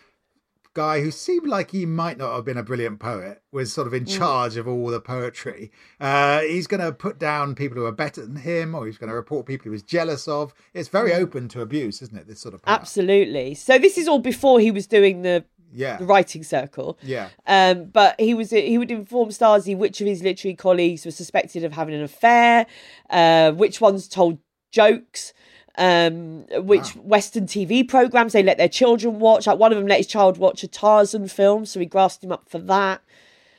guy 0.72 1.00
who 1.00 1.12
seemed 1.12 1.46
like 1.46 1.70
he 1.70 1.86
might 1.86 2.18
not 2.18 2.34
have 2.34 2.44
been 2.44 2.56
a 2.56 2.62
brilliant 2.64 2.98
poet 2.98 3.40
was 3.52 3.72
sort 3.72 3.86
of 3.86 3.92
Mm. 3.92 3.98
in 3.98 4.06
charge 4.06 4.56
of 4.56 4.66
all 4.66 4.88
the 4.88 5.00
poetry, 5.00 5.70
uh, 6.00 6.40
he's 6.40 6.66
going 6.66 6.80
to 6.80 6.90
put 6.90 7.16
down 7.16 7.54
people 7.54 7.78
who 7.78 7.84
are 7.86 7.92
better 7.92 8.22
than 8.26 8.34
him 8.34 8.74
or 8.74 8.84
he's 8.86 8.98
going 8.98 9.08
to 9.08 9.14
report 9.14 9.46
people 9.46 9.64
he 9.64 9.70
was 9.70 9.84
jealous 9.84 10.26
of. 10.26 10.52
It's 10.72 10.88
very 10.88 11.12
Mm. 11.12 11.20
open 11.20 11.48
to 11.50 11.60
abuse, 11.60 12.02
isn't 12.02 12.16
it? 12.18 12.26
This 12.26 12.40
sort 12.40 12.54
of 12.54 12.62
power. 12.62 12.74
Absolutely. 12.74 13.54
So 13.54 13.78
this 13.78 13.96
is 13.96 14.08
all 14.08 14.18
before 14.18 14.58
he 14.58 14.72
was 14.72 14.88
doing 14.88 15.22
the 15.22 15.44
Yeah. 15.74 15.96
the 15.96 16.06
writing 16.06 16.44
circle. 16.44 16.96
Yeah. 17.02 17.28
Um, 17.46 17.86
but 17.86 18.18
he 18.18 18.32
was 18.32 18.50
he 18.50 18.78
would 18.78 18.90
inform 18.90 19.30
Stasi 19.30 19.76
which 19.76 20.00
of 20.00 20.06
his 20.06 20.22
literary 20.22 20.54
colleagues 20.54 21.04
were 21.04 21.10
suspected 21.10 21.64
of 21.64 21.72
having 21.72 21.94
an 21.94 22.02
affair, 22.02 22.66
uh, 23.10 23.50
which 23.52 23.80
ones 23.80 24.06
told 24.08 24.38
jokes, 24.70 25.32
um, 25.76 26.46
which 26.64 26.90
Western 26.96 27.46
TV 27.46 27.86
programs 27.86 28.32
they 28.32 28.42
let 28.42 28.58
their 28.58 28.68
children 28.68 29.18
watch. 29.18 29.46
Like 29.46 29.58
one 29.58 29.72
of 29.72 29.78
them 29.78 29.86
let 29.86 29.98
his 29.98 30.06
child 30.06 30.38
watch 30.38 30.62
a 30.62 30.68
Tarzan 30.68 31.28
film, 31.28 31.66
so 31.66 31.80
he 31.80 31.86
grassed 31.86 32.22
him 32.22 32.32
up 32.32 32.48
for 32.48 32.58
that. 32.60 33.02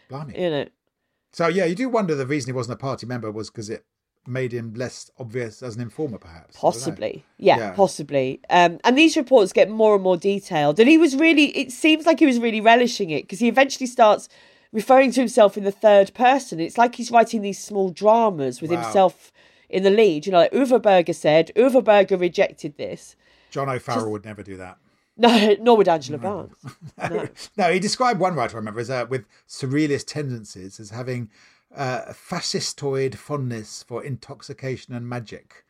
Blimey. 0.10 0.40
You 0.40 0.50
know, 0.50 0.66
So, 1.34 1.48
yeah, 1.48 1.66
you 1.66 1.76
do 1.76 1.90
wonder 1.90 2.16
the 2.16 2.26
reason 2.28 2.50
he 2.50 2.54
wasn't 2.56 2.80
a 2.80 2.82
party 2.82 3.06
member 3.06 3.32
was 3.32 3.50
because 3.50 3.70
it 3.70 3.86
made 4.28 4.52
him 4.52 4.74
less 4.76 5.12
obvious 5.20 5.62
as 5.64 5.76
an 5.76 5.82
informer, 5.82 6.18
perhaps. 6.18 6.56
I 6.58 6.62
don't 6.62 6.64
know. 6.64 6.72
possibly, 6.72 7.26
yeah, 7.38 7.58
Yeah. 7.58 7.72
possibly. 7.74 8.40
Um, 8.50 8.80
and 8.84 8.98
these 8.98 9.16
reports 9.18 9.54
get 9.54 9.70
more 9.70 9.94
and 9.96 10.04
more 10.04 10.18
detailed, 10.18 10.80
and 10.80 10.90
he 10.90 10.98
was 10.98 11.16
really. 11.16 11.46
It 11.58 11.72
seems 11.72 12.06
like 12.06 12.20
he 12.20 12.26
was 12.26 12.40
really 12.40 12.62
relishing 12.62 13.10
it 13.10 13.24
because 13.24 13.40
he 13.40 13.48
eventually 13.48 13.88
starts 13.88 14.28
referring 14.72 15.12
to 15.12 15.22
himself 15.22 15.58
in 15.58 15.64
the 15.64 15.72
third 15.72 16.14
person. 16.14 16.60
It's 16.60 16.78
like 16.78 16.96
he's 16.96 17.12
writing 17.12 17.42
these 17.42 17.60
small 17.64 17.90
dramas 17.92 18.62
with 18.62 18.72
Wow. 18.72 18.82
himself 18.82 19.32
in 19.70 19.84
the 19.84 19.90
lead. 19.90 20.26
You 20.26 20.32
know, 20.32 20.40
like 20.40 20.52
Uwe 20.52 20.82
Berger 20.82 21.14
said, 21.14 21.52
Uwe 21.56 21.84
Berger 21.84 22.18
rejected 22.18 22.78
this. 22.78 23.16
John 23.52 23.70
O'Farrell 23.70 24.12
would 24.12 24.26
never 24.26 24.44
do 24.44 24.58
that. 24.58 24.78
No, 25.18 25.56
nor 25.62 25.78
would 25.78 25.88
Angela 25.88 26.18
Barnes. 26.18 26.52
No. 27.58 27.72
he 27.72 27.80
described 27.80 28.20
one 28.20 28.36
writer 28.36 28.58
I 28.58 28.60
remember 28.60 28.82
as 28.82 28.90
uh, 28.90 29.06
with 29.10 29.24
surrealist 29.48 30.08
tendencies 30.08 30.78
as 30.78 30.90
having 30.90 31.30
uh, 31.76 32.02
a 32.08 32.14
fascistoid 32.14 33.16
fondness 33.16 33.84
for 33.84 34.04
intoxication 34.04 34.94
and 34.94 35.08
magic. 35.08 35.66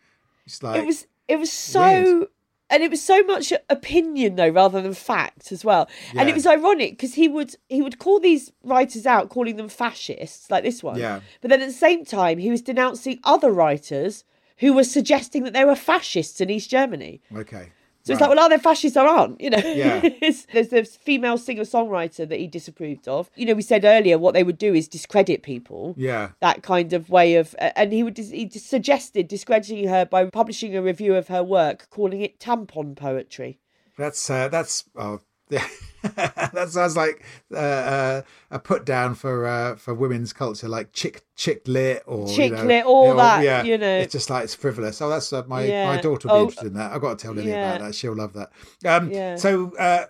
It's 0.45 0.61
like 0.63 0.81
it 0.81 0.85
was 0.85 1.07
it 1.27 1.37
was 1.39 1.51
so 1.51 1.81
Weird. 1.81 2.27
and 2.69 2.83
it 2.83 2.91
was 2.91 3.01
so 3.01 3.23
much 3.23 3.51
opinion 3.69 4.35
though 4.35 4.49
rather 4.49 4.81
than 4.81 4.93
fact 4.93 5.51
as 5.51 5.65
well 5.65 5.89
and 6.15 6.29
it 6.29 6.35
was 6.35 6.45
ironic 6.45 6.91
because 6.91 7.15
he 7.15 7.27
would 7.27 7.55
he 7.67 7.81
would 7.81 7.97
call 7.97 8.19
these 8.19 8.51
writers 8.63 9.05
out 9.07 9.29
calling 9.29 9.55
them 9.55 9.67
fascists 9.69 10.51
like 10.51 10.63
this 10.63 10.83
one 10.83 10.99
Yeah. 10.99 11.21
but 11.41 11.49
then 11.49 11.61
at 11.61 11.67
the 11.67 11.73
same 11.73 12.05
time 12.05 12.37
he 12.37 12.51
was 12.51 12.61
denouncing 12.61 13.19
other 13.23 13.51
writers 13.51 14.23
who 14.59 14.71
were 14.73 14.83
suggesting 14.83 15.43
that 15.43 15.53
they 15.53 15.65
were 15.65 15.75
fascists 15.75 16.39
in 16.41 16.49
east 16.51 16.69
germany 16.69 17.21
okay. 17.35 17.71
So 18.05 18.13
it's 18.13 18.21
like, 18.21 18.29
well, 18.29 18.39
are 18.39 18.49
there 18.49 18.59
fascists 18.59 18.95
or 18.95 19.07
aren't? 19.07 19.41
You 19.41 19.49
know, 19.49 19.57
Yeah. 19.57 20.07
There's 20.21 20.69
this 20.69 20.95
female 20.95 21.37
singer 21.37 21.63
songwriter 21.63 22.29
that 22.29 22.39
he 22.39 22.47
disapproved 22.47 23.07
of. 23.07 23.31
You 23.35 23.47
know, 23.47 23.55
we 23.55 23.63
said 23.63 23.83
earlier 23.83 24.19
what 24.19 24.35
they 24.35 24.43
would 24.43 24.59
do 24.59 24.75
is 24.75 24.87
discredit 24.87 25.41
people 25.41 25.95
yeah, 25.97 26.29
that 26.39 26.61
kind 26.61 26.93
of 26.93 27.09
way 27.09 27.35
of 27.35 27.55
and 27.59 27.91
he 27.91 28.03
would 28.03 28.17
he 28.17 28.49
suggested 28.49 29.27
discrediting 29.27 29.87
her 29.87 30.05
by 30.05 30.25
publishing 30.25 30.75
a 30.75 30.81
review 30.81 31.15
of 31.15 31.27
her 31.29 31.43
work 31.43 31.87
calling 31.89 32.21
it 32.21 32.39
tampon 32.39 32.95
poetry 32.95 33.59
that's 33.97 34.29
uh, 34.29 34.47
that's 34.49 34.85
oh. 34.95 35.19
that 35.49 36.67
sounds 36.69 36.95
like 36.95 37.23
uh, 37.53 37.57
uh, 37.57 38.21
a 38.51 38.59
put 38.59 38.85
down 38.85 39.15
for 39.15 39.45
uh, 39.47 39.75
for 39.75 39.93
women's 39.93 40.33
culture, 40.33 40.67
like 40.67 40.91
chick 40.93 41.21
chick 41.35 41.67
lit 41.67 42.03
or 42.05 42.27
you 42.27 42.35
Chick 42.35 42.51
know, 42.53 42.63
lit, 42.65 42.85
all 42.85 43.03
you 43.07 43.09
know, 43.11 43.17
that, 43.17 43.43
Yeah, 43.43 43.63
you 43.63 43.77
know. 43.77 43.97
it's 43.97 44.11
just 44.11 44.29
like 44.29 44.43
it's 44.43 44.55
frivolous. 44.55 45.01
Oh, 45.01 45.09
that's 45.09 45.31
uh, 45.33 45.43
my 45.47 45.67
my 45.67 45.97
daughter 46.01 46.27
will 46.27 46.35
be 46.35 46.39
Oh, 46.39 46.43
interested 46.43 46.67
in 46.67 46.73
that. 46.75 46.91
I've 46.91 47.01
got 47.01 47.17
to 47.19 47.23
tell 47.23 47.33
Lily 47.33 47.49
yeah. 47.49 47.73
about 47.75 47.85
that. 47.85 47.95
She'll 47.95 48.15
love 48.15 48.33
that. 48.33 48.51
Um, 48.85 49.11
Yeah. 49.11 49.35
So 49.35 49.73
uh, 49.77 50.05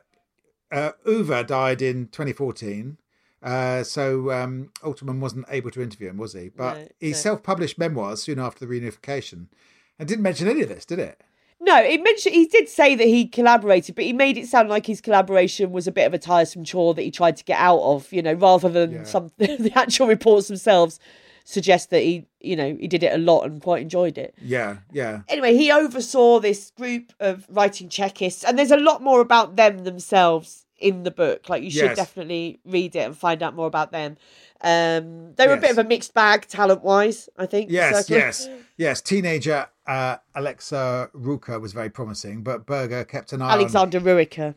uh, 0.71 0.91
Uwe 1.05 1.45
died 1.47 1.81
in 1.81 2.07
2014. 2.07 2.97
Uh, 3.43 3.83
so 3.83 4.31
um, 4.31 4.71
Oltermann 4.83 5.19
wasn't 5.19 5.45
able 5.49 5.69
to 5.71 5.81
interview 5.81 6.09
him, 6.09 6.17
was 6.17 6.33
he? 6.33 6.49
But 6.49 6.77
No, 6.77 6.87
he 6.99 7.07
no. 7.09 7.13
self-published 7.13 7.77
memoirs 7.77 8.23
soon 8.23 8.39
after 8.39 8.65
the 8.65 8.73
reunification, 8.73 9.47
and 9.99 10.07
didn't 10.09 10.23
mention 10.23 10.47
any 10.47 10.61
of 10.63 10.69
this, 10.69 10.83
did 10.85 10.97
it? 10.99 11.21
No 11.59 11.83
he 11.83 11.97
mentioned 11.97 12.35
he 12.35 12.45
did 12.47 12.69
say 12.69 12.95
that 12.95 13.07
he 13.07 13.27
collaborated 13.27 13.95
but 13.95 14.03
he 14.05 14.13
made 14.13 14.37
it 14.37 14.47
sound 14.47 14.69
like 14.69 14.85
his 14.85 15.01
collaboration 15.01 15.71
was 15.71 15.87
a 15.87 15.91
bit 15.91 16.05
of 16.05 16.13
a 16.13 16.19
tiresome 16.19 16.63
chore 16.63 16.93
that 16.93 17.01
he 17.01 17.11
tried 17.11 17.37
to 17.37 17.43
get 17.43 17.59
out 17.59 17.79
of 17.81 18.11
you 18.13 18.21
know 18.21 18.33
rather 18.33 18.69
than 18.69 18.91
Yeah. 18.91 19.03
some 19.03 19.31
the 19.37 19.71
actual 19.75 20.07
reports 20.07 20.47
themselves 20.47 20.99
suggest 21.47 21.91
that 21.91 22.01
he 22.01 22.25
you 22.41 22.55
know 22.55 22.75
he 22.79 22.87
did 22.87 23.03
it 23.03 23.13
a 23.13 23.17
lot 23.17 23.43
and 23.43 23.61
quite 23.61 23.81
enjoyed 23.81 24.17
it. 24.17 24.33
Yeah, 24.41 24.77
yeah, 24.91 25.21
anyway, 25.27 25.55
he 25.55 25.71
oversaw 25.71 26.39
this 26.39 26.71
group 26.71 27.13
of 27.19 27.45
writing 27.49 27.87
Chekists, 27.89 28.43
and 28.43 28.57
there's 28.57 28.71
a 28.71 28.77
lot 28.77 29.01
more 29.03 29.21
about 29.21 29.55
them 29.55 29.83
themselves 29.83 30.64
in 30.77 31.03
the 31.03 31.11
book. 31.11 31.49
Like 31.49 31.63
you 31.63 31.69
should 31.71 31.83
Yes. 31.85 31.97
definitely 31.97 32.59
read 32.65 32.95
it 32.95 32.99
and 32.99 33.17
find 33.17 33.41
out 33.41 33.55
more 33.55 33.67
about 33.67 33.91
them. 33.91 34.17
Um, 34.61 35.33
they 35.35 35.47
were 35.47 35.53
a 35.53 35.59
bit 35.61 35.71
of 35.71 35.77
a 35.77 35.83
mixed 35.83 36.13
bag 36.13 36.47
talent 36.47 36.83
wise, 36.83 37.29
I 37.37 37.45
think. 37.45 37.69
Yes, 37.69 38.09
yes, 38.09 38.49
yes. 38.77 39.01
Teenager 39.01 39.67
uh, 39.85 40.17
Alexa 40.33 41.09
Ruka 41.13 41.59
was 41.61 41.73
very 41.73 41.89
promising, 41.89 42.41
but 42.43 42.65
Berger 42.65 43.03
kept 43.03 43.33
an 43.33 43.41
eye 43.41 43.51
Alexander 43.51 43.99
Ruica. 43.99 44.47
on. 44.47 44.55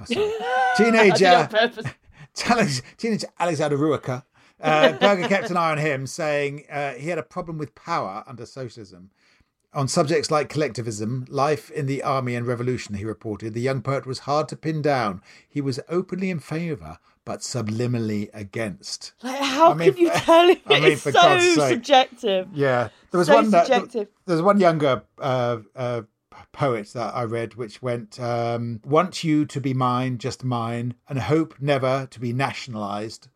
Oh, 0.00 0.04
sorry. 0.04 0.26
I 0.40 1.10
did 1.16 1.24
it 1.24 1.24
on 1.24 1.48
Teenager. 2.34 2.82
Teenager 2.96 3.26
Alexander 3.38 3.78
Ruka. 3.78 4.24
Uh, 4.60 4.92
Berger 4.98 5.26
kept 5.26 5.50
an 5.50 5.56
eye 5.56 5.70
on 5.70 5.78
him, 5.78 6.06
saying 6.06 6.64
uh, 6.70 6.92
he 6.92 7.08
had 7.08 7.18
a 7.18 7.22
problem 7.22 7.56
with 7.56 7.74
power 7.74 8.22
under 8.26 8.44
socialism. 8.44 9.10
On 9.72 9.86
subjects 9.86 10.30
like 10.32 10.48
collectivism, 10.48 11.26
life 11.28 11.70
in 11.70 11.86
the 11.86 12.02
army 12.02 12.34
and 12.34 12.44
revolution, 12.46 12.96
he 12.96 13.04
reported, 13.04 13.54
the 13.54 13.60
young 13.60 13.82
poet 13.82 14.04
was 14.04 14.20
hard 14.20 14.48
to 14.48 14.56
pin 14.56 14.82
down. 14.82 15.22
He 15.48 15.60
was 15.60 15.78
openly 15.88 16.28
in 16.28 16.40
favour, 16.40 16.98
but 17.24 17.38
subliminally 17.40 18.30
against. 18.34 19.12
Like, 19.22 19.40
how 19.40 19.70
I 19.70 19.74
mean, 19.74 19.92
can 19.94 20.02
you 20.02 20.10
tell 20.14 20.48
him? 20.48 20.56
I 20.66 20.80
mean, 20.80 20.92
it's 20.92 21.02
so 21.02 21.12
God's 21.12 21.54
sake. 21.54 21.70
subjective. 21.74 22.48
Yeah, 22.52 22.88
there 23.12 23.18
was 23.18 23.28
So 23.28 23.34
one. 23.34 23.50
That, 23.50 23.68
subjective. 23.68 24.08
there 24.26 24.34
was 24.34 24.42
one 24.42 24.58
younger 24.58 25.02
uh, 25.20 25.58
uh, 25.76 26.02
poet 26.50 26.88
that 26.94 27.14
I 27.14 27.22
read, 27.22 27.54
which 27.54 27.80
went, 27.80 28.18
um, 28.18 28.80
"Want 28.84 29.22
you 29.22 29.44
to 29.46 29.60
be 29.60 29.72
mine, 29.72 30.18
just 30.18 30.42
mine, 30.42 30.94
and 31.08 31.18
hope 31.20 31.54
never 31.60 32.08
to 32.10 32.18
be 32.18 32.32
nationalised." 32.32 33.28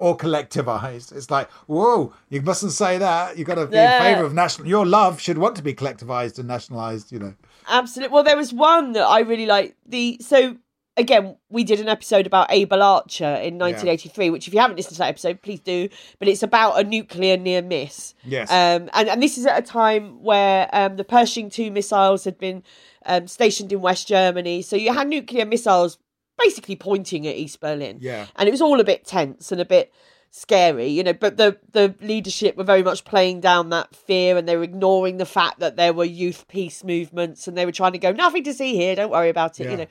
Or 0.00 0.16
collectivized. 0.16 1.14
It's 1.14 1.30
like, 1.30 1.50
whoa! 1.66 2.12
You 2.30 2.40
mustn't 2.42 2.72
say 2.72 2.96
that. 2.98 3.36
You've 3.36 3.46
got 3.46 3.56
to 3.56 3.66
be 3.66 3.76
Yeah. 3.76 3.98
in 3.98 4.14
favour 4.14 4.24
of 4.26 4.32
national. 4.34 4.66
Your 4.66 4.86
love 4.86 5.20
should 5.20 5.36
want 5.38 5.56
to 5.56 5.62
be 5.62 5.74
collectivized 5.74 6.38
and 6.38 6.48
nationalised. 6.48 7.12
You 7.12 7.18
know. 7.18 7.34
Absolutely. 7.68 8.12
Well, 8.14 8.24
there 8.24 8.36
was 8.36 8.52
one 8.52 8.92
that 8.92 9.04
I 9.04 9.20
really 9.20 9.46
like. 9.46 9.76
The 9.86 10.18
so 10.22 10.56
again, 10.96 11.36
we 11.50 11.64
did 11.64 11.80
an 11.80 11.88
episode 11.88 12.26
about 12.26 12.50
Able 12.50 12.82
Archer 12.82 13.24
in 13.24 13.58
1983, 13.58 14.30
which 14.30 14.48
if 14.48 14.54
you 14.54 14.60
haven't 14.60 14.76
listened 14.76 14.94
to 14.94 14.98
that 15.00 15.08
episode, 15.08 15.40
please 15.42 15.60
do. 15.60 15.88
But 16.18 16.28
it's 16.28 16.42
about 16.42 16.80
a 16.80 16.84
nuclear 16.84 17.36
near 17.36 17.62
miss. 17.62 18.14
Yes. 18.24 18.50
Um, 18.50 18.88
and 18.94 19.08
and 19.08 19.22
this 19.22 19.36
is 19.38 19.46
at 19.46 19.58
a 19.58 19.62
time 19.62 20.22
where 20.22 20.68
um, 20.72 20.96
the 20.96 21.04
Pershing 21.04 21.50
two 21.50 21.70
missiles 21.70 22.24
had 22.24 22.38
been 22.38 22.62
um, 23.06 23.26
stationed 23.28 23.72
in 23.72 23.80
West 23.82 24.08
Germany, 24.08 24.62
so 24.62 24.76
you 24.76 24.92
had 24.94 25.08
nuclear 25.08 25.44
missiles 25.44 25.98
basically 26.42 26.76
pointing 26.76 27.26
at 27.26 27.36
East 27.36 27.60
Berlin. 27.60 27.98
Yeah. 28.00 28.26
And 28.36 28.48
it 28.48 28.52
was 28.52 28.60
all 28.62 28.80
a 28.80 28.84
bit 28.84 29.04
tense 29.04 29.52
and 29.52 29.60
a 29.60 29.64
bit 29.64 29.92
scary, 30.30 30.86
you 30.86 31.02
know, 31.02 31.12
but 31.12 31.36
the 31.36 31.58
the 31.72 31.94
leadership 32.00 32.56
were 32.56 32.64
very 32.64 32.82
much 32.82 33.04
playing 33.04 33.40
down 33.40 33.70
that 33.70 33.94
fear 33.94 34.36
and 34.36 34.48
they 34.48 34.56
were 34.56 34.62
ignoring 34.62 35.16
the 35.16 35.26
fact 35.26 35.58
that 35.58 35.76
there 35.76 35.92
were 35.92 36.04
youth 36.04 36.46
peace 36.48 36.84
movements 36.84 37.48
and 37.48 37.56
they 37.56 37.66
were 37.66 37.72
trying 37.72 37.92
to 37.92 37.98
go, 37.98 38.12
nothing 38.12 38.44
to 38.44 38.54
see 38.54 38.74
here, 38.76 38.94
don't 38.94 39.10
worry 39.10 39.28
about 39.28 39.58
it, 39.60 39.64
Yeah. 39.64 39.70
you 39.70 39.76
know. 39.78 39.86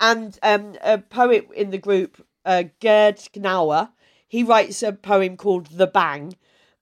And 0.00 0.38
um, 0.42 0.74
a 0.82 0.98
poet 0.98 1.48
in 1.54 1.70
the 1.70 1.78
group, 1.78 2.24
uh, 2.44 2.64
Gerd 2.80 3.16
Gnauer, 3.34 3.90
he 4.26 4.42
writes 4.42 4.82
a 4.82 4.92
poem 4.92 5.36
called 5.36 5.66
The 5.66 5.86
Bang. 5.86 6.36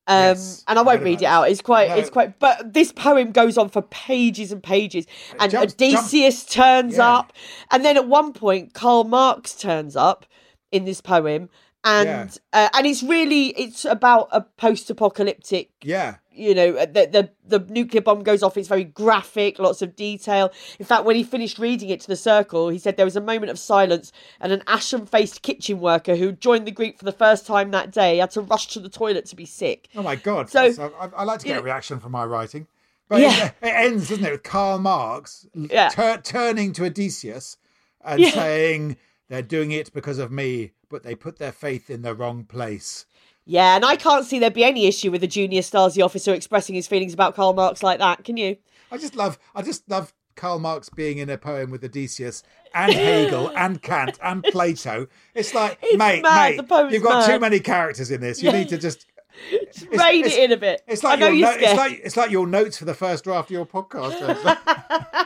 Um, 0.09 0.17
Yes, 0.37 0.65
and 0.69 0.79
I 0.79 0.83
won't 0.83 1.03
read 1.03 1.21
it 1.21 1.25
out. 1.27 1.51
It's 1.51 1.61
quite, 1.61 1.89
No. 1.89 1.97
it's 1.97 2.11
quite, 2.11 2.39
but 2.39 2.73
this 2.73 2.93
poem 2.93 3.33
goes 3.33 3.59
on 3.59 3.69
for 3.69 3.83
pages 3.83 4.53
and 4.53 4.63
pages. 4.63 5.05
And 5.41 5.51
jumps- 5.51 5.75
jump- 5.75 5.95
Odysseus 5.99 6.45
turns 6.45 6.97
Yeah. 6.97 7.17
up, 7.17 7.33
and 7.73 7.85
then 7.85 7.97
at 7.97 8.07
one 8.07 8.33
point, 8.33 8.73
Karl 8.73 9.03
Marx 9.05 9.55
turns 9.55 9.97
up 9.97 10.25
in 10.71 10.85
this 10.85 11.01
poem, 11.01 11.49
and 11.83 12.39
uh, 12.53 12.69
and 12.75 12.87
it's 12.87 13.03
really 13.03 13.49
it's 13.59 13.85
about 13.85 14.29
a 14.33 14.43
post-apocalyptic 14.43 15.71
Yeah. 15.83 16.17
You 16.37 16.55
know 16.55 16.75
uh, 16.77 16.87
the, 16.87 17.31
the 17.47 17.59
the 17.59 17.73
nuclear 17.73 18.01
bomb 18.03 18.23
goes 18.23 18.43
off 18.43 18.57
it's 18.57 18.69
very 18.69 18.85
graphic 18.85 19.59
lots 19.59 19.81
of 19.83 19.97
detail 19.97 20.51
in 20.79 20.85
fact 20.87 21.05
when 21.05 21.17
he 21.17 21.23
finished 21.25 21.59
reading 21.59 21.89
it 21.89 22.01
to 22.01 22.07
the 22.09 22.17
circle 22.17 22.69
he 22.69 22.79
said 22.79 22.97
there 22.97 23.07
was 23.07 23.17
a 23.17 23.21
moment 23.21 23.51
of 23.51 23.59
silence 23.59 24.13
and 24.41 24.53
an 24.53 24.63
ashen 24.67 25.07
faced 25.07 25.43
kitchen 25.43 25.81
worker 25.81 26.17
who 26.17 26.33
joined 26.33 26.67
the 26.67 26.71
group 26.71 26.99
for 26.99 27.05
the 27.05 27.13
first 27.13 27.47
time 27.47 27.71
that 27.71 27.91
day 27.91 28.19
had 28.19 28.31
to 28.31 28.41
rush 28.41 28.67
to 28.69 28.81
the 28.81 28.89
toilet 28.89 29.25
to 29.27 29.37
be 29.37 29.47
sick 29.47 29.89
Oh 29.97 30.03
my 30.03 30.17
god! 30.17 30.51
So- 30.51 30.93
I, 31.01 31.09
I 31.17 31.25
like 31.25 31.41
to 31.41 31.47
get 31.47 31.59
a 31.59 31.63
reaction 31.63 31.99
from 32.01 32.13
my 32.13 32.25
writing, 32.25 32.67
but 33.09 33.21
Yeah. 33.21 33.47
it, 33.47 33.55
it 33.63 33.69
ends, 33.75 34.09
doesn't 34.09 34.25
it, 34.25 34.33
with 34.33 34.43
Karl 34.43 34.79
Marx 34.79 35.47
Yeah. 35.55 35.89
tur- 35.89 36.21
turning 36.23 36.73
to 36.75 36.85
Odysseus 36.85 37.57
and 38.05 38.21
Yeah. 38.21 38.31
saying 38.31 38.97
they're 39.29 39.43
doing 39.43 39.73
it 39.73 39.93
because 39.93 40.19
of 40.19 40.31
me, 40.31 40.73
but 40.89 41.03
they 41.03 41.15
put 41.15 41.39
their 41.39 41.53
faith 41.53 41.89
in 41.91 42.03
the 42.03 42.15
wrong 42.15 42.45
place. 42.45 43.07
Yeah 43.47 43.77
and 43.77 43.85
i 43.85 43.97
can't 43.97 44.27
see 44.27 44.39
there'd 44.39 44.53
be 44.53 44.65
any 44.65 44.87
issue 44.87 45.11
with 45.11 45.23
a 45.23 45.27
junior 45.27 45.63
stasi 45.63 46.05
officer 46.05 46.35
expressing 46.35 46.75
his 46.75 46.87
feelings 46.87 47.15
about 47.15 47.35
karl 47.35 47.53
marx 47.55 47.83
like 47.83 47.99
that 47.99 48.25
can 48.25 48.37
you 48.37 48.57
I 48.91 48.99
just 48.99 49.17
love, 49.17 49.37
I 49.53 49.63
just 49.63 49.91
love 49.91 50.15
Karl 50.37 50.61
Marx 50.61 50.89
being 50.91 51.19
in 51.19 51.29
a 51.29 51.37
poem 51.37 51.73
with 51.73 51.83
Odysseus 51.83 52.45
and 52.73 52.93
Hegel 52.93 53.51
and 53.57 53.83
Kant 53.83 54.17
and 54.23 54.45
Plato. 54.45 55.09
It's 55.35 55.53
like, 55.55 55.79
He's 55.81 55.99
mate, 55.99 56.23
mad, 56.23 56.57
mate, 56.71 56.93
you've 56.93 57.03
got 57.03 57.27
too 57.27 57.41
many 57.41 57.59
characters 57.59 58.13
in 58.13 58.21
this. 58.21 58.41
You 58.41 58.51
Yeah. 58.51 58.59
need 58.59 58.69
to 58.69 58.79
just. 58.79 59.07
Just 59.51 59.87
rein 59.91 60.21
it's- 60.25 60.33
it 60.35 60.45
in 60.45 60.53
a 60.53 60.57
bit 60.57 60.83
It's 60.87 61.05
i 61.05 61.11
like 61.11 61.19
know 61.19 61.29
your 61.29 61.49
no, 61.53 61.57
it's 61.59 61.77
like 61.77 62.01
it's 62.05 62.17
like 62.17 62.31
your 62.31 62.47
notes 62.47 62.79
for 62.79 62.85
the 62.87 62.95
first 62.95 63.25
draft 63.25 63.49
of 63.49 63.51
your 63.51 63.67
podcast. 63.67 64.17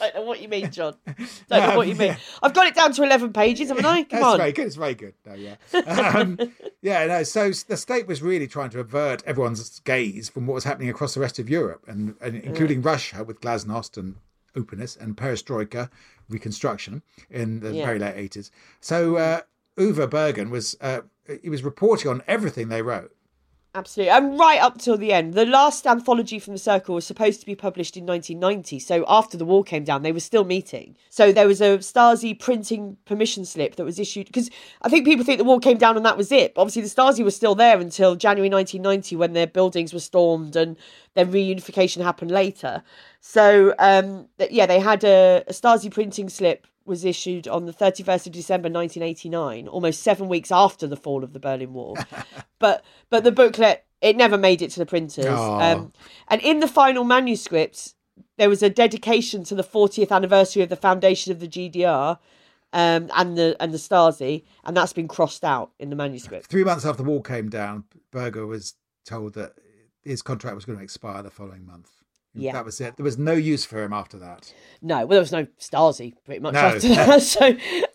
I 0.00 0.10
don't 0.10 0.14
know 0.16 0.22
what 0.22 0.40
you 0.40 0.48
mean, 0.48 0.70
John. 0.70 0.94
Don't 1.06 1.26
know 1.50 1.70
Um, 1.70 1.76
what 1.76 1.88
you 1.88 1.94
mean. 1.94 2.08
yeah. 2.08 2.16
I've 2.42 2.52
got 2.54 2.66
it 2.66 2.74
down 2.74 2.92
to 2.92 3.02
11 3.02 3.32
pages, 3.32 3.68
haven't 3.68 3.84
I? 3.84 4.04
Come 4.04 4.20
That's 4.20 4.24
on. 4.24 4.38
very 4.38 4.52
good. 4.52 4.66
It's 4.66 4.76
very 4.76 4.94
good. 4.94 5.14
No, 5.26 5.34
yeah, 5.34 5.56
um, 5.86 6.38
yeah. 6.82 7.06
No, 7.06 7.22
so 7.22 7.50
the 7.50 7.76
state 7.76 8.06
was 8.06 8.22
really 8.22 8.46
trying 8.46 8.70
to 8.70 8.80
avert 8.80 9.22
everyone's 9.26 9.80
gaze 9.80 10.28
from 10.28 10.46
what 10.46 10.54
was 10.54 10.64
happening 10.64 10.88
across 10.90 11.14
the 11.14 11.20
rest 11.20 11.38
of 11.38 11.48
Europe, 11.48 11.84
and, 11.86 12.14
and 12.20 12.36
including 12.36 12.82
Russia 12.82 13.24
with 13.24 13.40
Glasnost 13.40 13.96
and 13.96 14.16
openness 14.56 14.96
and 14.96 15.16
Perestroika 15.16 15.90
reconstruction 16.28 17.02
in 17.30 17.60
the 17.60 17.72
Yeah. 17.72 17.84
very 17.86 17.98
late 17.98 18.14
eighties. 18.16 18.50
So 18.80 19.16
uh, 19.16 19.40
Uwe 19.78 20.08
Berger 20.08 20.46
was 20.48 20.76
uh, 20.80 21.00
he 21.42 21.48
was 21.48 21.62
reporting 21.62 22.10
on 22.10 22.22
everything 22.26 22.68
they 22.68 22.82
wrote. 22.82 23.13
Absolutely. 23.76 24.10
And 24.10 24.38
right 24.38 24.60
up 24.60 24.78
till 24.78 24.96
the 24.96 25.12
end. 25.12 25.34
The 25.34 25.44
last 25.44 25.84
anthology 25.84 26.38
from 26.38 26.52
the 26.52 26.60
Circle 26.60 26.94
was 26.94 27.04
supposed 27.04 27.40
to 27.40 27.46
be 27.46 27.56
published 27.56 27.96
in 27.96 28.06
1990. 28.06 28.78
So 28.78 29.04
after 29.08 29.36
the 29.36 29.44
wall 29.44 29.64
came 29.64 29.82
down, 29.82 30.02
they 30.02 30.12
were 30.12 30.20
still 30.20 30.44
meeting. 30.44 30.96
So 31.10 31.32
there 31.32 31.48
was 31.48 31.60
a 31.60 31.78
Stasi 31.78 32.38
printing 32.38 32.96
permission 33.04 33.44
slip 33.44 33.74
that 33.74 33.84
was 33.84 33.98
issued. 33.98 34.26
Because 34.26 34.48
I 34.82 34.88
think 34.88 35.04
people 35.04 35.24
think 35.24 35.38
the 35.38 35.44
wall 35.44 35.58
came 35.58 35.76
down 35.76 35.96
and 35.96 36.06
that 36.06 36.16
was 36.16 36.30
it. 36.30 36.54
But 36.54 36.60
obviously, 36.60 36.82
the 36.82 36.88
Stasi 36.88 37.24
was 37.24 37.34
still 37.34 37.56
there 37.56 37.80
until 37.80 38.14
January 38.14 38.48
1990 38.48 39.16
when 39.16 39.32
their 39.32 39.48
buildings 39.48 39.92
were 39.92 39.98
stormed 39.98 40.54
and 40.54 40.76
their 41.14 41.26
reunification 41.26 42.00
happened 42.00 42.30
later. 42.30 42.80
So, 43.20 43.74
um, 43.80 44.28
yeah, 44.50 44.66
they 44.66 44.78
had 44.78 45.02
a, 45.02 45.42
a 45.48 45.52
Stasi 45.52 45.90
printing 45.90 46.28
slip 46.28 46.68
was 46.84 47.04
issued 47.04 47.48
on 47.48 47.66
the 47.66 47.72
31st 47.72 48.26
of 48.26 48.32
December 48.32 48.68
1989, 48.68 49.68
almost 49.68 50.02
seven 50.02 50.28
weeks 50.28 50.52
after 50.52 50.86
the 50.86 50.96
fall 50.96 51.24
of 51.24 51.32
the 51.32 51.40
Berlin 51.40 51.72
Wall. 51.72 51.96
but 52.58 52.84
but 53.10 53.24
the 53.24 53.32
booklet 53.32 53.84
it 54.00 54.16
never 54.16 54.36
made 54.36 54.60
it 54.60 54.70
to 54.72 54.78
the 54.78 54.86
printers. 54.86 55.26
Um, 55.26 55.92
and 56.28 56.40
in 56.42 56.60
the 56.60 56.68
final 56.68 57.04
manuscripts, 57.04 57.94
there 58.36 58.50
was 58.50 58.62
a 58.62 58.68
dedication 58.68 59.44
to 59.44 59.54
the 59.54 59.64
40th 59.64 60.12
anniversary 60.12 60.62
of 60.62 60.68
the 60.68 60.76
foundation 60.76 61.32
of 61.32 61.40
the 61.40 61.48
GDR. 61.48 62.18
Um, 62.74 63.08
and 63.14 63.38
the 63.38 63.56
and 63.60 63.72
the 63.72 63.78
Stasi, 63.78 64.42
and 64.64 64.76
that's 64.76 64.92
been 64.92 65.06
crossed 65.06 65.44
out 65.44 65.70
in 65.78 65.90
the 65.90 65.96
manuscript. 65.96 66.46
Three 66.46 66.64
months 66.64 66.84
after 66.84 67.04
the 67.04 67.08
wall 67.08 67.22
came 67.22 67.48
down, 67.48 67.84
Berger 68.10 68.48
was 68.48 68.74
told 69.06 69.34
that 69.34 69.52
his 70.02 70.22
contract 70.22 70.56
was 70.56 70.64
going 70.64 70.78
to 70.78 70.82
expire 70.82 71.22
the 71.22 71.30
following 71.30 71.64
month. 71.64 71.92
Yeah. 72.36 72.52
that 72.52 72.64
was 72.64 72.80
it. 72.80 72.96
There 72.96 73.04
was 73.04 73.16
no 73.16 73.32
use 73.32 73.64
for 73.64 73.82
him 73.82 73.92
after 73.92 74.18
that. 74.18 74.52
No, 74.82 74.98
well, 74.98 75.06
there 75.08 75.20
was 75.20 75.32
no 75.32 75.46
Stasi 75.60 76.14
pretty 76.24 76.40
much 76.40 76.54
No. 76.54 76.60
after 76.60 76.88
that. 76.88 77.22
So, 77.22 77.46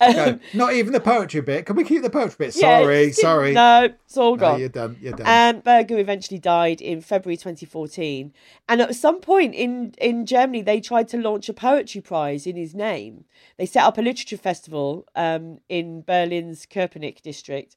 um, 0.02 0.16
No, 0.16 0.40
not 0.54 0.74
even 0.74 0.94
the 0.94 1.00
poetry 1.02 1.42
bit. 1.42 1.66
Can 1.66 1.76
we 1.76 1.84
keep 1.84 2.02
the 2.02 2.10
poetry 2.10 2.36
bit? 2.46 2.54
Sorry, 2.54 2.98
it's- 3.02 3.20
sorry. 3.20 3.52
No, 3.54 3.84
it's 4.06 4.18
all 4.18 4.36
No, 4.36 4.40
gone. 4.42 4.60
you're 4.62 4.70
done. 4.70 4.98
You're 5.02 5.14
done. 5.14 5.28
And 5.28 5.64
Berger 5.64 5.98
eventually 6.00 6.40
died 6.40 6.82
in 6.82 7.02
February 7.02 7.36
2014. 7.38 8.34
And 8.68 8.82
at 8.82 8.96
some 8.96 9.20
point 9.20 9.54
in, 9.56 9.94
in 9.98 10.26
Germany, 10.26 10.62
they 10.62 10.80
tried 10.80 11.10
to 11.10 11.18
launch 11.18 11.50
a 11.50 11.54
poetry 11.54 12.02
prize 12.02 12.48
in 12.48 12.56
his 12.56 12.74
name. 12.74 13.26
They 13.58 13.66
set 13.66 13.84
up 13.84 13.98
a 13.98 14.02
literature 14.02 14.38
festival 14.38 15.06
um, 15.16 15.60
in 15.68 16.02
Berlin's 16.02 16.66
Köpenick 16.66 17.22
district. 17.22 17.76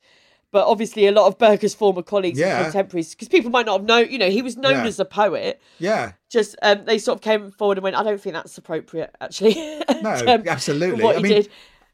But 0.52 0.66
obviously, 0.66 1.06
a 1.06 1.12
lot 1.12 1.26
of 1.26 1.38
Berger's 1.38 1.74
former 1.74 2.02
colleagues 2.02 2.38
Yeah. 2.38 2.56
and 2.58 2.64
contemporaries, 2.66 3.10
because 3.14 3.28
people 3.28 3.50
might 3.50 3.66
not 3.66 3.80
have 3.80 3.86
known, 3.88 4.10
you 4.10 4.18
know, 4.18 4.28
he 4.30 4.42
was 4.42 4.56
known 4.56 4.74
Yeah. 4.74 4.84
as 4.86 5.00
a 5.00 5.04
poet. 5.06 5.60
yeah, 5.78 6.12
Just 6.30 6.54
um, 6.62 6.84
they 6.84 6.98
sort 6.98 7.16
of 7.16 7.22
came 7.22 7.50
forward 7.52 7.78
and 7.78 7.82
went, 7.84 7.96
I 7.96 8.02
don't 8.02 8.20
think 8.20 8.34
that's 8.34 8.56
appropriate, 8.58 9.14
actually. 9.20 9.54
no, 10.02 10.14
um, 10.28 10.44
absolutely. 10.46 11.02
What 11.02 11.14
I 11.16 11.18
he 11.18 11.22
mean, 11.24 11.32
did. 11.32 11.48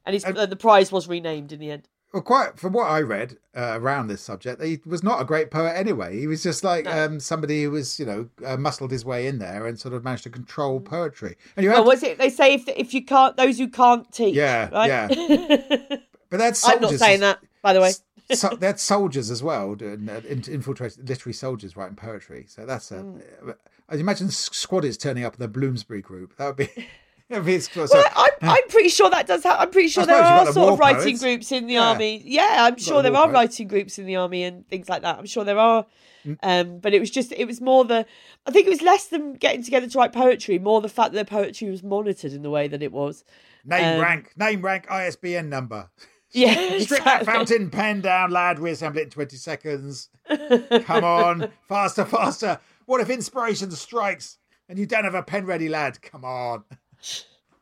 And 0.05 0.15
his, 0.15 0.25
uh, 0.25 0.45
the 0.47 0.57
prize 0.57 0.91
was 0.91 1.07
renamed 1.07 1.53
in 1.53 1.61
the 1.61 1.71
end. 1.71 1.87
well, 2.13 2.23
quite 2.23 2.59
from 2.59 2.73
what 2.73 2.91
I 2.91 3.01
read 3.03 3.37
uh, 3.57 3.79
around 3.81 4.09
this 4.09 4.23
subject, 4.23 4.61
he 4.63 4.81
was 4.87 5.03
not 5.05 5.21
a 5.21 5.25
great 5.25 5.51
poet 5.53 5.75
anyway. 5.77 6.19
He 6.19 6.27
was 6.27 6.43
just 6.43 6.65
like 6.65 6.87
No. 6.87 7.05
um, 7.05 7.21
somebody 7.21 7.63
who 7.63 7.71
was, 7.71 8.01
you 8.01 8.07
know, 8.07 8.29
uh, 8.45 8.57
muscled 8.57 8.91
his 8.91 9.05
way 9.05 9.27
in 9.29 9.39
there 9.39 9.67
and 9.67 9.79
sort 9.79 9.95
of 9.95 10.03
managed 10.03 10.25
to 10.25 10.31
control 10.31 10.81
poetry. 10.81 11.37
And 11.57 11.63
you 11.63 11.71
Well, 11.71 11.79
have, 11.81 11.87
was 11.87 12.03
it? 12.03 12.19
They 12.19 12.31
say 12.31 12.55
if 12.55 12.67
if 12.69 12.93
you 12.95 13.05
can't, 13.05 13.37
those 13.37 13.59
who 13.59 13.69
can't 13.69 14.11
teach. 14.11 14.35
Yeah, 14.35 14.69
right? 14.71 14.89
yeah. 14.89 15.79
but 16.31 16.39
that's 16.39 16.67
I'm 16.67 16.81
not 16.81 16.95
saying 16.95 17.21
that, 17.21 17.39
by 17.63 17.73
the 17.75 17.81
way. 17.81 17.93
So, 18.33 18.49
they 18.61 18.67
had 18.69 18.81
soldiers 18.81 19.31
as 19.31 19.43
well, 19.43 19.75
doing, 19.75 20.09
uh, 20.09 20.21
infiltrated 20.27 21.09
literary 21.09 21.35
soldiers 21.35 21.77
writing 21.77 21.97
poetry. 21.97 22.45
So 22.49 22.67
that's 22.67 22.91
a. 22.91 22.97
Mm. 22.97 23.55
I 23.91 23.95
imagine 23.97 24.27
s- 24.29 24.51
squatters 24.53 24.97
turning 24.99 25.25
up 25.25 25.35
in 25.35 25.41
the 25.41 25.49
Bloomsbury 25.49 26.03
group. 26.03 26.37
That 26.37 26.47
would 26.47 26.57
be 26.57 26.69
If 27.31 27.47
it's- 27.47 27.71
so- 27.73 27.87
Well, 27.93 28.05
I'm, 28.17 28.31
I'm 28.43 28.69
pretty 28.69 28.89
sure 28.89 29.11
that 29.11 29.27
does 29.27 29.43
happen. 29.45 29.61
I'm 29.63 29.71
pretty 29.71 29.89
sure 29.89 30.07
there 30.07 30.23
are 30.23 30.51
sort 30.53 30.73
of 30.73 30.79
writing 30.79 31.03
poets. 31.03 31.21
groups 31.23 31.53
in 31.53 31.67
the 31.67 31.75
Yeah. 31.75 31.89
army. 31.91 32.23
Yeah, 32.25 32.57
I'm 32.61 32.79
sure 32.79 33.03
there 33.03 33.15
are 33.15 33.25
poets. 33.27 33.35
writing 33.35 33.69
groups 33.69 33.99
in 33.99 34.07
the 34.07 34.17
army 34.17 34.45
and 34.45 34.67
things 34.69 34.89
like 34.89 35.03
that. 35.03 35.19
I'm 35.19 35.27
sure 35.27 35.45
there 35.45 35.59
are. 35.59 35.85
Mm. 36.27 36.39
Um, 36.43 36.79
but 36.81 36.95
it 36.95 37.01
was 37.01 37.11
just, 37.11 37.33
it 37.33 37.45
was 37.47 37.61
more 37.61 37.85
the, 37.85 38.05
I 38.47 38.51
think 38.51 38.67
it 38.67 38.71
was 38.71 38.83
less 38.83 39.07
than 39.09 39.35
getting 39.35 39.63
together 39.63 39.87
to 39.89 39.99
write 39.99 40.13
poetry, 40.13 40.59
more 40.59 40.81
the 40.81 40.89
fact 40.89 41.13
that 41.13 41.17
their 41.17 41.25
poetry 41.41 41.71
was 41.71 41.83
monitored 41.83 42.33
in 42.33 42.43
the 42.43 42.51
way 42.51 42.67
that 42.67 42.83
it 42.83 42.93
was. 42.93 43.25
name 43.65 43.97
um, 43.97 44.01
rank, 44.03 44.33
name 44.37 44.63
rank, 44.63 44.91
ISBN 44.91 45.49
number. 45.51 45.91
Yeah, 46.33 46.79
Strip 46.81 47.05
that 47.05 47.25
fountain 47.25 47.71
pen 47.71 48.01
down, 48.03 48.31
lad. 48.31 48.59
We 48.59 48.71
assemble 48.71 48.99
it 48.99 49.05
in 49.05 49.11
20 49.11 49.37
seconds. 49.37 50.11
Come 50.29 51.05
on. 51.05 51.51
Faster, 51.69 52.05
faster. 52.05 52.61
What 52.87 53.01
if 53.01 53.09
inspiration 53.11 53.71
strikes 53.71 54.39
and 54.69 54.79
you 54.79 54.87
don't 54.87 55.05
have 55.05 55.15
a 55.15 55.23
pen 55.23 55.47
ready, 55.47 55.69
lad? 55.69 56.01
Come 56.03 56.25
on. 56.25 56.65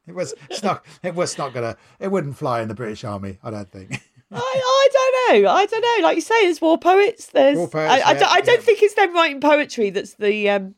It 0.06 0.14
was 0.14 0.34
it's 0.50 0.62
not 0.62 0.84
it 1.02 1.14
was 1.14 1.36
not 1.36 1.52
gonna 1.52 1.76
it 1.98 2.10
wouldn't 2.10 2.36
fly 2.36 2.60
in 2.60 2.68
the 2.68 2.74
British 2.74 3.02
Army, 3.04 3.38
I 3.42 3.50
don't 3.50 3.70
think. 3.70 4.00
I, 4.30 4.36
I 4.38 4.88
don't 4.92 5.42
know. 5.42 5.50
I 5.50 5.66
don't 5.66 5.80
know. 5.80 6.06
Like 6.06 6.16
you 6.16 6.20
say, 6.20 6.44
there's 6.44 6.60
war 6.60 6.78
poets. 6.78 7.26
There's. 7.26 7.56
War 7.56 7.68
poets, 7.68 7.90
I, 7.90 7.94
I, 7.94 8.12
yeah, 8.12 8.18
don't, 8.18 8.28
I 8.28 8.40
don't 8.40 8.54
yeah. 8.56 8.60
think 8.60 8.82
it's 8.82 8.94
them 8.94 9.14
writing 9.14 9.40
poetry 9.40 9.90
that's 9.90 10.14
the 10.14 10.50
um, 10.50 10.74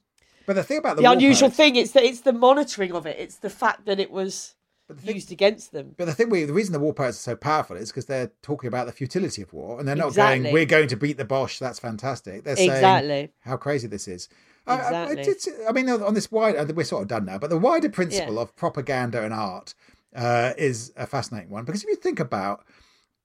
But 0.46 0.56
the 0.56 0.62
thing 0.62 0.78
about 0.78 0.96
the, 0.96 1.02
the 1.02 1.10
unusual 1.10 1.48
poets- 1.48 1.56
thing. 1.56 1.76
It's 1.76 1.92
that 1.92 2.04
it's 2.04 2.20
the 2.20 2.32
monitoring 2.34 2.92
of 2.92 3.06
it. 3.06 3.16
It's 3.18 3.36
the 3.36 3.50
fact 3.50 3.86
that 3.86 3.98
it 4.00 4.10
was 4.10 4.54
the 4.88 4.94
thing- 5.02 5.14
used 5.14 5.30
against 5.32 5.72
them. 5.72 5.94
But 5.96 6.06
the 6.06 6.14
thing 6.14 6.30
we, 6.30 6.44
the 6.44 6.52
reason 6.52 6.72
the 6.72 6.78
war 6.78 6.94
poets 6.94 7.18
are 7.18 7.32
so 7.32 7.36
powerful 7.36 7.76
is 7.76 7.90
because 7.90 8.06
they're 8.06 8.30
talking 8.42 8.68
about 8.68 8.86
the 8.86 8.92
futility 8.92 9.42
of 9.42 9.52
war, 9.52 9.78
and 9.78 9.86
they're 9.86 9.94
not 9.96 10.08
Exactly. 10.08 10.42
going, 10.44 10.52
"We're 10.54 10.66
going 10.66 10.88
to 10.88 10.96
beat 10.96 11.16
the 11.18 11.24
Boche." 11.24 11.58
That's 11.58 11.78
fantastic. 11.78 12.44
They're 12.44 12.56
saying 12.56 12.70
Exactly. 12.70 13.32
how 13.40 13.56
crazy 13.56 13.86
this 13.88 14.08
is. 14.08 14.28
I- 14.66 14.72
I- 14.72 14.76
Exactly. 15.12 15.20
it's- 15.32 15.48
I 15.68 15.72
mean, 15.72 15.88
on 15.88 16.14
this 16.14 16.30
wide, 16.30 16.76
we're 16.76 16.84
sort 16.84 17.02
of 17.02 17.08
done 17.08 17.24
now, 17.24 17.38
but 17.38 17.50
the 17.50 17.58
wider 17.58 17.88
principle 17.88 18.34
Yeah. 18.34 18.40
of 18.42 18.54
propaganda 18.56 19.22
and 19.22 19.32
art 19.32 19.74
uh, 20.14 20.52
is 20.56 20.92
a 20.96 21.06
fascinating 21.06 21.50
one 21.50 21.64
because 21.64 21.82
if 21.82 21.88
you 21.88 21.96
think 21.96 22.18
about 22.18 22.64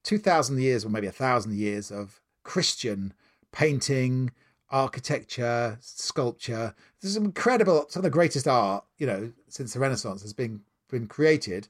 two 0.04 0.18
thousand 0.18 0.60
years 0.62 0.84
or 0.86 0.90
maybe 0.90 1.08
a 1.08 1.12
thousand 1.14 1.56
years 1.56 1.92
of 1.92 2.20
Christian 2.44 3.14
painting, 3.54 4.32
architecture, 4.70 5.78
sculpture, 5.82 6.76
this 7.02 7.12
is 7.12 7.18
incredible. 7.18 7.86
Some 7.90 8.02
of 8.02 8.04
the 8.04 8.10
greatest 8.10 8.48
art, 8.48 8.84
you 8.98 9.08
know, 9.08 9.32
since 9.48 9.74
the 9.74 9.80
Renaissance 9.80 10.22
has 10.24 10.34
been 10.34 10.62
been 10.90 11.08
created 11.08 11.68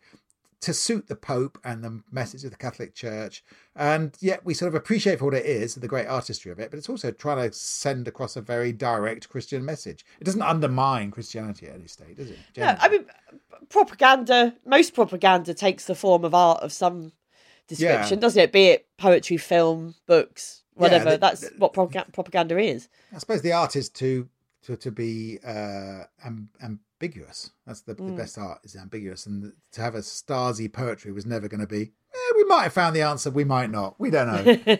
to 0.61 0.73
suit 0.73 1.07
the 1.07 1.15
Pope 1.15 1.59
and 1.65 1.83
the 1.83 2.01
message 2.09 2.45
of 2.45 2.51
the 2.51 2.57
Catholic 2.57 2.93
Church. 2.95 3.43
And 3.75 4.15
yet 4.21 4.45
we 4.45 4.53
sort 4.53 4.69
of 4.69 4.75
appreciate 4.75 5.19
for 5.19 5.25
what 5.25 5.33
it 5.33 5.45
is, 5.45 5.75
the 5.75 5.89
great 5.89 6.07
artistry 6.07 6.53
of 6.53 6.59
it, 6.59 6.69
but 6.71 6.77
it's 6.77 6.87
also 6.87 7.11
trying 7.11 7.49
to 7.49 7.53
send 7.53 8.07
across 8.07 8.37
a 8.37 8.41
very 8.41 8.71
direct 8.71 9.27
Christian 9.27 9.65
message. 9.65 10.05
It 10.21 10.23
doesn't 10.23 10.41
undermine 10.41 11.11
Christianity 11.11 11.67
at 11.67 11.75
any 11.75 11.87
state, 11.87 12.15
does 12.15 12.29
it? 12.31 12.37
No, 12.55 12.77
I 12.79 12.87
mean, 12.87 13.05
propaganda. 13.69 14.55
Most 14.65 14.93
propaganda 14.93 15.53
takes 15.53 15.85
the 15.85 15.95
form 15.95 16.23
of 16.23 16.33
art 16.33 16.61
of 16.61 16.71
some 16.71 17.11
description, 17.67 18.17
Yeah. 18.19 18.21
doesn't 18.21 18.41
it? 18.41 18.51
Be 18.53 18.67
it 18.67 18.87
poetry, 18.97 19.37
film, 19.37 19.95
books, 20.05 20.63
whatever. 20.75 21.11
the- 21.11 21.17
That's 21.17 21.49
what 21.57 21.73
propaganda 21.73 22.57
is. 22.57 22.87
I 23.13 23.17
suppose 23.17 23.41
the 23.41 23.51
art 23.53 23.75
is 23.75 23.89
to 23.89 24.29
to, 24.63 24.75
to 24.77 24.91
be 24.91 25.39
uh, 25.45 26.03
am, 26.23 26.49
ambiguous. 26.61 27.51
That's 27.65 27.81
the, 27.81 27.95
Mm. 27.95 28.07
the 28.07 28.13
best 28.13 28.37
art 28.37 28.59
is 28.63 28.75
ambiguous, 28.75 29.25
and 29.25 29.53
to 29.73 29.81
have 29.81 29.95
a 29.95 29.99
Stasi 29.99 30.71
poetry 30.71 31.11
was 31.11 31.25
never 31.25 31.47
going 31.47 31.61
to 31.61 31.67
be. 31.67 31.91
Eh, 32.13 32.33
we 32.35 32.43
might 32.45 32.63
have 32.63 32.73
found 32.73 32.95
the 32.95 33.01
answer, 33.01 33.29
we 33.29 33.43
might 33.43 33.69
not. 33.71 33.99
We 33.99 34.09
don't 34.09 34.27
know. 34.27 34.43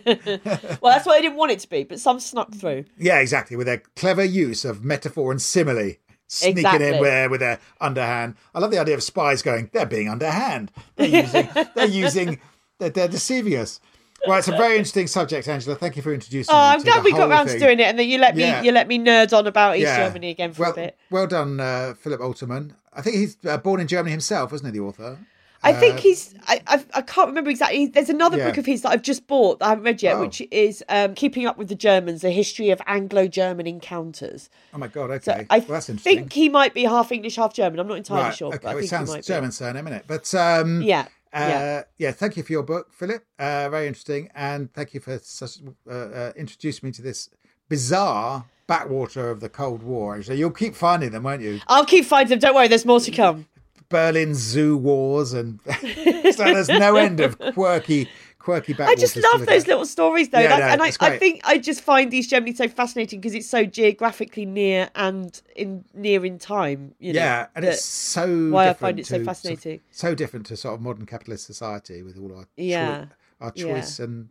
well, 0.82 0.94
that's 0.94 1.06
what 1.06 1.18
I 1.18 1.22
didn't 1.22 1.38
want 1.38 1.52
it 1.52 1.60
to 1.60 1.70
be, 1.70 1.84
but 1.84 2.00
some 2.00 2.20
snuck 2.20 2.54
through. 2.54 2.86
Yeah, 2.98 3.20
exactly. 3.20 3.58
With 3.58 3.68
their 3.68 3.84
clever 3.96 4.24
use 4.24 4.64
of 4.66 4.84
metaphor 4.84 5.32
and 5.32 5.42
simile, 5.42 5.94
sneaking 6.28 6.60
Exactly. 6.60 6.88
in 6.88 7.04
there 7.04 7.30
with 7.30 7.40
their 7.42 7.60
underhand. 7.82 8.36
I 8.56 8.60
love 8.60 8.72
the 8.72 8.80
idea 8.80 8.96
of 8.96 9.04
spies 9.04 9.42
going. 9.42 9.70
They're 9.74 9.86
being 9.86 10.10
underhand. 10.10 10.72
They're 10.96 11.08
using. 11.24 11.50
they're 11.76 11.86
using. 11.88 12.40
They're, 12.80 12.90
they're 12.90 13.08
deceiving 13.08 13.56
us. 13.58 13.80
Well, 14.28 14.38
it's 14.40 14.48
a 14.48 14.52
very 14.52 14.78
interesting 14.78 15.08
subject, 15.08 15.48
Angela. 15.48 15.76
Thank 15.76 15.96
you 15.96 16.02
for 16.02 16.14
introducing. 16.14 16.54
Oh, 16.54 16.58
I'm 16.58 16.82
glad 16.82 17.04
we 17.04 17.12
got 17.12 17.30
round 17.30 17.50
thing. 17.50 17.60
to 17.60 17.66
doing 17.66 17.80
it, 17.80 17.84
and 17.84 18.00
that 18.00 18.06
you 18.06 18.18
let 18.20 18.36
me 18.36 18.44
Yeah. 18.44 18.62
you 18.62 18.72
let 18.72 18.88
me 18.88 18.98
nerd 19.00 19.38
on 19.38 19.48
about 19.48 19.76
East 19.76 19.84
Yeah. 19.88 20.08
Germany 20.08 20.30
again 20.30 20.54
for 20.54 20.62
well, 20.64 20.72
a 20.72 20.76
bit. 20.76 20.98
Well 21.12 21.28
done, 21.28 21.60
uh, 21.60 21.94
Philip 22.00 22.22
Oltermann. 22.22 22.72
I 22.94 23.02
think 23.02 23.16
he's 23.18 23.38
uh, 23.48 23.58
born 23.58 23.80
in 23.82 23.88
Germany 23.88 24.12
himself, 24.12 24.52
wasn't 24.52 24.74
he? 24.74 24.80
The 24.80 24.86
author. 24.86 25.18
I 25.66 25.72
think 25.72 25.96
Uh, 25.96 26.02
he's. 26.02 26.36
I, 26.46 26.62
I 26.68 26.84
I 26.94 27.02
can't 27.02 27.28
remember 27.30 27.50
exactly. 27.50 27.86
There's 27.86 28.10
another 28.10 28.38
Yeah. 28.38 28.50
book 28.50 28.58
of 28.58 28.66
his 28.66 28.82
that 28.82 28.90
I've 28.90 29.02
just 29.02 29.28
bought 29.28 29.60
that 29.60 29.66
I 29.66 29.70
haven't 29.70 29.86
read 29.86 30.02
yet, 30.04 30.16
Oh. 30.18 30.20
which 30.22 30.42
is 30.52 30.84
um, 30.90 31.16
"Keeping 31.16 31.46
Up 31.46 31.58
with 31.58 31.70
the 31.70 31.76
Germans: 31.76 32.24
A 32.26 32.32
History 32.32 32.70
of 32.70 32.82
Anglo-German 32.86 33.66
Encounters." 33.66 34.50
Oh 34.74 34.78
my 34.78 34.88
god. 34.88 35.08
So 35.24 35.32
Okay. 35.32 35.48
I 35.50 35.60
well, 35.60 35.68
that's 35.70 35.88
interesting. 35.90 36.12
I 36.14 36.16
think 36.22 36.34
he 36.34 36.50
might 36.50 36.74
be 36.74 36.84
half 36.84 37.12
English, 37.14 37.38
half 37.38 37.54
German. 37.54 37.80
I'm 37.80 37.88
not 37.88 37.98
entirely 37.98 38.24
right. 38.26 38.36
sure, 38.36 38.50
okay. 38.50 38.60
but 38.62 38.70
I 38.70 38.74
well, 38.74 38.78
it 38.84 38.90
think 38.90 39.02
he 39.02 39.08
sounds 39.08 39.26
German 39.28 39.52
surname, 39.52 39.88
isn't 39.88 40.00
it? 40.00 40.06
But 40.08 40.34
um. 40.36 40.82
Yeah, 40.82 41.06
yeah. 41.40 41.84
yeah. 41.98 42.12
thank 42.12 42.38
you 42.38 42.44
for 42.44 42.52
your 42.52 42.64
book, 42.64 42.94
Philip. 42.94 43.26
Uh, 43.40 43.70
very 43.70 43.88
interesting, 43.88 44.30
and 44.36 44.72
thank 44.74 44.94
you 44.94 45.00
for 45.00 45.20
such, 45.20 45.60
uh, 45.90 45.94
uh, 45.94 46.32
introducing 46.36 46.88
me 46.88 46.94
to 46.94 47.02
this 47.02 47.30
bizarre 47.70 48.46
backwater 48.68 49.30
of 49.30 49.40
the 49.40 49.50
Cold 49.50 49.84
War. 49.84 50.22
So 50.24 50.34
you'll 50.34 50.52
keep 50.52 50.76
finding 50.76 51.12
them, 51.12 51.24
won't 51.24 51.42
you? 51.42 51.60
I'll 51.68 51.86
keep 51.86 52.06
finding 52.06 52.30
them. 52.30 52.40
Don't 52.40 52.56
worry, 52.56 52.68
there's 52.68 52.86
more 52.86 53.00
to 53.00 53.12
come. 53.12 53.48
Berlin 53.90 54.34
Zoo 54.34 54.78
wars, 54.78 55.34
and 55.34 55.60
so 55.66 56.44
there's 56.44 56.70
no 56.70 56.96
end 56.96 57.20
of 57.20 57.38
quirky, 57.54 58.10
quirky 58.44 58.76
I 58.80 58.96
just 58.96 59.16
love 59.16 59.46
those 59.46 59.66
little 59.68 59.86
stories, 59.86 60.30
though, 60.30 60.40
Yeah, 60.40 60.50
That's- 60.50 60.78
no, 60.78 60.86
and 60.86 61.12
I, 61.12 61.14
I 61.16 61.18
think 61.18 61.42
I 61.46 61.58
just 61.58 61.82
find 61.82 62.12
these 62.12 62.28
generally 62.28 62.54
so 62.56 62.68
fascinating 62.68 63.20
because 63.22 63.34
it's 63.34 63.50
so 63.50 63.64
geographically 63.66 64.46
near 64.46 64.90
and 64.96 65.42
in 65.56 65.86
near 65.94 66.26
in 66.26 66.38
time. 66.38 66.94
You 67.00 67.14
know, 67.14 67.20
Yeah, 67.22 67.48
and 67.56 67.64
it's 67.66 67.86
so 67.86 68.50
why 68.50 68.70
I 68.70 68.74
find 68.74 69.00
it 69.00 69.08
so 69.08 69.24
fascinating. 69.24 69.80
So 69.92 70.14
different 70.14 70.46
to 70.48 70.58
sort 70.58 70.76
of 70.76 70.82
modern 70.82 71.06
capitalist 71.06 71.46
society 71.46 72.04
with 72.04 72.18
all 72.18 72.36
our 72.38 72.46
Yeah. 72.58 73.06
our 73.42 73.52
Yeah. 73.56 73.64
choice 73.64 74.00
and 74.00 74.28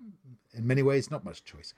in 0.55 0.67
many 0.67 0.83
ways 0.83 1.11
not 1.11 1.25
much 1.25 1.43
choice. 1.45 1.73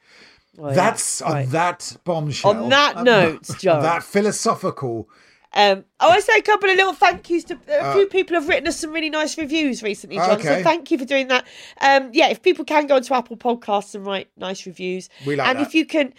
Oh, 0.59 0.69
yeah. 0.69 0.75
That's 0.75 1.23
on 1.23 1.47
that 1.51 1.97
bombshell. 2.05 2.51
On 2.65 2.69
that 2.69 2.97
um, 2.97 3.05
note, 3.05 3.49
John. 3.59 3.83
that 3.91 4.03
philosophical. 4.03 5.09
Um, 5.57 5.85
I 6.01 6.09
want 6.09 6.19
to 6.21 6.27
say 6.27 6.37
a 6.39 6.43
couple 6.43 6.69
of 6.69 6.77
little 6.77 6.93
thank 6.95 7.31
yous 7.31 7.45
to 7.45 7.59
a 7.69 7.73
Uh, 7.81 7.95
few 7.95 8.07
people 8.07 8.35
have 8.35 8.49
written 8.49 8.67
us 8.67 8.77
some 8.79 8.93
really 8.93 9.11
nice 9.11 9.39
reviews 9.39 9.83
recently, 9.83 10.17
John. 10.17 10.33
Okay. 10.33 10.43
So 10.59 10.63
thank 10.65 10.91
you 10.91 10.99
for 10.99 11.05
doing 11.05 11.29
that. 11.29 11.45
Um, 11.81 12.11
yeah, 12.13 12.29
if 12.29 12.43
people 12.43 12.65
can 12.65 12.87
go 12.89 12.97
onto 12.97 13.15
Apple 13.15 13.37
Podcasts 13.37 13.95
and 13.95 14.05
write 14.05 14.29
nice 14.37 14.67
reviews, 14.67 15.09
We 15.27 15.37
like 15.37 15.47
and 15.49 15.59
that. 15.59 15.67
if 15.69 15.75
you 15.75 15.87
can 15.87 16.13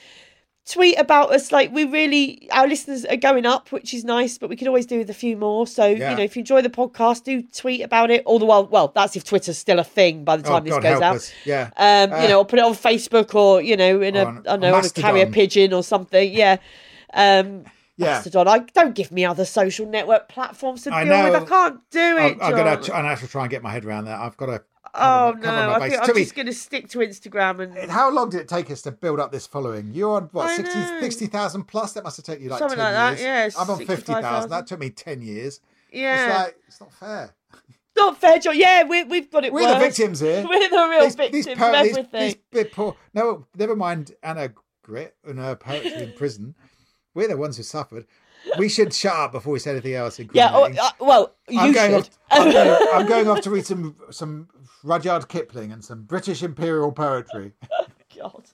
tweet 0.68 0.98
about 0.98 1.32
us, 1.32 1.52
like 1.52 1.72
we 1.72 1.84
really 1.84 2.48
our 2.52 2.66
listeners 2.68 3.06
are 3.06 3.18
going 3.18 3.46
up, 3.46 3.72
which 3.72 3.94
is 3.94 4.04
nice, 4.04 4.38
but 4.40 4.50
we 4.50 4.56
could 4.56 4.68
always 4.68 4.86
do 4.88 4.98
with 4.98 5.10
a 5.10 5.14
few 5.14 5.36
more. 5.38 5.68
So 5.68 5.86
Yeah. 5.86 6.12
you 6.12 6.18
know, 6.18 6.24
if 6.24 6.36
you 6.36 6.40
enjoy 6.40 6.62
the 6.64 6.70
podcast, 6.70 7.24
do 7.26 7.44
tweet 7.56 7.82
about 7.82 8.10
it. 8.12 8.24
All 8.26 8.40
the 8.40 8.46
while, 8.46 8.66
well, 8.68 8.92
that's 8.96 9.16
if 9.16 9.24
Twitter's 9.26 9.58
still 9.60 9.78
a 9.80 9.84
thing 9.84 10.24
by 10.24 10.38
the 10.38 10.48
Oh 10.48 10.54
time 10.54 10.64
this 10.64 10.74
God, 10.74 10.82
goes 10.84 11.02
out. 11.02 11.16
us! 11.18 11.32
Yeah, 11.44 11.70
Um, 11.78 12.14
Uh, 12.14 12.22
you 12.24 12.30
know, 12.30 12.40
or 12.40 12.46
put 12.46 12.58
it 12.60 12.66
on 12.66 12.74
Facebook 12.74 13.36
or 13.36 13.62
you 13.62 13.76
know, 13.78 14.02
in 14.02 14.16
a 14.16 14.26
on- 14.26 14.38
I 14.48 14.52
don't 14.52 14.60
know, 14.62 14.74
on 14.76 14.86
a 14.86 14.90
carrier 14.90 15.28
pigeon 15.28 15.72
or 15.74 15.84
something. 15.84 16.32
Yeah. 16.34 16.58
Um, 17.14 17.66
Yeah. 17.98 18.08
Mastodon. 18.08 18.48
I 18.48 18.60
don't 18.60 18.94
give 18.94 19.12
me 19.12 19.24
other 19.26 19.46
social 19.46 19.86
network 19.88 20.28
platforms 20.28 20.84
to 20.84 20.94
I 20.94 21.06
deal 21.06 21.24
with. 21.32 21.44
I 21.44 21.46
can't 21.46 21.80
do 21.92 22.18
it. 22.18 22.38
I'm, 22.42 22.52
gonna. 22.52 22.82
John. 22.82 22.96
I'm 22.98 23.02
gonna 23.04 23.10
have 23.10 23.22
to 23.22 23.28
try 23.28 23.44
and 23.44 23.50
get 23.52 23.64
my 23.64 23.72
head 23.72 23.86
around 23.86 24.06
that. 24.06 24.20
I've 24.20 24.36
got 24.36 24.50
oh, 24.50 24.58
to. 24.58 24.64
oh 24.96 25.34
no, 25.42 25.72
I 25.72 25.90
think 25.90 26.02
I'm 26.02 26.08
To 26.08 26.14
just 26.14 26.36
going 26.36 26.46
to 26.48 26.54
stick 26.54 26.90
to 26.90 27.00
Instagram 27.00 27.62
and 27.62 27.90
How 27.90 28.12
long 28.12 28.30
did 28.30 28.42
it 28.42 28.48
take 28.50 28.70
us 28.70 28.82
to 28.84 28.92
build 28.92 29.20
up 29.22 29.32
this 29.32 29.48
following? 29.48 29.92
You're 29.94 30.18
on 30.18 30.24
what 30.34 30.48
I 30.48 30.58
60 30.58 31.00
60,000 31.00 31.64
plus? 31.64 31.94
That 31.94 32.04
must 32.04 32.18
have 32.18 32.26
taken 32.26 32.44
you 32.44 32.50
like 32.50 32.60
Something 32.60 32.78
10 32.78 32.86
like 32.86 32.94
that, 32.94 33.22
years. 33.24 33.56
yeah, 33.56 33.62
I'm 33.62 33.70
on 33.70 33.86
50,000. 33.86 34.50
That 34.50 34.68
took 34.68 34.80
me 34.80 34.90
10 34.90 35.22
years. 35.22 35.62
yeah, 35.92 36.26
It's 36.26 36.38
like, 36.38 36.56
it's 36.68 36.82
not 36.82 36.94
fair. 36.94 37.34
not 37.96 38.18
fair, 38.18 38.40
John. 38.40 38.58
Yeah, 38.58 38.84
we, 38.84 39.04
we've 39.04 39.32
got 39.32 39.46
it. 39.46 39.54
We're 39.54 39.74
the 39.74 39.80
victims 39.80 40.20
here. 40.20 40.46
We're 40.50 40.70
the 40.70 40.88
real 40.90 41.10
victims 41.10 41.48
po- 41.58 41.74
of 41.74 41.84
these- 41.84 41.92
everything. 41.98 42.22
these 42.22 42.36
bit 42.52 42.72
poor. 42.74 42.98
No, 43.14 43.46
never 43.56 43.76
mind 43.76 44.12
Anna 44.22 44.52
Grit 44.84 45.16
and 45.26 45.40
her 45.40 45.56
poetry 45.56 45.94
in 46.04 46.14
prison. 46.14 46.56
We're 47.16 47.28
the 47.28 47.38
ones 47.38 47.58
who 47.58 47.64
suffered. 47.64 48.06
We 48.60 48.70
should 48.70 48.94
shut 48.94 49.16
up 49.16 49.32
before 49.32 49.54
we 49.54 49.60
say 49.60 49.72
anything 49.72 49.96
else. 49.96 50.20
yeah. 50.34 50.52
Oh, 50.54 50.66
uh, 50.66 50.90
well, 51.00 51.34
you 51.50 51.60
I'm 51.60 51.74
going, 51.74 51.92
should. 51.92 52.02
off, 52.04 52.10
I'm, 52.30 52.52
going, 52.52 52.88
I'm 52.94 53.08
going 53.08 53.28
off 53.28 53.42
to 53.42 53.50
read 53.50 53.66
some 53.66 53.96
some 54.12 54.48
Rudyard 54.84 55.28
Kipling 55.28 55.72
and 55.72 55.84
some 55.84 56.04
British 56.04 56.44
imperial 56.44 56.92
poetry. 56.92 57.54
God. 58.16 58.46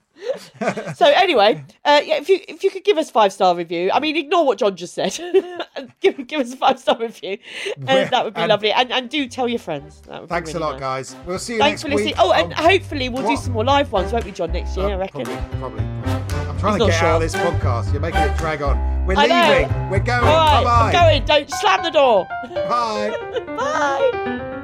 so 0.96 1.06
anyway, 1.08 1.64
uh, 1.84 2.00
yeah, 2.04 2.16
if 2.18 2.30
you 2.30 2.40
if 2.48 2.64
you 2.64 2.70
could 2.72 2.84
give 2.84 2.98
us 2.98 3.12
five 3.12 3.34
star 3.34 3.56
review, 3.56 3.92
I 3.94 4.00
mean, 4.00 4.16
ignore 4.16 4.46
what 4.46 4.58
John 4.60 4.76
just 4.78 4.94
said, 4.94 5.12
give 6.00 6.26
give 6.28 6.40
us 6.42 6.54
a 6.54 6.58
five 6.58 6.80
star 6.80 6.98
review, 6.98 7.38
and 7.76 8.10
that 8.12 8.24
would 8.24 8.34
be 8.34 8.42
and- 8.42 8.50
lovely. 8.50 8.72
And 8.72 8.92
and 8.92 9.10
do 9.10 9.28
tell 9.28 9.48
your 9.50 9.60
friends. 9.60 10.02
That 10.02 10.22
would 10.22 10.30
be 10.30 10.34
Thanks 10.34 10.54
really 10.54 10.64
a 10.64 10.68
lot, 10.68 10.80
nice. 10.80 11.14
guys. 11.14 11.26
We'll 11.28 11.38
see 11.40 11.54
you 11.54 11.60
Thanks 11.60 11.84
next 11.84 11.92
for 11.92 11.98
listening. 11.98 12.06
week. 12.14 12.16
Oh, 12.20 12.32
and 12.32 12.54
Oh, 12.54 12.56
hopefully 12.56 13.10
we'll 13.10 13.28
do 13.28 13.36
some 13.36 13.54
more 13.54 13.66
live 13.66 13.92
ones, 13.92 14.14
won't 14.14 14.26
we, 14.26 14.32
John, 14.32 14.52
next 14.52 14.78
year? 14.78 14.88
I 14.88 14.94
uh, 14.94 14.98
reckon. 14.98 15.26
Probably, 15.26 15.58
probably. 15.60 16.21
I'm 16.64 16.78
trying 16.78 16.90
He's 16.90 16.96
to 16.96 17.02
get 17.02 17.04
out 17.04 17.22
of 17.24 17.32
sure. 17.32 17.42
this 17.42 17.64
podcast. 17.64 17.92
You're 17.92 18.02
making 18.02 18.22
it 18.22 18.38
drag 18.38 18.62
on. 18.62 18.78
We're 19.08 19.16
leaving. 19.16 19.90
We're 19.90 20.00
going. 20.00 20.24
All 20.24 20.64
right, 20.64 20.64
Bye 20.64 20.92
I'm 20.92 20.92
going. 20.94 21.26
Don't 21.26 21.50
slam 21.50 21.82
the 21.82 21.90
door. 21.90 22.28
Bye. 22.54 23.16
Bye. 23.58 24.58